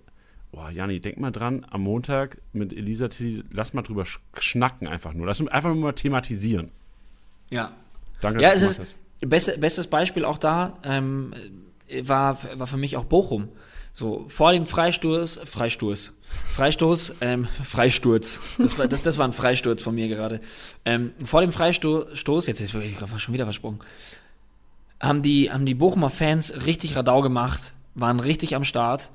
boah, 0.55 0.69
Jani, 0.69 1.01
denk 1.01 1.17
mal 1.17 1.31
dran, 1.31 1.65
am 1.69 1.81
Montag 1.81 2.37
mit 2.53 2.71
Elisa 2.71 3.09
Tilly, 3.09 3.43
lass 3.51 3.73
mal 3.73 3.81
drüber 3.81 4.05
schnacken 4.39 4.87
einfach 4.87 5.13
nur. 5.13 5.27
Lass 5.27 5.41
uns 5.41 5.49
einfach 5.49 5.69
nur 5.73 5.83
mal 5.83 5.91
thematisieren. 5.91 6.71
Ja. 7.49 7.73
Danke, 8.21 8.39
dass 8.39 8.61
ja, 8.61 8.67
du 8.67 8.71
es 8.71 8.79
ist 8.79 8.95
beste, 9.27 9.57
Bestes 9.57 9.87
Beispiel 9.87 10.23
auch 10.23 10.37
da 10.37 10.77
ähm, 10.83 11.33
war, 12.03 12.39
war 12.57 12.67
für 12.67 12.77
mich 12.77 12.95
auch 12.95 13.03
Bochum. 13.03 13.49
So, 13.91 14.25
vor 14.27 14.51
dem 14.51 14.65
Freistoß, 14.65 15.41
Freistoß, 15.45 16.13
Freistoß, 16.53 17.15
ähm, 17.21 17.47
Freisturz. 17.63 18.39
Das 18.57 18.77
war, 18.77 18.87
das, 18.87 19.01
das 19.01 19.17
war 19.17 19.27
ein 19.27 19.33
Freisturz 19.33 19.83
von 19.83 19.95
mir 19.95 20.07
gerade. 20.07 20.41
Ähm, 20.83 21.13
vor 21.23 21.41
dem 21.41 21.51
Freistoß, 21.51 22.47
jetzt 22.47 22.59
ist 22.59 22.73
ich 22.73 22.97
schon 23.21 23.33
wieder 23.33 23.45
versprungen, 23.45 23.79
haben 25.01 25.21
die, 25.21 25.51
haben 25.51 25.65
die 25.65 25.75
Bochumer 25.75 26.09
Fans 26.09 26.65
richtig 26.65 26.95
Radau 26.95 27.21
gemacht, 27.21 27.73
waren 27.93 28.19
richtig 28.19 28.55
am 28.55 28.63
Start. 28.63 29.11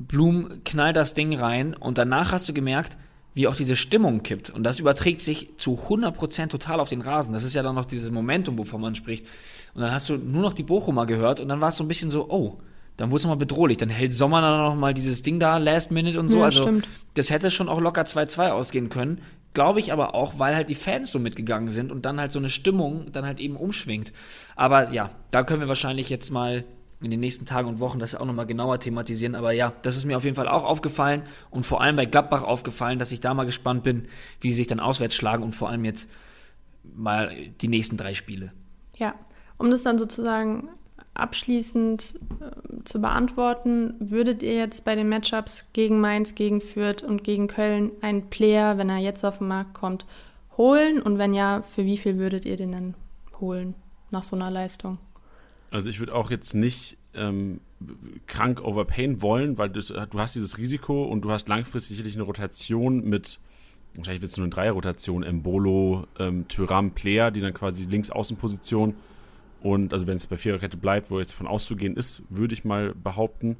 Blum 0.00 0.62
knallt 0.64 0.96
das 0.96 1.14
Ding 1.14 1.36
rein 1.36 1.74
und 1.74 1.98
danach 1.98 2.32
hast 2.32 2.48
du 2.48 2.54
gemerkt, 2.54 2.96
wie 3.34 3.46
auch 3.46 3.54
diese 3.54 3.76
Stimmung 3.76 4.22
kippt. 4.22 4.50
Und 4.50 4.64
das 4.64 4.80
überträgt 4.80 5.22
sich 5.22 5.56
zu 5.56 5.78
100% 5.88 6.48
total 6.48 6.80
auf 6.80 6.88
den 6.88 7.00
Rasen. 7.00 7.32
Das 7.32 7.44
ist 7.44 7.54
ja 7.54 7.62
dann 7.62 7.74
noch 7.74 7.84
dieses 7.84 8.10
Momentum, 8.10 8.58
wovon 8.58 8.80
man 8.80 8.94
spricht. 8.94 9.26
Und 9.74 9.82
dann 9.82 9.92
hast 9.92 10.08
du 10.08 10.16
nur 10.16 10.42
noch 10.42 10.52
die 10.52 10.64
Bochumer 10.64 11.06
gehört 11.06 11.38
und 11.38 11.48
dann 11.48 11.60
war 11.60 11.68
es 11.68 11.76
so 11.76 11.84
ein 11.84 11.88
bisschen 11.88 12.10
so, 12.10 12.28
oh, 12.28 12.58
dann 12.96 13.10
wurde 13.10 13.18
es 13.18 13.22
nochmal 13.24 13.38
bedrohlich. 13.38 13.78
Dann 13.78 13.88
hält 13.88 14.14
Sommer 14.14 14.40
dann 14.40 14.58
noch 14.58 14.74
mal 14.74 14.94
dieses 14.94 15.22
Ding 15.22 15.38
da, 15.38 15.58
Last 15.58 15.90
Minute 15.90 16.18
und 16.18 16.28
so. 16.28 16.38
Ja, 16.38 16.44
also 16.46 16.62
stimmt. 16.62 16.88
das 17.14 17.30
hätte 17.30 17.50
schon 17.50 17.68
auch 17.68 17.80
locker 17.80 18.02
2-2 18.02 18.50
ausgehen 18.50 18.88
können. 18.88 19.20
Glaube 19.54 19.80
ich 19.80 19.92
aber 19.92 20.14
auch, 20.14 20.38
weil 20.38 20.54
halt 20.54 20.68
die 20.68 20.74
Fans 20.74 21.10
so 21.10 21.18
mitgegangen 21.18 21.70
sind 21.70 21.90
und 21.92 22.04
dann 22.04 22.20
halt 22.20 22.30
so 22.30 22.38
eine 22.38 22.50
Stimmung 22.50 23.10
dann 23.12 23.26
halt 23.26 23.40
eben 23.40 23.56
umschwingt. 23.56 24.12
Aber 24.54 24.92
ja, 24.92 25.10
da 25.30 25.42
können 25.42 25.60
wir 25.60 25.68
wahrscheinlich 25.68 26.10
jetzt 26.10 26.30
mal 26.30 26.64
in 27.02 27.10
den 27.10 27.20
nächsten 27.20 27.46
Tagen 27.46 27.68
und 27.68 27.80
Wochen 27.80 27.98
das 27.98 28.14
auch 28.14 28.26
nochmal 28.26 28.46
genauer 28.46 28.78
thematisieren. 28.78 29.34
Aber 29.34 29.52
ja, 29.52 29.72
das 29.82 29.96
ist 29.96 30.04
mir 30.04 30.16
auf 30.16 30.24
jeden 30.24 30.36
Fall 30.36 30.48
auch 30.48 30.64
aufgefallen 30.64 31.22
und 31.50 31.64
vor 31.64 31.80
allem 31.80 31.96
bei 31.96 32.04
Gladbach 32.04 32.42
aufgefallen, 32.42 32.98
dass 32.98 33.12
ich 33.12 33.20
da 33.20 33.32
mal 33.34 33.44
gespannt 33.44 33.82
bin, 33.82 34.08
wie 34.40 34.50
sie 34.50 34.56
sich 34.56 34.66
dann 34.66 34.80
auswärts 34.80 35.14
schlagen 35.14 35.42
und 35.42 35.54
vor 35.54 35.70
allem 35.70 35.84
jetzt 35.84 36.08
mal 36.94 37.34
die 37.60 37.68
nächsten 37.68 37.96
drei 37.96 38.14
Spiele. 38.14 38.52
Ja, 38.96 39.14
um 39.56 39.70
das 39.70 39.82
dann 39.82 39.98
sozusagen 39.98 40.68
abschließend 41.14 42.18
äh, 42.40 42.84
zu 42.84 43.00
beantworten, 43.00 43.94
würdet 43.98 44.42
ihr 44.42 44.54
jetzt 44.54 44.84
bei 44.84 44.94
den 44.94 45.08
Matchups 45.08 45.64
gegen 45.72 46.00
Mainz, 46.00 46.34
gegen 46.34 46.60
Fürth 46.60 47.02
und 47.02 47.24
gegen 47.24 47.48
Köln 47.48 47.92
einen 48.00 48.28
Player, 48.30 48.78
wenn 48.78 48.88
er 48.88 48.98
jetzt 48.98 49.24
auf 49.24 49.38
den 49.38 49.48
Markt 49.48 49.74
kommt, 49.74 50.06
holen? 50.56 51.00
Und 51.00 51.18
wenn 51.18 51.34
ja, 51.34 51.62
für 51.62 51.84
wie 51.84 51.98
viel 51.98 52.18
würdet 52.18 52.44
ihr 52.44 52.56
den 52.56 52.72
dann 52.72 52.94
holen 53.40 53.74
nach 54.10 54.24
so 54.24 54.36
einer 54.36 54.50
Leistung? 54.50 54.98
Also 55.70 55.88
ich 55.88 56.00
würde 56.00 56.14
auch 56.14 56.30
jetzt 56.30 56.54
nicht 56.54 56.98
ähm, 57.14 57.60
krank 58.26 58.62
overpayen 58.62 59.22
wollen, 59.22 59.58
weil 59.58 59.70
das, 59.70 59.88
du 59.88 60.18
hast 60.18 60.34
dieses 60.34 60.58
Risiko 60.58 61.04
und 61.04 61.22
du 61.22 61.30
hast 61.30 61.48
langfristig 61.48 61.96
sicherlich 61.96 62.14
eine 62.14 62.24
Rotation 62.24 63.04
mit, 63.04 63.40
wahrscheinlich 63.94 64.22
wird 64.22 64.32
es 64.32 64.36
nur 64.36 64.44
eine 64.44 64.54
Dreierrotation, 64.54 65.22
Embolo, 65.22 66.06
ähm, 66.18 66.46
Tyram, 66.48 66.92
Player, 66.92 67.30
die 67.30 67.40
dann 67.40 67.54
quasi 67.54 67.84
links 67.84 68.10
Außenposition 68.10 68.94
und 69.60 69.92
also 69.92 70.06
wenn 70.06 70.16
es 70.16 70.26
bei 70.26 70.36
Viererkette 70.36 70.76
bleibt, 70.76 71.10
wo 71.10 71.18
jetzt 71.18 71.32
von 71.32 71.46
auszugehen 71.46 71.96
ist, 71.96 72.22
würde 72.30 72.54
ich 72.54 72.64
mal 72.64 72.94
behaupten, 72.94 73.56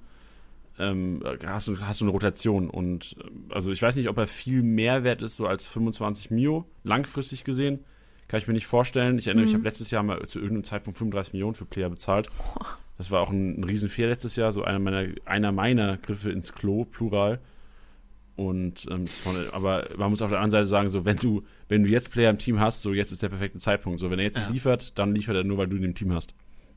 ähm, 0.79 1.23
hast, 1.45 1.69
du, 1.69 1.79
hast 1.81 2.01
du 2.01 2.07
eine 2.07 2.13
Rotation 2.13 2.71
und 2.71 3.17
äh, 3.21 3.55
also 3.55 3.71
ich 3.71 3.83
weiß 3.83 3.97
nicht, 3.97 4.09
ob 4.09 4.17
er 4.17 4.27
viel 4.27 4.63
mehr 4.63 5.05
wert 5.05 5.23
ist, 5.23 5.37
so 5.37 5.47
als 5.47 5.67
25 5.67 6.31
Mio, 6.31 6.65
langfristig 6.85 7.45
gesehen. 7.45 7.81
Kann 8.31 8.39
ich 8.39 8.47
mir 8.47 8.55
nicht 8.55 8.69
vorstellen. 8.69 9.19
Ich 9.19 9.27
erinnere 9.27 9.43
mich, 9.43 9.51
ich 9.51 9.55
habe 9.57 9.65
letztes 9.65 9.91
Jahr 9.91 10.05
mal 10.05 10.25
zu 10.25 10.39
irgendeinem 10.39 10.63
Zeitpunkt 10.63 10.97
35 10.97 11.33
Millionen 11.33 11.57
für 11.57 11.65
Player 11.65 11.91
bezahlt. 11.91 12.29
Das 12.97 13.11
war 13.11 13.23
auch 13.23 13.31
ein, 13.31 13.59
ein 13.59 13.65
Riesenfehler 13.65 14.11
letztes 14.11 14.37
Jahr, 14.37 14.53
so 14.53 14.63
einer 14.63 14.79
meiner, 14.79 15.09
einer 15.25 15.51
meiner 15.51 15.97
Griffe 15.97 16.31
ins 16.31 16.53
Klo, 16.53 16.85
plural. 16.85 17.41
Und 18.37 18.87
ähm, 18.89 19.09
von, 19.09 19.35
aber 19.51 19.89
man 19.97 20.11
muss 20.11 20.23
auf 20.23 20.31
der 20.31 20.39
anderen 20.39 20.53
Seite 20.53 20.67
sagen, 20.67 20.89
so 20.89 21.05
wenn 21.05 21.17
du, 21.17 21.43
wenn 21.69 21.83
du 21.83 21.89
jetzt 21.89 22.13
Player 22.13 22.31
im 22.31 22.39
Team 22.39 22.61
hast, 22.61 22.83
so 22.83 22.93
jetzt 22.95 23.11
ist 23.11 23.21
der 23.23 23.31
perfekte 23.31 23.59
Zeitpunkt. 23.59 23.99
So, 23.99 24.13
wenn 24.13 24.21
er 24.21 24.27
jetzt 24.27 24.37
nicht 24.37 24.47
Ja. 24.47 24.53
liefert, 24.53 24.97
dann 24.97 25.13
liefert 25.13 25.35
er 25.35 25.43
nur, 25.43 25.59
weil 25.59 25.67
du 25.67 25.77
ihn 25.77 25.83
im 25.83 25.95
Team 25.97 26.15
hast. 26.15 26.33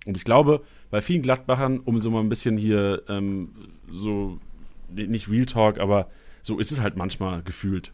Und 0.07 0.17
ich 0.17 0.23
glaube, 0.23 0.63
bei 0.89 1.01
vielen 1.03 1.21
Gladbachern, 1.21 1.79
um 1.81 1.99
so 1.99 2.09
mal 2.09 2.19
ein 2.21 2.29
bisschen 2.29 2.57
hier 2.57 3.03
ähm, 3.07 3.49
so, 3.91 4.39
nicht 4.89 5.29
Real 5.29 5.45
Talk, 5.45 5.79
aber 5.79 6.09
so 6.41 6.57
ist 6.57 6.71
es 6.71 6.81
halt 6.81 6.97
manchmal 6.97 7.43
gefühlt. 7.43 7.93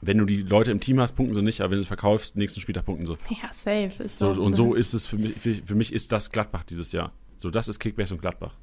Wenn 0.00 0.18
du 0.18 0.24
die 0.24 0.42
Leute 0.42 0.70
im 0.70 0.80
Team 0.80 1.00
hast, 1.00 1.14
punkten 1.16 1.34
sie 1.34 1.42
nicht, 1.42 1.60
aber 1.60 1.72
wenn 1.72 1.78
du 1.78 1.84
verkaufst, 1.84 2.36
nächsten 2.36 2.60
Spieltag 2.60 2.84
punkten 2.84 3.06
sie. 3.06 3.16
Ja, 3.30 3.52
safe. 3.52 4.02
Ist 4.02 4.20
So, 4.20 4.30
und 4.30 4.54
so 4.54 4.74
ist 4.74 4.94
es 4.94 5.06
für 5.06 5.16
mich, 5.16 5.34
für, 5.38 5.54
für 5.54 5.74
mich 5.74 5.92
ist 5.92 6.12
das 6.12 6.30
Gladbach 6.30 6.62
dieses 6.64 6.92
Jahr. 6.92 7.12
So, 7.36 7.50
das 7.50 7.68
ist 7.68 7.78
Kickbase 7.78 8.14
und 8.14 8.20
Gladbach. 8.20 8.54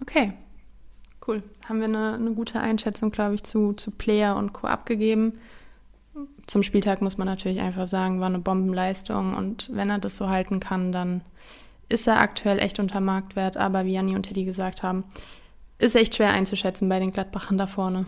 Okay, 0.00 0.32
cool. 1.26 1.42
Haben 1.68 1.78
wir 1.78 1.86
eine, 1.86 2.14
eine 2.14 2.32
gute 2.32 2.60
Einschätzung, 2.60 3.10
glaube 3.10 3.34
ich, 3.34 3.42
zu, 3.44 3.72
zu 3.74 3.90
Player 3.90 4.36
und 4.36 4.52
Co. 4.52 4.66
abgegeben. 4.66 5.34
Zum 6.46 6.62
Spieltag 6.62 7.02
muss 7.02 7.18
man 7.18 7.26
natürlich 7.26 7.60
einfach 7.60 7.86
sagen, 7.86 8.20
war 8.20 8.28
eine 8.28 8.38
Bombenleistung 8.38 9.34
und 9.34 9.70
wenn 9.74 9.90
er 9.90 9.98
das 9.98 10.16
so 10.16 10.28
halten 10.28 10.60
kann, 10.60 10.92
dann 10.92 11.22
ist 11.88 12.06
er 12.06 12.20
aktuell 12.20 12.58
echt 12.58 12.80
unter 12.80 13.00
Marktwert. 13.00 13.56
Aber 13.56 13.84
wie 13.84 13.92
Janni 13.92 14.16
und 14.16 14.24
Teddy 14.24 14.44
gesagt 14.44 14.82
haben, 14.82 15.04
ist 15.78 15.96
echt 15.96 16.16
schwer 16.16 16.30
einzuschätzen 16.30 16.88
bei 16.88 16.98
den 16.98 17.12
Gladbachern 17.12 17.58
da 17.58 17.66
vorne. 17.66 18.06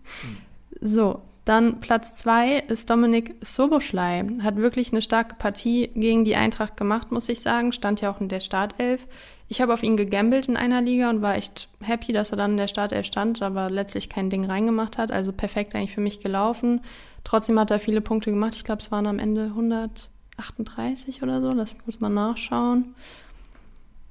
so, 0.80 1.22
dann 1.44 1.80
Platz 1.80 2.14
zwei 2.14 2.58
ist 2.58 2.88
Dominik 2.88 3.34
Soboschlei. 3.40 4.24
Hat 4.42 4.56
wirklich 4.56 4.92
eine 4.92 5.02
starke 5.02 5.34
Partie 5.34 5.90
gegen 5.94 6.24
die 6.24 6.36
Eintracht 6.36 6.76
gemacht, 6.76 7.10
muss 7.10 7.28
ich 7.28 7.40
sagen. 7.40 7.72
Stand 7.72 8.00
ja 8.00 8.12
auch 8.12 8.20
in 8.20 8.28
der 8.28 8.38
Startelf. 8.38 9.08
Ich 9.48 9.60
habe 9.60 9.74
auf 9.74 9.82
ihn 9.82 9.96
gegambelt 9.96 10.48
in 10.48 10.56
einer 10.56 10.80
Liga 10.80 11.10
und 11.10 11.20
war 11.20 11.34
echt 11.34 11.68
happy, 11.80 12.12
dass 12.12 12.30
er 12.30 12.36
dann 12.36 12.52
in 12.52 12.56
der 12.58 12.68
Startelf 12.68 13.06
stand, 13.06 13.42
aber 13.42 13.70
letztlich 13.70 14.08
kein 14.08 14.30
Ding 14.30 14.44
reingemacht 14.44 14.98
hat. 14.98 15.10
Also 15.10 15.32
perfekt 15.32 15.74
eigentlich 15.74 15.94
für 15.94 16.00
mich 16.00 16.20
gelaufen. 16.20 16.80
Trotzdem 17.24 17.58
hat 17.58 17.72
er 17.72 17.80
viele 17.80 18.00
Punkte 18.00 18.30
gemacht. 18.30 18.54
Ich 18.54 18.64
glaube, 18.64 18.80
es 18.80 18.92
waren 18.92 19.06
am 19.06 19.18
Ende 19.18 19.46
138 19.46 21.24
oder 21.24 21.42
so. 21.42 21.52
Das 21.54 21.74
muss 21.86 21.98
man 21.98 22.14
nachschauen. 22.14 22.94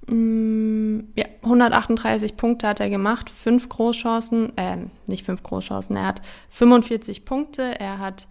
Mm, 0.07 0.99
Ja, 1.15 1.25
138 1.43 2.37
Punkte 2.37 2.67
hat 2.67 2.79
er 2.79 2.89
gemacht, 2.89 3.29
fünf 3.29 3.69
Großchancen, 3.69 4.53
ähm, 4.57 4.91
nicht 5.07 5.25
fünf 5.25 5.43
Großchancen, 5.43 5.95
er 5.95 6.05
hat 6.07 6.21
45 6.49 7.25
Punkte, 7.25 7.79
er 7.79 7.99
hat 7.99 8.27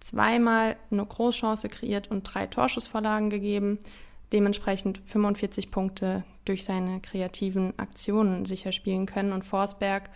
zweimal 0.00 0.76
eine 0.90 1.04
Großchance 1.04 1.68
kreiert 1.68 2.10
und 2.10 2.22
drei 2.24 2.46
Torschussvorlagen 2.46 3.30
gegeben, 3.30 3.78
dementsprechend 4.32 5.00
45 5.06 5.70
Punkte 5.70 6.24
durch 6.44 6.64
seine 6.64 7.00
kreativen 7.00 7.72
Aktionen 7.78 8.44
sicher 8.44 8.72
spielen 8.72 9.06
können 9.06 9.32
und 9.32 9.44
Forsberg 9.44 10.10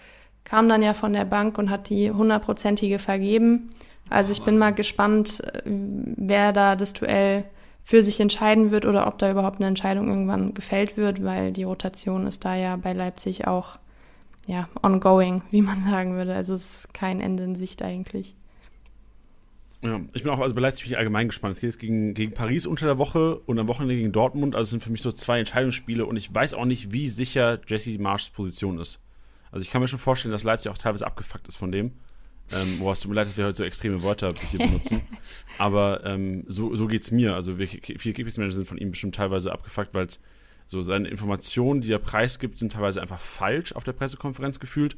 kam 0.45 0.69
dann 0.69 0.83
ja 0.83 0.95
von 0.95 1.13
der 1.13 1.25
Bank 1.25 1.59
und 1.59 1.71
hat 1.71 1.89
die 1.89 2.11
hundertprozentige 2.11 2.99
vergeben. 2.99 3.71
Also 4.11 4.33
ich 4.33 4.43
bin 4.43 4.59
mal 4.59 4.75
gespannt, 4.75 5.41
äh, 5.41 5.63
wer 5.65 6.53
da 6.53 6.77
das 6.77 6.93
Duell 6.93 7.45
für 7.85 8.03
sich 8.03 8.21
entscheiden 8.21 8.71
wird 8.71 8.87
oder 8.87 9.07
ob 9.07 9.19
da 9.19 9.31
überhaupt 9.31 9.59
eine 9.59 9.67
Entscheidung 9.67 10.09
irgendwann 10.09 10.55
gefällt 10.55 10.97
wird, 10.97 11.25
weil 11.25 11.53
die 11.53 11.65
Rotation 11.65 12.27
ist 12.27 12.45
da 12.45 12.55
ja 12.55 12.77
bei 12.77 12.93
Leipzig 12.93 13.47
auch 13.47 13.79
ja, 14.47 14.69
ongoing, 14.83 15.43
wie 15.51 15.63
man 15.63 15.81
sagen 15.91 16.15
würde. 16.15 16.35
Also 16.35 16.55
es 16.55 16.85
ist 16.85 16.95
kein 16.95 17.21
Ende 17.21 17.45
in 17.45 17.57
Sicht 17.57 17.83
eigentlich. 17.83 18.37
Ja, 19.83 20.01
ich 20.13 20.23
bin 20.23 20.31
auch, 20.31 20.39
also 20.39 20.55
bei 20.55 20.61
Leipzig 20.61 20.97
allgemein 20.97 21.27
gespannt. 21.27 21.57
Es 21.57 21.61
geht 21.61 21.69
jetzt 21.69 21.81
gegen, 21.81 22.15
gegen 22.15 22.33
Paris 22.35 22.67
unter 22.67 22.87
der 22.87 22.99
Woche 22.99 23.41
und 23.41 23.59
am 23.59 23.67
Wochenende 23.67 23.97
gegen 23.97 24.13
Dortmund. 24.13 24.55
Also 24.55 24.63
es 24.63 24.71
sind 24.71 24.83
für 24.83 24.93
mich 24.93 25.03
so 25.03 25.11
zwei 25.11 25.41
Entscheidungsspiele 25.41 26.07
und 26.07 26.17
ich 26.17 26.33
weiß 26.33 26.55
auch 26.55 26.67
nicht, 26.67 26.93
wie 26.93 27.09
sicher 27.09 27.61
Jesse 27.67 27.99
Marschs 28.01 28.31
Position 28.31 28.79
ist. 28.79 29.01
Also 29.51 29.65
ich 29.65 29.71
kann 29.71 29.83
mir 29.83 29.89
schon 29.89 29.99
vorstellen, 29.99 30.33
dass 30.33 30.45
Leipzig 30.45 30.71
auch 30.71 30.79
teilweise 30.79 31.05
abgefuckt 31.05 31.49
ist 31.49 31.57
von 31.57 31.73
dem. 31.73 31.93
Ähm, 32.53 32.79
boah, 32.79 32.93
es 32.93 33.01
tut 33.01 33.11
mir 33.11 33.17
leid, 33.17 33.29
dass 33.29 33.37
wir 33.37 33.45
heute 33.47 33.57
so 33.57 33.65
extreme 33.65 34.03
Wörter 34.03 34.31
hier 34.51 34.59
benutzen. 34.67 35.03
Aber 35.59 36.05
ähm, 36.05 36.45
so, 36.49 36.75
so 36.75 36.87
geht's 36.87 37.11
mir. 37.11 37.35
Also 37.35 37.59
wir, 37.59 37.67
viele 37.67 38.15
Kickbase-Manager 38.15 38.57
sind 38.57 38.67
von 38.67 38.79
ihm 38.79 38.91
bestimmt 38.91 39.15
teilweise 39.15 39.53
abgefuckt, 39.53 39.95
weil 39.95 40.07
es 40.07 40.21
so 40.67 40.83
seine 40.83 41.09
Informationen, 41.09 41.81
die 41.81 41.93
er 41.93 41.99
preisgibt, 41.99 42.59
sind 42.59 42.73
teilweise 42.73 43.01
einfach 43.01 43.21
falsch 43.21 43.73
auf 43.73 43.85
der 43.85 43.93
Pressekonferenz 43.93 44.61
gefühlt. 44.61 44.97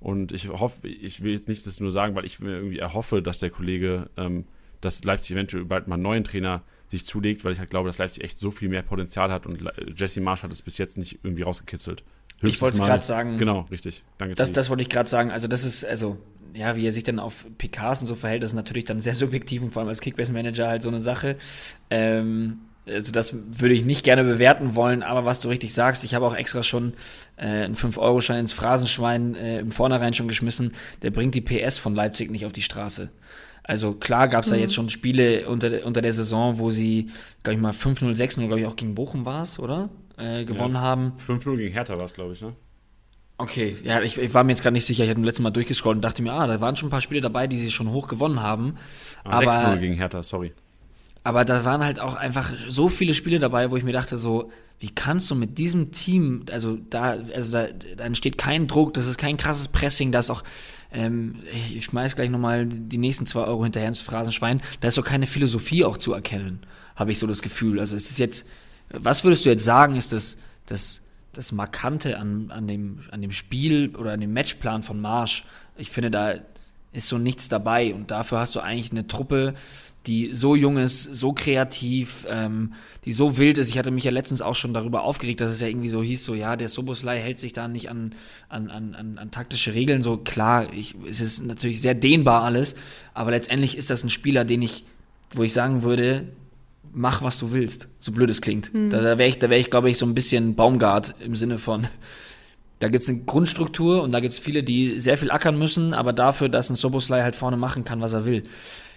Und 0.00 0.32
ich 0.32 0.48
hoffe, 0.48 0.86
ich 0.86 1.22
will 1.22 1.32
jetzt 1.32 1.48
nicht 1.48 1.66
das 1.66 1.80
nur 1.80 1.90
sagen, 1.90 2.14
weil 2.14 2.24
ich 2.24 2.38
mir 2.40 2.52
irgendwie 2.52 2.78
erhoffe, 2.78 3.20
dass 3.20 3.40
der 3.40 3.50
Kollege, 3.50 4.10
ähm, 4.16 4.44
dass 4.80 5.02
Leipzig 5.02 5.32
eventuell 5.32 5.64
bald 5.64 5.88
mal 5.88 5.94
einen 5.94 6.04
neuen 6.04 6.24
Trainer 6.24 6.62
sich 6.86 7.04
zulegt, 7.04 7.44
weil 7.44 7.52
ich 7.52 7.58
halt 7.58 7.70
glaube, 7.70 7.88
dass 7.88 7.98
Leipzig 7.98 8.24
echt 8.24 8.38
so 8.38 8.50
viel 8.50 8.68
mehr 8.68 8.82
Potenzial 8.82 9.30
hat 9.30 9.44
und 9.46 9.62
Jesse 9.94 10.20
Marsch 10.20 10.42
hat 10.42 10.52
es 10.52 10.62
bis 10.62 10.78
jetzt 10.78 10.96
nicht 10.96 11.18
irgendwie 11.22 11.42
rausgekitzelt. 11.42 12.02
Ich 12.40 12.62
wollte 12.62 12.80
es 12.80 12.86
gerade 12.86 13.04
sagen. 13.04 13.38
Genau, 13.38 13.62
richtig. 13.70 14.04
Danke. 14.16 14.36
Das, 14.36 14.52
das 14.52 14.70
wollte 14.70 14.82
ich 14.82 14.88
gerade 14.88 15.08
sagen. 15.08 15.30
Also 15.30 15.48
das 15.48 15.64
ist, 15.64 15.84
also, 15.84 16.18
ja, 16.54 16.76
wie 16.76 16.86
er 16.86 16.92
sich 16.92 17.04
dann 17.04 17.18
auf 17.18 17.46
PKs 17.58 18.00
und 18.00 18.06
so 18.06 18.14
verhält, 18.14 18.42
das 18.42 18.50
ist 18.50 18.56
natürlich 18.56 18.84
dann 18.84 19.00
sehr 19.00 19.14
subjektiv 19.16 19.62
und 19.62 19.70
vor 19.72 19.80
allem 19.80 19.88
als 19.88 20.00
Kickbase-Manager 20.00 20.68
halt 20.68 20.82
so 20.82 20.88
eine 20.88 21.00
Sache. 21.00 21.36
Ähm, 21.90 22.58
also 22.86 23.12
das 23.12 23.34
würde 23.50 23.74
ich 23.74 23.84
nicht 23.84 24.02
gerne 24.02 24.24
bewerten 24.24 24.74
wollen, 24.74 25.02
aber 25.02 25.26
was 25.26 25.40
du 25.40 25.48
richtig 25.48 25.74
sagst, 25.74 26.04
ich 26.04 26.14
habe 26.14 26.26
auch 26.26 26.34
extra 26.34 26.62
schon 26.62 26.94
äh, 27.36 27.46
einen 27.46 27.74
5-Euro-Schein 27.74 28.40
ins 28.40 28.52
Phrasenschwein 28.54 29.34
äh, 29.34 29.58
im 29.60 29.72
Vornherein 29.72 30.14
schon 30.14 30.26
geschmissen, 30.28 30.72
der 31.02 31.10
bringt 31.10 31.34
die 31.34 31.42
PS 31.42 31.78
von 31.78 31.94
Leipzig 31.94 32.30
nicht 32.30 32.46
auf 32.46 32.52
die 32.52 32.62
Straße. 32.62 33.10
Also 33.62 33.92
klar 33.92 34.28
gab 34.28 34.44
es 34.44 34.50
da 34.50 34.56
jetzt 34.56 34.72
schon 34.72 34.88
Spiele 34.88 35.46
unter, 35.46 35.84
unter 35.84 36.00
der 36.00 36.14
Saison, 36.14 36.58
wo 36.58 36.70
sie, 36.70 37.10
glaube 37.42 37.56
ich 37.56 37.60
mal, 37.60 37.72
5-0, 37.72 38.16
6-0, 38.16 38.46
glaube 38.46 38.60
ich, 38.60 38.66
auch 38.66 38.76
gegen 38.76 38.94
Bochum 38.94 39.26
war 39.26 39.42
es, 39.42 39.58
oder? 39.58 39.90
Äh, 40.16 40.46
gewonnen 40.46 40.74
Ja. 40.76 40.80
haben. 40.80 41.12
5-0 41.26 41.58
gegen 41.58 41.72
Hertha 41.74 41.98
war 41.98 42.06
es, 42.06 42.14
glaube 42.14 42.32
ich, 42.32 42.40
ne? 42.40 42.54
Okay, 43.40 43.76
ja, 43.84 44.02
ich, 44.02 44.18
ich 44.18 44.34
war 44.34 44.42
mir 44.42 44.50
jetzt 44.50 44.62
gerade 44.62 44.74
nicht 44.74 44.84
sicher. 44.84 45.04
Ich 45.04 45.10
habe 45.10 45.20
letztes 45.20 45.42
Mal 45.42 45.50
durchgescrollt 45.50 45.96
und 45.96 46.02
dachte 46.02 46.22
mir, 46.22 46.32
ah, 46.32 46.46
da 46.48 46.60
waren 46.60 46.76
schon 46.76 46.88
ein 46.88 46.90
paar 46.90 47.00
Spiele 47.00 47.20
dabei, 47.20 47.46
die 47.46 47.56
sie 47.56 47.70
schon 47.70 47.90
hoch 47.92 48.08
gewonnen 48.08 48.42
haben. 48.42 48.74
Ah, 49.24 49.38
6-0 49.38 49.46
Aber, 49.48 49.76
gegen 49.76 49.94
Hertha, 49.94 50.24
sorry. 50.24 50.52
aber 51.22 51.44
da 51.44 51.64
waren 51.64 51.84
halt 51.84 52.00
auch 52.00 52.16
einfach 52.16 52.52
so 52.68 52.88
viele 52.88 53.14
Spiele 53.14 53.38
dabei, 53.38 53.70
wo 53.70 53.76
ich 53.76 53.84
mir 53.84 53.92
dachte, 53.92 54.16
so, 54.16 54.50
wie 54.80 54.90
kannst 54.90 55.30
du 55.30 55.36
mit 55.36 55.56
diesem 55.56 55.92
Team, 55.92 56.46
also 56.50 56.78
da, 56.90 57.16
also 57.34 57.52
da, 57.52 57.66
da 57.96 58.04
entsteht 58.04 58.38
kein 58.38 58.66
Druck, 58.66 58.94
das 58.94 59.06
ist 59.06 59.18
kein 59.18 59.36
krasses 59.36 59.68
Pressing, 59.68 60.10
da 60.10 60.18
ist 60.18 60.30
auch, 60.30 60.42
ähm, 60.92 61.36
ich 61.72 61.84
schmeiß 61.84 62.16
gleich 62.16 62.30
nochmal 62.30 62.66
die 62.66 62.98
nächsten 62.98 63.26
zwei 63.26 63.44
Euro 63.44 63.62
hinterher 63.62 63.88
ins 63.88 64.02
Phrasenschwein, 64.02 64.60
da 64.80 64.88
ist 64.88 64.98
auch 64.98 65.04
keine 65.04 65.26
Philosophie 65.26 65.84
auch 65.84 65.96
zu 65.96 66.12
erkennen, 66.12 66.60
habe 66.96 67.12
ich 67.12 67.18
so 67.18 67.26
das 67.26 67.42
Gefühl. 67.42 67.78
Also 67.78 67.94
es 67.94 68.10
ist 68.10 68.18
jetzt, 68.18 68.46
was 68.90 69.22
würdest 69.24 69.44
du 69.44 69.48
jetzt 69.48 69.64
sagen, 69.64 69.96
ist 69.96 70.12
das, 70.12 70.38
das, 70.66 71.02
das 71.38 71.52
Markante 71.52 72.18
an, 72.18 72.50
an, 72.50 72.66
dem, 72.66 72.98
an 73.12 73.22
dem 73.22 73.30
Spiel 73.30 73.94
oder 73.96 74.12
an 74.12 74.20
dem 74.20 74.32
Matchplan 74.32 74.82
von 74.82 75.00
Marsch? 75.00 75.44
Ich 75.76 75.88
finde, 75.88 76.10
da 76.10 76.34
ist 76.92 77.06
so 77.06 77.16
nichts 77.16 77.48
dabei 77.48 77.94
und 77.94 78.10
dafür 78.10 78.40
hast 78.40 78.56
du 78.56 78.60
eigentlich 78.60 78.90
eine 78.90 79.06
Truppe, 79.06 79.54
die 80.08 80.34
so 80.34 80.56
jung 80.56 80.78
ist, 80.78 81.04
so 81.04 81.32
kreativ, 81.32 82.26
ähm, 82.28 82.72
die 83.04 83.12
so 83.12 83.38
wild 83.38 83.56
ist. 83.56 83.68
Ich 83.68 83.78
hatte 83.78 83.92
mich 83.92 84.02
ja 84.02 84.10
letztens 84.10 84.42
auch 84.42 84.56
schon 84.56 84.74
darüber 84.74 85.02
aufgeregt, 85.02 85.40
dass 85.40 85.52
es 85.52 85.60
ja 85.60 85.68
irgendwie 85.68 85.90
so 85.90 86.02
hieß, 86.02 86.24
so 86.24 86.34
ja, 86.34 86.56
der 86.56 86.68
Soboslai 86.68 87.20
hält 87.20 87.38
sich 87.38 87.52
da 87.52 87.68
nicht 87.68 87.88
an, 87.88 88.16
an, 88.48 88.68
an, 88.68 88.96
an, 88.96 89.18
an 89.18 89.30
taktische 89.30 89.74
Regeln. 89.74 90.02
So 90.02 90.16
klar, 90.16 90.72
ich, 90.72 90.96
es 91.08 91.20
ist 91.20 91.44
natürlich 91.44 91.80
sehr 91.80 91.94
dehnbar 91.94 92.42
alles, 92.42 92.74
aber 93.14 93.30
letztendlich 93.30 93.76
ist 93.76 93.90
das 93.90 94.02
ein 94.02 94.10
Spieler, 94.10 94.44
den 94.44 94.62
ich, 94.62 94.84
wo 95.30 95.44
ich 95.44 95.52
sagen 95.52 95.84
würde, 95.84 96.24
mach 96.92 97.22
was 97.22 97.38
du 97.38 97.52
willst, 97.52 97.88
so 97.98 98.12
blöd 98.12 98.30
es 98.30 98.40
klingt. 98.40 98.72
Mhm. 98.72 98.90
Da, 98.90 99.00
da 99.00 99.18
wäre 99.18 99.28
ich, 99.28 99.38
da 99.38 99.50
wäre 99.50 99.60
ich, 99.60 99.70
glaube 99.70 99.90
ich, 99.90 99.98
so 99.98 100.06
ein 100.06 100.14
bisschen 100.14 100.54
Baumgart 100.54 101.14
im 101.20 101.36
Sinne 101.36 101.58
von, 101.58 101.86
da 102.80 102.88
gibt's 102.88 103.08
eine 103.08 103.18
Grundstruktur 103.18 104.02
und 104.02 104.12
da 104.12 104.20
gibt's 104.20 104.38
viele, 104.38 104.62
die 104.62 105.00
sehr 105.00 105.18
viel 105.18 105.30
ackern 105.30 105.58
müssen, 105.58 105.94
aber 105.94 106.12
dafür, 106.12 106.48
dass 106.48 106.70
ein 106.70 106.76
Soboslai 106.76 107.22
halt 107.22 107.34
vorne 107.34 107.56
machen 107.56 107.84
kann, 107.84 108.00
was 108.00 108.12
er 108.12 108.24
will. 108.24 108.44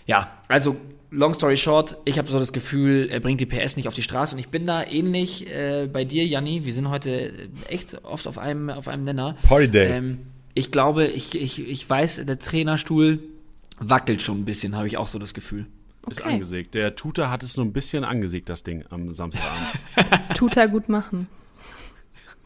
Ja, 0.06 0.32
also 0.48 0.78
long 1.10 1.34
story 1.34 1.58
short, 1.58 1.98
ich 2.06 2.18
habe 2.18 2.32
so 2.32 2.40
das 2.40 2.54
Gefühl, 2.54 3.10
er 3.12 3.20
bringt 3.20 3.42
die 3.42 3.46
PS 3.46 3.76
nicht 3.76 3.88
auf 3.88 3.94
die 3.94 4.02
Straße 4.02 4.34
und 4.34 4.40
ich 4.40 4.50
bin 4.50 4.66
da 4.66 4.84
ähnlich 4.84 5.48
äh, 5.54 5.88
bei 5.92 6.06
dir, 6.06 6.26
Janni. 6.26 6.66
Wir 6.66 6.74
sind 6.74 6.90
heute 6.90 7.50
echt 7.68 8.04
oft 8.04 8.28
auf 8.28 8.38
einem, 8.38 8.70
auf 8.70 8.88
einem 8.88 9.04
Nenner. 9.04 9.36
Party 9.44 9.70
Day. 9.70 9.92
Ähm, 9.92 10.20
ich 10.54 10.72
glaube, 10.72 11.06
ich, 11.06 11.36
ich, 11.36 11.60
ich 11.60 11.90
weiß, 11.90 12.22
der 12.26 12.40
Trainerstuhl 12.40 13.20
wackelt 13.80 14.22
schon 14.22 14.42
ein 14.42 14.46
bisschen, 14.46 14.76
habe 14.76 14.88
ich 14.88 14.98
auch 14.98 15.08
so 15.08 15.20
das 15.20 15.34
Gefühl. 15.34 15.66
Okay. 16.06 16.12
Ist 16.12 16.22
angesägt. 16.24 16.74
Der 16.74 16.96
Tutor 16.96 17.30
hat 17.30 17.44
es 17.44 17.54
so 17.54 17.62
ein 17.62 17.74
bisschen 17.74 18.04
angesägt, 18.04 18.50
das 18.50 18.64
Ding 18.64 18.84
am 18.90 19.14
Samstagabend. 19.14 19.68
Tutor 20.36 20.68
gut 20.68 20.90
machen. 20.90 21.28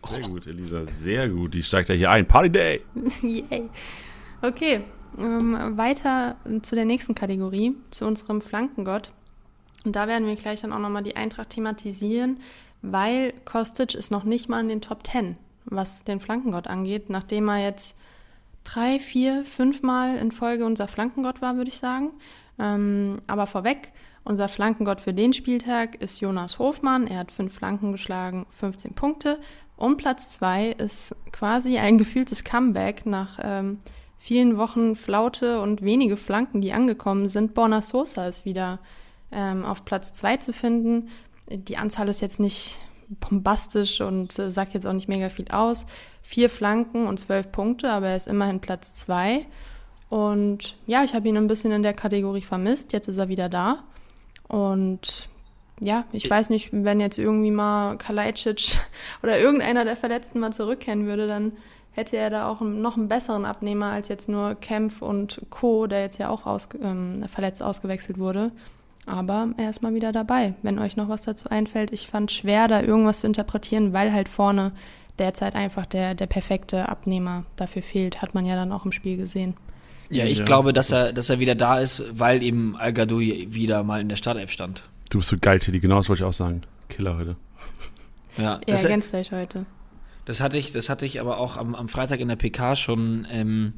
Sehr 0.08 0.22
gut, 0.22 0.46
Elisa, 0.46 0.86
sehr 0.86 1.30
gut. 1.30 1.54
Die 1.54 1.64
steigt 1.64 1.90
ja 1.90 1.96
hier 1.96 2.12
ein. 2.12 2.28
Party 2.28 2.50
Day! 2.50 2.82
Yay. 3.22 3.70
Okay, 4.42 4.82
ähm, 5.18 5.78
weiter 5.78 6.36
zu 6.62 6.76
der 6.76 6.86
nächsten 6.86 7.16
Kategorie, 7.16 7.76
zu 7.92 8.06
unserem 8.06 8.42
Flankengott. 8.42 9.12
Und 9.84 9.96
da 9.96 10.08
werden 10.08 10.28
wir 10.28 10.36
gleich 10.36 10.62
dann 10.62 10.74
auch 10.74 10.80
nochmal 10.80 11.04
die 11.04 11.16
Eintracht 11.16 11.52
thematisieren, 11.52 12.40
weil 12.82 13.34
Kostic 13.46 13.94
ist 13.96 14.12
noch 14.12 14.24
nicht 14.24 14.50
mal 14.50 14.62
in 14.62 14.70
den 14.70 14.82
Top 14.82 15.06
10, 15.08 15.38
was 15.66 16.04
den 16.04 16.20
Flankengott 16.20 16.68
angeht, 16.68 17.10
nachdem 17.10 17.48
er 17.48 17.64
jetzt 17.64 17.96
drei, 18.64 19.00
vier, 19.00 19.46
fünf 19.46 19.82
Mal 19.82 20.18
in 20.18 20.32
Folge 20.32 20.66
unser 20.66 20.88
Flankengott 20.88 21.42
war, 21.42 21.56
würde 21.56 21.70
ich 21.70 21.78
sagen. 21.78 22.12
Ähm, 22.60 23.22
aber 23.28 23.48
vorweg, 23.48 23.92
unser 24.24 24.50
Flankengott 24.50 25.02
für 25.02 25.14
den 25.14 25.34
Spieltag 25.34 26.02
ist 26.02 26.20
Jonas 26.20 26.58
Hofmann. 26.58 27.08
Er 27.08 27.20
hat 27.20 27.32
fünf 27.32 27.54
Flanken 27.54 27.92
geschlagen, 27.92 28.48
15 28.50 28.94
Punkte. 28.94 29.40
Und 29.78 29.98
Platz 29.98 30.30
zwei 30.30 30.70
ist 30.70 31.16
quasi 31.32 31.78
ein 31.78 31.98
gefühltes 31.98 32.44
Comeback 32.44 33.06
nach 33.06 33.40
ähm, 33.42 33.80
vielen 34.18 34.58
Wochen 34.58 34.96
Flaute 34.96 35.62
und 35.62 35.82
wenige 35.82 36.18
Flanken, 36.18 36.62
die 36.62 36.74
angekommen 36.74 37.28
sind. 37.28 37.54
Borna 37.54 37.82
Sosa 37.82 38.28
ist 38.28 38.46
wieder 38.46 38.80
ähm, 39.32 39.66
auf 39.66 39.86
Platz 39.86 40.14
2 40.14 40.38
zu 40.38 40.54
finden. 40.54 41.10
Die 41.50 41.78
Anzahl 41.78 42.10
ist 42.10 42.22
jetzt 42.22 42.40
nicht 42.40 42.80
bombastisch 43.08 44.02
und 44.02 44.38
äh, 44.40 44.50
sagt 44.50 44.74
jetzt 44.74 44.88
auch 44.88 44.94
nicht 44.94 45.10
mega 45.10 45.30
viel 45.30 45.50
aus. 45.50 45.86
Vier 46.24 46.50
Flanken 46.50 47.06
und 47.06 47.20
zwölf 47.20 47.52
Punkte, 47.52 47.92
aber 47.92 48.08
er 48.08 48.16
ist 48.16 48.28
immerhin 48.28 48.62
Platz 48.62 48.94
2. 48.94 49.46
Und 50.10 50.78
ja, 50.86 51.04
ich 51.04 51.14
habe 51.14 51.28
ihn 51.28 51.38
ein 51.38 51.48
bisschen 51.48 51.72
in 51.72 51.84
der 51.84 51.94
Kategorie 51.94 52.42
vermisst. 52.42 52.94
Jetzt 52.94 53.08
ist 53.08 53.18
er 53.18 53.30
wieder 53.30 53.50
da. 53.50 53.84
Und 54.48 55.30
ja, 55.82 56.06
ich 56.12 56.30
weiß 56.30 56.50
nicht, 56.50 56.70
wenn 56.72 57.00
jetzt 57.00 57.18
irgendwie 57.18 57.52
mal 57.52 57.98
Kalajdzic 57.98 58.80
oder 59.24 59.40
irgendeiner 59.40 59.84
der 59.86 59.98
Verletzten 59.98 60.40
mal 60.40 60.54
zurückkehren 60.54 61.06
würde, 61.06 61.28
dann 61.28 61.54
hätte 61.92 62.18
er 62.18 62.30
da 62.30 62.50
auch 62.50 62.62
noch 62.62 62.98
einen 62.98 63.08
besseren 63.08 63.46
Abnehmer 63.46 63.88
als 63.88 64.10
jetzt 64.10 64.30
nur 64.30 64.56
Kempf 64.56 65.02
und 65.02 65.42
Co., 65.50 65.88
der 65.88 66.02
jetzt 66.02 66.18
ja 66.18 66.30
auch 66.30 66.46
aus, 66.46 66.68
ähm, 66.82 67.24
verletzt 67.30 67.64
ausgewechselt 67.64 68.20
wurde. 68.20 68.52
Aber 69.06 69.50
er 69.58 69.70
ist 69.70 69.82
mal 69.82 69.94
wieder 69.94 70.12
dabei, 70.12 70.56
wenn 70.62 70.80
euch 70.80 70.98
noch 70.98 71.10
was 71.10 71.22
dazu 71.22 71.50
einfällt. 71.50 71.92
Ich 71.92 72.08
fand 72.08 72.32
schwer, 72.32 72.68
da 72.68 72.82
irgendwas 72.82 73.20
zu 73.20 73.28
interpretieren, 73.28 73.94
weil 73.94 74.12
halt 74.12 74.28
vorne 74.28 74.72
derzeit 75.20 75.56
einfach 75.56 75.86
der, 75.86 76.16
der 76.16 76.26
perfekte 76.26 76.90
Abnehmer 76.90 77.46
dafür 77.56 77.82
fehlt, 77.82 78.22
hat 78.22 78.34
man 78.34 78.46
ja 78.46 78.56
dann 78.56 78.72
auch 78.72 78.84
im 78.84 78.92
Spiel 78.92 79.16
gesehen. 79.16 79.56
Ja, 80.10 80.26
ich 80.26 80.40
ja. 80.40 80.46
glaube, 80.46 80.74
dass 80.74 80.92
er, 80.92 81.14
dass 81.14 81.30
er 81.30 81.40
wieder 81.40 81.56
da 81.56 81.80
ist, 81.80 82.04
weil 82.12 82.44
eben 82.44 82.76
Al 82.78 82.94
Gadoui 82.94 83.48
wieder 83.50 83.84
mal 83.84 84.02
in 84.02 84.10
der 84.10 84.16
Startelf 84.16 84.52
stand. 84.52 84.84
Du 85.10 85.20
bist 85.20 85.30
so 85.30 85.38
geil, 85.40 85.60
Teddy, 85.60 85.80
genau 85.80 85.98
das 85.98 86.10
wollte 86.10 86.24
ich 86.24 86.28
auch 86.28 86.34
sagen. 86.34 86.62
Killer 86.90 87.18
heute. 87.18 87.36
Ja, 88.38 88.60
er 88.66 88.76
ergänzt 88.76 89.14
euch 89.14 89.32
heute. 89.32 89.66
Das 90.26 90.42
hatte 90.42 90.58
ich, 90.58 90.72
das 90.72 90.90
hatte 90.90 91.06
ich 91.06 91.22
aber 91.22 91.38
auch 91.38 91.58
am, 91.58 91.76
am 91.76 91.88
Freitag 91.88 92.20
in 92.20 92.28
der 92.28 92.36
PK 92.36 92.76
schon 92.76 93.28
ähm, 93.32 93.74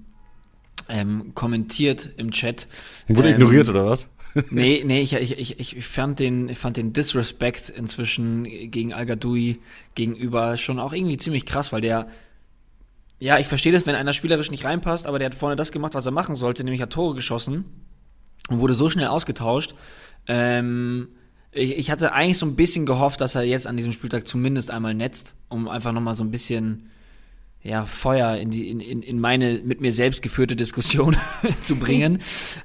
ähm, 0.90 1.34
kommentiert 1.36 2.10
im 2.18 2.32
Chat. 2.32 2.68
Wurde 3.08 3.30
ähm, 3.30 3.36
ignoriert 3.36 3.70
oder 3.70 3.86
was? 3.86 4.08
nee, 4.50 4.84
nee, 4.86 5.02
ich, 5.02 5.14
ich, 5.14 5.38
ich, 5.38 5.78
ich 5.78 5.88
fand 5.88 6.20
den, 6.20 6.50
ich 6.50 6.58
fand 6.58 6.78
den 6.78 6.94
Disrespect 6.94 7.70
inzwischen 7.70 8.44
gegen 8.44 8.94
Al 8.94 9.06
gegenüber 9.96 10.58
schon 10.58 10.80
auch 10.80 10.94
irgendwie 10.94 11.18
ziemlich 11.18 11.46
krass, 11.46 11.74
weil 11.74 11.82
der, 11.82 12.08
ja, 13.20 13.40
ich 13.40 13.48
verstehe 13.48 13.72
das, 13.72 13.86
wenn 13.86 13.96
einer 13.96 14.14
spielerisch 14.14 14.52
nicht 14.52 14.66
reinpasst, 14.66 15.08
aber 15.08 15.20
der 15.20 15.28
hat 15.28 15.36
vorne 15.36 15.56
das 15.56 15.72
gemacht, 15.72 15.96
was 15.96 16.06
er 16.06 16.12
machen 16.12 16.36
sollte, 16.36 16.64
nämlich 16.64 16.82
hat 16.82 16.92
Tore 16.92 17.16
geschossen 17.16 17.66
und 18.50 18.60
wurde 18.60 18.74
so 18.74 18.90
schnell 18.90 19.08
ausgetauscht. 19.08 19.74
Ähm, 20.28 21.10
ich, 21.52 21.78
ich 21.78 21.92
hatte 21.92 22.14
eigentlich 22.14 22.38
so 22.38 22.46
ein 22.46 22.56
bisschen 22.56 22.86
gehofft, 22.86 23.22
dass 23.22 23.36
er 23.36 23.44
jetzt 23.44 23.66
an 23.66 23.78
diesem 23.78 23.92
Spieltag 23.92 24.28
zumindest 24.28 24.70
einmal 24.70 24.94
netzt, 24.94 25.36
um 25.50 25.68
einfach 25.68 25.92
nochmal 25.94 26.16
so 26.16 26.24
ein 26.24 26.32
bisschen 26.32 26.90
ja, 27.64 27.86
Feuer 27.86 28.36
in, 28.38 28.52
die, 28.52 28.70
in, 28.70 28.80
in 28.80 29.20
meine 29.20 29.62
mit 29.64 29.82
mir 29.82 29.92
selbst 29.92 30.22
geführte 30.22 30.56
Diskussion 30.56 31.18
zu 31.64 31.76
bringen. 31.76 32.20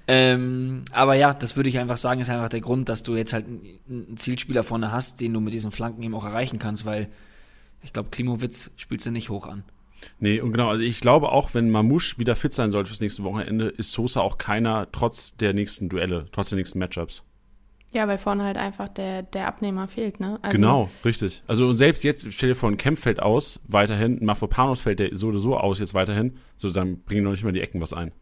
ähm, 0.07 0.85
aber 0.93 1.15
ja, 1.15 1.33
das 1.33 1.57
würde 1.57 1.71
ich 1.71 1.79
einfach 1.79 1.97
sagen, 1.97 2.21
ist 2.21 2.31
einfach 2.31 2.51
der 2.51 2.61
Grund, 2.61 2.89
dass 2.89 3.03
du 3.03 3.17
jetzt 3.17 3.33
halt 3.33 3.47
einen 3.47 4.17
Zielspieler 4.17 4.63
vorne 4.63 4.93
hast, 4.93 5.21
den 5.21 5.33
du 5.33 5.41
mit 5.41 5.55
diesen 5.55 5.73
Flanken 5.73 6.03
eben 6.03 6.15
auch 6.15 6.27
erreichen 6.27 6.59
kannst, 6.59 6.85
weil 6.85 7.09
ich 7.83 7.93
glaube, 7.93 8.11
Klimowitz 8.11 8.71
spielst 8.77 9.07
du 9.07 9.11
nicht 9.11 9.31
hoch 9.31 9.47
an. 9.47 9.65
Nee, 10.19 10.41
und 10.41 10.53
genau, 10.53 10.69
also 10.69 10.83
ich 10.83 11.01
glaube 11.01 11.31
auch, 11.33 11.55
wenn 11.55 11.71
Mamouche 11.71 12.19
wieder 12.19 12.37
fit 12.37 12.55
sein 12.55 12.71
sollte 12.71 12.89
fürs 12.89 13.01
nächste 13.01 13.25
Wochenende, 13.25 13.69
ist 13.69 13.93
Sosa 13.93 14.21
auch 14.21 14.39
keiner, 14.39 14.89
trotz 14.93 15.37
der 15.37 15.53
nächsten 15.53 15.89
Duelle, 15.89 16.27
trotz 16.33 16.51
der 16.51 16.59
nächsten 16.59 16.79
Matchups. 16.79 17.25
Ja, 17.93 18.09
weil 18.09 18.17
vorne 18.17 18.45
halt 18.45 18.57
einfach 18.57 18.89
der, 18.89 19.23
der 19.23 19.47
Abnehmer 19.47 19.87
fehlt, 19.87 20.19
ne? 20.19 20.39
Also 20.41 20.57
genau, 20.57 20.91
richtig. 21.05 21.43
Also 21.47 21.67
und 21.69 21.77
selbst 21.77 22.05
jetzt, 22.05 22.27
stell 22.33 22.51
dir 22.51 22.55
vor, 22.55 22.71
ein 22.71 22.79
Kempf 22.79 23.01
fällt 23.01 23.21
aus, 23.21 23.61
weiterhin, 23.69 24.25
Mafropanos 24.25 24.81
fällt 24.81 24.99
der 24.99 25.15
so 25.15 25.29
oder 25.29 25.39
so 25.39 25.57
aus 25.57 25.79
jetzt 25.79 25.93
weiterhin, 25.93 26.39
so 26.57 26.71
dann 26.71 27.03
bringen 27.03 27.25
noch 27.25 27.33
nicht 27.33 27.45
mal 27.45 27.53
die 27.53 27.61
Ecken 27.61 27.81
was 27.83 27.93
ein. 27.93 28.13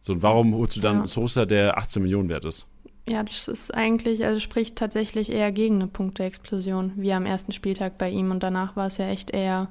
So, 0.00 0.12
und 0.12 0.22
warum 0.22 0.54
holst 0.54 0.76
du 0.76 0.80
dann 0.80 0.98
ja. 0.98 1.06
Sosa, 1.06 1.44
der 1.44 1.76
18 1.76 2.02
Millionen 2.02 2.28
wert 2.28 2.44
ist? 2.44 2.68
Ja, 3.08 3.22
das 3.22 3.48
ist 3.48 3.74
eigentlich, 3.74 4.24
also 4.24 4.38
spricht 4.38 4.76
tatsächlich 4.76 5.32
eher 5.32 5.50
gegen 5.50 5.76
eine 5.76 5.86
Punkteexplosion, 5.86 6.92
wie 6.96 7.12
am 7.12 7.26
ersten 7.26 7.52
Spieltag 7.52 7.96
bei 7.96 8.10
ihm. 8.10 8.30
Und 8.30 8.42
danach 8.42 8.76
war 8.76 8.86
es 8.86 8.98
ja 8.98 9.08
echt 9.08 9.30
eher 9.30 9.68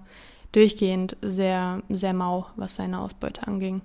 durchgehend 0.51 1.17
sehr, 1.21 1.81
sehr 1.89 2.13
mau, 2.13 2.47
was 2.55 2.75
seine 2.75 2.99
Ausbeute 2.99 3.47
anging. 3.47 3.81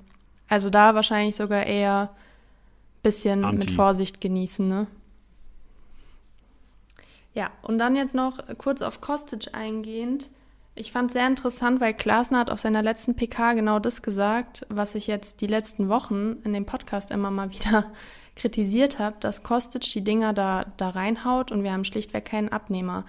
Also 0.49 0.71
da 0.71 0.95
wahrscheinlich 0.95 1.37
sogar 1.37 1.67
eher 1.67 2.11
bisschen 3.03 3.45
Anti. 3.45 3.67
mit 3.67 3.77
Vorsicht 3.77 4.21
genießen, 4.21 4.67
ne? 4.69 4.87
Ja, 7.35 7.51
und 7.63 7.79
dann 7.79 7.97
jetzt 7.97 8.15
noch 8.15 8.39
kurz 8.59 8.83
auf 8.83 9.01
Kostic 9.01 9.55
eingehend. 9.55 10.31
Ich 10.75 10.93
fand 10.93 11.11
es 11.11 11.15
sehr 11.15 11.27
interessant, 11.27 11.81
weil 11.81 11.95
Glasner 11.95 12.41
hat 12.41 12.51
auf 12.51 12.61
seiner 12.61 12.83
letzten 12.83 13.17
PK 13.17 13.55
genau 13.55 13.79
das 13.79 14.03
gesagt, 14.03 14.67
was 14.69 14.95
ich 14.95 15.07
jetzt 15.07 15.41
die 15.41 15.47
letzten 15.47 15.89
Wochen 15.89 16.37
in 16.45 16.53
dem 16.53 16.67
Podcast 16.67 17.11
immer 17.11 17.31
mal 17.31 17.51
wieder 17.53 17.91
kritisiert 18.37 18.99
habe, 18.99 19.17
dass 19.21 19.43
Kostic 19.43 19.83
die 19.83 20.05
Dinger 20.05 20.33
da, 20.33 20.67
da 20.77 20.91
reinhaut 20.91 21.53
und 21.53 21.63
wir 21.63 21.73
haben 21.73 21.85
schlichtweg 21.85 22.25
keinen 22.25 22.49
Abnehmer. 22.49 23.05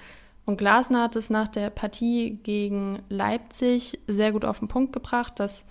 Und 0.46 0.58
Glasner 0.58 1.04
hat 1.04 1.16
es 1.16 1.30
nach 1.30 1.48
der 1.48 1.70
Partie 1.70 2.40
gegen 2.44 3.00
Leipzig 3.10 4.00
sehr 4.08 4.32
gut 4.32 4.44
auf 4.44 4.60
den 4.60 4.68
Punkt 4.68 4.92
gebracht, 4.92 5.40
dass 5.40 5.66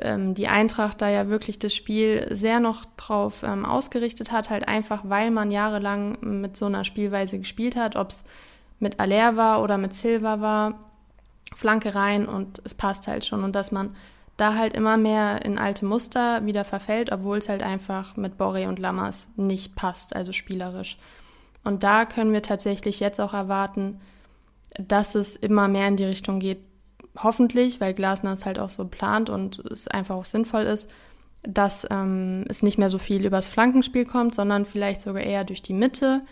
ähm, 0.00 0.34
die 0.34 0.48
Eintracht 0.48 1.00
da 1.00 1.08
ja 1.08 1.28
wirklich 1.28 1.58
das 1.58 1.74
Spiel 1.74 2.26
sehr 2.30 2.60
noch 2.60 2.84
drauf 2.96 3.42
ähm, 3.42 3.64
ausgerichtet 3.64 4.32
hat, 4.32 4.50
halt 4.50 4.66
einfach, 4.68 5.02
weil 5.04 5.30
man 5.30 5.50
jahrelang 5.50 6.18
mit 6.20 6.56
so 6.56 6.66
einer 6.66 6.84
Spielweise 6.84 7.38
gespielt 7.38 7.76
hat, 7.76 7.96
ob 7.96 8.10
es 8.10 8.24
mit 8.78 9.00
Aller 9.00 9.36
war 9.36 9.62
oder 9.62 9.78
mit 9.78 9.94
Silva 9.94 10.40
war, 10.40 10.74
Flanke 11.54 11.94
rein 11.94 12.26
und 12.26 12.60
es 12.64 12.74
passt 12.74 13.06
halt 13.06 13.24
schon 13.24 13.44
und 13.44 13.54
dass 13.54 13.72
man 13.72 13.94
da 14.36 14.54
halt 14.54 14.74
immer 14.74 14.98
mehr 14.98 15.44
in 15.46 15.58
alte 15.58 15.86
Muster 15.86 16.44
wieder 16.44 16.64
verfällt, 16.64 17.10
obwohl 17.10 17.38
es 17.38 17.48
halt 17.48 17.62
einfach 17.62 18.16
mit 18.16 18.36
Borre 18.36 18.68
und 18.68 18.78
Lammers 18.78 19.28
nicht 19.36 19.76
passt, 19.76 20.14
also 20.14 20.32
spielerisch. 20.32 20.98
Und 21.66 21.82
da 21.82 22.04
können 22.04 22.32
wir 22.32 22.42
tatsächlich 22.42 23.00
jetzt 23.00 23.20
auch 23.20 23.34
erwarten, 23.34 24.00
dass 24.78 25.14
es 25.14 25.36
immer 25.36 25.68
mehr 25.68 25.88
in 25.88 25.96
die 25.96 26.04
Richtung 26.04 26.38
geht, 26.38 26.60
hoffentlich, 27.18 27.80
weil 27.80 27.94
Glasner 27.94 28.32
es 28.32 28.44
halt 28.44 28.58
auch 28.58 28.70
so 28.70 28.86
plant 28.86 29.30
und 29.30 29.58
es 29.58 29.88
einfach 29.88 30.14
auch 30.14 30.24
sinnvoll 30.24 30.62
ist, 30.62 30.90
dass 31.42 31.86
ähm, 31.90 32.44
es 32.48 32.62
nicht 32.62 32.78
mehr 32.78 32.90
so 32.90 32.98
viel 32.98 33.24
übers 33.24 33.46
Flankenspiel 33.46 34.04
kommt, 34.04 34.34
sondern 34.34 34.64
vielleicht 34.64 35.00
sogar 35.00 35.22
eher 35.22 35.44
durch 35.44 35.62
die 35.62 35.72
Mitte, 35.72 36.22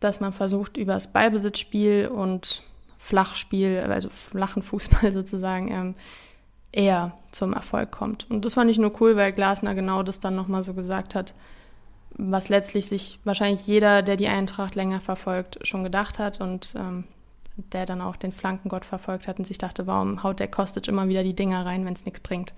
dass 0.00 0.20
man 0.20 0.32
versucht, 0.32 0.76
übers 0.76 1.12
Ballbesitzspiel 1.12 2.08
und 2.08 2.62
Flachspiel, 2.98 3.84
also 3.88 4.08
flachen 4.08 4.62
Fußball 4.62 5.12
sozusagen, 5.12 5.70
ähm, 5.70 5.94
eher 6.72 7.16
zum 7.30 7.52
Erfolg 7.52 7.90
kommt. 7.90 8.28
Und 8.30 8.44
das 8.44 8.56
war 8.56 8.64
nicht 8.64 8.78
nur 8.78 9.00
cool, 9.00 9.16
weil 9.16 9.32
Glasner 9.32 9.74
genau 9.74 10.02
das 10.02 10.20
dann 10.20 10.34
nochmal 10.34 10.62
so 10.62 10.74
gesagt 10.74 11.14
hat, 11.14 11.34
was 12.16 12.48
letztlich 12.48 12.86
sich 12.86 13.18
wahrscheinlich 13.24 13.66
jeder, 13.66 14.02
der 14.02 14.16
die 14.16 14.28
Eintracht 14.28 14.74
länger 14.74 15.00
verfolgt, 15.00 15.58
schon 15.66 15.84
gedacht 15.84 16.18
hat 16.18 16.40
und 16.40 16.74
ähm, 16.76 17.04
der 17.56 17.86
dann 17.86 18.00
auch 18.00 18.16
den 18.16 18.32
Flankengott 18.32 18.84
verfolgt 18.84 19.28
hat 19.28 19.38
und 19.38 19.46
sich 19.46 19.58
dachte, 19.58 19.86
warum 19.86 20.22
haut 20.22 20.40
der 20.40 20.48
Kostic 20.48 20.88
immer 20.88 21.08
wieder 21.08 21.22
die 21.22 21.34
Dinger 21.34 21.64
rein, 21.64 21.84
wenn 21.84 21.94
es 21.94 22.04
nichts 22.04 22.20
bringt. 22.20 22.52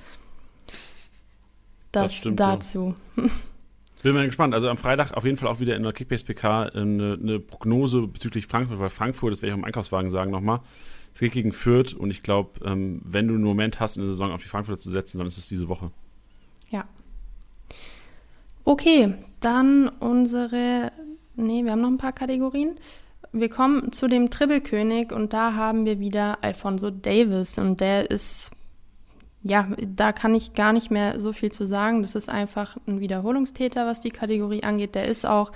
Das, 1.93 2.05
das 2.05 2.15
stimmt, 2.15 2.41
dazu. 2.41 2.95
Ja. 3.17 3.25
Bin 4.03 4.15
mal 4.15 4.27
gespannt. 4.27 4.55
Also 4.55 4.69
am 4.69 4.77
Freitag 4.77 5.13
auf 5.13 5.25
jeden 5.25 5.37
Fall 5.37 5.49
auch 5.49 5.59
wieder 5.59 5.75
in 5.75 5.83
der 5.83 5.93
Kickbase 5.93 6.25
PK 6.25 6.67
äh, 6.67 6.81
eine, 6.81 7.19
eine 7.21 7.41
Prognose 7.41 8.07
bezüglich 8.07 8.47
Frankfurt, 8.47 8.79
weil 8.79 8.91
Frankfurt, 8.91 9.33
das 9.33 9.43
werde 9.43 9.49
ich 9.49 9.55
auch 9.55 9.59
im 9.59 9.65
Einkaufswagen 9.65 10.11
sagen 10.11 10.31
nochmal, 10.31 10.61
es 11.13 11.21
geht 11.21 11.33
gegen 11.33 11.51
Fürth 11.51 11.95
und 11.95 12.11
ich 12.11 12.23
glaube, 12.23 12.65
ähm, 12.65 13.01
wenn 13.05 13.27
du 13.27 13.35
einen 13.35 13.43
Moment 13.43 13.81
hast, 13.81 13.97
in 13.97 14.03
der 14.03 14.13
Saison 14.13 14.33
auf 14.33 14.43
die 14.43 14.49
Frankfurter 14.49 14.81
zu 14.81 14.91
setzen, 14.91 15.19
dann 15.19 15.27
ist 15.27 15.39
es 15.39 15.49
diese 15.49 15.69
Woche. 15.69 15.91
Ja. 16.71 16.85
Okay, 18.65 19.15
dann 19.41 19.89
unsere. 19.89 20.93
Nee, 21.35 21.65
wir 21.65 21.73
haben 21.73 21.83
noch 21.83 21.91
ein 21.91 21.99
paar 21.99 22.13
Kategorien. 22.13 22.77
Wir 23.33 23.51
kommen 23.51 23.93
zu 23.93 24.09
dem 24.09 24.31
Tribbelkönig 24.31 25.13
und 25.13 25.33
da 25.33 25.55
haben 25.55 25.85
wir 25.85 26.01
wieder 26.01 26.39
Alfonso 26.43 26.91
Davis 26.91 27.59
und 27.59 27.81
der 27.81 28.11
ist 28.11 28.51
ja, 29.43 29.69
da 29.79 30.13
kann 30.13 30.35
ich 30.35 30.55
gar 30.55 30.73
nicht 30.73 30.91
mehr 30.91 31.21
so 31.21 31.33
viel 31.33 31.53
zu 31.53 31.67
sagen. 31.67 32.03
Das 32.03 32.15
ist 32.17 32.29
einfach 32.29 32.77
ein 32.87 33.01
Wiederholungstäter, 33.01 33.87
was 33.87 34.01
die 34.01 34.11
Kategorie 34.11 34.65
angeht. 34.65 34.95
Der 34.97 35.05
ist 35.05 35.25
auch 35.25 35.53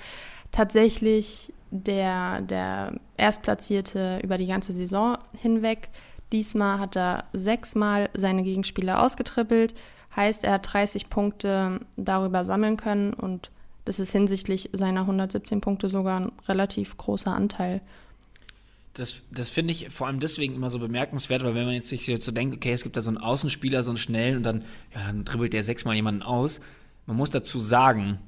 tatsächlich 0.52 1.52
der, 1.70 2.40
der 2.42 2.94
Erstplatzierte 3.16 4.20
über 4.22 4.38
die 4.38 4.46
ganze 4.46 4.72
Saison 4.72 5.18
hinweg. 5.36 5.88
Diesmal 6.32 6.78
hat 6.78 6.96
er 6.96 7.24
sechsmal 7.32 8.10
seine 8.14 8.42
Gegenspieler 8.44 9.02
ausgetrippelt. 9.02 9.74
Heißt, 10.14 10.44
er 10.44 10.54
hat 10.54 10.72
30 10.72 11.08
Punkte 11.08 11.80
darüber 11.96 12.44
sammeln 12.44 12.76
können 12.76 13.12
und 13.12 13.50
das 13.84 14.00
ist 14.00 14.12
hinsichtlich 14.12 14.70
seiner 14.72 15.02
117 15.02 15.60
Punkte 15.60 15.88
sogar 15.88 16.20
ein 16.20 16.32
relativ 16.48 16.96
großer 16.96 17.34
Anteil. 17.34 17.80
Das, 18.94 19.22
das 19.30 19.50
finde 19.50 19.72
ich 19.72 19.90
vor 19.90 20.08
allem 20.08 20.20
deswegen 20.20 20.54
immer 20.54 20.68
so 20.68 20.78
bemerkenswert, 20.78 21.44
weil 21.44 21.54
wenn 21.54 21.64
man 21.64 21.74
jetzt 21.74 21.88
sich 21.88 22.06
so 22.06 22.32
denkt, 22.32 22.56
okay, 22.56 22.72
es 22.72 22.82
gibt 22.82 22.96
da 22.96 23.02
so 23.02 23.10
einen 23.10 23.18
Außenspieler, 23.18 23.82
so 23.82 23.90
einen 23.90 23.98
schnellen 23.98 24.38
und 24.38 24.42
dann, 24.42 24.64
ja, 24.94 25.06
dann 25.06 25.24
dribbelt 25.24 25.52
der 25.52 25.62
sechsmal 25.62 25.94
jemanden 25.94 26.22
aus. 26.22 26.60
Man 27.06 27.16
muss 27.16 27.30
dazu 27.30 27.58
sagen, 27.58 28.18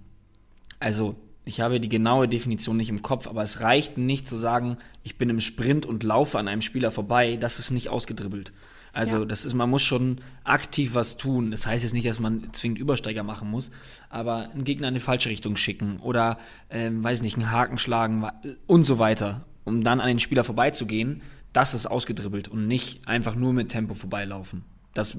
also 0.78 1.16
ich 1.44 1.60
habe 1.60 1.80
die 1.80 1.88
genaue 1.88 2.28
Definition 2.28 2.76
nicht 2.76 2.88
im 2.88 3.02
Kopf, 3.02 3.26
aber 3.26 3.42
es 3.42 3.60
reicht 3.60 3.98
nicht 3.98 4.28
zu 4.28 4.36
sagen, 4.36 4.78
ich 5.02 5.18
bin 5.18 5.28
im 5.28 5.40
Sprint 5.40 5.84
und 5.84 6.04
laufe 6.04 6.38
an 6.38 6.48
einem 6.48 6.62
Spieler 6.62 6.92
vorbei, 6.92 7.36
das 7.36 7.58
ist 7.58 7.72
nicht 7.72 7.88
ausgedribbelt. 7.88 8.52
Also 8.92 9.20
ja. 9.20 9.24
das 9.24 9.44
ist, 9.44 9.54
man 9.54 9.70
muss 9.70 9.82
schon 9.82 10.18
aktiv 10.44 10.94
was 10.94 11.16
tun. 11.16 11.50
Das 11.50 11.66
heißt 11.66 11.82
jetzt 11.82 11.94
nicht, 11.94 12.06
dass 12.06 12.20
man 12.20 12.52
zwingend 12.52 12.78
Übersteiger 12.78 13.22
machen 13.22 13.50
muss, 13.50 13.70
aber 14.10 14.50
einen 14.50 14.64
Gegner 14.64 14.88
in 14.88 14.94
die 14.94 15.00
falsche 15.00 15.30
Richtung 15.30 15.56
schicken 15.56 15.98
oder, 16.00 16.38
ähm, 16.68 17.02
weiß 17.02 17.22
nicht, 17.22 17.36
einen 17.36 17.50
Haken 17.50 17.78
schlagen 17.78 18.26
und 18.66 18.84
so 18.84 18.98
weiter 18.98 19.46
um 19.64 19.82
dann 19.84 20.00
an 20.00 20.08
den 20.08 20.18
Spieler 20.18 20.44
vorbeizugehen, 20.44 21.22
das 21.52 21.74
ist 21.74 21.86
ausgedribbelt 21.86 22.48
und 22.48 22.66
nicht 22.66 23.06
einfach 23.06 23.34
nur 23.34 23.52
mit 23.52 23.68
Tempo 23.68 23.94
vorbeilaufen. 23.94 24.64
Das 24.94 25.16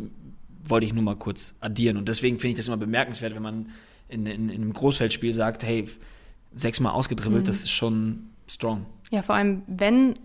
wollte 0.65 0.85
ich 0.85 0.93
nur 0.93 1.03
mal 1.03 1.15
kurz 1.15 1.55
addieren. 1.59 1.97
Und 1.97 2.09
deswegen 2.09 2.39
finde 2.39 2.51
ich 2.51 2.57
das 2.57 2.67
immer 2.67 2.77
bemerkenswert, 2.77 3.35
wenn 3.35 3.43
man 3.43 3.69
in, 4.09 4.25
in, 4.25 4.49
in 4.49 4.61
einem 4.61 4.73
Großfeldspiel 4.73 5.33
sagt, 5.33 5.63
hey, 5.63 5.85
sechsmal 6.53 6.93
ausgedribbelt, 6.93 7.43
mhm. 7.43 7.45
das 7.45 7.57
ist 7.57 7.71
schon 7.71 8.29
strong. 8.47 8.85
Ja, 9.11 9.21
vor 9.21 9.35
allem, 9.35 9.63
wenn 9.67 10.15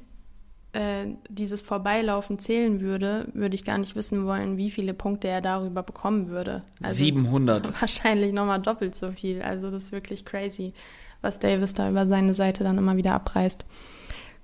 äh, 0.79 1.17
dieses 1.29 1.61
Vorbeilaufen 1.61 2.39
zählen 2.39 2.81
würde, 2.81 3.27
würde 3.35 3.57
ich 3.57 3.65
gar 3.65 3.79
nicht 3.79 3.97
wissen 3.97 4.27
wollen, 4.27 4.57
wie 4.57 4.71
viele 4.71 4.95
Punkte 4.95 5.27
er 5.27 5.41
darüber 5.41 5.83
bekommen 5.83 6.29
würde. 6.29 6.63
Also 6.81 6.95
700. 6.95 7.73
Wahrscheinlich 7.81 8.33
nochmal 8.33 8.61
doppelt 8.61 8.95
so 8.95 9.11
viel. 9.11 9.43
Also 9.43 9.73
das 9.73 9.85
ist 9.85 9.93
wirklich 9.93 10.25
crazy, 10.25 10.73
was 11.21 11.41
Davis 11.41 11.75
da 11.75 11.91
über 11.91 12.07
seine 12.07 12.33
Seite 12.33 12.63
dann 12.63 12.79
immer 12.79 12.97
wieder 12.97 13.15
abreißt. 13.15 13.65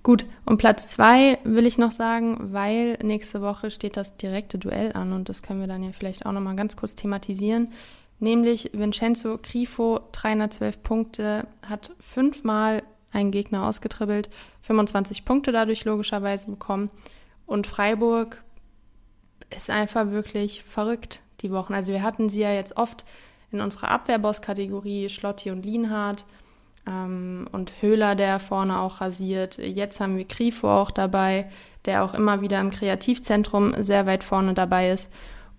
Gut, 0.03 0.27
und 0.45 0.59
Platz 0.59 0.89
zwei 0.89 1.39
will 1.45 1.67
ich 1.67 1.79
noch 1.79 1.93
sagen, 1.93 2.53
weil 2.53 2.99
nächste 3.03 3.41
Woche 3.41 3.71
steht 3.71 3.97
das 3.97 4.17
direkte 4.17 4.59
Duell 4.59 4.93
an 4.93 5.13
und 5.13 5.29
das 5.29 5.41
können 5.41 5.61
wir 5.61 5.69
dann 5.69 5.85
ja 5.85 5.93
vielleicht 5.93 6.27
auch 6.27 6.33
nochmal 6.33 6.57
ganz 6.57 6.77
kurz 6.77 6.97
thematisieren. 6.97 7.69
Nämlich 8.19 8.71
Vincenzo 8.73 9.39
Grifo, 9.41 10.01
312 10.13 10.83
Punkte, 10.83 11.47
hat 11.63 11.93
fünfmal 12.01 12.83
einen 13.15 13.31
Gegner 13.31 13.67
ausgetribbelt, 13.67 14.29
25 14.63 15.25
Punkte 15.25 15.53
dadurch 15.53 15.85
logischerweise 15.85 16.51
bekommen. 16.51 16.91
Und 17.47 17.67
Freiburg 17.67 18.43
ist 19.55 19.71
einfach 19.71 20.11
wirklich 20.11 20.63
verrückt 20.63 21.23
die 21.41 21.51
Wochen. 21.51 21.75
Also 21.75 21.93
wir 21.93 22.03
hatten 22.03 22.29
sie 22.29 22.41
ja 22.41 22.53
jetzt 22.53 22.77
oft 22.77 23.05
in 23.53 23.61
unserer 23.61 23.91
Abwehrboss-Kategorie, 23.91 25.09
Schlotti 25.09 25.51
und 25.51 25.65
Lienhardt. 25.65 26.25
Ähm, 26.87 27.47
und 27.53 27.73
Höhler, 27.81 28.15
der 28.15 28.41
vorne 28.41 28.79
auch 28.81 29.01
rasiert. 29.01 29.59
Jetzt 29.59 30.01
haben 30.01 30.17
wir 30.19 30.25
Grifo 30.25 30.69
auch 30.69 30.91
dabei, 30.91 31.49
der 31.87 32.05
auch 32.05 32.15
immer 32.15 32.41
wieder 32.41 32.61
im 32.61 32.71
Kreativzentrum 32.71 33.83
sehr 33.83 34.07
weit 34.07 34.25
vorne 34.25 34.55
dabei 34.55 34.91
ist. 34.91 35.11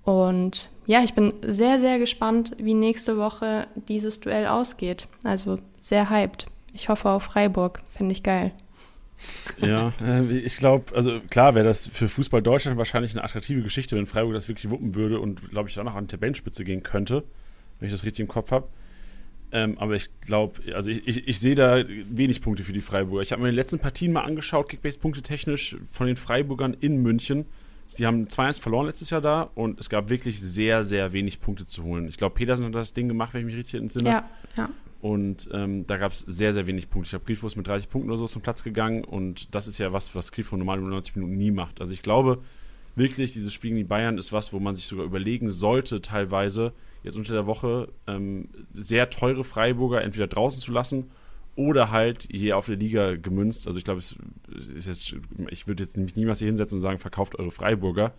Und 0.03 0.69
ja, 0.85 1.01
ich 1.01 1.15
bin 1.15 1.33
sehr, 1.41 1.79
sehr 1.79 1.97
gespannt, 1.97 2.51
wie 2.59 2.75
nächste 2.75 3.17
Woche 3.17 3.67
dieses 3.87 4.19
Duell 4.19 4.45
ausgeht. 4.45 5.07
Also 5.23 5.57
sehr 5.79 6.11
hyped. 6.11 6.45
Ich 6.75 6.89
hoffe 6.89 7.09
auf 7.09 7.23
Freiburg. 7.23 7.81
Finde 7.95 8.11
ich 8.11 8.21
geil. 8.21 8.51
Ja, 9.61 9.93
äh, 10.01 10.29
ich 10.39 10.57
glaube, 10.57 10.93
also 10.93 11.21
klar 11.29 11.55
wäre 11.55 11.65
das 11.65 11.87
für 11.87 12.09
Fußball 12.09 12.41
Deutschland 12.41 12.77
wahrscheinlich 12.77 13.13
eine 13.13 13.23
attraktive 13.23 13.61
Geschichte, 13.61 13.95
wenn 13.95 14.05
Freiburg 14.05 14.33
das 14.33 14.49
wirklich 14.49 14.69
wuppen 14.69 14.93
würde 14.93 15.21
und, 15.21 15.49
glaube 15.51 15.69
ich, 15.69 15.79
auch 15.79 15.85
noch 15.85 15.95
an 15.95 16.07
die 16.07 16.11
Tabellenspitze 16.11 16.65
gehen 16.65 16.83
könnte, 16.83 17.23
wenn 17.79 17.87
ich 17.87 17.93
das 17.93 18.03
richtig 18.03 18.21
im 18.23 18.27
Kopf 18.27 18.51
habe. 18.51 18.67
Ähm, 19.53 19.77
aber 19.77 19.95
ich 19.95 20.09
glaube, 20.19 20.59
also 20.73 20.89
ich, 20.89 21.07
ich, 21.07 21.29
ich 21.29 21.39
sehe 21.39 21.55
da 21.55 21.81
wenig 21.87 22.41
Punkte 22.41 22.63
für 22.63 22.73
die 22.73 22.81
Freiburger. 22.81 23.21
Ich 23.21 23.31
habe 23.31 23.41
mir 23.41 23.51
die 23.51 23.55
letzten 23.55 23.79
Partien 23.79 24.11
mal 24.11 24.23
angeschaut, 24.23 24.67
Kickbase-Punkte 24.67 25.21
technisch 25.21 25.77
von 25.89 26.07
den 26.07 26.17
Freiburgern 26.17 26.75
in 26.77 27.01
München. 27.01 27.45
Die 27.97 28.05
haben 28.05 28.25
2-1 28.25 28.61
verloren 28.61 28.87
letztes 28.87 29.11
Jahr 29.11 29.21
da 29.21 29.43
und 29.55 29.79
es 29.79 29.89
gab 29.89 30.09
wirklich 30.09 30.41
sehr, 30.41 30.83
sehr 30.83 31.13
wenig 31.13 31.39
Punkte 31.39 31.65
zu 31.65 31.83
holen. 31.85 32.09
Ich 32.09 32.17
glaube, 32.17 32.35
Petersen 32.35 32.65
hat 32.65 32.75
das 32.75 32.91
Ding 32.93 33.07
gemacht, 33.07 33.33
wenn 33.33 33.41
ich 33.41 33.45
mich 33.45 33.55
richtig 33.55 33.79
entsinne. 33.79 34.09
Ja, 34.09 34.29
ja. 34.57 34.69
Und 35.01 35.49
ähm, 35.51 35.85
da 35.85 35.97
gab 35.97 36.11
es 36.11 36.19
sehr, 36.21 36.53
sehr 36.53 36.67
wenig 36.67 36.89
Punkte. 36.89 37.07
Ich 37.07 37.09
glaube, 37.11 37.25
Grifo 37.25 37.47
ist 37.47 37.55
mit 37.55 37.67
30 37.67 37.89
Punkten 37.89 38.09
oder 38.09 38.17
so 38.17 38.27
zum 38.27 38.41
Platz 38.41 38.63
gegangen 38.63 39.03
und 39.03 39.53
das 39.53 39.67
ist 39.67 39.77
ja 39.77 39.93
was, 39.93 40.15
was 40.15 40.31
Grifo 40.31 40.57
normal 40.57 40.79
in 40.79 40.89
90 40.89 41.15
Minuten 41.15 41.37
nie 41.37 41.51
macht. 41.51 41.79
Also 41.79 41.93
ich 41.93 42.01
glaube 42.01 42.41
wirklich, 42.95 43.33
dieses 43.33 43.53
Spiel 43.53 43.71
gegen 43.71 43.77
die 43.77 43.83
Bayern 43.83 44.17
ist 44.17 44.33
was, 44.33 44.53
wo 44.53 44.59
man 44.59 44.75
sich 44.75 44.87
sogar 44.87 45.05
überlegen 45.05 45.51
sollte, 45.51 46.01
teilweise, 46.01 46.73
jetzt 47.03 47.17
unter 47.17 47.33
der 47.33 47.45
Woche 47.45 47.89
ähm, 48.07 48.47
sehr 48.73 49.09
teure 49.09 49.43
Freiburger 49.43 50.01
entweder 50.01 50.27
draußen 50.27 50.61
zu 50.61 50.71
lassen 50.71 51.11
oder 51.55 51.91
halt 51.91 52.27
hier 52.31 52.57
auf 52.57 52.65
der 52.65 52.75
Liga 52.75 53.15
gemünzt. 53.15 53.67
Also 53.67 53.77
ich 53.77 53.85
glaube, 53.85 53.99
es 53.99 54.15
ist 54.75 54.87
jetzt, 54.87 55.15
ich 55.49 55.67
würde 55.67 55.83
jetzt 55.83 55.97
mich 55.97 56.15
niemals 56.15 56.39
hier 56.39 56.47
hinsetzen 56.47 56.77
und 56.77 56.81
sagen, 56.81 56.97
verkauft 56.97 57.37
eure 57.37 57.51
Freiburger. 57.51 58.13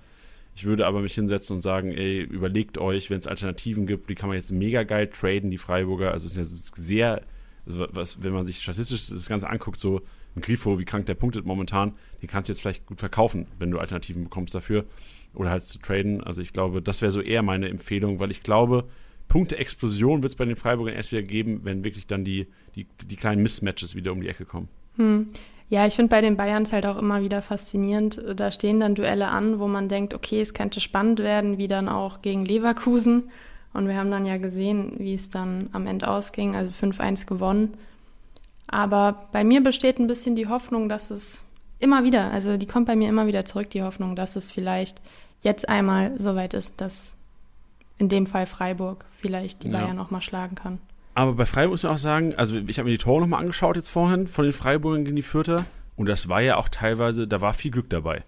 Ich 0.57 0.65
würde 0.65 0.87
aber 0.87 1.03
mich 1.03 1.15
hinsetzen 1.15 1.57
und 1.57 1.61
sagen, 1.61 1.93
ey, 1.93 2.23
überlegt 2.23 2.79
euch, 2.79 3.11
wenn 3.11 3.19
es 3.19 3.27
Alternativen 3.27 3.87
gibt, 3.87 4.09
die 4.09 4.15
kann 4.15 4.31
man 4.31 4.39
jetzt 4.39 4.53
mega 4.53 4.85
geil 4.85 5.07
traden, 5.09 5.51
die 5.51 5.59
Freiburger. 5.59 6.13
Also 6.13 6.27
es 6.27 6.37
ist 6.39 6.75
sehr, 6.75 7.21
also 7.67 7.87
was, 7.91 8.23
wenn 8.23 8.33
man 8.33 8.47
sich 8.47 8.63
statistisch 8.63 9.11
das 9.11 9.29
Ganze 9.29 9.51
anguckt, 9.51 9.79
so 9.79 10.01
ein 10.35 10.41
Grifo, 10.41 10.79
wie 10.79 10.87
krank 10.87 11.05
der 11.05 11.15
punktet 11.15 11.45
momentan, 11.45 11.93
den 12.23 12.31
kannst 12.31 12.49
du 12.49 12.55
jetzt 12.55 12.63
vielleicht 12.63 12.87
gut 12.87 13.01
verkaufen, 13.01 13.49
wenn 13.59 13.71
du 13.71 13.79
Alternativen 13.79 14.25
bekommst 14.25 14.55
dafür 14.55 14.87
oder 15.35 15.51
halt 15.51 15.63
zu 15.63 15.79
traden. 15.79 16.25
Also 16.25 16.41
ich 16.41 16.55
glaube, 16.55 16.81
das 16.81 17.03
wäre 17.03 17.11
so 17.11 17.21
eher 17.21 17.43
meine 17.43 17.69
Empfehlung, 17.69 18.19
weil 18.19 18.31
ich 18.31 18.43
glaube, 18.43 18.89
Punkte-Explosion 19.29 20.23
wird 20.23 20.33
es 20.33 20.37
bei 20.37 20.47
den 20.47 20.57
Freiburgern 20.57 20.95
erst 20.95 21.13
wieder 21.13 21.23
geben, 21.23 21.61
wenn 21.65 21.85
wirklich 21.85 22.07
dann 22.07 22.25
die, 22.25 22.47
die, 22.77 22.87
die 23.05 23.17
kleinen 23.17 23.43
Missmatches 23.43 23.95
wieder 23.95 24.11
um 24.11 24.23
die 24.23 24.29
Ecke 24.29 24.47
kommen. 24.47 24.69
Hm. 24.97 25.29
Ja, 25.69 25.87
ich 25.87 25.95
finde 25.97 26.11
bei 26.11 26.21
den 26.21 26.37
Bayerns 26.37 26.73
halt 26.73 26.87
auch 26.87 26.97
immer 26.97 27.23
wieder 27.23 27.43
faszinierend. 27.43 28.23
Da 28.37 28.53
stehen 28.53 28.79
dann 28.79 28.95
Duelle 28.95 29.29
an, 29.29 29.59
wo 29.59 29.67
man 29.67 29.89
denkt, 29.89 30.15
okay, 30.15 30.41
es 30.41 30.55
könnte 30.55 30.81
spannend 30.81 31.19
werden, 31.19 31.59
wie 31.59 31.67
dann 31.67 31.89
auch 31.89 32.23
gegen 32.23 32.45
Leverkusen. 32.45 33.31
Und 33.73 33.89
wir 33.89 33.97
haben 33.97 34.11
dann 34.11 34.27
ja 34.27 34.37
gesehen, 34.39 34.93
wie 34.99 35.15
es 35.15 35.29
dann 35.29 35.69
am 35.73 35.87
Ende 35.87 36.09
ausging, 36.09 36.55
also 36.55 36.73
5-1 36.73 37.27
gewonnen. 37.27 37.75
Aber 38.69 39.27
bei 39.33 39.45
mir 39.45 39.63
besteht 39.63 39.99
ein 39.99 40.07
bisschen 40.07 40.37
die 40.37 40.49
Hoffnung, 40.49 40.89
dass 40.89 41.11
es 41.11 41.45
immer 41.79 42.05
wieder, 42.05 42.31
also 42.31 42.57
die 42.57 42.67
kommt 42.67 42.87
bei 42.87 42.97
mir 42.97 43.09
immer 43.09 43.27
wieder 43.27 43.45
zurück, 43.45 43.71
die 43.71 43.83
Hoffnung, 43.83 44.17
dass 44.17 44.37
es 44.37 44.51
vielleicht 44.51 45.01
jetzt 45.43 45.69
einmal 45.69 46.19
soweit 46.19 46.55
ist, 46.55 46.81
dass 46.81 47.19
in 47.99 48.09
dem 48.09 48.27
Fall 48.27 48.47
Freiburg 48.47 49.05
vielleicht 49.21 49.63
die 49.63 49.69
Ja. 49.69 49.81
Bayern 49.81 49.97
noch 49.97 50.11
mal 50.11 50.21
schlagen 50.21 50.55
kann. 50.55 50.79
Aber 51.17 51.33
bei 51.33 51.47
Freiburg 51.47 51.73
muss 51.73 51.83
man 51.83 51.93
auch 51.93 51.99
sagen, 51.99 52.35
also 52.35 52.57
ich 52.57 52.79
habe 52.79 52.91
mir 52.91 52.97
die 52.97 53.03
Tore 53.03 53.23
nochmal 53.23 53.41
angeschaut 53.41 53.77
jetzt 53.77 53.89
vorhin 53.89 54.27
von 54.27 54.45
den 54.45 54.53
Freiburgern 54.53 55.07
gegen 55.07 55.17
die 55.17 55.23
Fürther 55.23 55.65
und 55.97 56.11
das 56.11 56.29
war 56.29 56.43
ja 56.43 56.59
auch 56.59 56.69
teilweise, 56.69 57.27
da 57.27 57.41
war 57.41 57.55
viel 57.55 57.71
Glück 57.71 57.89
dabei. 57.89 58.23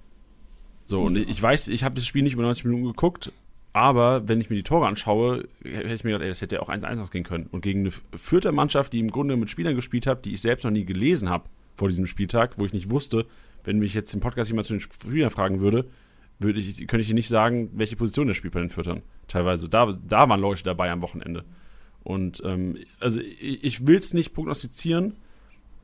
So, 0.86 1.02
und 1.02 1.16
ich 1.18 1.40
weiß, 1.40 1.68
ich 1.68 1.84
habe 1.84 1.96
das 1.96 2.06
Spiel 2.06 2.22
nicht 2.22 2.32
über 2.32 2.44
90 2.44 2.64
Minuten 2.64 2.86
geguckt, 2.86 3.30
aber 3.74 4.26
wenn 4.26 4.40
ich 4.40 4.48
mir 4.48 4.56
die 4.56 4.62
Tore 4.62 4.86
anschaue, 4.86 5.46
hätte 5.62 5.92
ich 5.92 6.02
mir 6.02 6.12
gedacht, 6.12 6.22
ey, 6.22 6.28
das 6.30 6.40
hätte 6.40 6.54
ja 6.54 6.62
auch 6.62 6.70
1-1 6.70 7.02
ausgehen 7.02 7.24
können. 7.24 7.46
Und 7.52 7.60
gegen 7.60 7.80
eine 7.80 7.90
Fürther 8.16 8.52
Mannschaft, 8.52 8.94
die 8.94 9.00
im 9.00 9.10
Grunde 9.10 9.36
mit 9.36 9.50
Spielern 9.50 9.76
gespielt 9.76 10.06
hat, 10.06 10.24
die 10.24 10.32
ich 10.32 10.40
selbst 10.40 10.64
noch 10.64 10.70
nie 10.70 10.86
gelesen 10.86 11.28
habe 11.28 11.44
vor 11.76 11.90
diesem 11.90 12.06
Spieltag, 12.06 12.54
wo 12.56 12.64
ich 12.64 12.72
nicht 12.72 12.88
wusste, 12.88 13.26
wenn 13.64 13.80
mich 13.80 13.92
jetzt 13.92 14.14
im 14.14 14.20
Podcast 14.20 14.48
jemand 14.48 14.66
zu 14.66 14.72
den 14.72 14.80
Spielern 14.80 15.28
fragen 15.28 15.60
würde, 15.60 15.90
würde 16.38 16.58
ich, 16.58 16.78
könnte 16.78 17.02
ich 17.02 17.08
dir 17.08 17.14
nicht 17.14 17.28
sagen, 17.28 17.68
welche 17.74 17.96
Position 17.96 18.28
der 18.28 18.34
spielt 18.34 18.54
bei 18.54 18.60
den 18.60 18.70
Fürtern. 18.70 19.02
Teilweise. 19.26 19.68
Da, 19.68 19.94
da 20.08 20.26
waren 20.26 20.40
Leute 20.40 20.62
dabei 20.62 20.90
am 20.90 21.02
Wochenende. 21.02 21.44
Und 22.08 22.40
ähm, 22.42 22.78
also 23.00 23.20
ich, 23.20 23.62
ich 23.62 23.86
will 23.86 23.98
es 23.98 24.14
nicht 24.14 24.32
prognostizieren, 24.32 25.16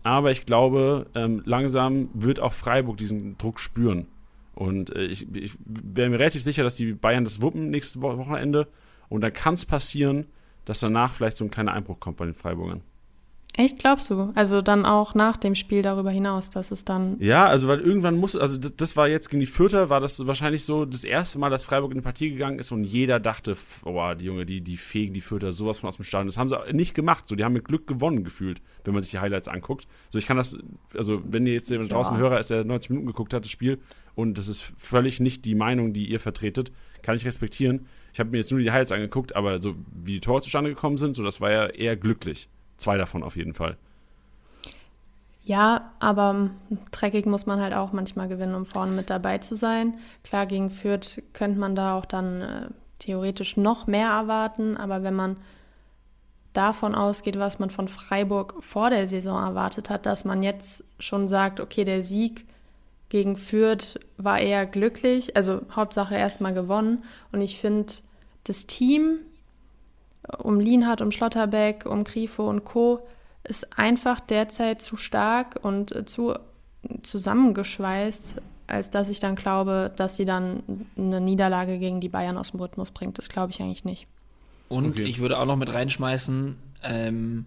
aber 0.05 0.31
ich 0.31 0.47
glaube, 0.47 1.07
ähm, 1.15 1.43
langsam 1.45 2.09
wird 2.15 2.41
auch 2.41 2.55
Freiburg 2.55 2.97
diesen 2.97 3.37
Druck 3.37 3.61
spüren. 3.61 4.07
Und 4.55 4.89
äh, 4.97 5.05
ich, 5.05 5.27
ich 5.35 5.53
wäre 5.67 6.09
mir 6.09 6.19
relativ 6.19 6.43
sicher, 6.43 6.63
dass 6.63 6.77
die 6.77 6.95
Bayern 6.95 7.25
das 7.25 7.43
wuppen 7.43 7.69
nächstes 7.69 8.01
Wo- 8.01 8.17
Wochenende. 8.17 8.69
Und 9.11 9.21
dann 9.21 9.35
kann 9.35 9.53
es 9.53 9.67
passieren, 9.67 10.25
dass 10.65 10.81
danach 10.81 11.13
vielleicht 11.13 11.37
so 11.37 11.45
ein 11.45 11.51
kleiner 11.51 11.75
Einbruch 11.75 12.01
kommt 12.01 12.17
bei 12.17 12.25
den 12.25 12.33
Freiburgern. 12.33 12.81
Echt, 13.57 13.79
glaubst 13.79 14.11
du? 14.11 14.33
Also 14.35 14.63
dann 14.63 14.85
auch 14.85 15.15
nach 15.15 15.37
dem 15.37 15.55
Spiel 15.55 15.83
darüber 15.83 16.11
hinaus, 16.11 16.51
dass 16.51 16.73
es 16.73 16.85
dann. 16.85 17.17
Ja, 17.21 17.47
also 17.47 17.69
weil 17.69 17.81
irgendwann 17.81 18.17
muss, 18.17 18.35
also 18.35 18.59
das, 18.59 18.75
das 18.77 18.97
war 18.97 19.07
jetzt 19.07 19.31
gegen 19.31 19.39
die 19.39 19.47
Fürther, 19.47 19.89
war 19.89 20.01
das 20.01 20.27
wahrscheinlich 20.27 20.65
so 20.65 20.85
das 20.85 21.05
erste 21.05 21.39
Mal, 21.39 21.51
dass 21.51 21.63
Freiburg 21.63 21.93
in 21.93 21.99
die 21.99 22.03
Partie 22.03 22.31
gegangen 22.31 22.59
ist 22.59 22.73
und 22.73 22.83
jeder 22.83 23.21
dachte, 23.21 23.57
oh, 23.85 24.13
die 24.19 24.25
Junge, 24.25 24.45
die, 24.45 24.61
die 24.61 24.77
fegen 24.77 25.15
die 25.15 25.21
Fürther 25.21 25.53
sowas 25.53 25.79
von 25.79 25.89
aus 25.89 25.97
dem 25.97 26.05
Stadion. 26.05 26.27
Das 26.27 26.37
haben 26.37 26.49
sie 26.49 26.57
nicht 26.73 26.95
gemacht. 26.95 27.29
So, 27.29 27.37
die 27.37 27.45
haben 27.45 27.53
mit 27.53 27.65
Glück 27.65 27.87
gewonnen 27.87 28.25
gefühlt, 28.25 28.61
wenn 28.83 28.93
man 28.93 29.05
sich 29.05 29.13
die 29.13 29.21
Highlights 29.21 29.47
anguckt. 29.47 29.87
So, 30.09 30.19
ich 30.19 30.27
kann 30.27 30.37
das, 30.37 30.59
also 30.97 31.23
wenn 31.25 31.47
ihr 31.47 31.53
jetzt 31.53 31.71
jemand 31.71 31.91
Ja. 31.93 31.97
draußen 31.97 32.17
Hörer 32.17 32.41
ist, 32.41 32.51
der 32.51 32.65
90 32.65 32.91
Minuten 32.91 33.07
geguckt 33.07 33.33
hat, 33.35 33.45
das 33.45 33.53
Spiel, 33.53 33.79
und 34.17 34.37
das 34.37 34.49
ist 34.49 34.63
völlig 34.77 35.21
nicht 35.21 35.45
die 35.45 35.55
Meinung, 35.55 35.93
die 35.93 36.07
ihr 36.07 36.19
vertretet, 36.19 36.73
kann 37.03 37.17
ich 37.17 37.25
respektieren. 37.25 37.87
Ich 38.13 38.19
habe 38.19 38.31
mir 38.31 38.39
jetzt 38.39 38.51
nur 38.51 38.61
die 38.61 38.71
Highlights 38.73 38.91
angeguckt, 38.93 39.37
aber 39.37 39.61
so 39.61 39.75
wie 39.93 40.15
die 40.15 40.21
Tore 40.21 40.43
zustande 40.43 40.71
gekommen 40.71 40.99
sind, 40.99 41.15
so 41.15 41.23
das 41.23 41.41
war 41.41 41.53
ja 41.53 41.67
eher 41.67 41.97
glücklich. 41.97 42.49
Zwei 42.85 42.99
davon 42.99 43.23
auf 43.23 43.35
jeden 43.37 43.55
Fall. 43.55 43.79
Ja, 45.43 45.91
aber 46.01 46.51
dreckig 46.91 47.25
muss 47.25 47.47
man 47.47 47.63
halt 47.63 47.73
auch 47.73 47.93
manchmal 47.93 48.29
gewinnen, 48.29 48.55
um 48.55 48.67
vorne 48.67 48.93
mit 48.93 49.09
dabei 49.09 49.39
zu 49.39 49.57
sein. 49.57 49.95
Klar, 50.23 50.45
gegen 50.45 50.69
Fürth 50.69 51.23
könnte 51.33 51.59
man 51.59 51.75
da 51.75 51.97
auch 51.97 52.05
dann 52.05 52.43
äh, 52.43 52.67
theoretisch 52.99 53.57
noch 53.57 53.87
mehr 53.87 54.09
erwarten, 54.09 54.77
aber 54.77 55.03
wenn 55.03 55.15
man 55.15 55.37
davon 56.53 56.95
ausgeht, 56.95 57.39
was 57.39 57.59
man 57.59 57.71
von 57.71 57.89
Freiburg 57.89 58.57
vor 58.61 58.91
der 58.91 59.07
Saison 59.07 59.43
erwartet 59.43 59.89
hat, 59.89 60.05
dass 60.05 60.27
man 60.27 60.43
jetzt 60.43 60.85
schon 60.99 61.27
sagt, 61.27 61.61
okay, 61.61 61.85
der 61.85 62.03
Sieg 62.03 62.45
gegen 63.09 63.39
Fürth 63.39 63.99
war 64.19 64.41
eher 64.41 64.67
glücklich, 64.67 65.37
also 65.37 65.63
Hauptsache 65.75 66.17
erstmal 66.17 66.53
gewonnen. 66.53 67.03
Und 67.33 67.41
ich 67.41 67.59
finde, 67.59 67.95
das 68.45 68.67
Team 68.67 69.21
um 70.39 70.61
Lienhardt, 70.61 71.01
um 71.01 71.11
Schlotterbeck, 71.11 71.87
um 71.87 72.05
Grifo 72.05 72.49
und 72.49 72.65
Co. 72.65 73.07
ist 73.45 73.79
einfach 73.79 74.21
derzeit 74.21 74.81
zu 74.81 74.97
stark 74.97 75.59
und 75.63 75.95
äh, 75.95 76.05
zu 76.05 76.35
zusammengeschweißt, 77.03 78.37
als 78.67 78.91
dass 78.91 79.09
ich 79.09 79.21
dann 79.21 79.37
glaube, 79.37 79.93
dass 79.97 80.17
sie 80.17 80.25
dann 80.25 80.63
eine 80.97 81.21
Niederlage 81.21 81.79
gegen 81.79 82.01
die 82.01 82.09
Bayern 82.09 82.37
aus 82.37 82.51
dem 82.51 82.61
Rhythmus 82.61 82.91
bringt. 82.91 83.19
Das 83.19 83.29
glaube 83.29 83.53
ich 83.53 83.61
eigentlich 83.61 83.85
nicht. 83.85 84.07
Und 84.69 84.87
Okay. 84.91 85.05
ich 85.05 85.19
würde 85.19 85.39
auch 85.39 85.47
noch 85.47 85.57
mit 85.57 85.73
reinschmeißen, 85.73 86.57
ähm, 86.83 87.47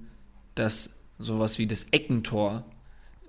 dass 0.56 0.96
sowas 1.20 1.60
wie 1.60 1.68
das 1.68 1.86
Eckentor 1.92 2.64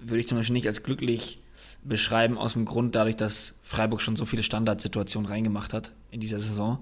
würde 0.00 0.20
ich 0.20 0.28
zum 0.28 0.38
Beispiel 0.38 0.54
nicht 0.54 0.66
als 0.66 0.82
glücklich 0.82 1.40
beschreiben, 1.82 2.38
aus 2.38 2.52
dem 2.52 2.64
Grund 2.64 2.94
dadurch, 2.94 3.16
dass 3.16 3.58
Freiburg 3.62 4.00
schon 4.00 4.16
so 4.16 4.24
viele 4.24 4.42
Standardsituationen 4.42 5.28
reingemacht 5.28 5.72
hat 5.72 5.92
in 6.10 6.20
dieser 6.20 6.38
Saison. 6.38 6.78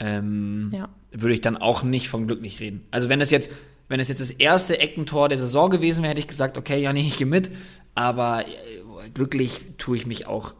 Ähm, 0.00 0.70
Ja. 0.74 0.88
Würde 1.12 1.34
ich 1.34 1.40
dann 1.40 1.56
auch 1.56 1.82
nicht 1.82 2.08
von 2.08 2.26
glücklich 2.26 2.58
reden. 2.60 2.84
Also 2.90 3.08
wenn 3.08 3.20
es 3.20 3.30
jetzt, 3.30 3.50
wenn 3.88 4.00
es 4.00 4.08
jetzt 4.08 4.20
das 4.20 4.30
erste 4.30 4.78
Eckentor 4.78 5.28
der 5.28 5.38
Saison 5.38 5.70
gewesen 5.70 6.02
wäre, 6.02 6.10
hätte 6.10 6.20
ich 6.20 6.28
gesagt, 6.28 6.56
okay, 6.58 6.80
ja, 6.80 6.92
nee, 6.92 7.06
ich 7.06 7.16
gehe 7.16 7.26
mit. 7.26 7.50
Aber 7.94 8.46
äh, 8.46 9.10
glücklich 9.12 9.66
tue 9.78 9.96
ich 9.96 10.06
mich 10.06 10.26
auch 10.26 10.54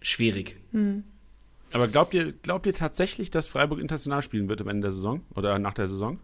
schwierig. 0.00 0.56
Aber 1.72 1.88
glaubt 1.88 2.14
ihr, 2.14 2.32
glaubt 2.32 2.66
ihr 2.66 2.72
tatsächlich, 2.72 3.30
dass 3.30 3.48
Freiburg 3.48 3.80
international 3.80 4.22
spielen 4.22 4.48
wird 4.48 4.60
am 4.60 4.68
Ende 4.68 4.82
der 4.82 4.92
Saison 4.92 5.20
oder 5.34 5.58
nach 5.58 5.74
der 5.74 5.88
Saison? 5.88 6.18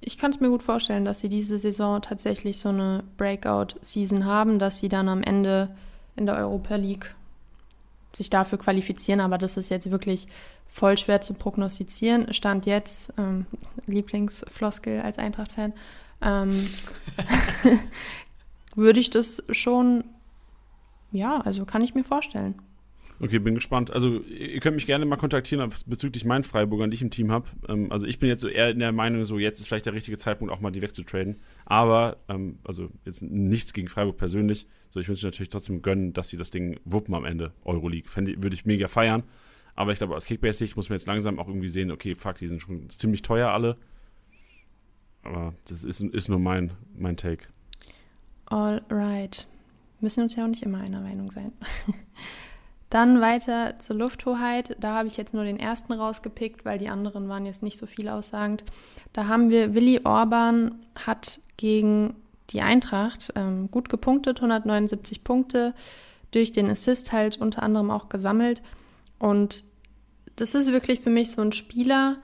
Ich 0.00 0.18
kann 0.18 0.30
es 0.30 0.40
mir 0.40 0.48
gut 0.48 0.62
vorstellen, 0.62 1.04
dass 1.04 1.20
sie 1.20 1.28
diese 1.28 1.58
Saison 1.58 2.02
tatsächlich 2.02 2.58
so 2.58 2.70
eine 2.70 3.04
Breakout-Season 3.16 4.24
haben, 4.24 4.58
dass 4.58 4.78
sie 4.78 4.88
dann 4.88 5.08
am 5.08 5.22
Ende 5.22 5.74
in 6.16 6.26
der 6.26 6.36
Europa 6.36 6.76
League 6.76 7.14
sich 8.14 8.30
dafür 8.30 8.58
qualifizieren, 8.58 9.20
aber 9.20 9.38
das 9.38 9.56
ist 9.56 9.70
jetzt 9.70 9.90
wirklich 9.90 10.28
voll 10.68 10.96
schwer 10.98 11.20
zu 11.20 11.34
prognostizieren. 11.34 12.32
Stand 12.32 12.66
jetzt, 12.66 13.12
ähm, 13.18 13.46
Lieblingsfloskel 13.86 15.00
als 15.00 15.18
Eintracht-Fan, 15.18 15.72
ähm, 16.22 16.68
würde 18.74 19.00
ich 19.00 19.10
das 19.10 19.42
schon, 19.50 20.04
ja, 21.12 21.40
also 21.40 21.64
kann 21.64 21.82
ich 21.82 21.94
mir 21.94 22.04
vorstellen. 22.04 22.54
Okay, 23.24 23.38
bin 23.38 23.54
gespannt. 23.54 23.90
Also 23.90 24.20
ihr 24.20 24.60
könnt 24.60 24.74
mich 24.74 24.84
gerne 24.84 25.06
mal 25.06 25.16
kontaktieren 25.16 25.72
bezüglich 25.86 26.26
meinen 26.26 26.44
Freiburgern, 26.44 26.90
die 26.90 26.96
ich 26.96 27.00
im 27.00 27.08
Team 27.08 27.32
habe. 27.32 27.46
Ähm, 27.70 27.90
also 27.90 28.06
ich 28.06 28.18
bin 28.18 28.28
jetzt 28.28 28.42
so 28.42 28.48
eher 28.48 28.68
in 28.68 28.80
der 28.80 28.92
Meinung, 28.92 29.24
so 29.24 29.38
jetzt 29.38 29.60
ist 29.60 29.68
vielleicht 29.68 29.86
der 29.86 29.94
richtige 29.94 30.18
Zeitpunkt, 30.18 30.52
auch 30.52 30.60
mal 30.60 30.70
die 30.70 30.82
wegzutraden. 30.82 31.38
Aber, 31.64 32.18
ähm, 32.28 32.58
also 32.64 32.90
jetzt 33.06 33.22
nichts 33.22 33.72
gegen 33.72 33.88
Freiburg 33.88 34.18
persönlich. 34.18 34.66
So, 34.90 35.00
ich 35.00 35.08
wünsche 35.08 35.24
natürlich 35.24 35.48
trotzdem 35.48 35.80
gönnen, 35.80 36.12
dass 36.12 36.28
sie 36.28 36.36
das 36.36 36.50
Ding 36.50 36.78
wuppen 36.84 37.14
am 37.14 37.24
Ende, 37.24 37.54
Euroleague. 37.64 38.10
Würde 38.14 38.54
ich 38.54 38.66
mega 38.66 38.88
feiern. 38.88 39.22
Aber 39.74 39.92
ich 39.92 39.98
glaube, 39.98 40.14
aus 40.14 40.26
Kickbase-Sicht 40.26 40.76
muss 40.76 40.90
man 40.90 40.98
jetzt 40.98 41.06
langsam 41.06 41.38
auch 41.38 41.48
irgendwie 41.48 41.70
sehen, 41.70 41.90
okay, 41.90 42.14
fuck, 42.14 42.36
die 42.36 42.48
sind 42.48 42.60
schon 42.60 42.90
ziemlich 42.90 43.22
teuer 43.22 43.48
alle. 43.52 43.78
Aber 45.22 45.54
das 45.66 45.82
ist, 45.82 46.02
ist 46.02 46.28
nur 46.28 46.40
mein, 46.40 46.72
mein 46.94 47.16
Take. 47.16 47.46
All 48.44 48.82
right. 48.90 49.46
Müssen 50.00 50.24
uns 50.24 50.36
ja 50.36 50.44
auch 50.44 50.48
nicht 50.48 50.62
immer 50.62 50.80
einer 50.80 51.00
Meinung 51.00 51.30
sein. 51.30 51.52
Dann 52.94 53.20
weiter 53.20 53.80
zur 53.80 53.96
Lufthoheit. 53.96 54.76
Da 54.78 54.94
habe 54.94 55.08
ich 55.08 55.16
jetzt 55.16 55.34
nur 55.34 55.42
den 55.42 55.58
ersten 55.58 55.92
rausgepickt, 55.92 56.64
weil 56.64 56.78
die 56.78 56.90
anderen 56.90 57.28
waren 57.28 57.44
jetzt 57.44 57.60
nicht 57.60 57.76
so 57.76 57.86
viel 57.86 58.08
aussagend. 58.08 58.62
Da 59.12 59.26
haben 59.26 59.50
wir 59.50 59.74
Willi 59.74 60.02
Orban 60.04 60.76
hat 60.94 61.40
gegen 61.56 62.14
die 62.50 62.60
Eintracht 62.60 63.32
ähm, 63.34 63.68
gut 63.72 63.88
gepunktet, 63.88 64.38
179 64.38 65.24
Punkte, 65.24 65.74
durch 66.30 66.52
den 66.52 66.70
Assist 66.70 67.10
halt 67.10 67.40
unter 67.40 67.64
anderem 67.64 67.90
auch 67.90 68.08
gesammelt. 68.08 68.62
Und 69.18 69.64
das 70.36 70.54
ist 70.54 70.70
wirklich 70.70 71.00
für 71.00 71.10
mich 71.10 71.32
so 71.32 71.42
ein 71.42 71.50
Spieler, 71.50 72.18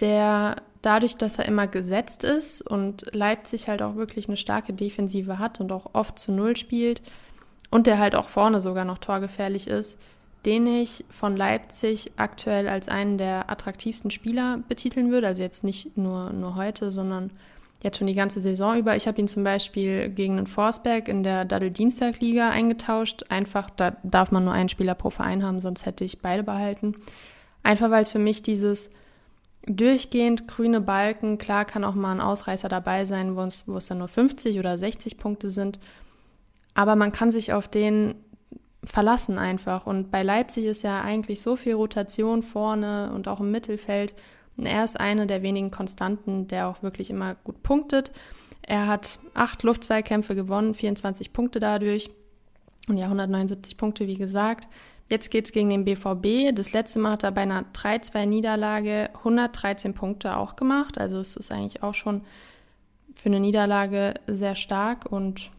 der 0.00 0.56
dadurch, 0.82 1.16
dass 1.16 1.38
er 1.38 1.44
immer 1.44 1.68
gesetzt 1.68 2.24
ist 2.24 2.60
und 2.60 3.14
Leipzig 3.14 3.68
halt 3.68 3.82
auch 3.82 3.94
wirklich 3.94 4.26
eine 4.26 4.36
starke 4.36 4.72
Defensive 4.72 5.38
hat 5.38 5.60
und 5.60 5.70
auch 5.70 5.90
oft 5.92 6.18
zu 6.18 6.32
Null 6.32 6.56
spielt 6.56 7.02
und 7.70 7.86
der 7.86 7.98
halt 7.98 8.14
auch 8.14 8.28
vorne 8.28 8.60
sogar 8.60 8.84
noch 8.84 8.98
torgefährlich 8.98 9.68
ist, 9.68 9.96
den 10.48 10.66
ich 10.66 11.04
von 11.10 11.36
Leipzig 11.36 12.12
aktuell 12.16 12.70
als 12.70 12.88
einen 12.88 13.18
der 13.18 13.50
attraktivsten 13.50 14.10
Spieler 14.10 14.60
betiteln 14.66 15.10
würde. 15.10 15.26
Also 15.26 15.42
jetzt 15.42 15.62
nicht 15.62 15.98
nur, 15.98 16.32
nur 16.32 16.54
heute, 16.54 16.90
sondern 16.90 17.32
jetzt 17.82 17.98
schon 17.98 18.06
die 18.06 18.14
ganze 18.14 18.40
Saison 18.40 18.78
über. 18.78 18.96
Ich 18.96 19.06
habe 19.06 19.20
ihn 19.20 19.28
zum 19.28 19.44
Beispiel 19.44 20.08
gegen 20.08 20.36
den 20.38 20.46
Forsberg 20.46 21.06
in 21.06 21.22
der 21.22 21.44
Daddel-Dienstag-Liga 21.44 22.48
eingetauscht. 22.48 23.24
Einfach, 23.28 23.68
da 23.68 23.98
darf 24.02 24.32
man 24.32 24.46
nur 24.46 24.54
einen 24.54 24.70
Spieler 24.70 24.94
pro 24.94 25.10
Verein 25.10 25.44
haben, 25.44 25.60
sonst 25.60 25.84
hätte 25.84 26.04
ich 26.04 26.22
beide 26.22 26.44
behalten. 26.44 26.94
Einfach 27.62 27.90
weil 27.90 28.00
es 28.00 28.08
für 28.08 28.18
mich 28.18 28.40
dieses 28.40 28.88
durchgehend 29.66 30.48
grüne 30.48 30.80
Balken, 30.80 31.36
klar 31.36 31.66
kann 31.66 31.84
auch 31.84 31.94
mal 31.94 32.12
ein 32.12 32.22
Ausreißer 32.22 32.70
dabei 32.70 33.04
sein, 33.04 33.36
wo 33.36 33.42
es, 33.42 33.68
wo 33.68 33.76
es 33.76 33.84
dann 33.84 33.98
nur 33.98 34.08
50 34.08 34.58
oder 34.58 34.78
60 34.78 35.18
Punkte 35.18 35.50
sind. 35.50 35.78
Aber 36.72 36.96
man 36.96 37.12
kann 37.12 37.30
sich 37.30 37.52
auf 37.52 37.68
den 37.68 38.14
verlassen 38.84 39.38
einfach. 39.38 39.86
Und 39.86 40.10
bei 40.10 40.22
Leipzig 40.22 40.64
ist 40.64 40.82
ja 40.82 41.02
eigentlich 41.02 41.40
so 41.40 41.56
viel 41.56 41.74
Rotation 41.74 42.42
vorne 42.42 43.12
und 43.14 43.28
auch 43.28 43.40
im 43.40 43.50
Mittelfeld. 43.50 44.14
Und 44.56 44.66
er 44.66 44.84
ist 44.84 44.98
eine 44.98 45.26
der 45.26 45.42
wenigen 45.42 45.70
Konstanten, 45.70 46.48
der 46.48 46.68
auch 46.68 46.82
wirklich 46.82 47.10
immer 47.10 47.34
gut 47.36 47.62
punktet. 47.62 48.12
Er 48.62 48.86
hat 48.86 49.18
acht 49.34 49.62
Luftzweikämpfe 49.62 50.34
gewonnen, 50.34 50.74
24 50.74 51.32
Punkte 51.32 51.60
dadurch. 51.60 52.10
Und 52.88 52.96
ja, 52.96 53.04
179 53.04 53.76
Punkte, 53.76 54.06
wie 54.06 54.16
gesagt. 54.16 54.68
Jetzt 55.08 55.30
geht's 55.30 55.52
gegen 55.52 55.70
den 55.70 55.84
BVB. 55.84 56.54
Das 56.54 56.72
letzte 56.72 56.98
Mal 56.98 57.12
hat 57.12 57.22
er 57.22 57.32
bei 57.32 57.42
einer 57.42 57.64
3-2-Niederlage 57.72 59.10
113 59.14 59.94
Punkte 59.94 60.36
auch 60.36 60.54
gemacht. 60.54 60.98
Also 60.98 61.18
es 61.18 61.36
ist 61.36 61.50
eigentlich 61.50 61.82
auch 61.82 61.94
schon 61.94 62.22
für 63.14 63.30
eine 63.30 63.40
Niederlage 63.40 64.14
sehr 64.26 64.54
stark. 64.54 65.06
Und 65.10 65.50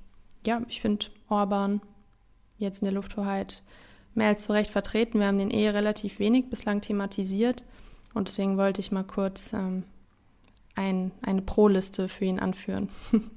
ja, 0.46 0.62
ich 0.68 0.82
finde 0.82 1.08
Orban 1.30 1.82
jetzt 2.60 2.80
in 2.80 2.86
der 2.86 2.94
Lufthoheit 2.94 3.64
mehr 4.16 4.28
als 4.28 4.44
zu 4.44 4.54
Recht 4.54 4.72
vertreten. 4.72 5.20
Wir 5.20 5.28
haben 5.28 5.38
den 5.38 5.52
eh 5.52 5.70
relativ 5.70 6.20
wenig 6.20 6.50
bislang 6.50 6.82
thematisiert. 6.82 7.64
Und 8.14 8.28
deswegen 8.28 8.58
wollte 8.58 8.82
ich 8.82 8.92
mal 8.92 9.04
kurz 9.04 9.54
ähm, 9.54 9.84
ein, 10.76 11.12
eine 11.22 11.42
Pro-Liste 11.42 12.08
für 12.08 12.26
ihn 12.26 12.40
anführen. 12.40 12.90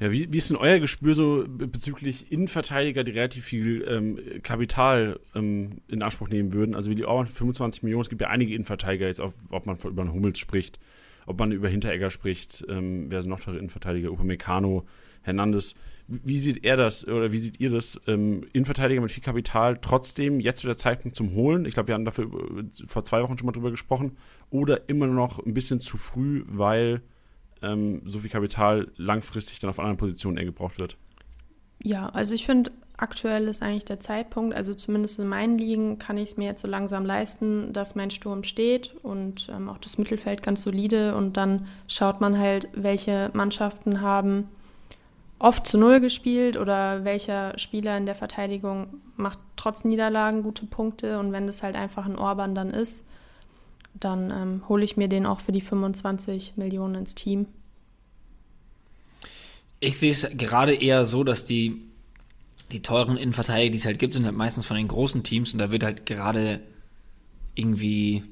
Ja, 0.00 0.10
wie, 0.10 0.32
wie 0.32 0.38
ist 0.38 0.50
denn 0.50 0.56
euer 0.56 0.80
Gespür 0.80 1.14
so 1.14 1.44
bezüglich 1.46 2.32
Innenverteidiger, 2.32 3.04
die 3.04 3.12
relativ 3.12 3.44
viel 3.44 3.84
ähm, 3.88 4.18
Kapital 4.42 5.20
ähm, 5.36 5.82
in 5.86 6.02
Anspruch 6.02 6.28
nehmen 6.28 6.52
würden? 6.52 6.74
Also 6.74 6.90
wie 6.90 6.96
die 6.96 7.04
Orban 7.04 7.26
25 7.26 7.84
Millionen, 7.84 8.02
es 8.02 8.08
gibt 8.08 8.20
ja 8.20 8.28
einige 8.28 8.54
Innenverteidiger, 8.54 9.06
jetzt 9.06 9.20
auch, 9.20 9.32
ob 9.50 9.66
man 9.66 9.76
über 9.76 10.02
einen 10.02 10.12
Hummels 10.12 10.38
spricht, 10.38 10.80
ob 11.26 11.38
man 11.38 11.52
über 11.52 11.68
Hinteregger 11.68 12.10
spricht, 12.10 12.64
ähm, 12.68 13.06
wer 13.08 13.22
sind 13.22 13.30
noch 13.30 13.40
teure 13.40 13.58
Innenverteidiger, 13.58 14.10
Upamecano, 14.10 14.84
Hernandez. 15.22 15.74
Wie 16.06 16.38
sieht 16.38 16.64
er 16.64 16.76
das 16.76 17.06
oder 17.08 17.32
wie 17.32 17.38
seht 17.38 17.60
ihr 17.60 17.70
das? 17.70 17.98
Ähm, 18.06 18.46
Innenverteidiger 18.52 19.00
mit 19.00 19.10
viel 19.10 19.22
Kapital 19.22 19.78
trotzdem 19.80 20.38
jetzt 20.38 20.60
zu 20.60 20.66
der 20.66 20.76
Zeitpunkt 20.76 21.16
zum 21.16 21.34
Holen? 21.34 21.64
Ich 21.64 21.74
glaube, 21.74 21.88
wir 21.88 21.94
hatten 21.94 22.04
dafür 22.04 22.26
äh, 22.26 22.86
vor 22.86 23.04
zwei 23.04 23.22
Wochen 23.22 23.38
schon 23.38 23.46
mal 23.46 23.52
drüber 23.52 23.70
gesprochen. 23.70 24.16
Oder 24.50 24.88
immer 24.88 25.06
noch 25.06 25.44
ein 25.44 25.54
bisschen 25.54 25.80
zu 25.80 25.96
früh, 25.96 26.44
weil 26.46 27.00
ähm, 27.62 28.02
so 28.04 28.18
viel 28.18 28.30
Kapital 28.30 28.88
langfristig 28.96 29.60
dann 29.60 29.70
auf 29.70 29.78
anderen 29.78 29.96
Positionen 29.96 30.36
eher 30.36 30.44
gebraucht 30.44 30.78
wird? 30.78 30.96
Ja, 31.82 32.08
also 32.10 32.34
ich 32.34 32.46
finde, 32.46 32.70
aktuell 32.96 33.48
ist 33.48 33.62
eigentlich 33.62 33.84
der 33.84 34.00
Zeitpunkt, 34.00 34.54
also 34.54 34.74
zumindest 34.74 35.18
in 35.18 35.26
meinen 35.26 35.58
Ligen 35.58 35.98
kann 35.98 36.16
ich 36.16 36.30
es 36.30 36.36
mir 36.36 36.46
jetzt 36.46 36.62
so 36.62 36.68
langsam 36.68 37.04
leisten, 37.04 37.72
dass 37.72 37.94
mein 37.94 38.10
Sturm 38.10 38.44
steht 38.44 38.94
und 39.02 39.48
ähm, 39.54 39.68
auch 39.68 39.78
das 39.78 39.98
Mittelfeld 39.98 40.42
ganz 40.42 40.62
solide 40.62 41.14
und 41.16 41.36
dann 41.36 41.66
schaut 41.88 42.20
man 42.20 42.38
halt, 42.38 42.68
welche 42.74 43.30
Mannschaften 43.32 44.00
haben 44.00 44.48
oft 45.44 45.66
zu 45.66 45.76
Null 45.76 46.00
gespielt 46.00 46.56
oder 46.56 47.04
welcher 47.04 47.58
Spieler 47.58 47.98
in 47.98 48.06
der 48.06 48.14
Verteidigung 48.14 48.86
macht 49.16 49.38
trotz 49.56 49.84
Niederlagen 49.84 50.42
gute 50.42 50.64
Punkte 50.64 51.18
und 51.18 51.32
wenn 51.32 51.46
das 51.46 51.62
halt 51.62 51.76
einfach 51.76 52.06
ein 52.06 52.16
Orban 52.16 52.54
dann 52.54 52.70
ist, 52.70 53.04
dann 53.92 54.30
ähm, 54.30 54.62
hole 54.70 54.82
ich 54.82 54.96
mir 54.96 55.06
den 55.06 55.26
auch 55.26 55.40
für 55.40 55.52
die 55.52 55.60
25 55.60 56.54
Millionen 56.56 56.94
ins 56.94 57.14
Team. 57.14 57.46
Ich 59.80 59.98
sehe 59.98 60.12
es 60.12 60.26
gerade 60.34 60.74
eher 60.74 61.04
so, 61.04 61.22
dass 61.24 61.44
die, 61.44 61.82
die 62.72 62.80
teuren 62.80 63.18
Innenverteidiger, 63.18 63.70
die 63.70 63.78
es 63.78 63.84
halt 63.84 63.98
gibt, 63.98 64.14
sind 64.14 64.24
halt 64.24 64.34
meistens 64.34 64.64
von 64.64 64.78
den 64.78 64.88
großen 64.88 65.24
Teams 65.24 65.52
und 65.52 65.58
da 65.58 65.70
wird 65.70 65.84
halt 65.84 66.06
gerade 66.06 66.60
irgendwie 67.54 68.22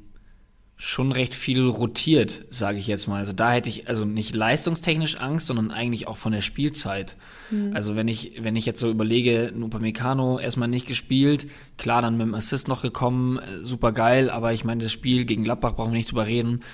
schon 0.85 1.13
recht 1.13 1.33
viel 1.33 1.65
rotiert, 1.65 2.43
sage 2.51 2.77
ich 2.77 2.89
jetzt 2.89 3.07
mal. 3.07 3.19
Also 3.19 3.33
da 3.33 3.53
hätte 3.53 3.69
ich 3.69 3.87
also 3.87 4.05
nicht 4.05 4.35
leistungstechnisch 4.35 5.17
Angst, 5.17 5.47
sondern 5.47 5.71
eigentlich 5.71 6.09
auch 6.09 6.17
von 6.17 6.33
der 6.33 6.41
Spielzeit. 6.41 7.17
Mhm. 7.53 7.71
Also 7.73 7.95
wenn 7.95 8.09
ich 8.09 8.43
wenn 8.43 8.57
ich 8.57 8.67
jetzt 8.67 8.81
so 8.81 8.91
überlege, 8.91 9.53
Upamecano 9.55 10.41
erstmal 10.41 10.67
nicht 10.67 10.89
gespielt, 10.89 11.47
klar 11.79 12.03
dann 12.03 12.17
mit 12.17 12.27
dem 12.27 12.35
Assist 12.35 12.67
noch 12.67 12.83
gekommen, 12.83 13.39
äh, 13.39 13.65
super 13.65 13.93
geil, 13.93 14.29
aber 14.29 14.55
ich 14.55 14.65
meine 14.65 14.83
das 14.83 14.91
Spiel 14.91 15.25
gegen 15.25 15.45
Gladbach 15.45 15.77
brauchen 15.77 15.93
wir 15.93 15.99
nicht 15.99 16.11
drüber 16.11 16.27
reden. 16.27 16.65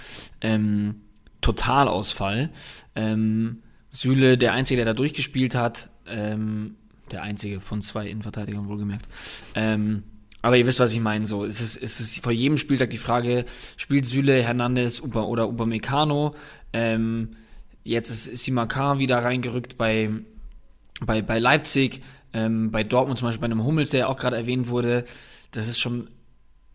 Ähm, 0.41 1.03
Totalausfall. 1.43 2.49
Ähm, 2.95 3.59
Süle, 3.91 4.39
der 4.39 4.55
einzige, 4.55 4.79
der 4.79 4.87
da 4.87 4.95
durchgespielt 4.95 5.55
hat, 5.55 5.91
ähm, 6.07 6.77
der 7.11 7.23
einzige 7.23 7.61
von 7.61 7.83
zwei 7.83 8.09
Innenverteidigern 8.09 8.69
wohlgemerkt. 8.69 9.07
Ähm, 9.55 10.03
aber 10.43 10.57
ihr 10.57 10.67
wisst, 10.67 10.81
was 10.81 10.93
ich 10.93 11.01
meine. 11.01 11.27
So, 11.27 11.45
es 11.45 11.61
ist, 11.61 11.77
es 11.77 12.01
ist 12.01 12.23
vor 12.23 12.33
jedem 12.33 12.57
Spieltag 12.57 12.91
die 12.91 12.99
Frage, 12.99 13.45
spielt 13.77 14.07
Süle, 14.07 14.43
Hernandez 14.43 15.01
Upa 15.01 15.23
oder 15.23 15.49
Upamecano? 15.49 16.35
Ähm, 16.73 17.37
jetzt 17.85 18.11
ist 18.11 18.45
Simakar 18.45 18.99
wieder 18.99 19.19
reingerückt 19.19 19.77
bei, 19.77 20.11
bei, 21.01 21.23
bei 21.23 21.39
Leipzig, 21.39 22.03
ähm, 22.33 22.71
bei 22.71 22.85
Dortmund 22.85 23.19
zum 23.19 23.27
Beispiel, 23.27 23.41
bei 23.41 23.47
einem 23.47 23.65
Hummels, 23.65 23.91
der 23.91 24.01
ja 24.01 24.07
auch 24.07 24.19
gerade 24.19 24.37
erwähnt 24.37 24.69
wurde. 24.69 25.05
Das 25.51 25.67
ist 25.67 25.81
schon, 25.81 26.09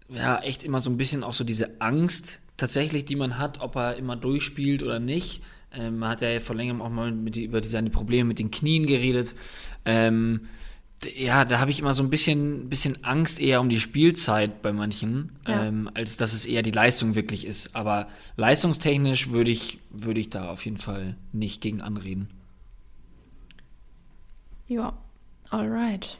ja, 0.10 0.40
echt 0.40 0.64
immer 0.64 0.80
so 0.80 0.90
ein 0.90 0.98
bisschen 0.98 1.24
auch 1.24 1.34
so 1.34 1.44
diese 1.44 1.80
Angst 1.80 2.42
tatsächlich, 2.58 3.06
die 3.06 3.16
man 3.16 3.38
hat, 3.38 3.62
ob 3.62 3.76
er 3.76 3.96
immer 3.96 4.16
durchspielt 4.16 4.84
oder 4.84 5.00
nicht. 5.00 5.42
Ähm, 5.72 6.00
man 6.00 6.10
hat 6.10 6.22
ja 6.22 6.40
vor 6.40 6.56
längerem 6.56 6.82
auch 6.82 6.90
mal 6.90 7.12
mit, 7.12 7.38
über 7.38 7.64
seine 7.64 7.90
Probleme 7.90 8.28
mit 8.28 8.40
den 8.40 8.52
Knien 8.52 8.86
geredet. 8.86 9.36
Ähm, 9.86 10.48
ja, 11.06 11.46
da 11.46 11.60
habe 11.60 11.72
ich 11.72 11.80
immer 11.80 11.94
so 11.94 12.04
ein 12.04 12.10
bisschen, 12.10 12.70
bisschen 12.70 13.04
Angst 13.04 13.40
eher 13.40 13.62
um 13.62 13.70
die 13.70 13.80
Spielzeit 13.80 14.62
bei 14.62 14.72
manchen, 14.72 15.32
ja. 15.48 15.66
ähm, 15.66 15.90
als 15.94 16.18
dass 16.18 16.34
es 16.34 16.46
eher 16.46 16.62
die 16.62 16.72
Leistung 16.72 17.16
wirklich 17.16 17.46
ist. 17.46 17.76
Aber 17.76 18.08
leistungstechnisch 18.36 19.32
würde 19.32 19.52
ich, 19.52 19.80
würde 19.90 20.20
ich 20.20 20.30
da 20.30 20.50
auf 20.50 20.66
jeden 20.66 20.78
Fall 20.78 21.16
nicht 21.32 21.62
gegen 21.62 21.82
anreden. 21.82 22.30
Ja, 24.68 24.94
alright. 25.50 26.18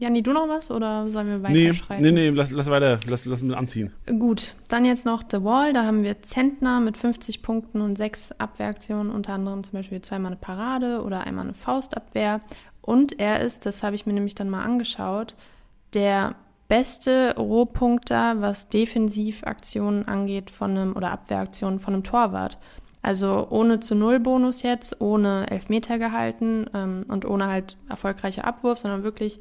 Janni, 0.00 0.22
du 0.22 0.32
noch 0.32 0.48
was 0.48 0.70
oder 0.70 1.10
sollen 1.10 1.26
wir 1.26 1.42
weiterschreiben? 1.42 2.02
Nee, 2.02 2.10
nee, 2.10 2.30
nee, 2.30 2.36
lass, 2.36 2.50
lass 2.52 2.70
weiter, 2.70 2.98
lass, 3.06 3.26
lass 3.26 3.42
mit 3.42 3.54
anziehen. 3.54 3.92
Gut, 4.06 4.54
dann 4.68 4.86
jetzt 4.86 5.04
noch 5.04 5.22
The 5.30 5.44
Wall. 5.44 5.74
Da 5.74 5.84
haben 5.84 6.04
wir 6.04 6.22
Zentner 6.22 6.80
mit 6.80 6.96
50 6.96 7.42
Punkten 7.42 7.82
und 7.82 7.98
sechs 7.98 8.32
Abwehraktionen, 8.32 9.12
unter 9.12 9.34
anderem 9.34 9.62
zum 9.62 9.74
Beispiel 9.74 10.00
zweimal 10.00 10.32
eine 10.32 10.40
Parade 10.40 11.02
oder 11.02 11.26
einmal 11.26 11.44
eine 11.44 11.52
Faustabwehr. 11.52 12.40
Und 12.82 13.20
er 13.20 13.40
ist, 13.40 13.66
das 13.66 13.82
habe 13.82 13.94
ich 13.94 14.06
mir 14.06 14.12
nämlich 14.12 14.34
dann 14.34 14.50
mal 14.50 14.64
angeschaut, 14.64 15.34
der 15.94 16.36
beste 16.68 17.34
Rohpunkter, 17.36 18.40
was 18.40 18.68
Defensivaktionen 18.68 20.06
angeht 20.06 20.50
von 20.50 20.70
einem 20.70 20.96
oder 20.96 21.10
Abwehraktionen 21.10 21.80
von 21.80 21.94
einem 21.94 22.04
Torwart. 22.04 22.58
Also 23.02 23.48
ohne 23.50 23.80
zu 23.80 23.94
Null 23.94 24.20
Bonus 24.20 24.62
jetzt, 24.62 25.00
ohne 25.00 25.50
Elfmeter 25.50 25.98
gehalten 25.98 26.66
ähm, 26.74 27.04
und 27.08 27.24
ohne 27.24 27.46
halt 27.46 27.76
erfolgreicher 27.88 28.44
Abwurf, 28.44 28.78
sondern 28.78 29.02
wirklich 29.02 29.40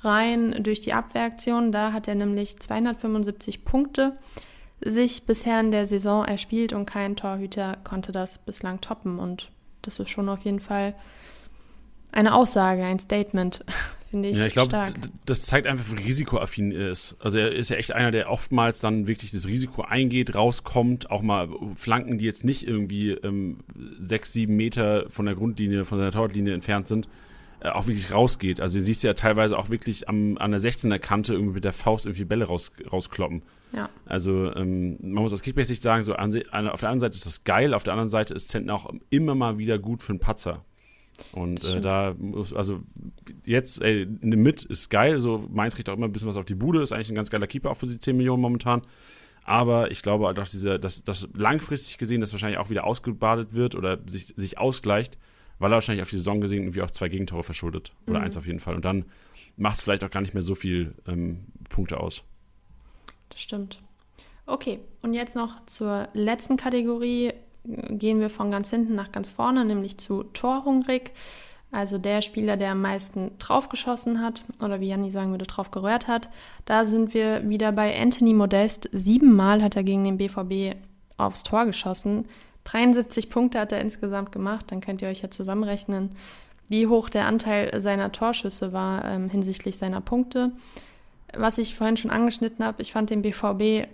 rein 0.00 0.62
durch 0.62 0.80
die 0.80 0.92
Abwehraktion. 0.92 1.72
Da 1.72 1.92
hat 1.92 2.08
er 2.08 2.14
nämlich 2.14 2.58
275 2.58 3.64
Punkte 3.64 4.14
sich 4.84 5.24
bisher 5.26 5.60
in 5.60 5.72
der 5.72 5.86
Saison 5.86 6.24
erspielt 6.24 6.72
und 6.72 6.86
kein 6.86 7.16
Torhüter 7.16 7.76
konnte 7.84 8.12
das 8.12 8.38
bislang 8.38 8.80
toppen. 8.80 9.18
Und 9.18 9.50
das 9.82 9.98
ist 9.98 10.10
schon 10.10 10.28
auf 10.28 10.44
jeden 10.44 10.60
Fall 10.60 10.94
eine 12.12 12.34
Aussage, 12.34 12.84
ein 12.84 12.98
Statement, 12.98 13.64
finde 14.10 14.28
ich. 14.28 14.38
Ja, 14.38 14.46
ich 14.46 14.52
glaube, 14.52 14.84
das 15.26 15.46
zeigt 15.46 15.66
einfach, 15.66 15.96
wie 15.96 16.02
risikoaffin 16.02 16.72
er 16.72 16.90
ist. 16.90 17.16
Also 17.18 17.38
er 17.38 17.52
ist 17.52 17.70
ja 17.70 17.76
echt 17.76 17.92
einer, 17.92 18.10
der 18.10 18.30
oftmals 18.30 18.80
dann 18.80 19.08
wirklich 19.08 19.32
das 19.32 19.46
Risiko 19.46 19.82
eingeht, 19.82 20.34
rauskommt, 20.34 21.10
auch 21.10 21.22
mal 21.22 21.48
Flanken, 21.74 22.18
die 22.18 22.26
jetzt 22.26 22.44
nicht 22.44 22.66
irgendwie 22.66 23.10
ähm, 23.10 23.60
sechs, 23.98 24.32
sieben 24.32 24.56
Meter 24.56 25.08
von 25.08 25.26
der 25.26 25.34
Grundlinie, 25.34 25.84
von 25.84 25.98
seiner 25.98 26.12
Torlinie 26.12 26.54
entfernt 26.54 26.86
sind, 26.86 27.08
äh, 27.60 27.70
auch 27.70 27.86
wirklich 27.86 28.12
rausgeht. 28.12 28.60
Also 28.60 28.78
du 28.78 28.84
siehst 28.84 29.02
ja 29.02 29.14
teilweise 29.14 29.58
auch 29.58 29.70
wirklich 29.70 30.08
am, 30.08 30.36
an 30.38 30.50
der 30.50 30.60
16er 30.60 30.98
Kante 30.98 31.32
irgendwie 31.32 31.54
mit 31.54 31.64
der 31.64 31.72
Faust 31.72 32.06
irgendwie 32.06 32.24
Bälle 32.24 32.44
raus, 32.44 32.72
rauskloppen. 32.90 33.42
Ja. 33.74 33.88
Also 34.04 34.54
ähm, 34.54 34.98
man 35.00 35.22
muss 35.22 35.32
aus 35.32 35.42
Kickbase 35.42 35.74
sagen, 35.76 36.02
so 36.02 36.14
an, 36.14 36.38
an, 36.50 36.68
auf 36.68 36.80
der 36.80 36.90
einen 36.90 37.00
Seite 37.00 37.14
ist 37.14 37.24
das 37.24 37.44
geil, 37.44 37.72
auf 37.72 37.84
der 37.84 37.94
anderen 37.94 38.10
Seite 38.10 38.34
ist 38.34 38.48
Zentner 38.48 38.74
auch 38.74 38.92
immer 39.08 39.34
mal 39.34 39.58
wieder 39.58 39.78
gut 39.78 40.02
für 40.02 40.10
einen 40.10 40.18
Patzer. 40.18 40.64
Und 41.32 41.64
äh, 41.64 41.80
da 41.80 42.14
muss, 42.18 42.52
also 42.52 42.80
jetzt, 43.46 43.80
ey, 43.82 44.06
mit 44.06 44.64
ist 44.64 44.90
geil. 44.90 45.20
So, 45.20 45.48
Mainz 45.50 45.74
kriegt 45.74 45.88
auch 45.88 45.96
immer 45.96 46.06
ein 46.06 46.12
bisschen 46.12 46.28
was 46.28 46.36
auf 46.36 46.44
die 46.44 46.54
Bude, 46.54 46.82
ist 46.82 46.92
eigentlich 46.92 47.10
ein 47.10 47.14
ganz 47.14 47.30
geiler 47.30 47.46
Keeper, 47.46 47.70
auch 47.70 47.76
für 47.76 47.86
die 47.86 47.98
10 47.98 48.16
Millionen 48.16 48.42
momentan. 48.42 48.82
Aber 49.44 49.90
ich 49.90 50.02
glaube 50.02 50.26
halt 50.26 50.38
auch, 50.38 50.48
diese, 50.48 50.78
dass, 50.78 51.04
dass 51.04 51.28
langfristig 51.34 51.98
gesehen 51.98 52.20
das 52.20 52.32
wahrscheinlich 52.32 52.58
auch 52.58 52.70
wieder 52.70 52.84
ausgebadet 52.84 53.54
wird 53.54 53.74
oder 53.74 53.98
sich, 54.06 54.34
sich 54.36 54.58
ausgleicht, 54.58 55.18
weil 55.58 55.72
er 55.72 55.76
wahrscheinlich 55.76 56.02
auf 56.02 56.10
die 56.10 56.16
Saison 56.16 56.40
gesehen 56.40 56.62
irgendwie 56.62 56.82
auch 56.82 56.90
zwei 56.90 57.08
Gegentore 57.08 57.42
verschuldet. 57.42 57.92
Oder 58.06 58.20
mhm. 58.20 58.26
eins 58.26 58.36
auf 58.36 58.46
jeden 58.46 58.60
Fall. 58.60 58.74
Und 58.74 58.84
dann 58.84 59.06
macht 59.56 59.76
es 59.76 59.82
vielleicht 59.82 60.04
auch 60.04 60.10
gar 60.10 60.20
nicht 60.20 60.34
mehr 60.34 60.42
so 60.42 60.54
viel 60.54 60.94
ähm, 61.06 61.46
Punkte 61.68 61.98
aus. 61.98 62.22
Das 63.30 63.40
stimmt. 63.40 63.82
Okay, 64.46 64.80
und 65.02 65.14
jetzt 65.14 65.36
noch 65.36 65.64
zur 65.66 66.08
letzten 66.14 66.56
Kategorie 66.56 67.32
gehen 67.64 68.20
wir 68.20 68.30
von 68.30 68.50
ganz 68.50 68.70
hinten 68.70 68.94
nach 68.94 69.12
ganz 69.12 69.28
vorne, 69.28 69.64
nämlich 69.64 69.98
zu 69.98 70.24
Torhungrig. 70.24 71.12
Also 71.70 71.96
der 71.96 72.20
Spieler, 72.20 72.58
der 72.58 72.72
am 72.72 72.82
meisten 72.82 73.32
draufgeschossen 73.38 74.20
hat 74.20 74.44
oder 74.62 74.80
wie 74.80 74.88
Janni 74.88 75.10
sagen 75.10 75.30
würde, 75.30 75.46
drauf 75.46 75.70
gerührt 75.70 76.06
hat. 76.06 76.28
Da 76.66 76.84
sind 76.84 77.14
wir 77.14 77.48
wieder 77.48 77.72
bei 77.72 77.98
Anthony 77.98 78.34
Modest. 78.34 78.90
Siebenmal 78.92 79.62
hat 79.62 79.74
er 79.74 79.82
gegen 79.82 80.04
den 80.04 80.18
BVB 80.18 80.76
aufs 81.16 81.44
Tor 81.44 81.64
geschossen. 81.64 82.26
73 82.64 83.30
Punkte 83.30 83.58
hat 83.58 83.72
er 83.72 83.80
insgesamt 83.80 84.32
gemacht. 84.32 84.66
Dann 84.68 84.82
könnt 84.82 85.00
ihr 85.00 85.08
euch 85.08 85.22
ja 85.22 85.30
zusammenrechnen, 85.30 86.10
wie 86.68 86.86
hoch 86.88 87.08
der 87.08 87.26
Anteil 87.26 87.80
seiner 87.80 88.12
Torschüsse 88.12 88.74
war 88.74 89.04
ähm, 89.06 89.30
hinsichtlich 89.30 89.78
seiner 89.78 90.02
Punkte. 90.02 90.52
Was 91.34 91.56
ich 91.56 91.74
vorhin 91.74 91.96
schon 91.96 92.10
angeschnitten 92.10 92.64
habe, 92.64 92.82
ich 92.82 92.92
fand 92.92 93.08
den 93.08 93.22
BVB 93.22 93.88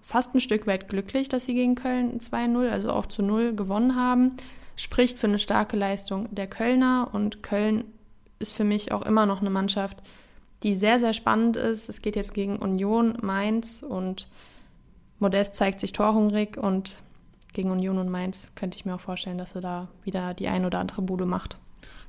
fast 0.00 0.34
ein 0.34 0.40
Stück 0.40 0.66
weit 0.66 0.88
glücklich, 0.88 1.28
dass 1.28 1.44
sie 1.44 1.54
gegen 1.54 1.74
Köln 1.74 2.18
2-0, 2.18 2.68
also 2.68 2.90
auch 2.90 3.06
zu 3.06 3.22
0 3.22 3.54
gewonnen 3.54 3.96
haben. 3.96 4.32
Spricht 4.76 5.18
für 5.18 5.26
eine 5.26 5.38
starke 5.38 5.76
Leistung 5.76 6.34
der 6.34 6.46
Kölner 6.46 7.08
und 7.12 7.42
Köln 7.42 7.84
ist 8.38 8.52
für 8.52 8.64
mich 8.64 8.92
auch 8.92 9.02
immer 9.02 9.26
noch 9.26 9.40
eine 9.40 9.50
Mannschaft, 9.50 9.98
die 10.62 10.74
sehr, 10.74 10.98
sehr 10.98 11.14
spannend 11.14 11.56
ist. 11.56 11.88
Es 11.88 12.02
geht 12.02 12.16
jetzt 12.16 12.34
gegen 12.34 12.56
Union, 12.56 13.16
Mainz 13.22 13.84
und 13.86 14.28
Modest 15.18 15.54
zeigt 15.54 15.80
sich 15.80 15.92
torhungrig 15.92 16.56
und 16.56 16.98
gegen 17.52 17.70
Union 17.70 17.98
und 17.98 18.08
Mainz 18.10 18.48
könnte 18.56 18.76
ich 18.76 18.84
mir 18.84 18.96
auch 18.96 19.00
vorstellen, 19.00 19.38
dass 19.38 19.54
er 19.54 19.60
da 19.60 19.88
wieder 20.02 20.34
die 20.34 20.48
ein 20.48 20.64
oder 20.64 20.80
andere 20.80 21.02
Bude 21.02 21.24
macht. 21.24 21.56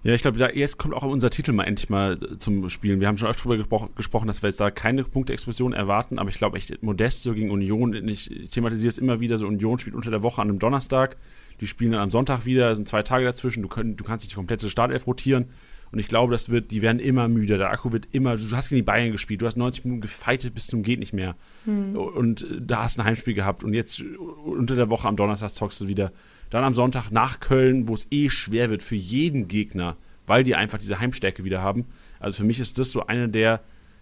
Ja, 0.06 0.14
ich 0.14 0.22
glaube, 0.22 0.38
jetzt 0.54 0.78
kommt 0.78 0.94
auch 0.94 1.02
unser 1.02 1.32
Titel 1.32 1.52
mal 1.52 1.64
endlich 1.64 1.90
mal 1.90 2.20
zum 2.38 2.70
Spielen. 2.70 3.00
Wir 3.00 3.08
haben 3.08 3.18
schon 3.18 3.28
oft 3.28 3.40
darüber 3.40 3.58
gespro 3.58 3.90
gesprochen, 3.96 4.28
dass 4.28 4.44
wir 4.44 4.50
jetzt 4.50 4.62
da 4.62 4.70
keine 4.70 5.04
Punkte-Explosion 5.04 5.74
erwarten, 5.74 6.20
aber 6.20 6.30
ich 6.30 6.38
glaube 6.38 6.58
echt, 6.58 6.84
Modest 6.84 7.24
so 7.24 7.34
gegen 7.34 7.50
Union, 7.50 8.08
ich 8.08 8.30
thematisiere 8.52 8.90
es 8.90 9.00
immer 9.00 9.20
wieder, 9.20 9.40
so 9.40 9.48
Union 9.48 9.80
spielt 9.80 9.96
unter 9.96 10.12
der 10.12 10.22
Woche 10.22 10.44
an 10.44 10.50
einem 10.50 10.60
Donnerstag, 10.60 11.18
die 11.60 11.66
spielen 11.66 11.94
dann 11.94 12.02
am 12.02 12.12
Sonntag 12.12 12.46
wieder, 12.46 12.76
sind 12.76 12.88
zwei 12.88 13.02
Tage 13.02 13.26
dazwischen, 13.26 13.64
du, 13.64 13.68
können, 13.68 13.98
du 13.98 14.04
kannst 14.04 14.24
nicht 14.24 14.34
die 14.34 14.36
komplette 14.36 14.70
Startelf 14.70 15.08
rotieren. 15.08 15.46
Und 15.92 15.98
ich 16.00 16.08
glaube, 16.08 16.32
das 16.32 16.50
wird, 16.50 16.70
die 16.70 16.84
werden 16.84 17.00
immer 17.00 17.28
müder, 17.28 17.58
der 17.58 17.72
Akku 17.72 17.92
wird 17.92 18.08
immer, 18.12 18.38
du 18.38 18.44
hast 18.52 18.70
gegen 18.70 18.78
die 18.78 18.84
Bayern 18.84 19.12
gespielt, 19.12 19.42
du 19.42 19.48
hast 19.48 19.58
90 19.58 19.86
Minuten 19.86 20.02
gefeitet 20.02 20.54
bis 20.54 20.68
zum 20.68 20.84
geht 20.84 21.00
nicht 21.00 21.14
mehr. 21.14 21.36
Hm. 21.64 21.96
und 21.96 22.46
da 22.60 22.84
hast 22.84 23.00
ein 23.00 23.06
Heimspiel 23.06 23.34
gehabt. 23.34 23.64
Und 23.64 23.74
jetzt 23.74 24.04
unter 24.46 24.76
der 24.76 24.90
Woche 24.92 25.08
am 25.08 25.16
Donnerstag 25.16 25.52
zockst 25.52 25.82
du 25.82 25.88
wieder 25.88 26.12
dann 26.56 26.64
am 26.64 26.74
Sonntag 26.74 27.12
nach 27.12 27.42
Köln, 27.42 27.90
wo 27.90 27.94
es 27.94 28.08
eh 28.12 28.30
schwer 28.30 28.70
wird 28.70 28.82
für 28.82 28.96
jeden 28.96 29.50
Gegner, 29.50 29.98
weil 30.26 30.46
die 30.46 30.56
einfach 30.56 30.78
diese 30.78 31.00
Heimstärke 31.00 31.44
wieder 31.44 31.62
haben. 31.62 31.86
Also 32.18 32.38
für 32.38 32.44
mich 32.46 32.62
ist 32.62 32.80
das 32.80 32.92
so 32.92 33.08
eine 33.08 33.28
der, 33.28 33.60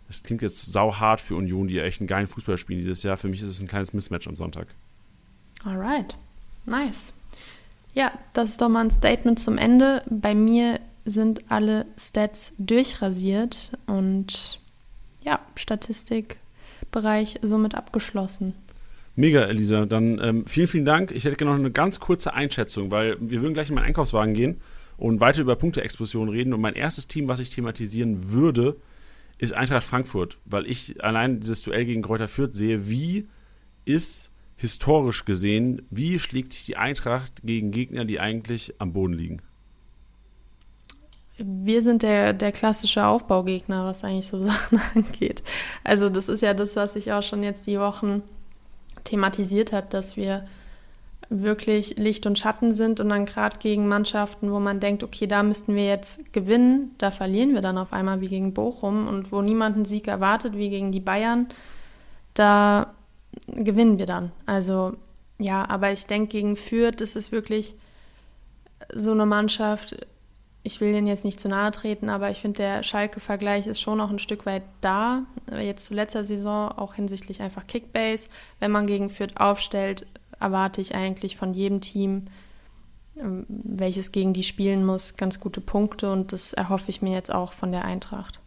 das 0.07 0.21
klingt 0.21 0.43
jetzt 0.43 0.71
sauhart 0.71 1.19
für 1.19 1.35
Union, 1.35 1.67
die 1.67 1.79
echt 1.79 1.99
einen 1.99 2.07
geilen 2.07 2.27
Fußball 2.27 2.59
spielen 2.59 2.79
dieses 2.79 3.01
Jahr. 3.01 3.17
Für 3.17 3.27
mich 3.27 3.41
ist 3.41 3.49
es 3.49 3.59
ein 3.59 3.67
kleines 3.67 3.93
Mismatch 3.93 4.27
am 4.27 4.35
Sonntag. 4.35 4.67
Alright, 5.65 6.15
nice. 6.67 7.15
Ja, 7.95 8.11
das 8.33 8.51
ist 8.51 8.61
doch 8.61 8.69
mal 8.69 8.81
ein 8.81 8.91
Statement 8.91 9.39
zum 9.39 9.57
Ende. 9.57 10.03
Bei 10.07 10.35
mir 10.35 10.79
sind 11.05 11.49
alle 11.49 11.87
Stats 11.97 12.53
durchrasiert 12.59 13.71
und 13.87 14.59
ja, 15.23 15.39
Statistikbereich 15.55 17.39
somit 17.41 17.73
abgeschlossen. 17.73 18.53
Mega, 19.15 19.43
Elisa. 19.43 19.85
Dann 19.85 20.19
ähm, 20.19 20.45
vielen, 20.47 20.67
vielen 20.67 20.85
Dank. 20.85 21.11
Ich 21.11 21.25
hätte 21.25 21.35
gerne 21.35 21.51
noch 21.51 21.59
eine 21.59 21.71
ganz 21.71 21.99
kurze 21.99 22.33
Einschätzung, 22.33 22.91
weil 22.91 23.17
wir 23.19 23.41
würden 23.41 23.53
gleich 23.53 23.69
in 23.69 23.75
meinen 23.75 23.85
Einkaufswagen 23.85 24.33
gehen 24.33 24.61
und 24.97 25.19
weiter 25.19 25.41
über 25.41 25.55
Punkteexplosion 25.55 26.29
reden. 26.29 26.53
Und 26.53 26.61
mein 26.61 26.73
erstes 26.73 27.07
Team, 27.07 27.27
was 27.27 27.39
ich 27.39 27.49
thematisieren 27.49 28.31
würde, 28.31 28.75
ist 29.37 29.53
Eintracht 29.53 29.83
Frankfurt, 29.83 30.37
weil 30.45 30.65
ich 30.65 31.03
allein 31.03 31.39
dieses 31.39 31.61
Duell 31.61 31.85
gegen 31.85 32.01
Kräuter 32.01 32.27
Fürth 32.27 32.53
sehe, 32.53 32.89
wie 32.89 33.27
ist 33.85 34.31
historisch 34.55 35.25
gesehen, 35.25 35.85
wie 35.89 36.19
schlägt 36.19 36.53
sich 36.53 36.65
die 36.65 36.77
Eintracht 36.77 37.41
gegen 37.43 37.71
Gegner, 37.71 38.05
die 38.05 38.19
eigentlich 38.19 38.75
am 38.79 38.93
Boden 38.93 39.13
liegen? 39.13 39.41
Wir 41.37 41.81
sind 41.81 42.03
der, 42.03 42.33
der 42.33 42.51
klassische 42.51 43.05
Aufbaugegner, 43.05 43.85
was 43.85 44.03
eigentlich 44.03 44.27
so 44.27 44.41
Sachen 44.47 44.79
angeht. 44.95 45.43
Also 45.83 46.09
das 46.09 46.29
ist 46.29 46.41
ja 46.41 46.53
das, 46.53 46.75
was 46.75 46.95
ich 46.95 47.11
auch 47.11 47.23
schon 47.23 47.43
jetzt 47.43 47.67
die 47.67 47.79
Wochen 47.79 48.23
thematisiert 49.03 49.71
habe, 49.73 49.87
dass 49.89 50.17
wir 50.17 50.45
wirklich 51.29 51.97
Licht 51.97 52.25
und 52.25 52.37
Schatten 52.37 52.71
sind 52.71 52.99
und 52.99 53.09
dann 53.09 53.25
gerade 53.25 53.57
gegen 53.57 53.87
Mannschaften, 53.87 54.51
wo 54.51 54.59
man 54.59 54.79
denkt, 54.79 55.03
okay, 55.03 55.27
da 55.27 55.41
müssten 55.41 55.75
wir 55.75 55.85
jetzt 55.85 56.33
gewinnen, 56.33 56.93
da 56.97 57.11
verlieren 57.11 57.53
wir 57.53 57.61
dann 57.61 57.77
auf 57.77 57.93
einmal 57.93 58.21
wie 58.21 58.27
gegen 58.27 58.53
Bochum 58.53 59.07
und 59.07 59.31
wo 59.31 59.41
niemand 59.41 59.75
einen 59.75 59.85
Sieg 59.85 60.07
erwartet 60.07 60.55
wie 60.57 60.69
gegen 60.69 60.91
die 60.91 60.99
Bayern, 60.99 61.47
da 62.33 62.93
gewinnen 63.47 63.99
wir 63.99 64.05
dann. 64.05 64.31
Also 64.45 64.93
ja, 65.39 65.67
aber 65.67 65.91
ich 65.91 66.05
denke, 66.05 66.29
gegen 66.29 66.55
Fürth 66.55 67.01
ist 67.01 67.15
es 67.15 67.31
wirklich 67.31 67.75
so 68.93 69.11
eine 69.11 69.25
Mannschaft, 69.25 69.95
ich 70.63 70.79
will 70.79 70.93
denen 70.93 71.07
jetzt 71.07 71.25
nicht 71.25 71.39
zu 71.39 71.49
nahe 71.49 71.71
treten, 71.71 72.09
aber 72.09 72.31
ich 72.31 72.39
finde, 72.39 72.57
der 72.57 72.83
Schalke-Vergleich 72.83 73.67
ist 73.67 73.81
schon 73.81 73.97
noch 73.97 74.09
ein 74.09 74.19
Stück 74.19 74.45
weit 74.45 74.63
da. 74.79 75.23
Jetzt 75.51 75.87
zu 75.87 75.93
letzter 75.93 76.23
Saison 76.23 76.71
auch 76.71 76.93
hinsichtlich 76.93 77.41
einfach 77.41 77.67
Kickbase. 77.67 78.29
Wenn 78.59 78.71
man 78.71 78.87
gegen 78.87 79.09
Fürth 79.09 79.35
aufstellt, 79.35 80.05
erwarte 80.39 80.79
ich 80.79 80.95
eigentlich 80.95 81.35
von 81.35 81.53
jedem 81.53 81.81
Team, 81.81 82.27
ähm, 83.17 83.45
welches 83.47 84.13
gegen 84.13 84.33
die 84.33 84.43
spielen 84.43 84.85
muss, 84.85 85.17
ganz 85.17 85.41
gute 85.41 85.59
Punkte 85.59 86.11
und 86.11 86.31
das 86.31 86.53
erhoffe 86.53 86.89
ich 86.89 87.01
mir 87.01 87.13
jetzt 87.13 87.33
auch 87.33 87.51
von 87.51 87.71
der 87.71 87.83
Eintracht. 87.83 88.39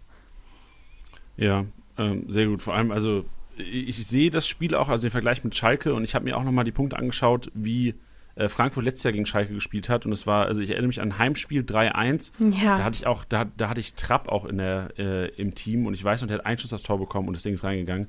Ja, 1.36 1.66
ähm, 1.98 2.24
sehr 2.28 2.46
gut. 2.46 2.62
Vor 2.62 2.74
allem, 2.74 2.92
also 2.92 3.26
ich, 3.58 3.88
ich 3.90 4.06
sehe 4.06 4.30
das 4.30 4.48
Spiel 4.48 4.74
auch, 4.74 4.88
also 4.88 5.02
den 5.02 5.10
Vergleich 5.10 5.44
mit 5.44 5.54
Schalke 5.54 5.92
und 5.92 6.02
ich 6.02 6.14
habe 6.14 6.24
mir 6.24 6.36
auch 6.36 6.44
nochmal 6.44 6.64
die 6.64 6.72
Punkte 6.72 6.96
angeschaut, 6.96 7.50
wie 7.52 7.94
äh, 8.36 8.48
Frankfurt 8.48 8.84
letztes 8.84 9.04
Jahr 9.04 9.12
gegen 9.12 9.26
Schalke 9.26 9.54
gespielt 9.54 9.88
hat. 9.88 10.06
Und 10.06 10.12
es 10.12 10.26
war, 10.26 10.46
also 10.46 10.60
ich 10.60 10.70
erinnere 10.70 10.88
mich 10.88 11.00
an 11.00 11.12
ein 11.12 11.18
Heimspiel 11.18 11.62
3-1. 11.62 12.32
Ja. 12.62 12.78
Da 12.78 12.84
hatte 12.84 12.96
ich 12.96 13.06
auch, 13.06 13.24
da, 13.24 13.46
da 13.56 13.68
hatte 13.68 13.80
ich 13.80 13.94
Trapp 13.94 14.28
auch 14.28 14.44
in 14.44 14.58
der, 14.58 14.90
äh, 14.98 15.28
im 15.36 15.54
Team 15.54 15.86
und 15.86 15.94
ich 15.94 16.04
weiß 16.04 16.20
noch, 16.20 16.28
der 16.28 16.38
hat 16.38 16.46
einen 16.46 16.58
Schuss 16.58 16.72
aufs 16.72 16.84
Tor 16.84 16.98
bekommen 16.98 17.28
und 17.28 17.34
das 17.34 17.42
Ding 17.42 17.54
ist 17.54 17.64
reingegangen. 17.64 18.08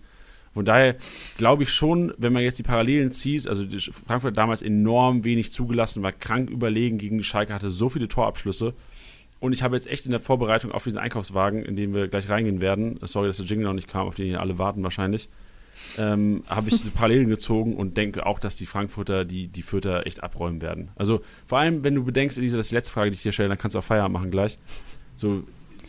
Von 0.54 0.66
daher 0.66 0.96
glaube 1.38 1.64
ich 1.64 1.72
schon, 1.72 2.14
wenn 2.18 2.34
man 2.34 2.42
jetzt 2.42 2.58
die 2.58 2.64
Parallelen 2.64 3.12
zieht, 3.12 3.48
also 3.48 3.64
Frankfurt 4.08 4.32
hat 4.32 4.38
damals 4.38 4.62
enorm 4.62 5.24
wenig 5.24 5.52
zugelassen, 5.52 6.02
war 6.02 6.12
krank 6.12 6.50
überlegen 6.50 6.98
gegen 6.98 7.18
die 7.18 7.24
Schalke, 7.24 7.54
hatte 7.54 7.70
so 7.70 7.90
viele 7.90 8.08
Torabschlüsse. 8.08 8.74
Und 9.40 9.54
ich 9.54 9.62
habe 9.62 9.76
jetzt 9.76 9.86
echt 9.86 10.06
in 10.06 10.12
der 10.12 10.20
Vorbereitung 10.20 10.72
auf 10.72 10.84
diesen 10.84 10.98
Einkaufswagen, 10.98 11.64
in 11.64 11.76
den 11.76 11.94
wir 11.94 12.08
gleich 12.08 12.28
reingehen 12.28 12.60
werden, 12.60 13.00
sorry, 13.04 13.28
dass 13.28 13.38
der 13.38 13.46
Jingle 13.46 13.68
noch 13.68 13.74
nicht 13.74 13.88
kam, 13.88 14.08
auf 14.08 14.16
den 14.16 14.26
hier 14.26 14.42
alle 14.42 14.58
warten 14.58 14.84
wahrscheinlich, 14.84 15.30
ähm, 15.98 16.44
habe 16.48 16.70
ich 16.70 16.94
Parallelen 16.94 17.30
gezogen 17.30 17.76
und 17.76 17.98
denke 17.98 18.26
auch, 18.26 18.40
dass 18.40 18.56
die 18.56 18.66
Frankfurter 18.66 19.26
die, 19.26 19.48
die 19.48 19.62
Fürther 19.62 20.06
echt 20.06 20.24
abräumen 20.24 20.62
werden. 20.62 20.90
Also 20.96 21.22
vor 21.46 21.60
allem, 21.60 21.84
wenn 21.84 21.96
du 21.96 22.04
bedenkst, 22.04 22.38
Elisa, 22.38 22.58
das 22.58 22.68
ist 22.68 22.72
die 22.72 22.76
letzte 22.76 22.94
Frage, 22.94 23.12
die 23.12 23.16
ich 23.16 23.24
dir 23.24 23.32
stelle, 23.32 23.50
dann 23.50 23.58
kannst 23.58 23.76
du 23.76 23.80
auch 23.80 23.84
Feierabend 23.84 24.14
machen 24.14 24.32
gleich. 24.32 24.58
So, 25.16 25.44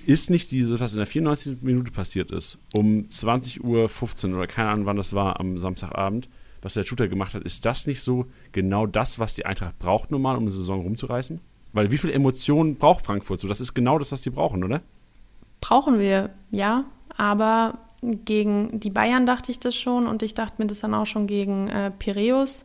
ist 0.06 0.30
nicht 0.30 0.50
dieses, 0.50 0.80
was 0.80 0.94
in 0.94 0.98
der 0.98 1.06
94. 1.06 1.58
Minute 1.60 1.92
passiert 1.92 2.30
ist, 2.30 2.58
um 2.74 3.06
20.15 3.08 3.60
Uhr 4.30 4.36
oder 4.36 4.46
keine 4.46 4.70
Ahnung, 4.70 4.86
wann 4.86 4.96
das 4.96 5.12
war 5.12 5.38
am 5.38 5.58
Samstagabend, 5.58 6.28
was 6.62 6.74
der 6.74 6.84
Shooter 6.84 7.08
gemacht 7.08 7.34
hat, 7.34 7.42
ist 7.42 7.66
das 7.66 7.86
nicht 7.86 8.02
so 8.02 8.26
genau 8.52 8.86
das, 8.86 9.18
was 9.18 9.34
die 9.34 9.46
Eintracht 9.46 9.78
braucht 9.78 10.10
normal, 10.10 10.36
um 10.36 10.44
eine 10.44 10.50
Saison 10.50 10.80
rumzureißen? 10.80 11.40
Weil 11.72 11.90
wie 11.90 11.98
viel 11.98 12.10
Emotionen 12.10 12.76
braucht 12.76 13.04
Frankfurt 13.04 13.40
so? 13.40 13.48
Das 13.48 13.60
ist 13.60 13.74
genau 13.74 13.98
das, 13.98 14.10
was 14.10 14.22
die 14.22 14.30
brauchen, 14.30 14.64
oder? 14.64 14.80
Brauchen 15.60 15.98
wir, 15.98 16.30
ja. 16.50 16.84
Aber 17.16 17.78
gegen 18.02 18.78
die 18.78 18.90
Bayern 18.90 19.26
dachte 19.26 19.50
ich 19.50 19.58
das 19.58 19.74
schon 19.74 20.06
und 20.06 20.22
ich 20.22 20.34
dachte 20.34 20.56
mir 20.58 20.66
das 20.66 20.80
dann 20.80 20.94
auch 20.94 21.06
schon 21.06 21.26
gegen 21.26 21.68
äh, 21.68 21.90
Piräus. 21.90 22.64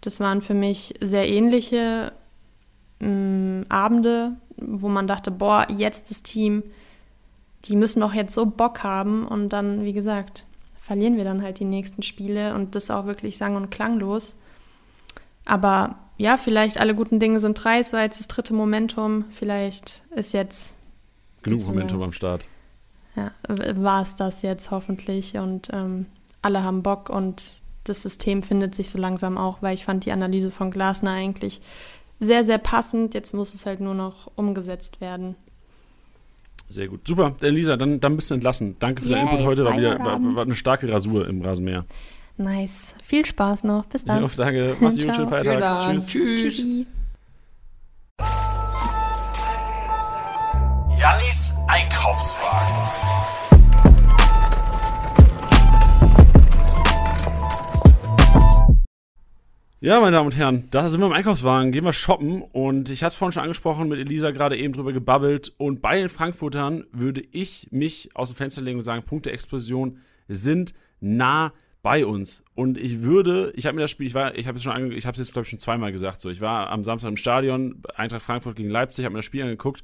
Das 0.00 0.18
waren 0.18 0.42
für 0.42 0.54
mich 0.54 0.94
sehr 1.00 1.28
ähnliche 1.28 2.12
mh, 3.00 3.66
Abende, 3.68 4.32
wo 4.56 4.88
man 4.88 5.06
dachte, 5.06 5.30
boah, 5.30 5.66
jetzt 5.70 6.10
das 6.10 6.22
Team, 6.22 6.64
die 7.64 7.76
müssen 7.76 8.00
doch 8.00 8.12
jetzt 8.12 8.34
so 8.34 8.46
Bock 8.46 8.82
haben 8.82 9.26
und 9.26 9.50
dann, 9.50 9.84
wie 9.84 9.92
gesagt, 9.92 10.46
verlieren 10.80 11.16
wir 11.16 11.24
dann 11.24 11.42
halt 11.42 11.60
die 11.60 11.64
nächsten 11.64 12.02
Spiele 12.02 12.54
und 12.54 12.74
das 12.74 12.90
auch 12.90 13.06
wirklich 13.06 13.38
sang- 13.38 13.56
und 13.56 13.70
klanglos. 13.70 14.34
Aber 15.44 15.96
ja, 16.16 16.36
vielleicht 16.36 16.78
alle 16.78 16.94
guten 16.94 17.20
Dinge 17.20 17.38
sind 17.38 17.54
drei, 17.62 17.78
es 17.78 17.92
war 17.92 18.02
jetzt 18.02 18.18
das 18.18 18.28
dritte 18.28 18.52
Momentum, 18.52 19.26
vielleicht 19.30 20.02
ist 20.10 20.32
jetzt 20.32 20.76
genug 21.42 21.64
Momentum 21.66 22.02
am 22.02 22.12
Start 22.12 22.46
ja, 23.16 23.32
war 23.48 24.02
es 24.02 24.16
das 24.16 24.42
jetzt 24.42 24.70
hoffentlich 24.70 25.36
und 25.36 25.68
ähm, 25.72 26.06
alle 26.40 26.62
haben 26.62 26.82
Bock 26.82 27.10
und 27.10 27.54
das 27.84 28.02
System 28.02 28.42
findet 28.42 28.74
sich 28.74 28.90
so 28.90 28.98
langsam 28.98 29.36
auch, 29.38 29.60
weil 29.60 29.74
ich 29.74 29.84
fand 29.84 30.04
die 30.04 30.12
Analyse 30.12 30.50
von 30.50 30.70
Glasner 30.70 31.10
eigentlich 31.10 31.60
sehr, 32.20 32.44
sehr 32.44 32.58
passend. 32.58 33.14
Jetzt 33.14 33.34
muss 33.34 33.52
es 33.54 33.66
halt 33.66 33.80
nur 33.80 33.94
noch 33.94 34.30
umgesetzt 34.36 35.00
werden. 35.00 35.34
Sehr 36.68 36.88
gut. 36.88 37.06
Super, 37.06 37.34
Elisa, 37.40 37.76
dann, 37.76 38.00
dann 38.00 38.16
bist 38.16 38.30
du 38.30 38.34
entlassen. 38.34 38.76
Danke 38.78 39.02
für 39.02 39.08
Yay, 39.08 39.18
den 39.18 39.28
Input 39.28 39.44
heute. 39.44 39.64
War, 39.64 39.76
wieder, 39.76 39.98
war, 39.98 40.18
war, 40.20 40.44
eine 40.44 40.54
starke 40.54 40.90
Rasur 40.90 41.28
im 41.28 41.42
Rasenmäher. 41.42 41.84
Nice. 42.38 42.94
Viel 43.04 43.26
Spaß 43.26 43.64
noch. 43.64 43.84
Bis 43.86 44.04
dann. 44.04 44.22
Ja, 44.22 44.30
danke. 44.36 44.76
Mach's 44.80 44.96
gut. 44.96 45.14
Schönen 45.14 45.28
Feiertag. 45.28 45.90
Tschüss. 45.90 46.06
Tschüss. 46.06 46.56
Tschüssi. 46.56 46.86
Jannis 51.02 51.52
Einkaufswagen. 51.66 52.76
Ja, 59.80 59.98
meine 59.98 60.12
Damen 60.12 60.26
und 60.26 60.36
Herren, 60.36 60.68
da 60.70 60.88
sind 60.88 61.00
wir 61.00 61.08
im 61.08 61.12
Einkaufswagen, 61.12 61.72
gehen 61.72 61.84
wir 61.84 61.92
shoppen 61.92 62.42
und 62.42 62.88
ich 62.88 63.02
hatte 63.02 63.14
es 63.14 63.16
vorhin 63.16 63.32
schon 63.32 63.42
angesprochen, 63.42 63.88
mit 63.88 63.98
Elisa 63.98 64.30
gerade 64.30 64.56
eben 64.56 64.74
drüber 64.74 64.92
gebabbelt 64.92 65.52
und 65.56 65.82
bei 65.82 65.98
den 65.98 66.08
Frankfurtern 66.08 66.84
würde 66.92 67.24
ich 67.32 67.66
mich 67.72 68.10
aus 68.14 68.28
dem 68.28 68.36
Fenster 68.36 68.62
legen 68.62 68.78
und 68.78 68.84
sagen, 68.84 69.02
Punkte-Explosion 69.02 69.98
sind 70.28 70.72
nah 71.00 71.52
bei 71.82 72.06
uns 72.06 72.44
und 72.54 72.78
ich 72.78 73.02
würde, 73.02 73.52
ich 73.56 73.66
habe 73.66 73.74
mir 73.74 73.80
das 73.80 73.90
Spiel, 73.90 74.06
ich 74.06 74.14
war, 74.14 74.36
ich 74.36 74.46
habe 74.46 74.56
es 74.56 74.62
schon, 74.62 74.92
ich 74.92 75.04
habe 75.04 75.14
es 75.14 75.18
jetzt 75.18 75.32
glaube 75.32 75.46
ich 75.46 75.50
schon 75.50 75.58
zweimal 75.58 75.90
gesagt, 75.90 76.20
so, 76.20 76.30
ich 76.30 76.40
war 76.40 76.70
am 76.70 76.84
Samstag 76.84 77.08
im 77.08 77.16
Stadion, 77.16 77.82
Eintracht 77.96 78.22
Frankfurt 78.22 78.54
gegen 78.54 78.70
Leipzig, 78.70 79.04
habe 79.04 79.14
mir 79.14 79.18
das 79.18 79.26
Spiel 79.26 79.42
angeguckt 79.42 79.82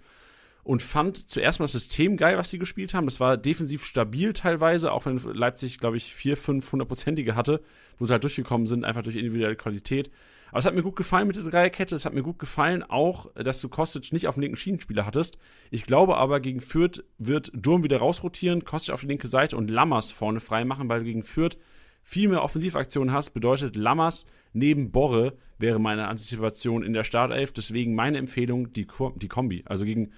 und 0.68 0.82
fand 0.82 1.30
zuerst 1.30 1.60
mal 1.60 1.64
das 1.64 1.72
System 1.72 2.18
geil, 2.18 2.36
was 2.36 2.50
die 2.50 2.58
gespielt 2.58 2.92
haben. 2.92 3.06
Das 3.06 3.20
war 3.20 3.38
defensiv 3.38 3.86
stabil 3.86 4.34
teilweise, 4.34 4.92
auch 4.92 5.06
wenn 5.06 5.16
Leipzig, 5.16 5.78
glaube 5.78 5.96
ich, 5.96 6.14
vier, 6.14 6.36
fünf 6.36 6.70
hundertprozentige 6.70 7.34
hatte, 7.34 7.62
wo 7.98 8.04
sie 8.04 8.12
halt 8.12 8.22
durchgekommen 8.22 8.66
sind, 8.66 8.84
einfach 8.84 9.02
durch 9.02 9.16
individuelle 9.16 9.56
Qualität. 9.56 10.10
Aber 10.50 10.58
es 10.58 10.66
hat 10.66 10.74
mir 10.74 10.82
gut 10.82 10.96
gefallen 10.96 11.26
mit 11.26 11.36
der 11.36 11.44
Dreierkette. 11.44 11.94
Es 11.94 12.04
hat 12.04 12.12
mir 12.12 12.22
gut 12.22 12.38
gefallen 12.38 12.82
auch, 12.82 13.32
dass 13.32 13.62
du 13.62 13.70
Kostic 13.70 14.12
nicht 14.12 14.28
auf 14.28 14.34
den 14.34 14.42
linken 14.42 14.58
Schienenspieler 14.58 15.06
hattest. 15.06 15.38
Ich 15.70 15.84
glaube 15.84 16.18
aber, 16.18 16.38
gegen 16.38 16.60
Fürth 16.60 17.02
wird 17.16 17.50
Durm 17.54 17.82
wieder 17.82 17.96
rausrotieren, 17.96 18.66
Kostic 18.66 18.92
auf 18.92 19.00
die 19.00 19.06
linke 19.06 19.26
Seite 19.26 19.56
und 19.56 19.70
Lammers 19.70 20.10
vorne 20.10 20.40
frei 20.40 20.66
machen, 20.66 20.90
weil 20.90 21.02
gegen 21.02 21.22
Fürth 21.22 21.56
viel 22.02 22.28
mehr 22.28 22.42
Offensivaktionen 22.42 23.14
hast, 23.14 23.30
bedeutet 23.30 23.74
Lammers 23.74 24.26
neben 24.52 24.90
Borre 24.90 25.32
wäre 25.58 25.78
meine 25.78 26.08
Antizipation 26.08 26.82
in 26.82 26.92
der 26.92 27.04
Startelf. 27.04 27.52
Deswegen 27.52 27.94
meine 27.94 28.18
Empfehlung, 28.18 28.72
die, 28.74 28.86
die 29.16 29.28
Kombi. 29.28 29.62
Also 29.66 29.86
gegen, 29.86 30.12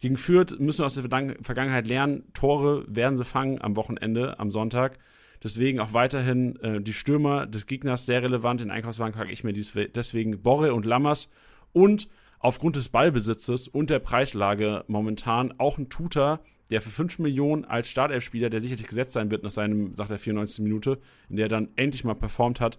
gegen 0.00 0.16
Fürth 0.16 0.58
müssen 0.58 0.80
wir 0.80 0.86
aus 0.86 0.94
der 0.94 1.02
Vergangenheit 1.02 1.86
lernen, 1.86 2.24
Tore 2.32 2.84
werden 2.88 3.16
sie 3.16 3.24
fangen 3.24 3.60
am 3.60 3.76
Wochenende, 3.76 4.38
am 4.38 4.50
Sonntag. 4.50 4.98
Deswegen 5.42 5.80
auch 5.80 5.92
weiterhin 5.92 6.56
äh, 6.60 6.80
die 6.80 6.92
Stürmer 6.92 7.46
des 7.46 7.66
Gegners 7.66 8.06
sehr 8.06 8.22
relevant. 8.22 8.60
In 8.60 8.70
Einkaufswagen 8.70 9.14
packe 9.14 9.32
ich 9.32 9.44
mir 9.44 9.52
dies, 9.52 9.72
deswegen 9.94 10.42
Borre 10.42 10.74
und 10.74 10.86
Lammers. 10.86 11.30
Und 11.72 12.08
aufgrund 12.40 12.76
des 12.76 12.88
Ballbesitzes 12.88 13.68
und 13.68 13.90
der 13.90 13.98
Preislage 13.98 14.84
momentan 14.88 15.54
auch 15.58 15.78
ein 15.78 15.88
Tutor, 15.88 16.40
der 16.70 16.80
für 16.80 16.90
5 16.90 17.20
Millionen 17.20 17.64
als 17.64 17.88
Startelfspieler, 17.88 18.50
der 18.50 18.60
sicherlich 18.60 18.86
gesetzt 18.86 19.12
sein 19.12 19.30
wird 19.30 19.42
nach, 19.42 19.50
seinem, 19.50 19.94
nach 19.96 20.08
der 20.08 20.18
94. 20.18 20.62
Minute, 20.62 20.98
in 21.28 21.36
der 21.36 21.46
er 21.46 21.50
dann 21.50 21.68
endlich 21.76 22.04
mal 22.04 22.14
performt 22.14 22.60
hat, 22.60 22.78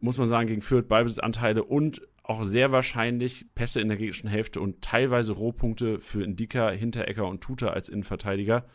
muss 0.00 0.18
man 0.18 0.28
sagen, 0.28 0.48
gegen 0.48 0.62
Fürth 0.62 0.88
Ballbesitzanteile 0.88 1.64
und 1.64 2.02
auch 2.28 2.44
sehr 2.44 2.70
wahrscheinlich 2.72 3.46
Pässe 3.54 3.80
in 3.80 3.88
der 3.88 3.96
gegnerischen 3.96 4.28
Hälfte 4.28 4.60
und 4.60 4.82
teilweise 4.82 5.32
Rohpunkte 5.32 5.98
für 5.98 6.22
Indika, 6.22 6.70
Hinterecker 6.70 7.26
und 7.26 7.40
Tuta 7.40 7.68
als 7.68 7.88
Innenverteidiger. 7.88 8.66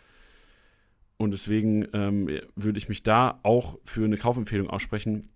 Und 1.18 1.32
deswegen 1.32 1.88
ähm, 1.94 2.28
würde 2.56 2.80
ich 2.80 2.90
mich 2.90 3.04
da 3.04 3.40
auch 3.44 3.78
für 3.86 4.04
eine 4.04 4.18
Kaufempfehlung 4.18 4.70
aussprechen. 4.70 5.30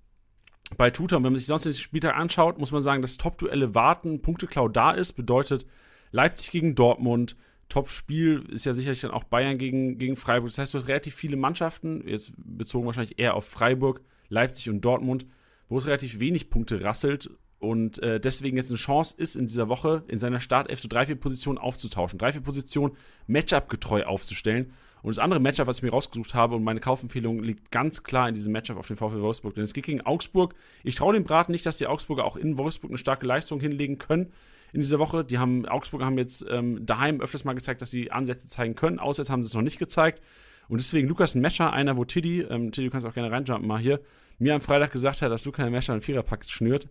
Bei 0.77 0.89
Tuta, 0.89 1.18
und 1.18 1.23
wenn 1.23 1.31
man 1.31 1.39
sich 1.39 1.48
sonst 1.48 1.65
den 1.65 1.76
Spieltag 1.76 2.15
anschaut, 2.15 2.57
muss 2.60 2.72
man 2.72 2.81
sagen, 2.81 3.03
dass 3.03 3.18
Top-Duelle 3.18 3.76
warten, 3.76 4.22
Punkteklau 4.22 4.68
da 4.68 4.91
ist, 4.91 5.14
bedeutet 5.14 5.68
Leipzig 6.11 6.49
gegen 6.49 6.73
Dortmund, 6.73 7.38
Top-Spiel 7.69 8.45
ist 8.49 8.65
ja 8.65 8.73
sicherlich 8.73 9.02
dann 9.02 9.11
auch 9.11 9.26
Bayern 9.26 9.60
gegen, 9.60 9.99
gegen 9.99 10.15
Freiburg. 10.15 10.49
Das 10.49 10.57
heißt, 10.57 10.73
du 10.73 10.80
hast 10.80 10.88
relativ 10.88 11.14
viele 11.14 11.38
Mannschaften, 11.38 12.03
jetzt 12.07 12.31
bezogen 12.35 12.88
wahrscheinlich 12.88 13.19
eher 13.19 13.35
auf 13.35 13.45
Freiburg, 13.45 14.02
Leipzig 14.30 14.69
und 14.69 14.81
Dortmund, 14.81 15.27
wo 15.69 15.77
es 15.77 15.85
relativ 15.85 16.19
wenig 16.19 16.49
Punkte 16.49 16.84
rasselt 16.84 17.30
und 17.59 18.01
äh, 18.03 18.19
deswegen 18.19 18.55
jetzt 18.55 18.69
eine 18.69 18.77
Chance 18.77 19.15
ist, 19.17 19.35
in 19.35 19.47
dieser 19.47 19.67
Woche 19.67 20.03
in 20.07 20.19
seiner 20.19 20.39
Startelf 20.39 20.79
so 20.79 20.88
drei, 20.88 21.07
vier 21.07 21.15
Positionen 21.15 21.57
aufzutauschen, 21.57 22.19
drei, 22.19 22.31
vier 22.31 22.41
Positionen 22.41 22.95
Matchup-getreu 23.25 24.03
aufzustellen. 24.05 24.73
Und 25.01 25.15
das 25.15 25.23
andere 25.23 25.39
Matchup, 25.39 25.67
was 25.67 25.77
ich 25.77 25.84
mir 25.84 25.91
rausgesucht 25.91 26.34
habe 26.34 26.55
und 26.55 26.63
meine 26.63 26.79
Kaufempfehlung 26.79 27.41
liegt 27.41 27.71
ganz 27.71 28.03
klar 28.03 28.27
in 28.27 28.35
diesem 28.35 28.53
Matchup 28.53 28.77
auf 28.77 28.88
den 28.88 28.95
VfL 28.95 29.21
Wolfsburg. 29.21 29.55
Denn 29.55 29.63
es 29.63 29.73
geht 29.73 29.85
gegen 29.85 30.01
Augsburg. 30.01 30.53
Ich 30.84 30.95
traue 30.95 31.13
dem 31.13 31.23
Braten 31.23 31.51
nicht, 31.51 31.65
dass 31.65 31.77
die 31.77 31.88
Augsburger 31.88 32.25
auch 32.25 32.35
in 32.35 32.57
Wolfsburg 32.57 32.91
eine 32.91 32.97
starke 32.97 33.25
Leistung 33.25 33.59
hinlegen 33.59 33.97
können 33.97 34.31
in 34.73 34.81
dieser 34.81 34.99
Woche. 34.99 35.23
Die 35.23 35.38
haben, 35.38 35.65
Augsburger 35.65 36.05
haben 36.05 36.17
jetzt 36.17 36.45
ähm, 36.49 36.85
daheim 36.85 37.21
öfters 37.21 37.45
mal 37.45 37.53
gezeigt, 37.53 37.81
dass 37.81 37.91
sie 37.91 38.11
Ansätze 38.11 38.47
zeigen 38.47 38.75
können. 38.75 38.99
Auswärts 38.99 39.29
haben 39.29 39.43
sie 39.43 39.47
es 39.47 39.53
noch 39.53 39.61
nicht 39.61 39.79
gezeigt. 39.79 40.21
Und 40.67 40.81
deswegen 40.81 41.07
Lukas 41.07 41.35
Mescher, 41.35 41.71
einer, 41.71 41.95
wo 41.95 42.03
Tiddy, 42.03 42.41
ähm, 42.41 42.71
Tiddy, 42.71 42.88
du 42.88 42.91
kannst 42.91 43.07
auch 43.07 43.13
gerne 43.13 43.31
reinjumpen 43.31 43.67
mal 43.67 43.79
hier, 43.79 44.01
mir 44.39 44.53
am 44.53 44.61
Freitag 44.61 44.91
gesagt 44.91 45.22
hat, 45.22 45.31
dass 45.31 45.45
Lukas 45.45 45.69
Mescher 45.69 45.93
einen 45.93 46.01
Viererpack 46.01 46.45
schnürt. 46.45 46.89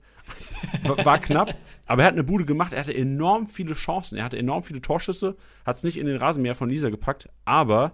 War, 0.83 1.05
war 1.05 1.19
knapp, 1.19 1.55
aber 1.87 2.03
er 2.03 2.09
hat 2.09 2.15
eine 2.15 2.25
Bude 2.25 2.45
gemacht. 2.45 2.73
Er 2.73 2.81
hatte 2.81 2.95
enorm 2.95 3.47
viele 3.47 3.75
Chancen. 3.75 4.19
Er 4.19 4.25
hatte 4.25 4.39
enorm 4.39 4.63
viele 4.63 4.81
Torschüsse, 4.81 5.37
hat 5.65 5.77
es 5.77 5.85
nicht 5.85 5.99
in 5.99 6.07
den 6.07 6.17
Rasenmäher 6.17 6.57
von 6.57 6.69
Lisa 6.69 6.91
gepackt, 6.91 7.29
aber 7.45 7.93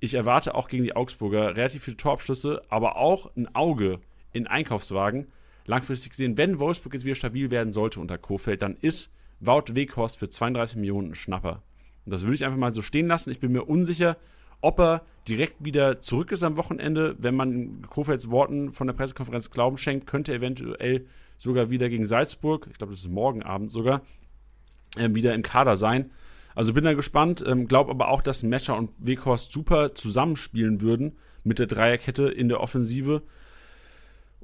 ich 0.00 0.14
erwarte 0.14 0.54
auch 0.54 0.68
gegen 0.68 0.84
die 0.84 0.94
Augsburger 0.94 1.56
relativ 1.56 1.84
viele 1.84 1.96
Torabschlüsse, 1.96 2.62
aber 2.68 2.96
auch 2.96 3.34
ein 3.36 3.54
Auge 3.54 4.00
in 4.32 4.46
Einkaufswagen. 4.46 5.28
Langfristig 5.64 6.10
gesehen, 6.10 6.36
wenn 6.36 6.58
Wolfsburg 6.58 6.94
jetzt 6.94 7.04
wieder 7.04 7.14
stabil 7.14 7.50
werden 7.50 7.72
sollte 7.72 8.00
unter 8.00 8.18
Kofeld, 8.18 8.62
dann 8.62 8.76
ist 8.76 9.12
Wout 9.40 9.74
Weghorst 9.74 10.18
für 10.18 10.28
32 10.28 10.76
Millionen 10.76 11.10
ein 11.10 11.14
Schnapper. 11.14 11.62
Und 12.04 12.12
das 12.12 12.22
würde 12.22 12.34
ich 12.34 12.44
einfach 12.44 12.58
mal 12.58 12.72
so 12.72 12.82
stehen 12.82 13.06
lassen. 13.06 13.30
Ich 13.30 13.40
bin 13.40 13.52
mir 13.52 13.64
unsicher, 13.64 14.16
ob 14.60 14.80
er 14.80 15.02
direkt 15.28 15.56
wieder 15.58 16.00
zurück 16.00 16.32
ist 16.32 16.42
am 16.42 16.56
Wochenende. 16.56 17.16
Wenn 17.18 17.34
man 17.34 17.82
Kofelds 17.82 18.30
Worten 18.30 18.72
von 18.72 18.86
der 18.86 18.94
Pressekonferenz 18.94 19.50
Glauben 19.50 19.76
schenkt, 19.76 20.06
könnte 20.06 20.32
er 20.32 20.38
eventuell 20.38 21.06
sogar 21.38 21.70
wieder 21.70 21.88
gegen 21.88 22.06
Salzburg, 22.06 22.66
ich 22.70 22.78
glaube, 22.78 22.92
das 22.92 23.00
ist 23.00 23.10
morgen 23.10 23.42
Abend 23.42 23.70
sogar, 23.70 24.02
äh, 24.96 25.14
wieder 25.14 25.34
im 25.34 25.42
Kader 25.42 25.76
sein. 25.76 26.10
Also 26.54 26.72
bin 26.72 26.84
da 26.84 26.94
gespannt, 26.94 27.44
ähm, 27.46 27.68
glaube 27.68 27.90
aber 27.90 28.08
auch, 28.08 28.22
dass 28.22 28.42
Mescher 28.42 28.76
und 28.76 28.90
Weghorst 28.98 29.52
super 29.52 29.94
zusammenspielen 29.94 30.80
würden 30.80 31.18
mit 31.44 31.58
der 31.58 31.66
Dreierkette 31.66 32.28
in 32.28 32.48
der 32.48 32.60
Offensive. 32.60 33.22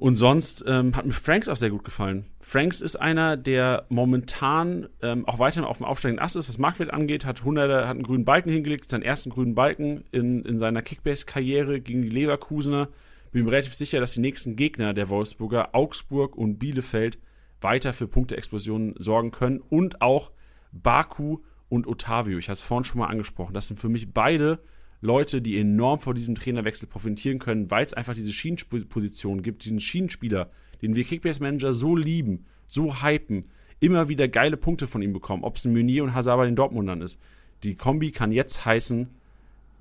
Und 0.03 0.17
sonst 0.17 0.65
ähm, 0.67 0.97
hat 0.97 1.05
mir 1.05 1.13
Franks 1.13 1.47
auch 1.47 1.55
sehr 1.55 1.69
gut 1.69 1.85
gefallen. 1.85 2.25
Franks 2.41 2.81
ist 2.81 2.97
einer, 2.97 3.37
der 3.37 3.85
momentan 3.87 4.89
ähm, 5.01 5.25
auch 5.25 5.39
weiterhin 5.39 5.63
auf 5.63 5.77
dem 5.77 5.85
aufsteigenden 5.85 6.21
Ast 6.21 6.35
ist, 6.35 6.49
was 6.49 6.57
Marktwert 6.57 6.91
angeht, 6.91 7.25
hat 7.25 7.39
100, 7.39 7.85
hat 7.85 7.91
einen 7.91 8.03
grünen 8.03 8.25
Balken 8.25 8.49
hingelegt, 8.49 8.89
seinen 8.89 9.03
ersten 9.03 9.29
grünen 9.29 9.55
Balken 9.55 10.03
in, 10.11 10.43
in 10.43 10.59
seiner 10.59 10.81
Kickbase-Karriere 10.81 11.79
gegen 11.79 12.01
die 12.01 12.09
Leverkusener. 12.09 12.89
Bin 13.31 13.45
mir 13.45 13.53
relativ 13.53 13.75
sicher, 13.75 14.01
dass 14.01 14.11
die 14.11 14.19
nächsten 14.19 14.57
Gegner 14.57 14.93
der 14.93 15.07
Wolfsburger, 15.07 15.73
Augsburg 15.73 16.35
und 16.35 16.59
Bielefeld, 16.59 17.17
weiter 17.61 17.93
für 17.93 18.09
Punkteexplosionen 18.09 18.95
sorgen 18.97 19.31
können 19.31 19.61
und 19.69 20.01
auch 20.01 20.31
Baku 20.73 21.37
und 21.69 21.87
Otavio. 21.87 22.39
Ich 22.39 22.49
habe 22.49 22.55
es 22.55 22.59
vorhin 22.59 22.83
schon 22.83 22.99
mal 22.99 23.07
angesprochen. 23.07 23.53
Das 23.53 23.67
sind 23.67 23.79
für 23.79 23.87
mich 23.87 24.11
beide 24.11 24.59
Leute, 25.03 25.41
die 25.41 25.59
enorm 25.59 25.99
vor 25.99 26.13
diesem 26.13 26.33
Trainerwechsel 26.33 26.87
profitieren 26.87 27.37
können, 27.37 27.69
weil 27.69 27.85
es 27.85 27.93
einfach 27.93 28.13
diese 28.13 28.31
Schienenposition 28.31 29.41
gibt, 29.41 29.65
diesen 29.65 29.81
Schienenspieler, 29.81 30.49
den 30.81 30.95
wir 30.95 31.03
Kickbase-Manager 31.03 31.73
so 31.73 31.97
lieben, 31.97 32.45
so 32.65 33.03
hypen, 33.03 33.43
immer 33.81 34.07
wieder 34.07 34.29
geile 34.29 34.55
Punkte 34.55 34.87
von 34.87 35.01
ihm 35.01 35.11
bekommen, 35.11 35.43
ob 35.43 35.57
es 35.57 35.65
ein 35.65 35.73
Meunier 35.73 36.05
und 36.05 36.13
Hazard 36.13 36.37
bei 36.37 36.45
den 36.45 36.55
Dortmundern 36.55 37.01
ist. 37.01 37.19
Die 37.63 37.75
Kombi 37.75 38.11
kann 38.11 38.31
jetzt 38.31 38.65
heißen 38.65 39.09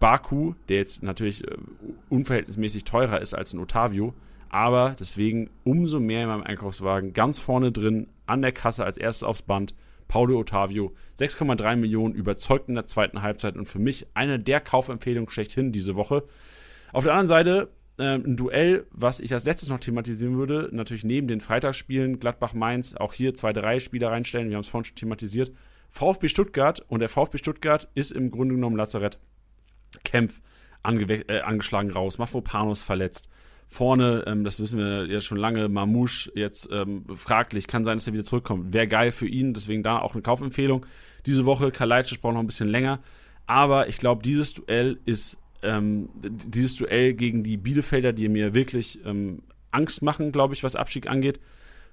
Baku, 0.00 0.54
der 0.68 0.78
jetzt 0.78 1.04
natürlich 1.04 1.46
äh, 1.46 1.56
unverhältnismäßig 2.08 2.82
teurer 2.82 3.20
ist 3.20 3.34
als 3.34 3.52
ein 3.52 3.60
Otavio, 3.60 4.14
aber 4.48 4.96
deswegen 4.98 5.50
umso 5.62 6.00
mehr 6.00 6.24
in 6.24 6.28
meinem 6.30 6.42
Einkaufswagen 6.42 7.12
ganz 7.12 7.38
vorne 7.38 7.70
drin, 7.70 8.08
an 8.26 8.42
der 8.42 8.50
Kasse 8.50 8.84
als 8.84 8.98
erstes 8.98 9.22
aufs 9.22 9.42
Band 9.42 9.72
Paulo 10.12 10.40
Ottavio. 10.40 10.92
6,3 11.18 11.76
Millionen 11.76 12.14
überzeugt 12.14 12.68
in 12.68 12.74
der 12.74 12.84
zweiten 12.84 13.22
Halbzeit 13.22 13.56
und 13.56 13.64
für 13.64 13.78
mich 13.78 14.08
eine 14.12 14.38
der 14.38 14.60
Kaufempfehlungen 14.60 15.30
schlechthin 15.30 15.72
diese 15.72 15.94
Woche. 15.94 16.24
Auf 16.92 17.04
der 17.04 17.14
anderen 17.14 17.28
Seite 17.28 17.70
äh, 17.96 18.16
ein 18.16 18.36
Duell, 18.36 18.86
was 18.90 19.20
ich 19.20 19.32
als 19.32 19.46
letztes 19.46 19.70
noch 19.70 19.78
thematisieren 19.78 20.36
würde, 20.36 20.68
natürlich 20.70 21.04
neben 21.04 21.28
den 21.28 21.40
Freitagsspielen, 21.40 22.18
Gladbach-Mainz, 22.18 22.94
auch 22.94 23.14
hier 23.14 23.34
zwei, 23.34 23.54
drei 23.54 23.80
Spieler 23.80 24.10
reinstellen, 24.10 24.50
wir 24.50 24.56
haben 24.56 24.60
es 24.60 24.68
vorhin 24.68 24.84
schon 24.84 24.96
thematisiert. 24.96 25.50
VfB 25.88 26.28
Stuttgart 26.28 26.84
und 26.88 27.00
der 27.00 27.08
VfB 27.08 27.38
Stuttgart 27.38 27.88
ist 27.94 28.12
im 28.12 28.30
Grunde 28.30 28.54
genommen 28.54 28.76
Lazarett. 28.76 29.18
Kempf 30.04 30.42
äh, 30.84 31.40
angeschlagen 31.40 31.90
raus, 31.90 32.18
Mafropanos 32.18 32.82
verletzt. 32.82 33.30
Vorne, 33.72 34.24
ähm, 34.26 34.44
das 34.44 34.60
wissen 34.60 34.78
wir 34.78 35.06
ja 35.06 35.22
schon 35.22 35.38
lange, 35.38 35.68
Mamouche 35.70 36.30
jetzt 36.34 36.68
ähm, 36.70 37.04
fraglich, 37.16 37.66
kann 37.66 37.86
sein, 37.86 37.96
dass 37.96 38.06
er 38.06 38.12
wieder 38.12 38.22
zurückkommt. 38.22 38.74
Wäre 38.74 38.86
geil 38.86 39.12
für 39.12 39.26
ihn, 39.26 39.54
deswegen 39.54 39.82
da 39.82 39.98
auch 39.98 40.12
eine 40.12 40.20
Kaufempfehlung. 40.20 40.84
Diese 41.24 41.46
Woche, 41.46 41.70
Kalajdzic 41.70 42.20
braucht 42.20 42.34
noch 42.34 42.40
ein 42.40 42.46
bisschen 42.46 42.68
länger. 42.68 43.00
Aber 43.46 43.88
ich 43.88 43.96
glaube, 43.96 44.22
dieses 44.22 44.52
Duell 44.52 44.98
ist, 45.06 45.38
ähm, 45.62 46.10
dieses 46.22 46.76
Duell 46.76 47.14
gegen 47.14 47.42
die 47.42 47.56
Bielefelder, 47.56 48.12
die 48.12 48.28
mir 48.28 48.52
wirklich 48.52 48.98
ähm, 49.06 49.42
Angst 49.70 50.02
machen, 50.02 50.32
glaube 50.32 50.52
ich, 50.52 50.62
was 50.62 50.76
Abstieg 50.76 51.08
angeht. 51.08 51.40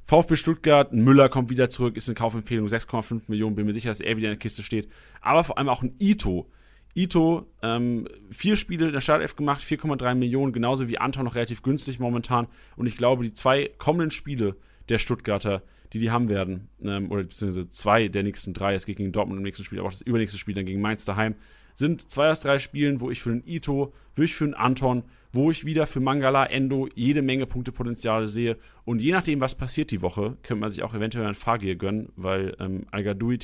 VfB 0.04 0.36
Stuttgart, 0.36 0.92
Müller 0.92 1.30
kommt 1.30 1.50
wieder 1.50 1.70
zurück, 1.70 1.96
ist 1.96 2.10
eine 2.10 2.16
Kaufempfehlung, 2.16 2.68
6,5 2.68 3.24
Millionen, 3.28 3.56
bin 3.56 3.66
mir 3.66 3.74
sicher, 3.74 3.90
dass 3.90 4.02
er 4.02 4.18
wieder 4.18 4.28
in 4.28 4.34
der 4.34 4.40
Kiste 4.40 4.64
steht. 4.64 4.90
Aber 5.22 5.46
vor 5.46 5.58
allem 5.58 5.70
auch 5.70 5.82
ein 5.82 5.96
Ito, 5.98 6.50
Ito, 6.96 7.46
ähm, 7.62 8.08
vier 8.32 8.56
Spiele 8.56 8.88
in 8.88 8.94
der 8.94 9.02
Startelf 9.02 9.36
gemacht, 9.36 9.62
4,3 9.62 10.16
Millionen, 10.16 10.54
genauso 10.54 10.88
wie 10.88 10.98
Anton 10.98 11.26
noch 11.26 11.36
relativ 11.36 11.62
günstig 11.62 12.00
momentan. 12.00 12.48
Und 12.76 12.88
ich 12.88 12.98
glaube, 12.98 13.24
die 13.24 13.34
zwei 13.34 13.70
kommenden 13.78 14.12
Spiele 14.12 14.56
der 14.90 14.98
Stuttgarter, 14.98 15.62
die 15.94 16.00
die 16.00 16.12
haben 16.12 16.30
werden, 16.30 16.70
ähm, 16.84 17.12
oder 17.12 17.24
beziehungsweise 17.24 17.70
zwei 17.70 18.08
der 18.08 18.24
nächsten 18.24 18.54
drei, 18.54 18.74
es 18.74 18.86
geht 18.86 18.98
gegen 18.98 19.12
Dortmund 19.12 19.38
im 19.38 19.44
nächsten 19.44 19.64
Spiel, 19.64 19.80
aber 19.80 19.88
auch 19.88 19.94
das 19.94 20.02
übernächste 20.02 20.38
Spiel 20.38 20.56
dann 20.56 20.66
gegen 20.66 20.82
Mainz 20.82 21.06
daheim, 21.06 21.36
sind 21.76 22.10
zwei 22.12 22.32
aus 22.32 22.42
drei 22.42 22.60
Spielen, 22.60 23.00
wo 23.00 23.10
ich 23.10 23.22
für 23.22 23.32
einen 23.32 23.48
Ito, 23.48 23.94
wirklich 24.16 24.36
für 24.36 24.44
einen 24.46 24.54
Anton, 24.56 25.04
wo 25.32 25.52
ich 25.52 25.66
wieder 25.66 25.88
für 25.88 26.00
Mangala, 26.00 26.46
Endo 26.46 26.90
jede 26.96 27.22
Menge 27.22 27.46
Punktepotenziale 27.46 28.28
sehe. 28.28 28.58
Und 28.84 29.02
je 29.02 29.12
nachdem, 29.12 29.40
was 29.40 29.56
passiert 29.56 29.92
die 29.92 30.02
Woche, 30.02 30.38
könnte 30.42 30.62
man 30.62 30.72
sich 30.72 30.84
auch 30.84 30.94
eventuell 30.94 31.26
ein 31.26 31.36
Fahrgear 31.36 31.76
gönnen, 31.76 32.12
weil 32.16 32.56
ähm, 32.60 32.86
Al-Gadoui 32.92 33.38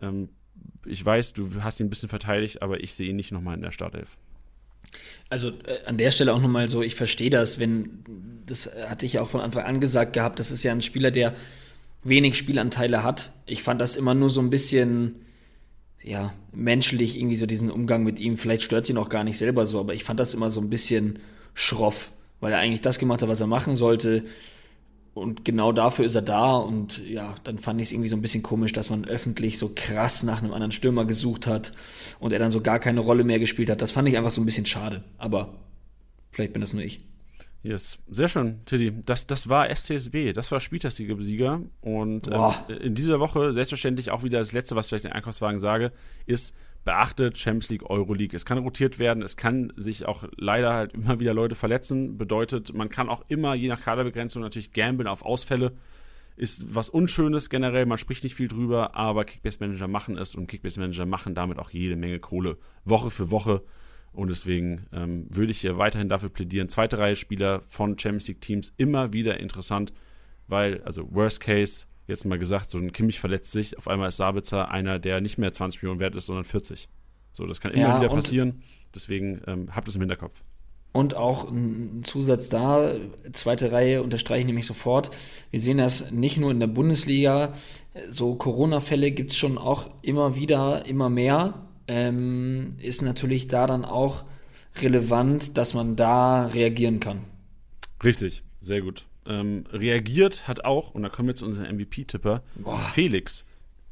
ähm, 0.00 0.30
ich 0.86 1.04
weiß, 1.04 1.32
du 1.34 1.62
hast 1.62 1.80
ihn 1.80 1.86
ein 1.86 1.90
bisschen 1.90 2.08
verteidigt, 2.08 2.62
aber 2.62 2.82
ich 2.82 2.94
sehe 2.94 3.10
ihn 3.10 3.16
nicht 3.16 3.32
nochmal 3.32 3.56
in 3.56 3.62
der 3.62 3.70
Startelf. 3.70 4.16
Also 5.28 5.50
äh, 5.66 5.84
an 5.86 5.98
der 5.98 6.10
Stelle 6.10 6.32
auch 6.32 6.40
nochmal 6.40 6.68
so, 6.68 6.82
ich 6.82 6.94
verstehe 6.94 7.30
das, 7.30 7.58
wenn, 7.58 8.04
das 8.46 8.70
hatte 8.88 9.06
ich 9.06 9.14
ja 9.14 9.22
auch 9.22 9.28
von 9.28 9.40
Anfang 9.40 9.64
an 9.64 9.80
gesagt 9.80 10.12
gehabt, 10.12 10.40
das 10.40 10.50
ist 10.50 10.62
ja 10.62 10.72
ein 10.72 10.82
Spieler, 10.82 11.10
der 11.10 11.34
wenig 12.02 12.36
Spielanteile 12.36 13.02
hat. 13.02 13.32
Ich 13.46 13.62
fand 13.62 13.80
das 13.80 13.96
immer 13.96 14.14
nur 14.14 14.30
so 14.30 14.40
ein 14.40 14.50
bisschen, 14.50 15.16
ja, 16.02 16.32
menschlich 16.52 17.18
irgendwie 17.18 17.36
so 17.36 17.46
diesen 17.46 17.70
Umgang 17.70 18.02
mit 18.02 18.18
ihm. 18.18 18.36
Vielleicht 18.36 18.62
stört 18.62 18.86
sie 18.86 18.92
ihn 18.92 18.98
auch 18.98 19.10
gar 19.10 19.24
nicht 19.24 19.38
selber 19.38 19.66
so, 19.66 19.78
aber 19.78 19.94
ich 19.94 20.04
fand 20.04 20.18
das 20.18 20.34
immer 20.34 20.50
so 20.50 20.60
ein 20.60 20.70
bisschen 20.70 21.18
schroff, 21.54 22.10
weil 22.40 22.52
er 22.52 22.58
eigentlich 22.58 22.80
das 22.80 22.98
gemacht 22.98 23.22
hat, 23.22 23.28
was 23.28 23.40
er 23.40 23.46
machen 23.46 23.74
sollte. 23.74 24.24
Und 25.12 25.44
genau 25.44 25.72
dafür 25.72 26.04
ist 26.04 26.14
er 26.14 26.22
da. 26.22 26.56
Und 26.56 27.06
ja, 27.06 27.34
dann 27.44 27.58
fand 27.58 27.80
ich 27.80 27.88
es 27.88 27.92
irgendwie 27.92 28.08
so 28.08 28.16
ein 28.16 28.22
bisschen 28.22 28.42
komisch, 28.42 28.72
dass 28.72 28.90
man 28.90 29.04
öffentlich 29.04 29.58
so 29.58 29.72
krass 29.74 30.22
nach 30.22 30.42
einem 30.42 30.52
anderen 30.52 30.72
Stürmer 30.72 31.04
gesucht 31.04 31.46
hat 31.46 31.72
und 32.20 32.32
er 32.32 32.38
dann 32.38 32.50
so 32.50 32.60
gar 32.60 32.78
keine 32.78 33.00
Rolle 33.00 33.24
mehr 33.24 33.38
gespielt 33.38 33.70
hat. 33.70 33.82
Das 33.82 33.92
fand 33.92 34.08
ich 34.08 34.16
einfach 34.16 34.30
so 34.30 34.40
ein 34.40 34.46
bisschen 34.46 34.66
schade. 34.66 35.02
Aber 35.18 35.54
Vielleicht 36.30 36.52
bin 36.52 36.60
das 36.60 36.72
nur 36.72 36.82
ich. 36.82 37.00
Yes. 37.62 37.98
Sehr 38.08 38.28
schön, 38.28 38.64
Tiddy. 38.64 39.02
Das, 39.04 39.26
das 39.26 39.50
war 39.50 39.68
STSB, 39.68 40.32
das 40.32 40.50
war 40.50 40.60
Spieltagssieger. 40.60 41.60
Und 41.82 42.28
ähm, 42.28 42.78
in 42.80 42.94
dieser 42.94 43.20
Woche, 43.20 43.52
selbstverständlich 43.52 44.10
auch 44.10 44.22
wieder 44.22 44.38
das 44.38 44.52
Letzte, 44.52 44.76
was 44.76 44.86
ich 44.86 44.90
vielleicht 44.90 45.04
den 45.04 45.12
Einkaufswagen 45.12 45.58
sage, 45.58 45.92
ist, 46.24 46.54
beachtet 46.84 47.38
Champions 47.38 47.70
League, 47.70 47.88
Euroleague. 47.88 48.34
Es 48.34 48.44
kann 48.44 48.58
rotiert 48.58 48.98
werden, 48.98 49.22
es 49.22 49.36
kann 49.36 49.72
sich 49.76 50.06
auch 50.06 50.24
leider 50.36 50.72
halt 50.72 50.94
immer 50.94 51.20
wieder 51.20 51.34
Leute 51.34 51.54
verletzen. 51.54 52.16
Bedeutet, 52.16 52.74
man 52.74 52.88
kann 52.88 53.08
auch 53.08 53.24
immer, 53.28 53.54
je 53.54 53.68
nach 53.68 53.82
Kaderbegrenzung, 53.82 54.42
natürlich 54.42 54.72
gambeln 54.72 55.06
auf 55.06 55.24
Ausfälle. 55.24 55.72
Ist 56.36 56.74
was 56.74 56.88
Unschönes 56.88 57.50
generell, 57.50 57.84
man 57.84 57.98
spricht 57.98 58.24
nicht 58.24 58.34
viel 58.34 58.48
drüber, 58.48 58.96
aber 58.96 59.26
Kickbase 59.26 59.58
Manager 59.60 59.88
machen 59.88 60.16
es 60.16 60.34
und 60.34 60.46
Kickbase 60.46 60.80
Manager 60.80 61.04
machen 61.04 61.34
damit 61.34 61.58
auch 61.58 61.70
jede 61.70 61.96
Menge 61.96 62.18
Kohle, 62.18 62.56
Woche 62.84 63.10
für 63.10 63.30
Woche. 63.30 63.62
Und 64.12 64.28
deswegen 64.28 64.86
ähm, 64.92 65.26
würde 65.28 65.52
ich 65.52 65.60
hier 65.60 65.76
weiterhin 65.76 66.08
dafür 66.08 66.30
plädieren. 66.30 66.68
Zweite 66.68 66.98
Reihe 66.98 67.14
Spieler 67.14 67.62
von 67.66 67.98
Champions 67.98 68.28
League 68.28 68.40
Teams 68.40 68.72
immer 68.76 69.12
wieder 69.12 69.38
interessant, 69.38 69.92
weil, 70.48 70.82
also 70.82 71.14
Worst 71.14 71.40
Case, 71.40 71.86
jetzt 72.10 72.24
mal 72.24 72.38
gesagt, 72.38 72.70
so 72.70 72.78
ein 72.78 72.92
Kimmich 72.92 73.20
verletzt 73.20 73.52
sich, 73.52 73.78
auf 73.78 73.88
einmal 73.88 74.08
ist 74.08 74.18
Sabitzer 74.18 74.70
einer, 74.70 74.98
der 74.98 75.20
nicht 75.20 75.38
mehr 75.38 75.52
20 75.52 75.82
Millionen 75.82 76.00
wert 76.00 76.16
ist, 76.16 76.26
sondern 76.26 76.44
40. 76.44 76.88
So, 77.32 77.46
das 77.46 77.60
kann 77.60 77.72
immer 77.72 77.88
ja, 77.88 78.00
wieder 78.00 78.10
passieren. 78.10 78.62
Deswegen 78.94 79.40
ähm, 79.46 79.74
habt 79.74 79.88
es 79.88 79.94
im 79.94 80.02
Hinterkopf. 80.02 80.42
Und 80.92 81.14
auch 81.14 81.48
ein 81.48 82.02
Zusatz 82.02 82.48
da, 82.48 82.94
zweite 83.32 83.70
Reihe 83.70 84.02
unterstreiche 84.02 84.40
ich 84.40 84.46
nämlich 84.46 84.66
sofort. 84.66 85.10
Wir 85.52 85.60
sehen 85.60 85.78
das 85.78 86.10
nicht 86.10 86.36
nur 86.36 86.50
in 86.50 86.58
der 86.58 86.66
Bundesliga, 86.66 87.52
so 88.10 88.34
Corona-Fälle 88.34 89.12
gibt 89.12 89.30
es 89.30 89.38
schon 89.38 89.56
auch 89.56 89.88
immer 90.02 90.34
wieder, 90.34 90.84
immer 90.86 91.08
mehr 91.08 91.54
ähm, 91.90 92.76
ist 92.78 93.02
natürlich 93.02 93.48
da 93.48 93.66
dann 93.66 93.84
auch 93.84 94.24
relevant, 94.80 95.58
dass 95.58 95.74
man 95.74 95.96
da 95.96 96.46
reagieren 96.46 97.00
kann. 97.00 97.22
Richtig, 98.04 98.44
sehr 98.60 98.80
gut. 98.80 99.06
Ähm, 99.30 99.64
reagiert 99.70 100.48
hat 100.48 100.64
auch, 100.64 100.90
und 100.90 101.02
da 101.02 101.08
kommen 101.08 101.28
wir 101.28 101.36
zu 101.36 101.46
unserem 101.46 101.76
MVP-Tipper, 101.76 102.42
Felix. 102.92 103.44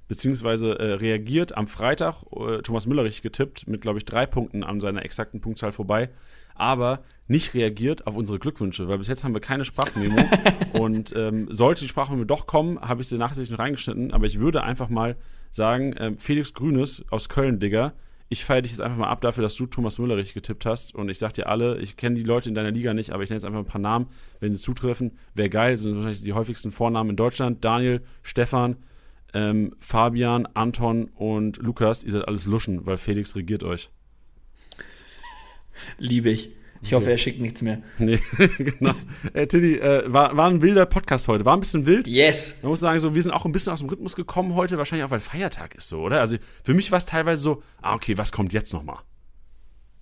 Beziehungsweise 0.09 0.77
äh, 0.79 0.95
reagiert 0.95 1.57
am 1.57 1.69
Freitag, 1.69 2.25
äh, 2.35 2.61
Thomas 2.63 2.87
Müller 2.87 3.05
richtig 3.05 3.23
getippt, 3.23 3.69
mit, 3.69 3.83
glaube 3.83 3.99
ich, 3.99 4.05
drei 4.05 4.27
Punkten 4.27 4.65
an 4.65 4.81
seiner 4.81 5.05
exakten 5.05 5.41
Punktzahl 5.41 5.71
vorbei, 5.71 6.09
aber 6.57 7.05
nicht 7.29 7.55
reagiert 7.55 8.07
auf 8.09 8.17
unsere 8.17 8.41
Glückwünsche, 8.41 8.89
weil 8.89 8.99
bis 8.99 9.07
jetzt 9.07 9.23
haben 9.23 9.35
wir 9.35 9.41
keine 9.41 9.65
Sprachmemo. 9.65 10.19
und 10.73 11.15
ähm, 11.15 11.47
sollte 11.55 11.83
die 11.83 11.89
Sprachmemo 11.89 12.25
doch 12.25 12.47
kommen, 12.47 12.81
habe 12.81 13.03
ich 13.03 13.09
sie 13.09 13.19
nachsichtlich 13.19 13.59
reingeschnitten, 13.59 14.13
aber 14.13 14.27
ich 14.27 14.41
würde 14.41 14.65
einfach 14.65 14.89
mal 14.89 15.17
sagen, 15.53 15.93
äh, 15.93 16.15
Felix 16.19 16.53
Grünes 16.53 17.05
aus 17.11 17.29
Köln, 17.29 17.61
Digga, 17.61 17.93
ich 18.31 18.45
feiere 18.45 18.63
dich 18.63 18.73
jetzt 18.73 18.81
einfach 18.81 18.99
mal 18.99 19.09
ab 19.09 19.23
dafür, 19.23 19.43
dass 19.43 19.57
du 19.57 19.67
Thomas 19.67 19.99
Müller 19.99 20.17
richtig 20.17 20.35
getippt 20.35 20.67
hast. 20.67 20.95
Und 20.95 21.09
ich 21.09 21.19
sag 21.19 21.33
dir 21.33 21.49
alle, 21.49 21.79
ich 21.79 21.97
kenne 21.97 22.17
die 22.17 22.23
Leute 22.23 22.49
in 22.49 22.55
deiner 22.55 22.71
Liga 22.71 22.93
nicht, 22.93 23.11
aber 23.11 23.23
ich 23.23 23.31
nenne 23.31 23.39
jetzt 23.39 23.47
einfach 23.47 23.61
ein 23.61 23.67
paar 23.67 23.81
Namen, 23.81 24.09
wenn 24.41 24.53
sie 24.53 24.61
zutreffen. 24.61 25.13
Wäre 25.35 25.49
geil, 25.49 25.79
sind 25.79 25.95
wahrscheinlich 25.95 26.23
die 26.23 26.35
häufigsten 26.35 26.71
Vornamen 26.71 27.11
in 27.11 27.17
Deutschland. 27.17 27.65
Daniel, 27.65 28.03
Stefan, 28.23 28.77
ähm, 29.33 29.75
Fabian, 29.79 30.47
Anton 30.53 31.07
und 31.15 31.57
Lukas. 31.57 32.05
Ihr 32.05 32.13
seid 32.13 32.29
alles 32.29 32.45
Luschen, 32.45 32.85
weil 32.85 32.99
Felix 32.99 33.35
regiert 33.35 33.65
euch. 33.65 33.91
Liebe 35.99 36.31
ich. 36.31 36.51
Ich 36.83 36.93
hoffe, 36.93 37.11
er 37.11 37.19
schickt 37.19 37.41
nichts 37.41 37.63
mehr. 37.63 37.83
Nee, 37.99 38.21
genau. 38.59 38.95
Äh, 39.33 39.47
Tiddy, 39.47 39.79
äh, 39.79 40.05
war, 40.13 40.37
war 40.37 40.49
ein 40.49 40.63
wilder 40.63 40.87
Podcast 40.87 41.29
heute. 41.29 41.45
War 41.45 41.57
ein 41.57 41.61
bisschen 41.61 41.87
wild. 41.87 42.07
Yes. 42.07 42.59
Man 42.63 42.71
muss 42.71 42.81
sagen, 42.81 43.01
so, 43.01 43.15
wir 43.15 43.23
sind 43.23 43.33
auch 43.33 43.45
ein 43.45 43.53
bisschen 43.53 43.73
aus 43.73 43.81
dem 43.81 43.89
Rhythmus 43.89 44.15
gekommen 44.15 44.55
heute, 44.55 44.79
wahrscheinlich 44.79 45.05
auch, 45.05 45.11
weil 45.11 45.21
Feiertag 45.21 45.75
ist 45.75 45.89
so, 45.89 46.01
oder? 46.01 46.21
Also 46.21 46.37
für 46.63 46.75
mich 46.75 46.91
war 46.93 46.99
es 46.99 47.07
teilweise 47.07 47.43
so, 47.43 47.63
ah, 47.83 47.95
okay, 47.95 48.17
was 48.17 48.33
kommt 48.33 48.53
jetzt 48.53 48.73
nochmal? 48.73 48.99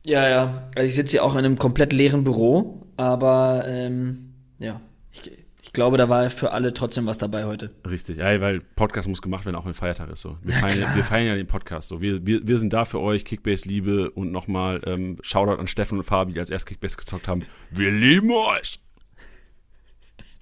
Ja, 0.05 0.29
ja. 0.29 0.71
Also 0.77 0.89
ich 0.89 0.95
sitze 0.95 1.13
hier 1.13 1.25
auch 1.25 1.33
in 1.33 1.45
einem 1.45 1.59
komplett 1.59 1.93
leeren 1.93 2.25
Büro, 2.25 2.87
aber 2.97 3.65
ähm, 3.67 4.35
ja, 4.59 4.81
ich, 5.13 5.31
glaube, 5.73 5.97
da 5.97 6.09
war 6.09 6.29
für 6.31 6.53
alle 6.53 6.75
trotzdem 6.75 7.07
was 7.07 7.19
dabei 7.19 7.45
heute. 7.45 7.71
Richtig, 7.89 8.19
ja, 8.19 8.41
weil 8.41 8.61
Podcast 8.61 9.09
muss 9.09 9.23
gemacht 9.23 9.45
werden, 9.45 9.57
auch 9.57 9.65
wenn 9.65 9.75
Feiertag 9.75 10.11
ist. 10.11 10.23
So. 10.23 10.37
Wir, 10.43 10.55
ja, 10.55 10.61
feiern, 10.61 10.95
wir 10.95 11.05
feiern 11.05 11.27
ja 11.27 11.35
den 11.35 11.47
Podcast. 11.47 11.89
So. 11.89 12.01
Wir, 12.01 12.27
wir, 12.27 12.47
wir 12.47 12.59
sind 12.59 12.73
da 12.73 12.85
für 12.85 13.01
euch, 13.01 13.25
Kickbase 13.25 13.69
Liebe 13.69 14.11
und 14.11 14.33
nochmal 14.33 14.81
ähm, 14.85 15.17
Shoutout 15.23 15.61
an 15.61 15.67
Steffen 15.67 15.99
und 15.99 16.05
Fabi, 16.05 16.35
die 16.35 16.41
als 16.41 16.51
erst 16.51 16.67
Kickbase 16.67 16.97
gezockt 16.97 17.29
haben. 17.29 17.45
Wir 17.71 17.91
lieben 17.91 18.31
euch! 18.31 18.81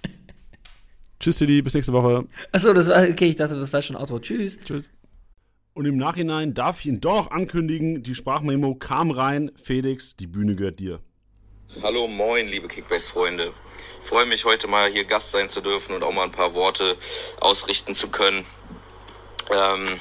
Tschüss, 1.19 1.37
Tilly, 1.37 1.61
bis 1.61 1.73
nächste 1.73 1.93
Woche. 1.93 2.25
Achso, 2.51 2.73
das 2.73 2.89
war, 2.89 3.03
okay, 3.03 3.27
ich 3.27 3.35
dachte, 3.35 3.59
das 3.59 3.71
war 3.71 3.81
schon 3.81 3.95
Outro. 3.95 4.19
Tschüss. 4.19 4.59
Tschüss. 4.63 4.91
Und 5.73 5.85
im 5.85 5.97
Nachhinein 5.97 6.53
darf 6.53 6.79
ich 6.79 6.85
ihn 6.85 7.01
doch 7.01 7.31
ankündigen, 7.31 8.01
die 8.01 8.15
Sprachmemo 8.15 8.75
kam 8.75 9.11
rein. 9.11 9.51
Felix, 9.61 10.15
die 10.15 10.27
Bühne 10.27 10.55
gehört 10.55 10.79
dir. 10.79 11.01
Hallo, 11.81 12.07
moin, 12.07 12.47
liebe 12.47 12.67
Kickbase-Freunde 12.67 13.53
freue 14.05 14.27
mich 14.27 14.45
heute 14.45 14.67
mal 14.67 14.91
hier 14.91 15.03
Gast 15.03 15.31
sein 15.31 15.49
zu 15.49 15.61
dürfen 15.61 15.95
und 15.95 16.03
auch 16.03 16.11
mal 16.11 16.23
ein 16.23 16.31
paar 16.31 16.53
Worte 16.53 16.95
ausrichten 17.39 17.95
zu 17.95 18.09
können. 18.09 18.45
Ähm, 19.51 19.99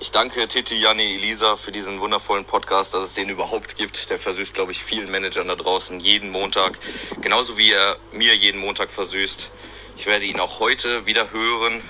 ich 0.00 0.10
danke 0.10 0.48
Titi, 0.48 0.74
Janni, 0.74 1.14
Elisa 1.14 1.54
für 1.54 1.70
diesen 1.70 2.00
wundervollen 2.00 2.44
Podcast, 2.44 2.92
dass 2.92 3.04
es 3.04 3.14
den 3.14 3.28
überhaupt 3.28 3.76
gibt. 3.76 4.10
Der 4.10 4.18
versüßt, 4.18 4.52
glaube 4.52 4.72
ich, 4.72 4.82
vielen 4.82 5.10
Managern 5.12 5.46
da 5.46 5.54
draußen 5.54 6.00
jeden 6.00 6.30
Montag. 6.30 6.80
Genauso 7.20 7.56
wie 7.56 7.70
er 7.70 7.96
mir 8.12 8.34
jeden 8.34 8.60
Montag 8.60 8.90
versüßt. 8.90 9.52
Ich 9.96 10.06
werde 10.06 10.24
ihn 10.24 10.40
auch 10.40 10.58
heute 10.58 11.06
wieder 11.06 11.30
hören. 11.30 11.82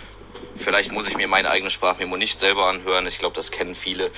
Vielleicht 0.57 0.93
muss 0.93 1.09
ich 1.09 1.17
mir 1.17 1.27
meine 1.27 1.51
eigene 1.51 1.71
Sprachmemo 1.71 2.19
nicht 2.19 2.39
selber 2.39 2.67
anhören. 2.67 3.07
Ich 3.07 3.19
glaube, 3.19 3.35
das 3.35 3.51
kennen 3.51 3.75
viele. 3.75 4.11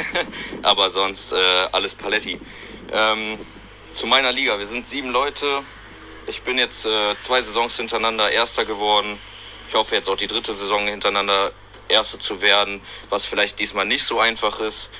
Aber 0.62 0.90
sonst 0.90 1.32
äh, 1.32 1.36
alles 1.72 1.94
Paletti. 1.94 2.40
Ähm, 2.92 3.38
zu 3.96 4.06
meiner 4.06 4.30
Liga. 4.30 4.58
Wir 4.58 4.66
sind 4.66 4.86
sieben 4.86 5.08
Leute. 5.08 5.62
Ich 6.26 6.42
bin 6.42 6.58
jetzt 6.58 6.84
äh, 6.84 7.18
zwei 7.18 7.40
Saisons 7.40 7.78
hintereinander 7.78 8.30
Erster 8.30 8.66
geworden. 8.66 9.18
Ich 9.70 9.74
hoffe 9.74 9.94
jetzt 9.94 10.10
auch 10.10 10.16
die 10.16 10.26
dritte 10.26 10.52
Saison 10.52 10.86
hintereinander 10.86 11.50
Erster 11.88 12.20
zu 12.20 12.42
werden, 12.42 12.82
was 13.08 13.24
vielleicht 13.24 13.58
diesmal 13.58 13.86
nicht 13.86 14.04
so 14.04 14.20
einfach 14.20 14.60
ist, 14.60 14.90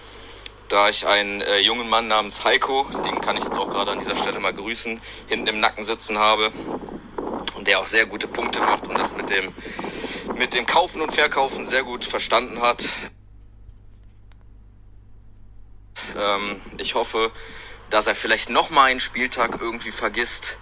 da 0.69 0.89
ich 0.89 1.07
einen 1.07 1.43
äh, 1.43 1.59
jungen 1.59 1.91
Mann 1.91 2.09
namens 2.09 2.43
Heiko, 2.43 2.87
den 3.05 3.21
kann 3.21 3.37
ich 3.37 3.45
jetzt 3.45 3.59
auch 3.59 3.69
gerade 3.69 3.91
an 3.91 3.99
dieser 3.99 4.17
Stelle 4.17 4.41
mal 4.41 4.55
grüßen, 4.55 4.99
hinten 5.27 5.47
im 5.47 5.61
Nacken 5.61 5.85
sitzen 5.85 6.19
habe 6.19 6.51
und 7.55 7.67
der 7.67 7.81
auch 7.81 7.87
sehr 7.87 8.07
gute 8.07 8.29
Punkte 8.29 8.61
macht 8.61 8.87
und 8.87 8.99
das 8.99 9.15
mit 9.15 9.29
dem, 9.29 9.53
mit 10.37 10.55
dem 10.55 10.65
Kaufen 10.65 11.03
und 11.03 11.13
Verkaufen 11.13 11.67
sehr 11.67 11.83
gut 11.83 12.07
verstanden 12.07 12.63
hat. 12.63 12.89
Ähm, 16.17 16.63
ich 16.79 16.95
hoffe, 16.95 17.31
dass 17.91 18.07
er 18.07 18.15
vielleicht 18.15 18.51
noch 18.51 18.71
mal 18.71 18.85
einen 18.85 19.01
Spieltag 19.01 19.59
irgendwie 19.61 19.91
vergisst 19.91 20.57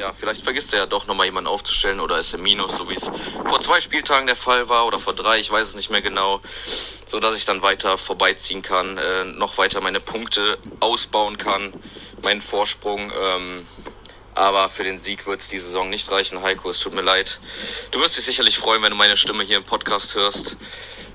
ja, 0.00 0.14
vielleicht 0.18 0.42
vergisst 0.42 0.72
er 0.72 0.78
ja 0.78 0.86
doch 0.86 1.06
nochmal 1.06 1.26
jemanden 1.26 1.46
aufzustellen 1.46 2.00
oder 2.00 2.18
ist 2.18 2.32
im 2.32 2.42
Minus, 2.42 2.74
so 2.74 2.88
wie 2.88 2.94
es 2.94 3.10
vor 3.46 3.60
zwei 3.60 3.82
Spieltagen 3.82 4.26
der 4.26 4.34
Fall 4.34 4.70
war 4.70 4.86
oder 4.86 4.98
vor 4.98 5.12
drei, 5.14 5.38
ich 5.38 5.50
weiß 5.50 5.68
es 5.68 5.74
nicht 5.74 5.90
mehr 5.90 6.00
genau, 6.00 6.40
so 7.06 7.20
dass 7.20 7.34
ich 7.34 7.44
dann 7.44 7.60
weiter 7.60 7.98
vorbeiziehen 7.98 8.62
kann, 8.62 8.96
äh, 8.96 9.24
noch 9.24 9.58
weiter 9.58 9.82
meine 9.82 10.00
Punkte 10.00 10.56
ausbauen 10.80 11.36
kann, 11.36 11.74
meinen 12.22 12.40
Vorsprung. 12.40 13.12
Ähm, 13.14 13.66
aber 14.34 14.70
für 14.70 14.84
den 14.84 14.98
Sieg 14.98 15.26
wird 15.26 15.42
es 15.42 15.48
die 15.48 15.58
Saison 15.58 15.90
nicht 15.90 16.10
reichen, 16.10 16.40
Heiko. 16.40 16.70
Es 16.70 16.80
tut 16.80 16.94
mir 16.94 17.02
leid. 17.02 17.38
Du 17.90 18.00
wirst 18.00 18.16
dich 18.16 18.24
sicherlich 18.24 18.56
freuen, 18.56 18.82
wenn 18.82 18.92
du 18.92 18.96
meine 18.96 19.18
Stimme 19.18 19.42
hier 19.42 19.58
im 19.58 19.64
Podcast 19.64 20.14
hörst. 20.14 20.56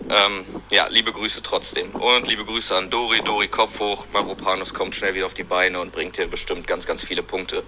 Ähm, 0.09 0.45
ja, 0.69 0.87
liebe 0.87 1.11
Grüße 1.11 1.41
trotzdem. 1.41 1.91
Und 1.91 2.27
liebe 2.27 2.45
Grüße 2.45 2.75
an 2.75 2.89
Dori. 2.89 3.21
Dori, 3.21 3.47
Kopf 3.47 3.79
hoch. 3.79 4.05
Mavropanos 4.13 4.73
kommt 4.73 4.95
schnell 4.95 5.15
wieder 5.15 5.25
auf 5.25 5.33
die 5.33 5.43
Beine 5.43 5.79
und 5.79 5.91
bringt 5.91 6.17
hier 6.17 6.27
bestimmt 6.27 6.67
ganz, 6.67 6.85
ganz 6.85 7.03
viele 7.03 7.23
Punkte. 7.23 7.63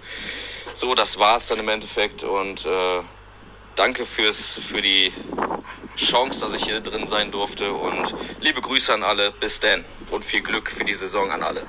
So, 0.74 0.94
das 0.94 1.18
war's 1.18 1.48
dann 1.48 1.58
im 1.58 1.68
Endeffekt. 1.68 2.22
Und 2.22 2.64
äh, 2.64 3.00
danke 3.74 4.06
fürs, 4.06 4.58
für 4.58 4.80
die 4.80 5.12
Chance, 5.96 6.40
dass 6.40 6.54
ich 6.54 6.64
hier 6.64 6.80
drin 6.80 7.08
sein 7.08 7.32
durfte. 7.32 7.72
Und 7.72 8.14
liebe 8.40 8.60
Grüße 8.60 8.94
an 8.94 9.02
alle. 9.02 9.32
Bis 9.32 9.58
denn. 9.58 9.84
Und 10.10 10.24
viel 10.24 10.42
Glück 10.42 10.70
für 10.70 10.84
die 10.84 10.94
Saison 10.94 11.30
an 11.32 11.42
alle. 11.42 11.66